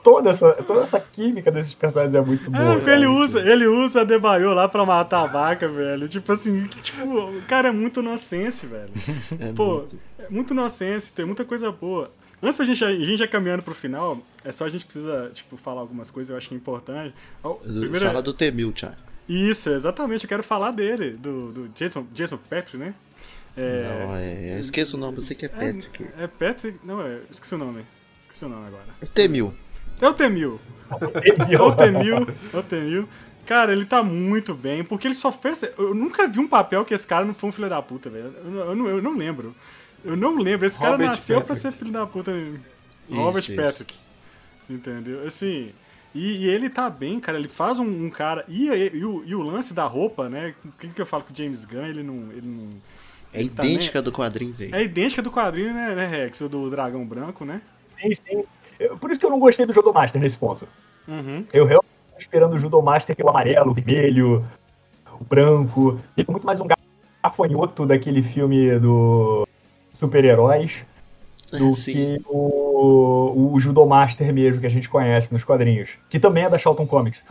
toda 0.04 0.30
essa, 0.32 0.52
toda 0.64 0.82
essa 0.82 1.00
química 1.00 1.52
desses 1.52 1.74
personagens 1.74 2.14
é 2.16 2.22
muito 2.22 2.52
boa. 2.52 2.74
É, 2.74 2.76
porque 2.76 2.90
ele 2.90 3.08
usa, 3.08 3.40
ele 3.42 3.66
usa 3.66 4.02
a 4.02 4.04
Debaio 4.04 4.54
lá 4.54 4.68
pra 4.68 4.86
matar 4.86 5.22
a 5.24 5.28
vaca, 5.28 5.68
velho. 5.68 6.08
Tipo 6.08 6.32
assim, 6.34 6.68
tipo, 6.68 7.04
o 7.06 7.42
cara 7.44 7.70
é 7.70 7.72
muito 7.72 8.02
nonsense, 8.02 8.66
velho. 8.68 8.92
É 9.40 9.54
Pô, 9.54 9.80
muito. 9.80 10.00
é 10.20 10.30
muito 10.30 10.54
nonsense, 10.54 11.12
tem 11.12 11.26
muita 11.26 11.46
coisa 11.46 11.72
boa. 11.72 12.12
Antes 12.42 12.58
pra 12.58 12.66
gente, 12.66 12.84
a 12.84 12.92
gente 12.94 13.16
já 13.18 13.28
caminhando 13.28 13.64
pro 13.64 13.74
final, 13.74 14.22
é 14.44 14.52
só 14.52 14.66
a 14.66 14.70
gente 14.70 14.84
precisa, 14.84 15.32
tipo, 15.34 15.56
falar 15.56 15.80
algumas 15.80 16.12
coisas, 16.12 16.30
eu 16.30 16.38
acho 16.38 16.50
que 16.50 16.54
é 16.54 16.58
importante. 16.58 17.16
Ó, 17.42 17.54
primeiro- 17.54 18.06
Fala 18.06 18.22
do 18.22 18.34
T-1000, 18.34 18.74
Thiago. 18.74 18.96
Isso, 19.30 19.70
exatamente, 19.70 20.26
eu 20.26 20.28
quero 20.30 20.44
falar 20.44 20.72
dele, 20.72 21.12
do, 21.12 21.52
do 21.54 21.70
Jason, 21.70 22.06
Jason 22.12 22.38
Patrick, 22.50 22.76
né? 22.76 22.94
É, 23.56 24.04
Não, 24.06 24.16
é, 24.18 24.56
eu 24.56 24.60
esqueço 24.60 24.98
o 24.98 25.00
nome, 25.00 25.20
eu 25.20 25.22
sei 25.22 25.36
que 25.38 25.46
é 25.46 25.48
Patrick. 25.48 26.06
é 26.20 26.28
Patrick, 26.28 26.78
não, 26.84 27.02
é, 27.02 27.20
esqueci 27.32 27.56
o 27.56 27.58
nome, 27.58 27.86
esqueci 28.20 28.44
o 28.44 28.50
nome 28.50 28.68
agora. 28.68 28.84
T-1000. 29.14 29.54
É 30.02 30.08
o 30.08 30.14
Temil, 30.14 30.60
é 31.50 31.62
o 31.62 31.72
Temil, 31.76 32.28
é 32.54 32.58
o 32.58 32.64
Temil. 32.64 33.10
Cara, 33.46 33.72
ele 33.74 33.86
tá 33.86 34.02
muito 34.04 34.54
bem, 34.54 34.84
porque 34.84 35.08
ele 35.08 35.14
só 35.14 35.32
fez. 35.32 35.64
Eu 35.78 35.94
nunca 35.94 36.28
vi 36.28 36.40
um 36.40 36.48
papel 36.48 36.86
que 36.86 36.94
esse 36.94 37.06
cara 37.06 37.26
não 37.26 37.34
foi 37.34 37.50
um 37.50 37.54
filho 37.54 37.70
da 37.70 37.82
puta, 37.82 38.10
velho. 38.10 38.34
Eu, 38.44 38.54
eu 38.70 38.76
não, 38.76 38.88
eu 38.88 39.02
não 39.02 39.18
lembro. 39.18 39.54
Eu 40.04 40.16
não 40.16 40.38
lembro. 40.38 40.66
Esse 40.66 40.78
cara 40.80 40.92
Robert 40.92 41.08
nasceu 41.08 41.42
pra 41.42 41.56
Patrick. 41.56 41.62
ser 41.62 41.72
filho 41.78 41.92
da 41.92 42.06
puta. 42.06 42.32
Isso, 42.32 42.60
Robert 43.22 43.42
isso. 43.44 43.56
Patrick. 43.56 43.96
Entendeu? 44.70 45.26
Assim. 45.28 45.72
E, 46.16 46.46
e 46.46 46.50
ele 46.50 46.70
tá 46.70 46.90
bem, 46.90 47.20
cara. 47.20 47.38
Ele 47.38 47.50
faz 47.50 47.80
um, 47.80 48.06
um 48.06 48.10
cara. 48.10 48.46
E, 48.48 48.68
e 48.70 49.04
o, 49.04 49.24
e 49.26 49.36
o 49.36 49.42
lance 49.42 49.74
da 49.74 49.86
roupa, 49.86 50.30
né? 50.30 50.54
O 50.64 50.72
que, 50.80 50.88
que 50.90 51.02
eu 51.02 51.06
falo 51.06 51.24
que 51.24 51.34
o 51.34 51.36
James 51.36 51.66
Gunn, 51.66 51.86
ele 51.86 52.04
não. 52.04 52.32
Ele 52.32 52.48
não 52.48 52.70
É 53.34 53.40
ele 53.42 53.50
tá 53.50 53.66
idêntica 53.66 54.02
do 54.02 54.12
quadrinho, 54.12 54.54
velho. 54.54 54.72
nem- 54.72 54.80
É 54.80 54.84
idêntica 54.84 55.22
do 55.22 55.32
quadrinho, 55.32 55.74
né, 55.74 55.96
né, 55.96 56.08
Rex? 56.08 56.40
O 56.42 56.48
do 56.50 56.70
dragão 56.70 57.06
branco, 57.06 57.44
né? 57.44 57.62
Sim, 58.00 58.14
sim. 58.16 58.44
Eu- 58.80 58.98
Por 58.98 59.12
isso 59.12 59.20
que 59.20 59.26
eu 59.26 59.30
não 59.30 59.40
gostei 59.40 59.66
do 59.66 59.74
Judomaster 59.74 60.22
nesse 60.22 60.38
ponto. 60.38 60.68
Uhum. 61.08 61.46
Eu 61.54 61.66
realmente 61.66 61.90
tava 62.10 62.20
esperando 62.20 62.54
o 62.56 62.60
Judomaster 62.60 63.16
ter 63.16 63.24
o 63.24 63.30
amarelo, 63.30 63.72
o 63.72 63.74
vermelho, 63.74 64.46
o 65.20 65.24
branco. 65.24 66.00
Ele 66.18 66.26
é 66.28 66.32
muito 66.32 66.46
mais 66.46 66.60
um 66.60 66.68
gafanhoto 67.24 67.86
daquele 67.86 68.22
filme 68.22 68.78
do 68.80 69.48
super-heróis 70.00 70.86
do 71.52 71.74
Sim. 71.76 71.94
que 71.94 72.22
o, 72.28 73.52
o 73.54 73.60
Judomaster 73.60 74.34
mesmo 74.34 74.60
que 74.62 74.68
a 74.68 74.70
gente 74.70 74.90
conhece 74.90 75.32
nos 75.34 75.44
quadrinhos, 75.44 75.92
que 76.10 76.20
também 76.20 76.44
é 76.46 76.50
da 76.50 76.58
Charlton 76.58 76.88
Comics. 76.88 77.24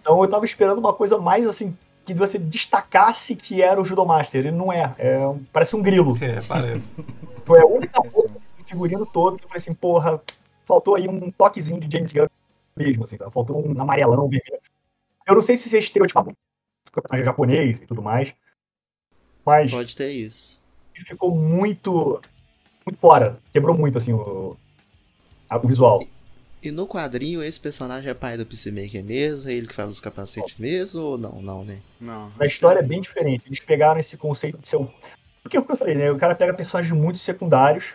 Então 0.00 0.22
eu 0.22 0.28
tava 0.28 0.44
esperando 0.44 0.78
uma 0.78 0.92
coisa 0.92 1.16
mais 1.18 1.46
assim, 1.46 1.76
que 2.04 2.12
você 2.12 2.38
destacasse 2.38 3.34
que 3.34 3.62
era 3.62 3.80
o 3.80 3.84
Judomaster. 3.84 4.40
Ele 4.40 4.50
não 4.50 4.72
é, 4.72 4.94
é 4.98 5.20
parece 5.52 5.74
um 5.76 5.82
grilo. 5.82 6.16
é, 6.20 6.40
parece. 6.42 7.02
Foi 7.46 7.60
a 7.60 7.66
única 7.66 8.00
roupa 8.00 8.30
do 8.58 8.64
figurino 8.66 9.06
todo 9.06 9.38
que 9.38 9.44
eu 9.44 9.48
falei 9.48 9.60
assim, 9.60 9.72
porra, 9.74 10.20
faltou 10.64 10.96
aí 10.96 11.08
um 11.08 11.30
toquezinho 11.30 11.80
de 11.80 11.94
James 11.94 12.12
Gunn 12.12 12.26
mesmo, 12.76 13.04
assim, 13.04 13.16
tá? 13.16 13.30
faltou 13.30 13.64
um 13.66 13.80
amarelão, 13.80 14.28
vermelho. 14.28 14.60
Eu 15.26 15.34
não 15.36 15.42
sei 15.42 15.56
se 15.56 15.66
isso 15.68 15.76
é 15.76 15.78
estereotipado, 15.78 16.30
o 16.30 16.92
personagem 16.92 17.22
é 17.22 17.24
japonês 17.24 17.78
e 17.78 17.86
tudo 17.86 18.02
mais, 18.02 18.34
mas 19.44 19.70
Pode 19.70 19.94
ter 19.96 20.10
isso. 20.10 20.60
ficou 21.06 21.34
muito, 21.34 22.20
muito 22.86 22.98
fora, 22.98 23.38
quebrou 23.52 23.76
muito, 23.76 23.98
assim, 23.98 24.12
o, 24.12 24.56
a- 25.48 25.56
o 25.56 25.66
visual. 25.68 26.00
E 26.62 26.70
no 26.70 26.86
quadrinho, 26.88 27.42
esse 27.42 27.60
personagem 27.60 28.10
é 28.10 28.14
pai 28.14 28.38
do 28.38 28.46
Peacemaker 28.46 29.04
mesmo? 29.04 29.50
É 29.50 29.52
ele 29.52 29.66
que 29.66 29.74
faz 29.74 29.90
os 29.90 30.00
capacetes 30.00 30.56
mesmo? 30.56 31.02
Ou 31.02 31.18
não? 31.18 31.42
Não, 31.42 31.62
né? 31.64 31.82
Não. 32.00 32.30
Na 32.38 32.46
história 32.46 32.80
é 32.80 32.82
bem 32.82 33.02
diferente, 33.02 33.42
eles 33.46 33.60
pegaram 33.60 34.00
esse 34.00 34.16
conceito 34.16 34.58
de 34.58 34.68
ser 34.68 34.76
um... 34.78 34.88
Porque 35.42 35.58
é 35.58 35.60
o 35.60 35.64
que 35.64 35.72
eu 35.72 35.76
falei, 35.76 35.94
né, 35.94 36.10
o 36.10 36.16
cara 36.16 36.34
pega 36.34 36.54
personagens 36.54 36.94
muito 36.98 37.18
secundários, 37.18 37.92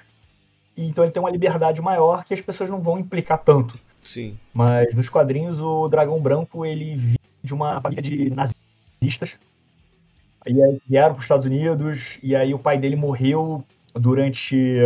então 0.86 1.04
ele 1.04 1.12
tem 1.12 1.22
uma 1.22 1.32
liberdade 1.32 1.82
maior 1.82 2.24
que 2.24 2.34
as 2.34 2.42
pessoas 2.42 2.70
não 2.70 2.82
vão 2.82 3.00
implicar 3.00 3.38
tanto. 3.40 3.78
Sim. 4.04 4.40
Mas 4.54 4.94
nos 4.96 5.10
quadrinhos 5.10 5.60
o 5.62 5.88
Dragão 5.88 6.22
Branco 6.22 6.66
ele 6.66 6.96
vinha 6.96 7.20
de 7.44 7.54
uma 7.54 7.82
família 7.82 8.02
de 8.02 8.30
nazistas. 8.30 9.38
E 10.46 10.62
aí 10.62 10.82
vieram 10.88 11.14
para 11.14 11.20
os 11.20 11.26
Estados 11.26 11.46
Unidos 11.46 12.18
e 12.24 12.36
aí 12.36 12.54
o 12.54 12.60
pai 12.60 12.78
dele 12.78 12.96
morreu 12.96 13.64
durante 13.94 14.78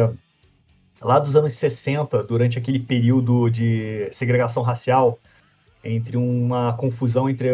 lá 1.01 1.19
dos 1.19 1.35
anos 1.35 1.53
60, 1.53 2.23
durante 2.23 2.57
aquele 2.57 2.79
período 2.79 3.49
de 3.49 4.07
segregação 4.11 4.63
racial 4.63 5.19
entre 5.83 6.17
uma 6.17 6.73
confusão 6.73 7.29
entre 7.29 7.49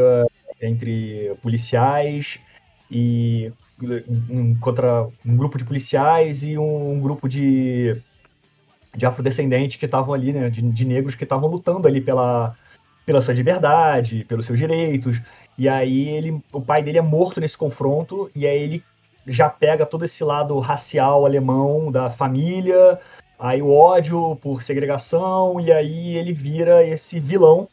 entre 0.62 1.36
policiais 1.42 2.40
e 2.92 3.52
um, 4.30 4.56
contra 4.56 5.08
um 5.26 5.36
grupo 5.36 5.58
de 5.58 5.64
policiais 5.64 6.44
e 6.44 6.58
um, 6.58 7.00
grupo 7.00 7.30
de 7.30 8.02
de 8.96 9.06
afrodescendentes 9.06 9.78
que 9.78 9.86
estavam 9.86 10.14
ali, 10.14 10.34
né, 10.34 10.50
de, 10.50 10.62
de 10.62 10.86
negros 10.86 11.16
que 11.16 11.24
estavam 11.24 11.50
lutando 11.50 11.88
ali 11.88 12.02
pela, 12.02 12.56
pela 13.06 13.22
sua 13.22 13.34
liberdade, 13.34 14.26
pelos 14.26 14.46
seus 14.46 14.58
direitos. 14.58 15.22
E 15.58 15.68
aí 15.70 16.10
ele, 16.10 16.42
o 16.52 16.62
pai 16.62 16.82
dele 16.82 16.98
é 16.98 17.02
morto 17.02 17.40
nesse 17.40 17.58
confronto 17.58 18.30
e 18.36 18.48
aí 18.48 18.62
ele 18.62 18.84
já 19.28 19.50
pega 19.50 19.86
todo 19.86 20.06
esse 20.06 20.24
lado 20.24 20.58
racial 20.60 21.26
alemão 21.26 21.92
da 21.92 22.10
família, 22.10 23.00
aí 23.38 23.62
o 23.62 23.72
ódio 23.72 24.36
por 24.42 24.64
segregação 24.64 25.60
e 25.60 25.72
aí 25.72 26.18
ele 26.18 26.34
vira 26.34 26.84
esse 26.86 27.20
vilão 27.20 27.68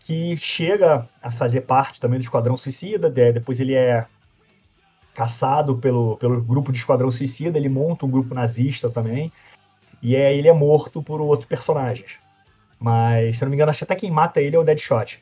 que 0.00 0.36
chega 0.36 1.06
a 1.22 1.30
fazer 1.30 1.62
parte 1.62 2.00
também 2.00 2.18
do 2.18 2.22
Esquadrão 2.22 2.56
Suicida, 2.56 3.10
de- 3.10 3.32
depois 3.32 3.58
ele 3.60 3.74
é 3.74 4.06
caçado 5.14 5.76
pelo, 5.78 6.16
pelo 6.18 6.40
grupo 6.42 6.70
de 6.70 6.78
Esquadrão 6.78 7.10
Suicida, 7.10 7.58
ele 7.58 7.68
monta 7.68 8.06
um 8.06 8.10
grupo 8.10 8.34
nazista 8.34 8.90
também, 8.90 9.32
e 10.06 10.14
aí 10.14 10.38
ele 10.38 10.46
é 10.46 10.52
morto 10.52 11.02
por 11.02 11.20
outros 11.20 11.48
personagens. 11.48 12.12
Mas, 12.78 13.36
se 13.36 13.42
eu 13.42 13.46
não 13.46 13.50
me 13.50 13.56
engano, 13.56 13.70
acho 13.70 13.78
que 13.78 13.84
até 13.84 13.96
quem 13.96 14.08
mata 14.08 14.40
ele 14.40 14.54
é 14.54 14.58
o 14.58 14.62
Deadshot. 14.62 15.18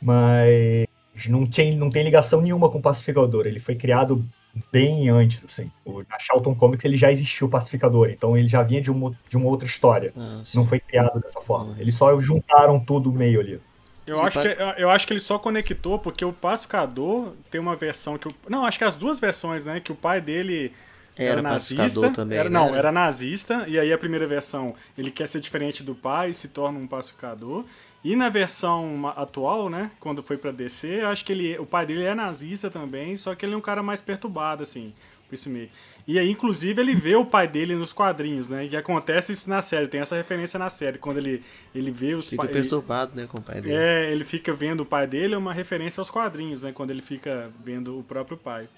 Mas 0.00 0.86
não 1.28 1.44
tem, 1.44 1.74
não 1.74 1.90
tem 1.90 2.04
ligação 2.04 2.40
nenhuma 2.40 2.70
com 2.70 2.78
o 2.78 2.82
Pacificador. 2.82 3.48
Ele 3.48 3.58
foi 3.58 3.74
criado 3.74 4.24
bem 4.70 5.08
antes, 5.08 5.42
assim. 5.44 5.72
O, 5.84 6.04
na 6.08 6.20
Charlton 6.20 6.54
Comics 6.54 6.84
ele 6.84 6.96
já 6.96 7.10
existiu 7.10 7.48
o 7.48 7.50
Pacificador, 7.50 8.10
então 8.10 8.36
ele 8.36 8.46
já 8.46 8.62
vinha 8.62 8.80
de 8.80 8.92
uma, 8.92 9.12
de 9.28 9.36
uma 9.36 9.48
outra 9.48 9.66
história. 9.66 10.12
Ah. 10.16 10.40
Não 10.54 10.64
foi 10.64 10.78
criado 10.78 11.18
dessa 11.18 11.40
forma. 11.40 11.74
Eles 11.80 11.96
só 11.96 12.16
juntaram 12.20 12.78
tudo 12.78 13.10
meio 13.10 13.40
ali. 13.40 13.60
Eu 14.06 14.22
acho, 14.22 14.40
que, 14.40 14.56
eu 14.78 14.88
acho 14.88 15.04
que 15.04 15.12
ele 15.14 15.20
só 15.20 15.36
conectou 15.36 15.98
porque 15.98 16.24
o 16.24 16.32
Pacificador 16.32 17.32
tem 17.50 17.60
uma 17.60 17.74
versão 17.74 18.16
que. 18.16 18.28
O, 18.28 18.32
não, 18.48 18.64
acho 18.64 18.78
que 18.78 18.84
as 18.84 18.94
duas 18.94 19.18
versões, 19.18 19.64
né? 19.64 19.80
Que 19.80 19.90
o 19.90 19.96
pai 19.96 20.20
dele 20.20 20.72
Era 21.16 21.42
pacificador 21.42 22.10
também, 22.12 22.38
era, 22.38 22.48
né? 22.48 22.58
Não, 22.58 22.74
era 22.74 22.90
nazista, 22.90 23.64
e 23.68 23.78
aí 23.78 23.92
a 23.92 23.98
primeira 23.98 24.26
versão 24.26 24.74
ele 24.96 25.10
quer 25.10 25.28
ser 25.28 25.40
diferente 25.40 25.82
do 25.82 25.94
pai 25.94 26.30
e 26.30 26.34
se 26.34 26.48
torna 26.48 26.78
um 26.78 26.86
pacificador. 26.86 27.64
E 28.04 28.16
na 28.16 28.28
versão 28.28 29.06
atual, 29.16 29.68
né, 29.70 29.90
quando 30.00 30.22
foi 30.22 30.36
pra 30.36 30.50
DC, 30.50 31.02
eu 31.02 31.08
acho 31.08 31.24
que 31.24 31.32
ele, 31.32 31.58
o 31.58 31.66
pai 31.66 31.86
dele 31.86 32.02
é 32.02 32.14
nazista 32.14 32.68
também, 32.70 33.16
só 33.16 33.34
que 33.34 33.44
ele 33.46 33.54
é 33.54 33.56
um 33.56 33.60
cara 33.60 33.82
mais 33.82 34.00
perturbado, 34.00 34.62
assim, 34.62 34.92
o 35.26 35.28
Peacemaker. 35.30 35.68
E 36.08 36.18
aí, 36.18 36.28
inclusive, 36.28 36.80
ele 36.82 36.96
vê 36.96 37.14
o 37.14 37.24
pai 37.24 37.46
dele 37.46 37.76
nos 37.76 37.92
quadrinhos, 37.92 38.48
né, 38.48 38.66
e 38.66 38.76
acontece 38.76 39.30
isso 39.32 39.48
na 39.48 39.62
série, 39.62 39.86
tem 39.86 40.00
essa 40.00 40.16
referência 40.16 40.58
na 40.58 40.68
série, 40.68 40.98
quando 40.98 41.18
ele, 41.18 41.44
ele 41.72 41.92
vê 41.92 42.14
os 42.14 42.28
Fica 42.28 42.42
pa- 42.42 42.50
ele- 42.50 42.60
perturbado, 42.60 43.14
né, 43.14 43.28
com 43.28 43.38
o 43.38 43.42
pai 43.42 43.60
dele. 43.60 43.76
é, 43.76 44.10
ele 44.10 44.24
fica 44.24 44.52
vendo 44.52 44.80
o 44.80 44.86
pai 44.86 45.06
dele, 45.06 45.34
é 45.34 45.38
uma 45.38 45.52
referência 45.54 46.00
aos 46.00 46.10
quadrinhos, 46.10 46.64
né? 46.64 46.72
Quando 46.72 46.90
ele 46.90 47.02
fica 47.02 47.52
vendo 47.64 47.96
o 47.98 48.02
próprio 48.02 48.36
pai. 48.36 48.68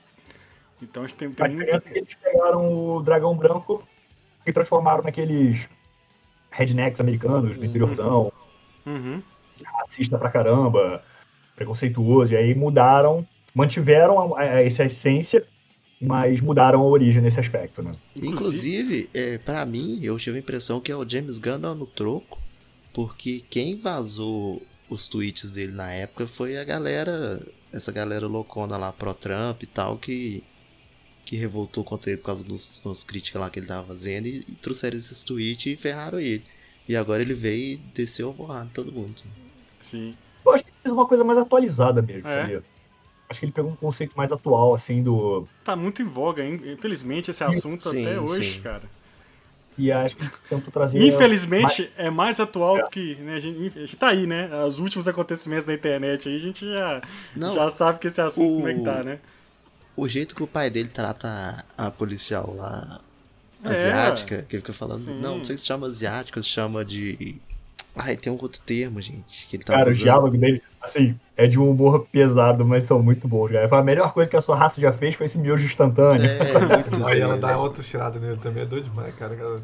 Então 0.82 1.02
a 1.02 1.06
gente 1.06 1.16
tem, 1.16 1.28
A 1.28 1.32
tem 1.32 1.50
diferença 1.50 1.72
muito. 1.72 1.88
é 1.88 1.92
que 1.92 1.98
eles 1.98 2.14
pegaram 2.14 2.72
o 2.96 3.02
dragão 3.02 3.36
branco 3.36 3.86
e 4.46 4.52
transformaram 4.52 5.02
naqueles 5.02 5.66
rednecks 6.50 7.00
americanos, 7.00 7.58
do 7.58 7.64
interiorzão, 7.64 8.32
Uhum. 8.86 9.22
racista 9.64 10.18
pra 10.18 10.30
caramba, 10.30 11.02
preconceituoso, 11.56 12.32
e 12.32 12.36
aí 12.36 12.54
mudaram, 12.54 13.26
mantiveram 13.54 14.34
a- 14.34 14.40
a- 14.40 14.62
essa 14.62 14.84
essência, 14.84 15.46
mas 16.00 16.40
mudaram 16.40 16.80
a 16.80 16.84
origem 16.84 17.22
nesse 17.22 17.40
aspecto, 17.40 17.82
né? 17.82 17.92
Inclusive, 18.16 19.08
é, 19.14 19.38
para 19.38 19.64
mim, 19.64 19.98
eu 20.02 20.16
tive 20.18 20.36
a 20.36 20.40
impressão 20.40 20.80
que 20.80 20.92
é 20.92 20.96
o 20.96 21.08
James 21.08 21.38
Gunn 21.38 21.58
no 21.74 21.86
troco, 21.86 22.38
porque 22.92 23.42
quem 23.48 23.76
vazou 23.80 24.60
os 24.90 25.08
tweets 25.08 25.52
dele 25.54 25.72
na 25.72 25.90
época 25.92 26.26
foi 26.26 26.58
a 26.58 26.64
galera, 26.64 27.40
essa 27.72 27.90
galera 27.90 28.26
loucona 28.26 28.76
lá 28.76 28.92
pró-Trump 28.92 29.62
e 29.62 29.66
tal, 29.66 29.96
que, 29.96 30.44
que 31.24 31.36
revoltou 31.36 31.82
contra 31.84 32.10
ele 32.10 32.18
por 32.18 32.26
causa 32.26 32.44
dos, 32.44 32.80
das 32.84 33.02
críticas 33.02 33.40
lá 33.40 33.48
que 33.50 33.58
ele 33.58 33.66
tava 33.66 33.86
fazendo 33.88 34.26
e, 34.26 34.44
e 34.48 34.52
trouxeram 34.56 34.96
esses 34.96 35.22
tweets 35.22 35.66
e 35.66 35.76
ferraram 35.76 36.18
ele. 36.20 36.44
E 36.88 36.94
agora 36.96 37.22
ele 37.22 37.34
veio 37.34 37.74
e 37.74 37.76
desceu 37.94 38.30
a 38.30 38.34
porrada 38.34 38.70
todo 38.74 38.92
mundo. 38.92 39.14
Sim. 39.80 40.14
Eu 40.44 40.52
acho 40.52 40.64
que 40.64 40.70
ele 40.70 40.76
fez 40.82 40.92
uma 40.92 41.06
coisa 41.06 41.24
mais 41.24 41.38
atualizada 41.38 42.02
mesmo, 42.02 42.28
É. 42.28 42.40
sabia? 42.42 42.62
Acho 43.30 43.40
que 43.40 43.46
ele 43.46 43.52
pegou 43.52 43.70
um 43.70 43.76
conceito 43.76 44.14
mais 44.16 44.30
atual, 44.30 44.74
assim, 44.74 45.02
do. 45.02 45.48
Tá 45.64 45.74
muito 45.74 46.02
em 46.02 46.04
voga, 46.04 46.44
hein? 46.44 46.60
Infelizmente, 46.66 47.30
esse 47.30 47.42
assunto 47.42 47.88
Sim, 47.88 48.06
até 48.06 48.20
hoje, 48.20 48.52
sim. 48.54 48.60
cara. 48.60 48.82
E 49.78 49.90
acho 49.90 50.14
que 50.14 50.28
tentou 50.48 50.70
trazer. 50.70 51.00
Infelizmente, 51.02 51.90
é 51.96 52.10
mais 52.10 52.38
atual 52.38 52.86
que. 52.90 53.14
Né, 53.16 53.34
a, 53.36 53.40
gente, 53.40 53.78
a 53.78 53.80
gente 53.80 53.96
tá 53.96 54.08
aí, 54.08 54.26
né? 54.26 54.48
Os 54.66 54.78
últimos 54.78 55.08
acontecimentos 55.08 55.64
da 55.64 55.72
internet 55.72 56.28
aí, 56.28 56.36
a 56.36 56.38
gente 56.38 56.68
já, 56.68 57.02
Não, 57.34 57.50
já 57.52 57.68
sabe 57.70 57.98
que 57.98 58.06
esse 58.06 58.20
assunto 58.20 58.46
o- 58.52 58.56
como 58.56 58.68
é 58.68 58.74
que 58.74 58.82
tá, 58.84 59.02
né? 59.02 59.18
O 59.96 60.08
jeito 60.08 60.34
que 60.34 60.42
o 60.42 60.46
pai 60.46 60.70
dele 60.70 60.88
trata 60.88 61.64
a 61.76 61.90
policial 61.90 62.54
lá 62.56 63.00
É, 63.62 63.68
asiática, 63.70 64.42
que 64.48 64.56
ele 64.56 64.62
fica 64.62 64.72
falando, 64.72 65.00
sim. 65.00 65.14
não, 65.20 65.38
não 65.38 65.44
sei 65.44 65.56
se 65.58 65.66
chama 65.66 65.86
asiática, 65.86 66.42
se 66.42 66.48
chama 66.48 66.84
de. 66.84 67.40
Ai, 67.96 68.16
tem 68.16 68.32
um 68.32 68.38
outro 68.40 68.60
termo, 68.60 69.00
gente, 69.00 69.46
que 69.46 69.56
ele 69.56 69.64
tá 69.64 69.74
Cara, 69.74 69.90
o 69.90 69.92
usando. 69.92 70.02
diálogo 70.02 70.36
dele, 70.38 70.62
assim, 70.82 71.18
é 71.36 71.46
de 71.46 71.58
um 71.58 71.70
humor 71.70 72.06
pesado, 72.10 72.64
mas 72.64 72.84
são 72.84 73.02
muito 73.02 73.28
bons, 73.28 73.50
cara. 73.52 73.68
A 73.78 73.82
melhor 73.82 74.12
coisa 74.12 74.28
que 74.30 74.36
a 74.36 74.42
sua 74.42 74.56
raça 74.56 74.80
já 74.80 74.92
fez 74.92 75.14
foi 75.14 75.26
esse 75.26 75.38
miojo 75.38 75.64
instantâneo. 75.64 76.26
É, 76.26 76.40
Aí 77.06 77.20
ela 77.20 77.36
zoeiro. 77.36 77.40
dá 77.40 77.58
outra 77.58 77.82
tirada 77.82 78.18
nele 78.18 78.36
também, 78.38 78.64
é 78.64 78.66
doido 78.66 78.84
demais, 78.90 79.14
cara. 79.14 79.60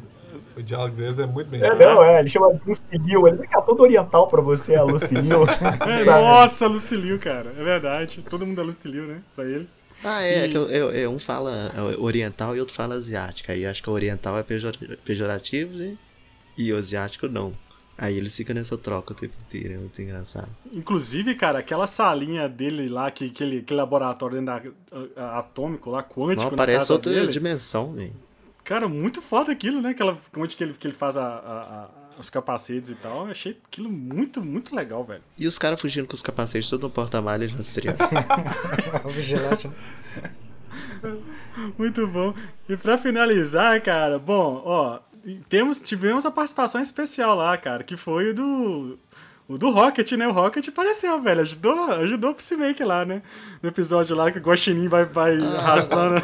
O 0.55 0.61
diálogo 0.63 0.95
deles 0.95 1.19
é 1.19 1.25
muito 1.25 1.49
bem 1.49 1.61
É, 1.61 1.75
não, 1.75 2.03
é, 2.03 2.19
ele 2.21 2.29
chama 2.29 2.47
Lucilio, 2.65 3.27
ele 3.27 3.41
é 3.43 3.61
todo 3.61 3.81
oriental 3.83 4.27
pra 4.27 4.41
você, 4.41 4.75
a 4.75 4.83
Lucilio. 4.83 5.45
É, 5.87 6.05
nossa, 6.05 6.67
Lucilio, 6.67 7.19
cara. 7.19 7.53
É 7.57 7.63
verdade. 7.63 8.21
Todo 8.29 8.45
mundo 8.47 8.61
é 8.61 8.63
Lucilio, 8.63 9.07
né? 9.07 9.21
Pra 9.35 9.45
ele. 9.45 9.67
Ah, 10.03 10.23
é, 10.23 10.45
E- 10.45 10.49
que 10.49 10.57
eu- 10.57 10.69
eu- 10.69 11.11
um 11.11 11.19
fala 11.19 11.71
é, 11.75 11.99
oriental 12.01 12.55
e 12.55 12.59
outro 12.59 12.73
fala 12.75 12.95
asiática. 12.95 13.53
Aí 13.53 13.65
acho 13.65 13.81
que 13.83 13.89
o 13.89 13.93
oriental 13.93 14.37
é 14.37 14.43
pejor- 14.43 14.75
pejorativo, 15.05 15.77
né? 15.77 15.97
E 16.57 16.71
o 16.73 16.77
asiático 16.77 17.27
não. 17.27 17.53
Aí 17.97 18.17
eles 18.17 18.35
ficam 18.35 18.55
nessa 18.55 18.77
troca 18.77 19.13
o 19.13 19.15
tempo 19.15 19.35
inteiro, 19.47 19.75
é 19.75 19.77
muito 19.77 20.01
engraçado. 20.01 20.49
Inclusive, 20.73 21.35
cara, 21.35 21.59
aquela 21.59 21.85
salinha 21.85 22.49
dele 22.49 22.89
lá, 22.89 23.11
que, 23.11 23.25
aquele, 23.27 23.59
aquele 23.59 23.77
laboratório 23.79 24.41
dentro 24.41 24.73
da, 25.15 25.21
a- 25.23 25.39
atômico 25.39 25.91
lá, 25.91 26.01
quântico, 26.01 26.49
Não, 26.49 26.57
parece 26.57 26.91
outra 26.91 27.11
dele. 27.11 27.27
dimensão, 27.27 27.93
velho. 27.93 28.13
Cara, 28.63 28.87
muito 28.87 29.21
foda 29.21 29.51
aquilo, 29.51 29.81
né? 29.81 29.89
Aquela, 29.89 30.17
onde 30.35 30.55
que 30.55 30.63
ele, 30.63 30.73
que 30.73 30.87
ele 30.87 30.95
faz 30.95 31.15
a- 31.15 31.23
a- 31.23 31.27
a- 31.27 31.89
os 32.21 32.29
capacetes 32.29 32.89
e 32.89 32.95
tal. 32.95 33.25
Eu 33.25 33.31
achei 33.31 33.57
aquilo 33.67 33.89
muito, 33.89 34.43
muito 34.43 34.75
legal, 34.75 35.03
velho. 35.03 35.21
E 35.37 35.45
os 35.45 35.59
caras 35.59 35.79
fugindo 35.79 36.07
com 36.07 36.13
os 36.13 36.23
capacetes 36.23 36.69
todo 36.69 36.83
no 36.83 36.89
porta-malha 36.89 37.47
de 37.47 37.53
rastrear. 37.53 37.95
o 39.03 39.09
vigilante. 39.09 39.69
Muito 41.77 42.07
bom. 42.07 42.33
E 42.69 42.77
pra 42.77 42.97
finalizar, 42.97 43.81
cara, 43.81 44.17
bom, 44.17 44.61
ó, 44.65 44.99
temos, 45.49 45.81
tivemos 45.81 46.25
a 46.25 46.31
participação 46.31 46.81
especial 46.81 47.35
lá, 47.35 47.57
cara, 47.57 47.83
que 47.83 47.97
foi 47.97 48.31
o 48.31 48.33
do. 48.33 48.99
O 49.47 49.57
do 49.57 49.69
Rocket, 49.69 50.13
né? 50.13 50.27
O 50.27 50.31
Rocket 50.31 50.65
apareceu, 50.69 51.19
velho. 51.19 51.41
Ajudou, 51.41 51.91
ajudou 51.91 52.31
o 52.31 52.33
Peacemaker 52.33 52.87
lá, 52.87 53.03
né? 53.03 53.21
No 53.61 53.67
episódio 53.67 54.15
lá 54.15 54.31
que 54.31 54.37
o 54.37 54.41
Guaxinim 54.41 54.87
vai, 54.87 55.03
vai 55.03 55.35
arrastando. 55.37 56.21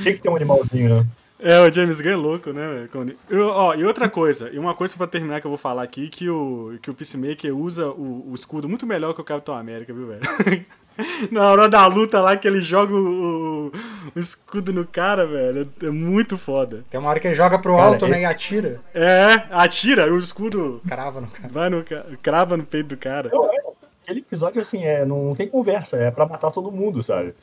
Tinha 0.00 0.14
que 0.14 0.20
ter 0.20 0.30
um 0.30 0.36
animalzinho, 0.36 0.96
né? 0.96 1.06
É, 1.42 1.58
o 1.60 1.72
James 1.72 2.00
Gunn 2.00 2.10
é 2.12 2.16
louco, 2.16 2.52
né, 2.52 2.66
velho? 2.68 2.88
Quando- 2.88 3.14
Eu- 3.28 3.48
ó, 3.48 3.74
e 3.74 3.84
outra 3.84 4.08
coisa, 4.08 4.48
e 4.50 4.58
uma 4.58 4.74
coisa 4.74 4.94
pra 4.96 5.06
terminar 5.08 5.40
que 5.40 5.46
eu 5.46 5.50
vou 5.50 5.58
falar 5.58 5.82
aqui, 5.82 6.08
que 6.08 6.28
o, 6.30 6.78
que 6.80 6.88
o 6.90 6.94
Peacemaker 6.94 7.56
usa 7.56 7.88
o, 7.88 8.30
o 8.30 8.34
escudo 8.34 8.68
muito 8.68 8.86
melhor 8.86 9.12
que 9.12 9.20
o 9.20 9.24
Capitão 9.24 9.54
América, 9.56 9.92
viu, 9.92 10.06
velho? 10.06 10.20
Na 11.32 11.50
hora 11.50 11.68
da 11.70 11.86
luta 11.86 12.20
lá 12.20 12.36
que 12.36 12.46
ele 12.46 12.60
joga 12.60 12.94
o, 12.94 13.68
o- 13.68 13.72
escudo 14.14 14.72
no 14.74 14.86
cara, 14.86 15.26
velho, 15.26 15.66
é 15.82 15.90
muito 15.90 16.36
foda. 16.36 16.84
Tem 16.90 17.00
uma 17.00 17.08
hora 17.08 17.18
que 17.18 17.26
ele 17.26 17.34
joga 17.34 17.58
pro 17.58 17.72
Cara, 17.74 17.84
alto, 17.86 18.04
esse- 18.04 18.12
né? 18.14 18.20
E 18.20 18.24
atira. 18.26 18.80
É, 18.94 19.42
atira, 19.50 20.06
e 20.06 20.10
o 20.10 20.18
escudo 20.18 20.80
Crava 20.86 21.20
no 21.22 21.26
cara. 21.28 21.48
vai 21.50 21.70
no 21.70 21.82
crava 22.22 22.56
no 22.56 22.64
peito 22.64 22.88
do 22.90 22.96
cara. 22.98 23.30
Não, 23.32 23.46
é, 23.50 23.56
aquele 24.04 24.20
episódio, 24.20 24.60
assim, 24.60 24.84
é, 24.84 25.04
não 25.04 25.34
tem 25.34 25.48
conversa, 25.48 25.96
é 25.96 26.10
pra 26.10 26.26
matar 26.26 26.50
todo 26.50 26.70
mundo, 26.70 27.02
sabe? 27.02 27.34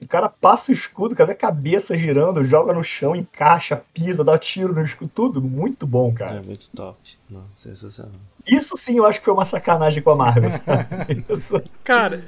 O 0.00 0.06
cara 0.06 0.28
passa 0.28 0.70
o 0.70 0.74
escudo, 0.74 1.14
cadê 1.16 1.32
a 1.32 1.36
cabeça 1.36 1.96
girando, 1.96 2.44
joga 2.44 2.72
no 2.74 2.84
chão, 2.84 3.16
encaixa, 3.16 3.82
pisa, 3.94 4.22
dá 4.22 4.38
tiro 4.38 4.74
no 4.74 4.84
escudo, 4.84 5.10
tudo 5.14 5.40
muito 5.40 5.86
bom, 5.86 6.10
É 6.10 6.18
cara. 6.18 6.42
muito 6.42 6.70
top. 6.72 6.98
Não, 7.30 7.44
sensacional. 7.54 8.12
Isso 8.46 8.76
sim 8.76 8.98
eu 8.98 9.06
acho 9.06 9.18
que 9.20 9.24
foi 9.24 9.32
uma 9.32 9.46
sacanagem 9.46 10.02
com 10.02 10.10
a 10.10 10.16
Marvel. 10.16 10.50
Cara, 11.82 12.22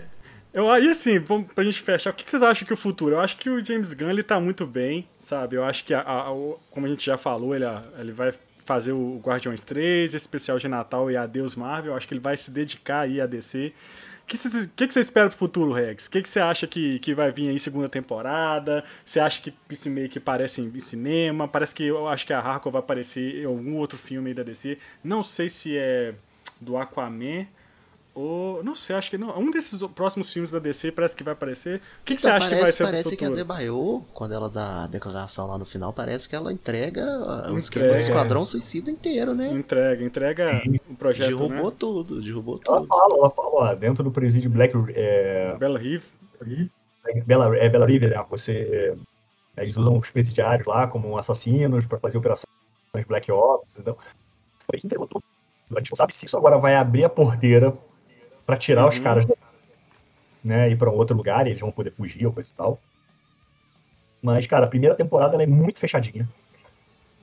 eu, 0.52 0.70
aí 0.70 0.88
assim, 0.88 1.18
vamos, 1.18 1.52
pra 1.52 1.64
gente 1.64 1.80
fechar, 1.82 2.10
o 2.10 2.14
que 2.14 2.28
vocês 2.28 2.42
acham 2.42 2.66
que 2.66 2.72
o 2.72 2.76
futuro? 2.76 3.16
Eu 3.16 3.20
acho 3.20 3.36
que 3.36 3.50
o 3.50 3.62
James 3.64 3.92
Gunn 3.92 4.10
ele 4.10 4.22
tá 4.22 4.40
muito 4.40 4.66
bem, 4.66 5.06
sabe? 5.20 5.56
Eu 5.56 5.64
acho 5.64 5.84
que, 5.84 5.92
a- 5.92 6.00
a- 6.00 6.32
o- 6.32 6.58
como 6.70 6.86
a 6.86 6.88
gente 6.88 7.04
já 7.04 7.18
falou, 7.18 7.54
ele, 7.54 7.64
ele 7.98 8.12
vai 8.12 8.32
fazer 8.64 8.92
o 8.92 9.20
Guardiões 9.22 9.62
3, 9.62 10.14
esse 10.14 10.24
especial 10.24 10.58
de 10.58 10.66
Natal 10.66 11.10
e 11.10 11.16
Adeus 11.16 11.54
Marvel. 11.54 11.92
Eu 11.92 11.96
acho 11.96 12.08
que 12.08 12.14
ele 12.14 12.20
vai 12.20 12.36
se 12.36 12.50
dedicar 12.50 13.00
aí 13.00 13.20
a 13.20 13.26
DC. 13.26 13.72
O 14.26 14.28
que, 14.28 14.36
vocês- 14.36 14.66
que, 14.74 14.88
que 14.88 14.92
você 14.94 15.00
espera 15.00 15.28
pro 15.28 15.38
futuro, 15.38 15.72
Rex? 15.72 16.06
O 16.06 16.10
que, 16.10 16.20
que 16.20 16.28
você 16.28 16.40
acha 16.40 16.66
que, 16.66 16.98
que 16.98 17.14
vai 17.14 17.30
vir 17.30 17.48
aí 17.48 17.60
segunda 17.60 17.88
temporada? 17.88 18.84
Você 19.04 19.20
acha 19.20 19.40
que 19.40 19.52
Peacemaker 19.52 20.20
parece 20.20 20.60
em, 20.60 20.66
em 20.74 20.80
cinema? 20.80 21.46
Parece 21.46 21.72
que 21.74 21.84
eu 21.84 22.08
acho 22.08 22.26
que 22.26 22.32
a 22.32 22.40
Harcourt 22.40 22.72
vai 22.72 22.80
aparecer 22.80 23.42
em 23.42 23.44
algum 23.44 23.76
outro 23.76 23.96
filme 23.96 24.30
aí 24.30 24.34
da 24.34 24.42
DC. 24.42 24.78
Não 25.04 25.22
sei 25.22 25.48
se 25.48 25.76
é 25.78 26.12
do 26.60 26.76
Aquaman 26.76 27.46
ou. 28.16 28.64
Não 28.64 28.74
sei, 28.74 28.96
acho 28.96 29.11
que 29.11 29.18
não. 29.18 29.38
Um 29.38 29.50
desses 29.50 29.80
próximos 29.95 30.32
filmes 30.32 30.50
da 30.50 30.58
DC 30.58 30.91
parece 30.92 31.14
que 31.14 31.22
vai 31.22 31.34
aparecer. 31.34 31.76
O 32.00 32.04
que, 32.04 32.16
que 32.16 32.22
você 32.22 32.28
Então, 32.28 32.36
acha 32.36 32.46
parece, 32.49 32.58
que 32.58 32.62
vai 32.62 32.72
ser 32.72 32.84
Parece 32.84 33.08
pro 33.11 33.18
que 33.18 33.24
a 33.24 33.28
futuro? 33.28 33.46
Debaio, 33.46 34.04
quando 34.14 34.32
ela 34.34 34.49
dá 34.49 34.84
a 34.84 34.86
declaração 34.86 35.46
lá 35.46 35.58
no 35.58 35.66
final, 35.66 35.92
parece 35.92 36.28
que 36.28 36.34
ela 36.34 36.53
entrega 36.53 37.03
uh, 37.03 37.53
o 37.53 37.58
Entrega. 37.58 37.58
esquema 37.58 37.88
do 37.88 37.96
Esquadrão 37.96 38.46
Suicida 38.46 38.91
inteiro, 38.91 39.34
né? 39.34 39.49
Entrega, 39.53 40.04
entrega 40.04 40.62
o 40.88 40.95
projeto, 40.96 41.28
derrubou 41.28 41.70
né? 41.70 41.76
tudo, 41.78 42.22
derrubou 42.22 42.61
Ela 42.66 42.78
tudo. 42.80 42.88
fala, 42.88 43.14
ela 43.18 43.30
fala, 43.30 43.49
ó, 43.53 43.74
dentro 43.74 44.03
do 44.03 44.11
presídio 44.11 44.50
Black 44.50 44.74
é, 44.95 45.54
Bella 45.58 45.78
Rive. 45.78 46.04
Bela, 47.26 47.57
é 47.57 47.68
Bela 47.68 47.86
River, 47.86 48.11
né? 48.11 48.24
Você, 48.30 48.96
é, 49.57 49.62
eles 49.62 49.76
usam 49.76 49.99
os 49.99 50.11
presidiários 50.11 50.66
lá 50.66 50.86
como 50.86 51.16
assassinos 51.18 51.86
para 51.86 51.99
fazer 51.99 52.18
operações 52.18 52.46
Black 53.07 53.30
Ops. 53.30 53.78
Então, 53.78 53.96
a 54.72 54.76
gente 54.76 54.86
entregou 54.86 55.07
tudo. 55.07 55.22
A 55.74 55.78
gente 55.78 55.91
não 55.91 55.96
sabe 55.96 56.14
se 56.14 56.26
isso 56.26 56.36
agora 56.36 56.58
vai 56.58 56.76
abrir 56.76 57.04
a 57.04 57.08
porteira 57.08 57.76
para 58.46 58.56
tirar 58.56 58.88
os 58.88 58.96
Uhum. 58.96 59.04
caras, 59.04 59.26
né? 60.42 60.70
Ir 60.70 60.78
para 60.78 60.90
um 60.90 60.94
outro 60.94 61.16
lugar 61.16 61.46
e 61.46 61.50
eles 61.50 61.60
vão 61.60 61.72
poder 61.72 61.92
fugir 61.92 62.26
ou 62.26 62.32
coisa 62.32 62.50
e 62.50 62.54
tal. 62.54 62.78
Mas, 64.22 64.46
cara, 64.46 64.66
a 64.66 64.68
primeira 64.68 64.96
temporada 64.96 65.34
ela 65.34 65.42
é 65.42 65.46
muito 65.46 65.78
fechadinha. 65.78 66.28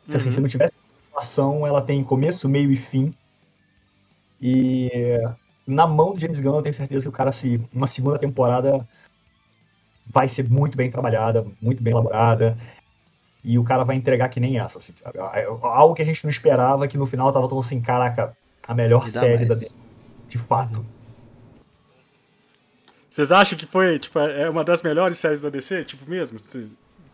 Se, 0.09 0.17
assim, 0.17 0.25
Uhum. 0.29 0.31
se 0.31 0.41
não 0.41 0.47
tivesse 0.49 0.73
ação, 1.15 1.65
ela 1.65 1.85
tem 1.85 2.03
começo, 2.03 2.49
meio 2.49 2.71
e 2.71 2.75
fim. 2.75 3.13
E 4.41 4.89
na 5.65 5.87
mão 5.87 6.13
do 6.13 6.19
James 6.19 6.39
Gunn, 6.41 6.57
eu 6.57 6.61
tenho 6.61 6.75
certeza 6.75 7.03
que 7.03 7.09
o 7.09 7.11
cara, 7.11 7.31
se 7.31 7.57
uma 7.73 7.87
segunda 7.87 8.19
temporada 8.19 8.85
vai 10.05 10.27
ser 10.27 10.49
muito 10.49 10.77
bem 10.77 10.91
trabalhada, 10.91 11.45
muito 11.61 11.81
bem 11.81 11.91
elaborada. 11.93 12.57
E 13.43 13.59
o 13.59 13.63
cara 13.63 13.83
vai 13.83 13.95
entregar 13.95 14.29
que 14.29 14.39
nem 14.39 14.59
essa, 14.59 14.77
assim, 14.77 14.93
sabe? 14.95 15.19
Algo 15.19 15.93
que 15.93 16.01
a 16.01 16.05
gente 16.05 16.23
não 16.23 16.31
esperava, 16.31 16.87
que 16.87 16.97
no 16.97 17.05
final 17.05 17.31
tava 17.31 17.49
todo 17.49 17.59
assim, 17.59 17.81
caraca, 17.81 18.35
a 18.67 18.73
melhor 18.73 19.09
série 19.09 19.45
da 19.45 19.55
mais. 19.55 19.77
de 20.29 20.37
fato. 20.37 20.85
Vocês 23.13 23.31
acham 23.31 23.55
que 23.55 23.67
foi, 23.67 23.99
tipo, 23.99 24.17
é 24.17 24.49
uma 24.49 24.63
das 24.63 24.81
melhores 24.81 25.19
séries 25.19 25.39
da 25.39 25.47
DC? 25.47 25.83
Tipo 25.83 26.09
mesmo? 26.09 26.39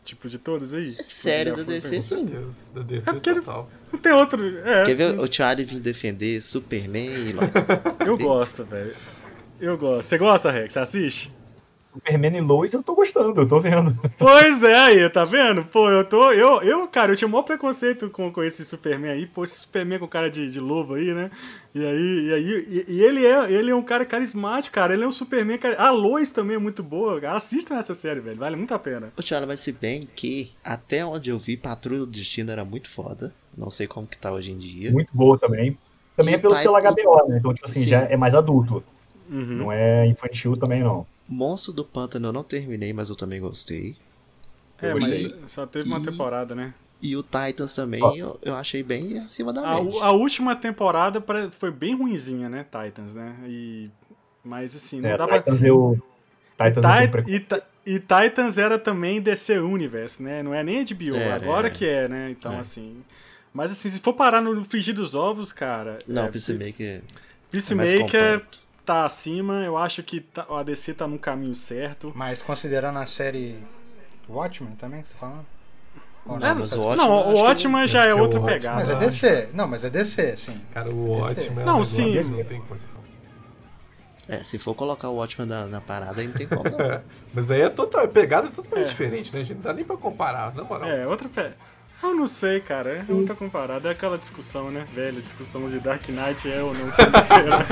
Tipo, 0.06 0.30
de 0.30 0.40
todas 0.40 0.74
aí? 0.74 0.96
É 0.98 1.04
série 1.04 1.52
da 1.52 1.62
DC, 1.62 2.02
sim. 2.02 2.02
certeza. 2.02 2.56
Da 2.74 2.82
DC 2.84 3.10
É 3.10 3.14
total. 3.20 3.70
Não 3.92 4.00
tem 4.00 4.14
outro. 4.14 4.60
É, 4.60 4.84
Quer 4.84 4.96
ver 4.96 5.20
o 5.20 5.30
Charlie 5.30 5.66
vir 5.66 5.82
defender 5.82 6.42
Superman 6.42 7.06
e 7.06 7.34
eu 8.08 8.18
gosto, 8.18 8.64
velho. 8.64 8.96
Eu 9.60 9.78
gosto. 9.78 10.08
Você 10.08 10.18
gosta, 10.18 10.50
Rex? 10.50 10.72
Você 10.72 10.80
assiste? 10.80 11.36
Superman 11.94 12.38
e 12.38 12.42
Lois 12.42 12.72
eu 12.74 12.84
tô 12.84 12.94
gostando, 12.94 13.42
eu 13.42 13.48
tô 13.48 13.60
vendo. 13.60 13.98
Pois 14.18 14.62
é, 14.64 14.76
aí, 14.76 15.10
tá 15.10 15.26
vendo? 15.26 15.66
Pô, 15.66 15.90
eu 15.90 16.04
tô. 16.06 16.32
Eu, 16.32 16.62
eu 16.62 16.88
cara, 16.88 17.12
eu 17.12 17.16
tinha 17.16 17.28
o 17.28 17.32
maior 17.32 17.44
preconceito 17.44 18.10
com, 18.10 18.32
com 18.32 18.44
esse 18.44 18.64
Superman 18.64 19.12
aí. 19.12 19.26
Pô, 19.26 19.44
esse 19.44 19.60
Superman 19.62 19.98
com 20.00 20.08
cara 20.08 20.30
de, 20.30 20.50
de 20.52 20.60
lobo 20.60 20.94
aí, 20.94 21.14
né? 21.14 21.32
E 21.74 21.84
aí, 21.86 22.26
e, 22.28 22.34
aí 22.34 22.86
e, 22.88 22.94
e 22.94 23.04
ele, 23.04 23.26
é, 23.26 23.52
ele 23.52 23.72
é 23.72 23.76
um 23.76 23.82
cara 23.82 24.06
carismático, 24.06 24.74
cara. 24.76 24.94
Ele 24.94 25.04
é 25.04 25.08
um 25.08 25.12
Superman. 25.12 25.58
cari- 25.58 25.76
A 25.78 25.90
Lois 25.92 26.32
também 26.32 26.56
é 26.56 26.60
muito 26.60 26.84
boa. 26.84 27.20
Cara. 27.20 27.36
Assistam 27.36 27.78
essa 27.78 27.94
série, 27.96 28.20
velho. 28.20 28.38
Vale 28.38 28.56
muito 28.56 28.74
a 28.74 28.80
pena. 28.80 29.12
O 29.18 29.22
Charlie, 29.22 29.48
mas 29.48 29.60
se 29.60 29.72
bem 29.72 30.08
que 30.16 30.52
até 30.64 31.04
onde 31.06 31.32
eu 31.32 31.38
vi, 31.40 31.58
Patrulha 31.58 32.00
do 32.02 32.08
Destino 32.08 32.52
era 32.52 32.64
muito 32.64 32.90
foda. 32.90 33.34
Não 33.58 33.70
sei 33.72 33.88
como 33.88 34.06
que 34.08 34.18
tá 34.18 34.32
hoje 34.32 34.52
em 34.52 34.58
dia. 34.58 34.92
Muito 34.92 35.10
boa 35.14 35.38
também. 35.40 35.78
Também 36.16 36.34
E 36.34 36.36
é 36.36 36.40
pelo 36.40 36.54
tá- 36.54 36.60
selo 36.62 36.76
HBO, 36.78 37.28
né? 37.30 37.38
Então, 37.40 37.54
tipo 37.54 37.66
assim, 37.68 37.80
Sim. 37.82 37.90
já 37.90 38.02
é 38.04 38.16
mais 38.16 38.36
adulto. 38.36 38.84
Uhum. 39.30 39.46
Não 39.58 39.72
é 39.72 40.06
infantil 40.08 40.56
também, 40.58 40.84
não. 40.84 41.06
Monstro 41.30 41.72
do 41.72 41.86
Pântano 41.86 42.28
eu 42.30 42.34
não 42.34 42.44
terminei, 42.44 42.92
mas 42.92 43.10
eu 43.10 43.16
também 43.16 43.40
gostei. 43.40 43.96
É, 44.82 44.94
Gostei. 44.94 45.36
mas 45.42 45.52
só 45.52 45.66
teve 45.66 45.88
uma 45.88 46.00
E- 46.00 46.06
temporada, 46.06 46.56
né? 46.56 46.74
E 47.02 47.16
o 47.16 47.24
Titans 47.24 47.74
também 47.74 48.02
Ó. 48.04 48.14
eu, 48.16 48.38
eu 48.44 48.56
achei 48.56 48.84
bem 48.84 49.20
acima 49.20 49.54
da 49.54 49.62
A, 49.62 49.76
média. 49.84 50.04
a 50.04 50.12
última 50.12 50.56
temporada 50.56 51.24
foi 51.52 51.72
bem 51.72 51.96
ruinzinha, 51.96 52.50
né? 52.50 52.64
Titans, 52.66 53.16
né? 53.16 53.36
E. 53.48 53.90
Mas 54.44 54.76
assim, 54.76 55.00
não 55.02 55.10
É, 55.10 55.18
dá 55.18 55.28
pra. 55.28 55.40
Titans 55.40 55.62
eu. 55.62 56.02
Titans 56.58 56.86
eu 57.28 57.34
e, 57.34 57.40
Ti- 57.40 57.64
e 57.86 58.00
Titans 58.00 58.58
era 58.58 58.78
também 58.78 59.22
DC 59.22 59.60
Universe, 59.60 60.22
né? 60.22 60.44
Não 60.44 60.54
é 60.54 60.62
nem 60.64 60.84
HBO, 60.84 61.16
Era, 61.16 61.36
agora 61.36 61.68
é. 61.68 61.70
que 61.70 61.86
é, 61.88 62.08
né? 62.10 62.32
Então, 62.32 62.52
É. 62.54 62.60
assim. 62.60 63.02
Mas 63.54 63.72
assim, 63.72 63.90
se 63.90 64.00
for 64.00 64.14
parar 64.14 64.42
no 64.42 64.62
frigir 64.64 64.94
dos 64.94 65.16
ovos, 65.16 65.52
cara. 65.54 66.00
Não, 66.08 66.26
é, 66.26 66.28
Peacemaker 66.30 66.86
é 66.86 66.94
mais 66.94 67.04
Peacemaker 67.50 68.02
completo. 68.04 68.60
Tá 68.90 69.06
acima, 69.06 69.64
eu 69.64 69.78
acho 69.78 70.02
que 70.02 70.20
tá- 70.20 70.48
a 70.50 70.64
DC 70.64 70.96
tá 70.96 71.08
no 71.08 71.20
caminho 71.20 71.54
certo. 71.54 72.12
Mas 72.16 72.42
considerando 72.42 72.98
a 72.98 73.06
série 73.06 73.64
Watchmen 74.28 74.76
também, 74.76 75.04
que 75.04 75.10
você 75.10 75.14
tá 75.14 75.20
falando? 75.20 75.46
Ou 76.26 76.40
Não, 76.40 76.56
mas 76.56 76.74
o 76.74 76.82
Watchmen 76.82 76.98
não, 77.08 77.34
o 77.34 77.42
Watchman 77.44 77.88
já 77.88 78.06
é 78.06 78.14
o 78.14 78.20
outra 78.20 78.40
Watchmen- 78.40 78.60
pegada. 78.60 78.76
Mas 78.78 78.90
é 78.90 78.96
DC. 78.96 79.50
Não, 79.54 79.68
mas 79.68 79.86
é 79.86 79.90
DC, 79.92 80.36
sim. 80.38 80.62
Cara, 80.74 80.90
o 80.90 81.12
ótimo 81.12 81.60
é 81.62 81.64
Não, 81.66 81.84
sim. 81.84 82.20
que 82.20 82.32
não 82.32 82.44
tem 82.44 82.62
condição. 82.62 83.00
É, 84.28 84.38
se 84.38 84.58
for 84.60 84.74
colocar 84.76 85.10
o 85.10 85.16
Watchmen 85.18 85.48
na, 85.48 85.66
na 85.68 85.82
parada, 85.82 86.20
aí 86.22 86.28
não 86.28 86.34
tem 86.36 86.48
como 86.48 86.64
não. 86.64 86.80
É, 86.80 87.02
mas 87.34 87.50
aí 87.52 87.62
é 87.62 87.70
total, 87.70 88.06
a 88.06 88.08
pegada 88.08 88.48
é 88.48 88.52
totalmente 88.52 88.86
É. 88.86 88.90
diferente, 88.90 89.36
né, 89.36 89.44
gente? 89.44 89.58
Não 89.58 89.64
dá 89.64 89.74
nem 89.74 89.84
pra 89.86 89.98
comparar, 89.98 90.54
na 90.56 90.64
moral. 90.64 90.90
É, 90.90 91.06
outra 91.08 91.28
pe... 91.30 91.52
Eu 92.02 92.16
não 92.16 92.26
sei, 92.28 92.60
cara. 92.62 93.06
É 93.08 93.12
outra 93.12 93.36
comparada. 93.36 93.90
É 93.90 93.92
aquela 93.92 94.18
discussão, 94.18 94.72
né? 94.72 94.86
Velha 94.94 95.22
discussão 95.22 95.70
de 95.70 95.80
Dark 95.80 96.08
Knight 96.10 96.50
é 96.52 96.62
ou 96.62 96.74
não 96.74 96.86
super-herói. 96.92 97.66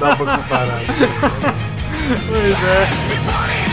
Dá 0.00 0.16
pra 0.16 0.36
comparar. 0.36 0.80
Pois 2.28 2.64
é. 2.64 3.63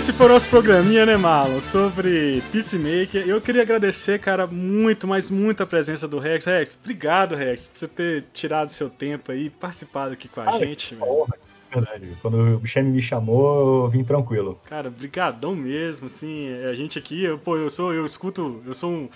Esse 0.00 0.14
foi 0.14 0.24
o 0.24 0.28
nosso 0.30 0.48
programinha, 0.48 1.04
né, 1.04 1.14
Marlon? 1.18 1.60
Sobre 1.60 2.42
Peacemaker. 2.50 3.28
Eu 3.28 3.38
queria 3.38 3.60
agradecer, 3.60 4.18
cara, 4.18 4.46
muito, 4.46 5.06
mas 5.06 5.28
muito 5.28 5.62
a 5.62 5.66
presença 5.66 6.08
do 6.08 6.18
Rex. 6.18 6.46
Rex, 6.46 6.78
obrigado, 6.80 7.34
Rex, 7.34 7.68
por 7.68 7.78
você 7.78 7.86
ter 7.86 8.24
tirado 8.32 8.70
seu 8.70 8.88
tempo 8.88 9.30
aí, 9.30 9.50
participado 9.50 10.14
aqui 10.14 10.26
com 10.26 10.40
a 10.40 10.48
Ah, 10.48 10.58
gente. 10.58 10.94
Porra, 10.94 11.34
verdade. 11.70 12.08
Quando 12.22 12.54
o 12.54 12.58
Bichemi 12.58 12.90
me 12.92 13.02
chamou, 13.02 13.84
eu 13.84 13.90
vim 13.90 14.02
tranquilo. 14.02 14.58
Cara, 14.64 14.88
brigadão 14.88 15.54
mesmo, 15.54 16.06
assim, 16.06 16.50
a 16.64 16.74
gente 16.74 16.98
aqui, 16.98 17.22
eu, 17.22 17.36
pô, 17.36 17.58
eu 17.58 17.68
sou, 17.68 17.92
eu 17.92 18.06
escuto, 18.06 18.62
eu 18.66 18.72
sou 18.72 18.90
um, 18.90 19.08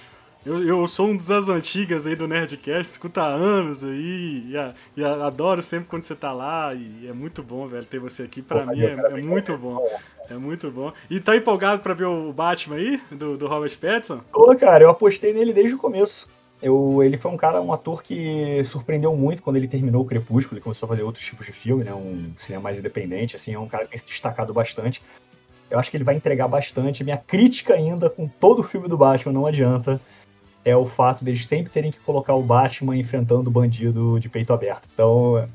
eu, 0.45 0.63
eu 0.67 0.89
sou 0.89 1.09
um 1.09 1.17
das 1.17 1.49
antigas 1.49 2.07
aí 2.07 2.15
do 2.15 2.29
Nerdcast, 2.29 2.93
escuto 2.93 3.21
há 3.21 3.27
anos 3.27 3.83
aí, 3.85 4.45
e, 4.49 4.57
a- 4.57 4.75
e 4.97 5.05
a- 5.05 5.27
adoro 5.27 5.63
sempre 5.63 5.87
quando 5.89 6.03
você 6.03 6.15
tá 6.15 6.33
lá, 6.33 6.75
e 6.75 7.07
é 7.09 7.13
muito 7.13 7.43
bom, 7.43 7.67
velho, 7.67 7.85
ter 7.85 7.99
você 7.99 8.25
aqui, 8.25 8.43
pra 8.43 8.65
Pô, 8.65 8.73
mim 8.73 8.83
é, 8.83 8.93
é 8.93 9.23
muito 9.23 9.57
bom, 9.57 9.87
é 10.29 10.35
muito 10.35 10.71
bom. 10.71 10.93
E 11.11 11.21
tá 11.21 11.37
empolgado 11.37 11.83
pra 11.83 11.95
ver 11.95 12.05
o 12.07 12.33
Batman 12.33 12.77
aí, 12.77 13.01
do, 13.11 13.37
do 13.37 13.47
Robert 13.47 13.77
Pattinson? 13.79 14.21
Pô, 14.33 14.55
cara, 14.57 14.85
eu 14.85 14.91
apostei 14.91 15.33
nele 15.33 15.53
desde 15.53 15.75
o 15.75 15.79
começo. 15.79 16.29
Eu, 16.63 17.03
ele 17.03 17.19
foi 17.19 17.31
um 17.31 17.37
cara, 17.37 17.61
um 17.61 17.73
ator 17.73 18.03
que 18.03 18.63
surpreendeu 18.65 19.15
muito 19.15 19.43
quando 19.43 19.57
ele 19.57 19.69
terminou 19.69 20.03
o 20.03 20.07
Crepúsculo, 20.07 20.57
ele 20.57 20.63
começou 20.63 20.87
a 20.87 20.89
fazer 20.91 21.03
outros 21.03 21.23
tipos 21.25 21.45
de 21.45 21.53
filme, 21.53 21.85
né? 21.85 21.93
Um 21.93 22.33
cinema 22.39 22.63
mais 22.63 22.79
independente, 22.79 23.37
assim, 23.37 23.53
é 23.53 23.59
um 23.59 23.69
cara 23.69 23.85
que 23.85 23.91
tem 23.91 23.99
se 23.99 24.07
destacado 24.07 24.55
bastante. 24.55 25.03
Eu 25.71 25.79
acho 25.79 25.91
que 25.91 25.97
ele 25.97 26.05
vai 26.05 26.15
entregar 26.15 26.49
bastante. 26.49 27.05
Minha 27.05 27.19
crítica 27.19 27.75
ainda 27.75 28.09
com 28.09 28.27
todo 28.29 28.61
o 28.61 28.63
filme 28.63 28.89
do 28.89 28.97
Batman, 28.97 29.33
não 29.33 29.47
adianta, 29.47 30.01
é 30.65 30.77
o 30.77 30.87
fato 30.87 31.25
deles 31.25 31.47
sempre 31.47 31.73
terem 31.73 31.91
que 31.93 31.99
colocar 32.01 32.35
o 32.35 32.43
Batman 32.43 32.97
enfrentando 32.97 33.49
o 33.49 33.53
bandido 33.53 34.19
de 34.19 34.29
peito 34.29 34.53
aberto. 34.53 34.83
Então, 34.93 35.47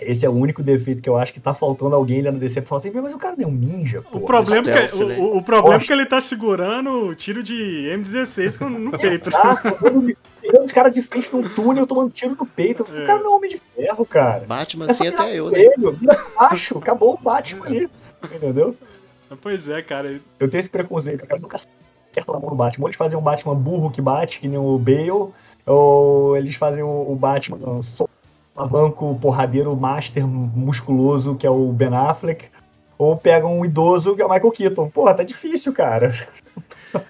esse 0.00 0.24
é 0.24 0.28
o 0.28 0.32
único 0.32 0.62
defeito 0.62 1.02
que 1.02 1.08
eu 1.08 1.16
acho 1.16 1.32
que 1.32 1.38
tá 1.40 1.52
faltando 1.54 1.94
alguém 1.94 2.20
ali 2.20 2.30
na 2.30 2.38
DC 2.38 2.62
pra 2.62 2.68
falar 2.68 2.78
assim, 2.80 2.90
mas 2.90 3.12
o 3.12 3.18
cara 3.18 3.36
não 3.36 3.44
é 3.44 3.46
um 3.46 3.52
ninja, 3.52 4.02
pô. 4.02 4.18
O 4.18 4.20
problema, 4.22 4.68
é 4.70 4.72
que, 4.82 4.88
stealth, 4.88 5.08
né? 5.08 5.16
o, 5.18 5.36
o- 5.36 5.42
problema 5.42 5.76
é 5.76 5.86
que 5.86 5.92
ele 5.92 6.06
tá 6.06 6.20
segurando 6.20 6.90
o 7.08 7.14
tiro 7.14 7.42
de 7.42 7.54
M16 7.94 8.58
com- 8.58 8.68
no 8.70 8.90
peito. 8.98 9.28
Ah, 9.36 9.56
tomando- 9.56 10.16
pegando 10.40 10.64
os 10.64 10.72
caras 10.72 10.94
de 10.94 11.02
frente 11.02 11.30
num 11.32 11.46
túnel, 11.50 11.86
tomando 11.86 12.10
tiro 12.10 12.34
no 12.34 12.46
peito. 12.46 12.84
É. 12.92 13.02
O 13.02 13.06
cara 13.06 13.22
não 13.22 13.34
é 13.34 13.36
homem 13.36 13.50
de 13.50 13.60
ferro, 13.76 14.06
cara. 14.06 14.44
Batman 14.48 14.86
É 14.86 14.90
assim 14.90 15.06
até 15.06 15.36
eu, 15.38 15.46
pro 15.48 15.56
né? 15.56 15.62
Ele, 15.64 15.90
vira 15.92 16.26
baixo, 16.34 16.78
acabou 16.78 17.14
o 17.14 17.18
Batman 17.22 17.66
ali. 17.66 17.88
Entendeu? 18.24 18.74
Pois 19.40 19.68
é, 19.68 19.80
cara, 19.82 20.18
Eu 20.40 20.48
tenho 20.48 20.58
esse 20.60 20.68
preconceito, 20.68 21.24
cara. 21.26 21.40
Nunca 21.40 21.56
na 22.16 22.40
mão 22.40 22.50
do 22.50 22.56
Batman. 22.56 22.84
Ou 22.84 22.88
eles 22.88 22.96
fazem 22.96 23.18
um 23.18 23.22
Batman 23.22 23.54
burro 23.54 23.90
que 23.90 24.02
bate, 24.02 24.40
que 24.40 24.48
nem 24.48 24.58
o 24.58 24.78
Bale, 24.78 25.32
ou 25.66 26.36
eles 26.36 26.54
fazem 26.54 26.82
o, 26.82 27.10
o 27.10 27.14
Batman 27.14 27.58
banco 28.66 29.18
porradeiro 29.20 29.74
master 29.76 30.26
musculoso, 30.26 31.34
que 31.34 31.46
é 31.46 31.50
o 31.50 31.72
Ben 31.72 31.94
Affleck, 31.94 32.46
ou 32.98 33.16
pegam 33.16 33.58
um 33.58 33.64
idoso, 33.64 34.14
que 34.14 34.22
é 34.22 34.26
o 34.26 34.30
Michael 34.30 34.52
Keaton. 34.52 34.90
Porra, 34.90 35.14
tá 35.14 35.22
difícil, 35.22 35.72
cara. 35.72 36.14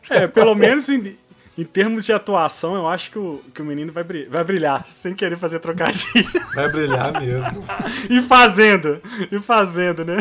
É, 0.09 0.27
pelo 0.29 0.55
menos 0.55 0.89
em, 0.89 1.17
em 1.59 1.65
termos 1.65 2.05
de 2.05 2.13
atuação, 2.13 2.75
eu 2.75 2.87
acho 2.87 3.11
que 3.11 3.19
o, 3.19 3.43
que 3.55 3.63
o 3.63 3.65
menino 3.65 3.93
vai 3.93 4.05
brilhar, 4.05 4.31
vai 4.31 4.45
brilhar, 4.45 4.87
sem 4.87 5.15
querer 5.15 5.37
fazer 5.37 5.59
trocadilho. 5.59 6.31
Vai 6.55 6.71
brilhar 6.71 7.21
mesmo. 7.21 7.65
e 8.09 8.23
fazendo, 8.23 9.01
e 9.31 9.39
fazendo, 9.41 10.05
né? 10.05 10.19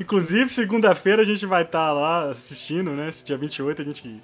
Inclusive, 0.00 0.48
segunda-feira 0.50 1.22
a 1.22 1.24
gente 1.24 1.46
vai 1.46 1.62
estar 1.62 1.92
lá 1.92 2.28
assistindo, 2.28 2.90
né? 2.92 3.08
Esse 3.08 3.24
dia 3.24 3.36
28 3.36 3.82
a 3.82 3.84
gente, 3.84 4.22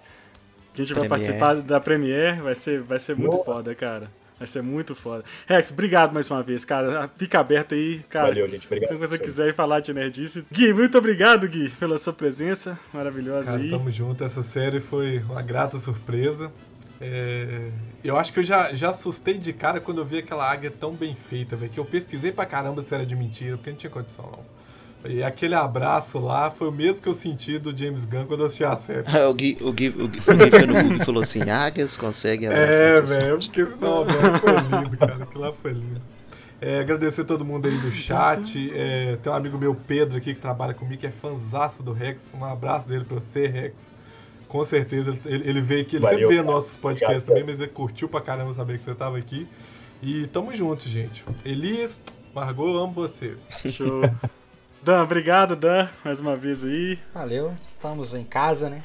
a 0.75 0.77
gente 0.77 0.95
vai 0.95 1.09
participar 1.09 1.55
da 1.57 1.81
Premiere, 1.81 2.41
vai 2.41 2.55
ser, 2.55 2.81
vai 2.81 2.99
ser 2.99 3.17
muito 3.17 3.33
Boa. 3.33 3.45
foda, 3.45 3.75
cara. 3.75 4.11
Vai 4.39 4.47
ser 4.49 4.61
muito 4.61 4.95
foda. 4.97 5.23
Rex, 5.47 5.71
obrigado 5.71 6.13
mais 6.13 6.29
uma 6.29 6.43
vez, 6.43 6.65
cara. 6.65 7.09
Fica 7.17 7.39
aberto 7.39 7.75
aí, 7.75 8.01
cara. 8.09 8.27
Valeu, 8.27 8.49
gente. 8.49 8.67
Obrigado 8.67 8.89
Se 8.89 8.97
você 8.97 9.17
quiser 9.17 9.49
ir 9.51 9.55
falar 9.55 9.79
de 9.79 9.95
nerdice. 9.95 10.45
Gui, 10.51 10.73
muito 10.75 10.99
obrigado, 10.99 11.47
Gui, 11.47 11.71
pela 11.71 11.97
sua 11.97 12.13
presença 12.13 12.77
maravilhosa 12.93 13.53
Cara, 13.53 13.63
aí. 13.63 13.71
tamo 13.71 13.89
junto. 13.93 14.25
Essa 14.25 14.43
série 14.43 14.81
foi 14.81 15.19
uma 15.21 15.43
grata 15.43 15.79
surpresa. 15.79 16.51
É, 17.01 17.69
Eu 18.03 18.17
acho 18.17 18.33
que 18.33 18.41
eu 18.41 18.45
já, 18.45 18.75
já 18.75 18.91
assustei 18.91 19.35
de 19.39 19.53
cara 19.53 19.81
quando 19.81 19.99
eu 19.99 20.05
vi 20.05 20.19
aquela 20.19 20.51
águia 20.51 20.73
tão 20.73 20.93
bem 20.93 21.15
feita, 21.15 21.55
velho. 21.55 21.71
Que 21.71 21.79
eu 21.79 21.85
pesquisei 21.85 22.33
pra 22.33 22.45
caramba 22.45 22.83
se 22.83 22.93
era 22.93 23.07
de 23.07 23.15
mentira, 23.15 23.57
porque 23.57 23.71
não 23.71 23.77
tinha 23.77 23.91
condição, 23.91 24.29
não. 24.31 24.45
E 25.05 25.23
aquele 25.23 25.55
abraço 25.55 26.19
lá 26.19 26.51
foi 26.51 26.69
o 26.69 26.73
mesmo 26.73 27.03
que 27.03 27.09
eu 27.09 27.15
senti 27.15 27.59
do 27.59 27.77
James 27.77 28.05
Gunn 28.05 28.25
quando 28.27 28.41
eu 28.41 28.47
assisti 28.47 28.65
a 28.65 28.77
série. 28.77 29.03
o 29.29 29.35
Gui, 29.35 29.59
o 29.61 29.73
Gui, 29.73 29.89
o 29.89 30.07
Gui, 30.09 30.21
o 30.27 30.37
Gui 30.37 30.51
foi 30.51 30.67
no 30.67 30.75
Google 30.75 30.97
e 30.99 31.05
falou 31.05 31.23
assim: 31.23 31.51
águias 31.51 31.97
conseguem 31.97 32.49
É, 32.49 32.53
abraçar 32.53 33.03
pessoas." 33.03 33.23
velho, 33.25 33.39
porque 33.39 33.67
senão 33.67 34.05
não, 34.05 34.39
foi 34.39 34.81
lindo, 34.83 34.97
cara. 34.97 35.25
Aquilo 35.25 35.41
lá 35.45 35.53
foi 35.61 35.73
lindo. 35.73 36.01
É, 36.61 36.79
agradecer 36.79 37.25
todo 37.25 37.45
mundo 37.45 37.67
aí 37.67 37.77
do 37.77 37.91
chat. 37.91 38.71
É, 38.73 39.17
tem 39.21 39.33
um 39.33 39.35
amigo 39.35 39.59
meu, 39.59 39.75
Pedro, 39.75 40.17
aqui, 40.19 40.33
que 40.35 40.41
trabalha 40.41 40.73
comigo, 40.73 41.01
que 41.01 41.07
é 41.09 41.11
fanzaço 41.11 41.83
do 41.83 41.93
Rex. 41.93 42.33
Um 42.39 42.45
abraço 42.45 42.89
dele 42.89 43.05
pra 43.05 43.17
você, 43.17 43.49
Rex. 43.49 43.91
Com 44.47 44.65
certeza, 44.65 45.19
ele, 45.25 45.49
ele 45.49 45.61
veio 45.61 45.81
aqui, 45.83 45.97
ele 45.97 46.03
Valeu, 46.05 46.19
sempre 46.21 46.37
vê 46.37 46.43
cara. 46.43 46.55
nossos 46.55 46.77
podcasts 46.77 47.23
Obrigado, 47.25 47.41
também, 47.41 47.45
mas 47.55 47.61
ele 47.61 47.71
curtiu 47.73 48.09
pra 48.09 48.21
caramba 48.21 48.55
saber 48.55 48.79
que 48.79 48.85
você 48.85 48.95
tava 48.95 49.19
aqui. 49.19 49.49
E 50.01 50.27
tamo 50.29 50.55
junto, 50.55 50.89
gente. 50.89 51.25
Elias, 51.45 51.99
Margot, 52.33 52.69
eu 52.69 52.77
amo 52.85 52.93
vocês. 52.93 53.49
Show. 53.71 54.03
Dan, 54.83 55.03
obrigado, 55.03 55.55
Dan, 55.55 55.89
mais 56.05 56.19
uma 56.21 56.35
vez 56.37 56.65
aí. 56.65 56.99
Valeu, 57.15 57.55
estamos 57.69 58.15
em 58.15 58.25
casa, 58.25 58.69
né? 58.69 58.83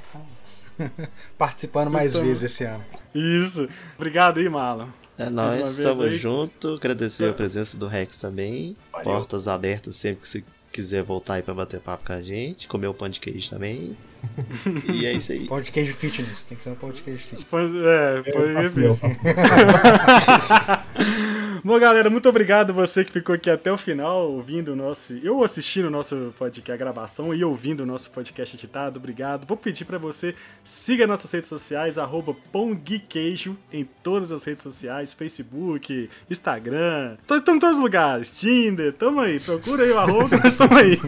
Participando 1.37 1.89
mais 1.89 2.11
Então- 2.13 2.23
vezes 2.23 2.43
esse 2.51 2.63
ano. 2.63 2.83
Isso. 3.15 3.67
Obrigado 3.97 4.39
aí, 4.39 4.47
Marlon. 4.47 4.87
É 5.17 5.27
nóis, 5.29 5.79
estamos 5.79 6.01
aí. 6.01 6.17
junto. 6.17 6.75
Agradecer 6.75 7.27
a 7.29 7.33
presença 7.33 7.75
do 7.77 7.87
Rex 7.87 8.17
também. 8.17 8.77
Valeu. 8.91 9.05
Portas 9.05 9.47
abertas 9.47 9.95
sempre 9.95 10.21
que 10.21 10.27
você 10.27 10.43
quiser 10.71 11.01
voltar 11.01 11.35
aí 11.35 11.41
pra 11.41 11.55
bater 11.55 11.79
papo 11.79 12.05
com 12.05 12.13
a 12.13 12.21
gente, 12.21 12.67
comer 12.67 12.85
o 12.87 12.93
pão 12.93 13.09
de 13.09 13.19
queijo 13.19 13.49
também. 13.49 13.97
e 14.93 15.05
é 15.05 15.13
isso 15.13 15.31
aí. 15.31 15.47
Pão 15.47 15.61
de 15.61 15.71
queijo 15.71 15.93
fitness. 15.93 16.43
Tem 16.45 16.57
que 16.57 16.63
ser 16.63 16.69
um 16.69 16.75
pão 16.75 16.91
de 16.91 17.01
queijo 17.01 17.23
fitness. 17.23 17.47
Pois- 17.49 17.71
É, 17.73 18.19
Eu 18.25 18.33
foi 18.33 18.53
faço 18.53 18.79
meu. 18.79 18.97
Bom, 21.63 21.79
galera, 21.79 22.09
muito 22.09 22.29
obrigado 22.29 22.73
você 22.73 23.03
que 23.03 23.11
ficou 23.11 23.35
aqui 23.35 23.49
até 23.49 23.71
o 23.71 23.77
final 23.77 24.31
ouvindo 24.31 24.73
o 24.73 24.75
nosso. 24.75 25.13
Eu 25.23 25.43
assistindo 25.43 25.85
o 25.85 25.89
nosso 25.89 26.33
podcast, 26.37 26.71
a 26.71 26.77
gravação 26.77 27.33
e 27.33 27.43
ouvindo 27.43 27.81
o 27.81 27.85
nosso 27.85 28.09
podcast 28.11 28.55
editado. 28.55 28.97
Obrigado. 28.99 29.45
Vou 29.45 29.57
pedir 29.57 29.85
pra 29.85 29.97
você 29.97 30.35
siga 30.63 31.07
nossas 31.07 31.31
redes 31.31 31.49
sociais, 31.49 31.97
arroba 31.97 32.35
Pongqueijo 32.51 33.57
em 33.73 33.87
todas 34.03 34.31
as 34.31 34.43
redes 34.43 34.63
sociais, 34.63 35.13
Facebook, 35.13 36.09
Instagram. 36.29 37.17
Estamos 37.21 37.57
em 37.57 37.59
todos 37.59 37.77
os 37.77 37.81
lugares. 37.83 38.31
Tinder, 38.39 38.93
tamo 38.93 39.19
aí. 39.19 39.39
Procura 39.39 39.83
aí 39.83 39.91
o 39.91 39.99
arroba 39.99 40.35
estamos 40.45 40.77
aí. 40.77 40.99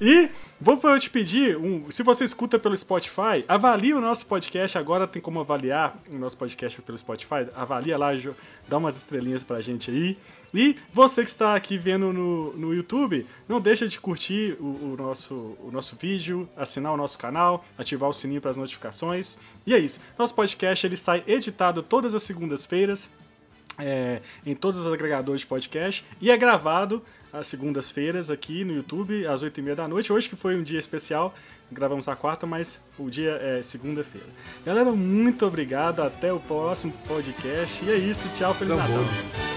e 0.00 0.28
vou 0.60 0.98
te 0.98 1.10
pedir, 1.10 1.56
um, 1.56 1.90
se 1.90 2.02
você 2.02 2.24
escuta 2.24 2.58
pelo 2.58 2.76
Spotify, 2.76 3.44
avalie 3.46 3.92
o 3.94 4.00
nosso 4.00 4.26
podcast. 4.26 4.78
Agora 4.78 5.06
tem 5.06 5.20
como 5.20 5.40
avaliar 5.40 5.96
o 6.10 6.16
nosso 6.16 6.36
podcast 6.36 6.80
pelo 6.82 6.96
Spotify. 6.96 7.48
Avalia 7.54 7.98
lá, 7.98 8.10
dá 8.68 8.78
umas 8.78 8.96
estrelinhas 8.96 9.44
pra 9.44 9.60
gente 9.60 9.90
aí. 9.90 10.18
E 10.54 10.76
você 10.92 11.22
que 11.22 11.28
está 11.28 11.54
aqui 11.54 11.76
vendo 11.76 12.12
no, 12.12 12.52
no 12.54 12.74
YouTube, 12.74 13.26
não 13.48 13.60
deixa 13.60 13.86
de 13.86 14.00
curtir 14.00 14.56
o, 14.58 14.92
o 14.92 14.96
nosso, 14.96 15.34
o 15.34 15.70
nosso 15.70 15.96
vídeo, 15.96 16.48
assinar 16.56 16.92
o 16.92 16.96
nosso 16.96 17.18
canal, 17.18 17.64
ativar 17.76 18.08
o 18.08 18.12
sininho 18.12 18.40
para 18.40 18.50
as 18.50 18.56
notificações. 18.56 19.36
E 19.66 19.74
é 19.74 19.78
isso. 19.78 20.00
Nosso 20.18 20.34
podcast 20.34 20.86
ele 20.86 20.96
sai 20.96 21.22
editado 21.26 21.82
todas 21.82 22.14
as 22.14 22.22
segundas-feiras 22.22 23.10
é, 23.78 24.20
em 24.44 24.54
todos 24.54 24.80
os 24.80 24.92
agregadores 24.92 25.42
de 25.42 25.46
podcast 25.46 26.04
e 26.20 26.30
é 26.30 26.36
gravado 26.36 27.02
às 27.38 27.46
segundas-feiras 27.46 28.30
aqui 28.30 28.64
no 28.64 28.74
YouTube 28.74 29.26
às 29.26 29.42
8h30 29.42 29.74
da 29.74 29.88
noite. 29.88 30.12
Hoje 30.12 30.28
que 30.28 30.36
foi 30.36 30.56
um 30.56 30.62
dia 30.62 30.78
especial, 30.78 31.34
gravamos 31.70 32.08
a 32.08 32.16
quarta, 32.16 32.46
mas 32.46 32.80
o 32.98 33.10
dia 33.10 33.38
é 33.42 33.62
segunda-feira. 33.62 34.26
Galera, 34.64 34.90
muito 34.92 35.46
obrigado, 35.46 36.00
até 36.02 36.32
o 36.32 36.40
próximo 36.40 36.92
podcast. 37.06 37.84
E 37.84 37.90
é 37.90 37.96
isso, 37.96 38.28
tchau, 38.34 38.54
Feliz 38.54 38.76
Tá 38.76 38.82
Natal. 38.82 38.98
bom. 38.98 39.56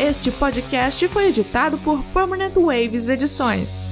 Este 0.00 0.32
podcast 0.32 1.06
foi 1.08 1.28
editado 1.28 1.78
por 1.78 2.02
Permanent 2.12 2.54
Waves 2.54 3.08
Edições. 3.08 3.82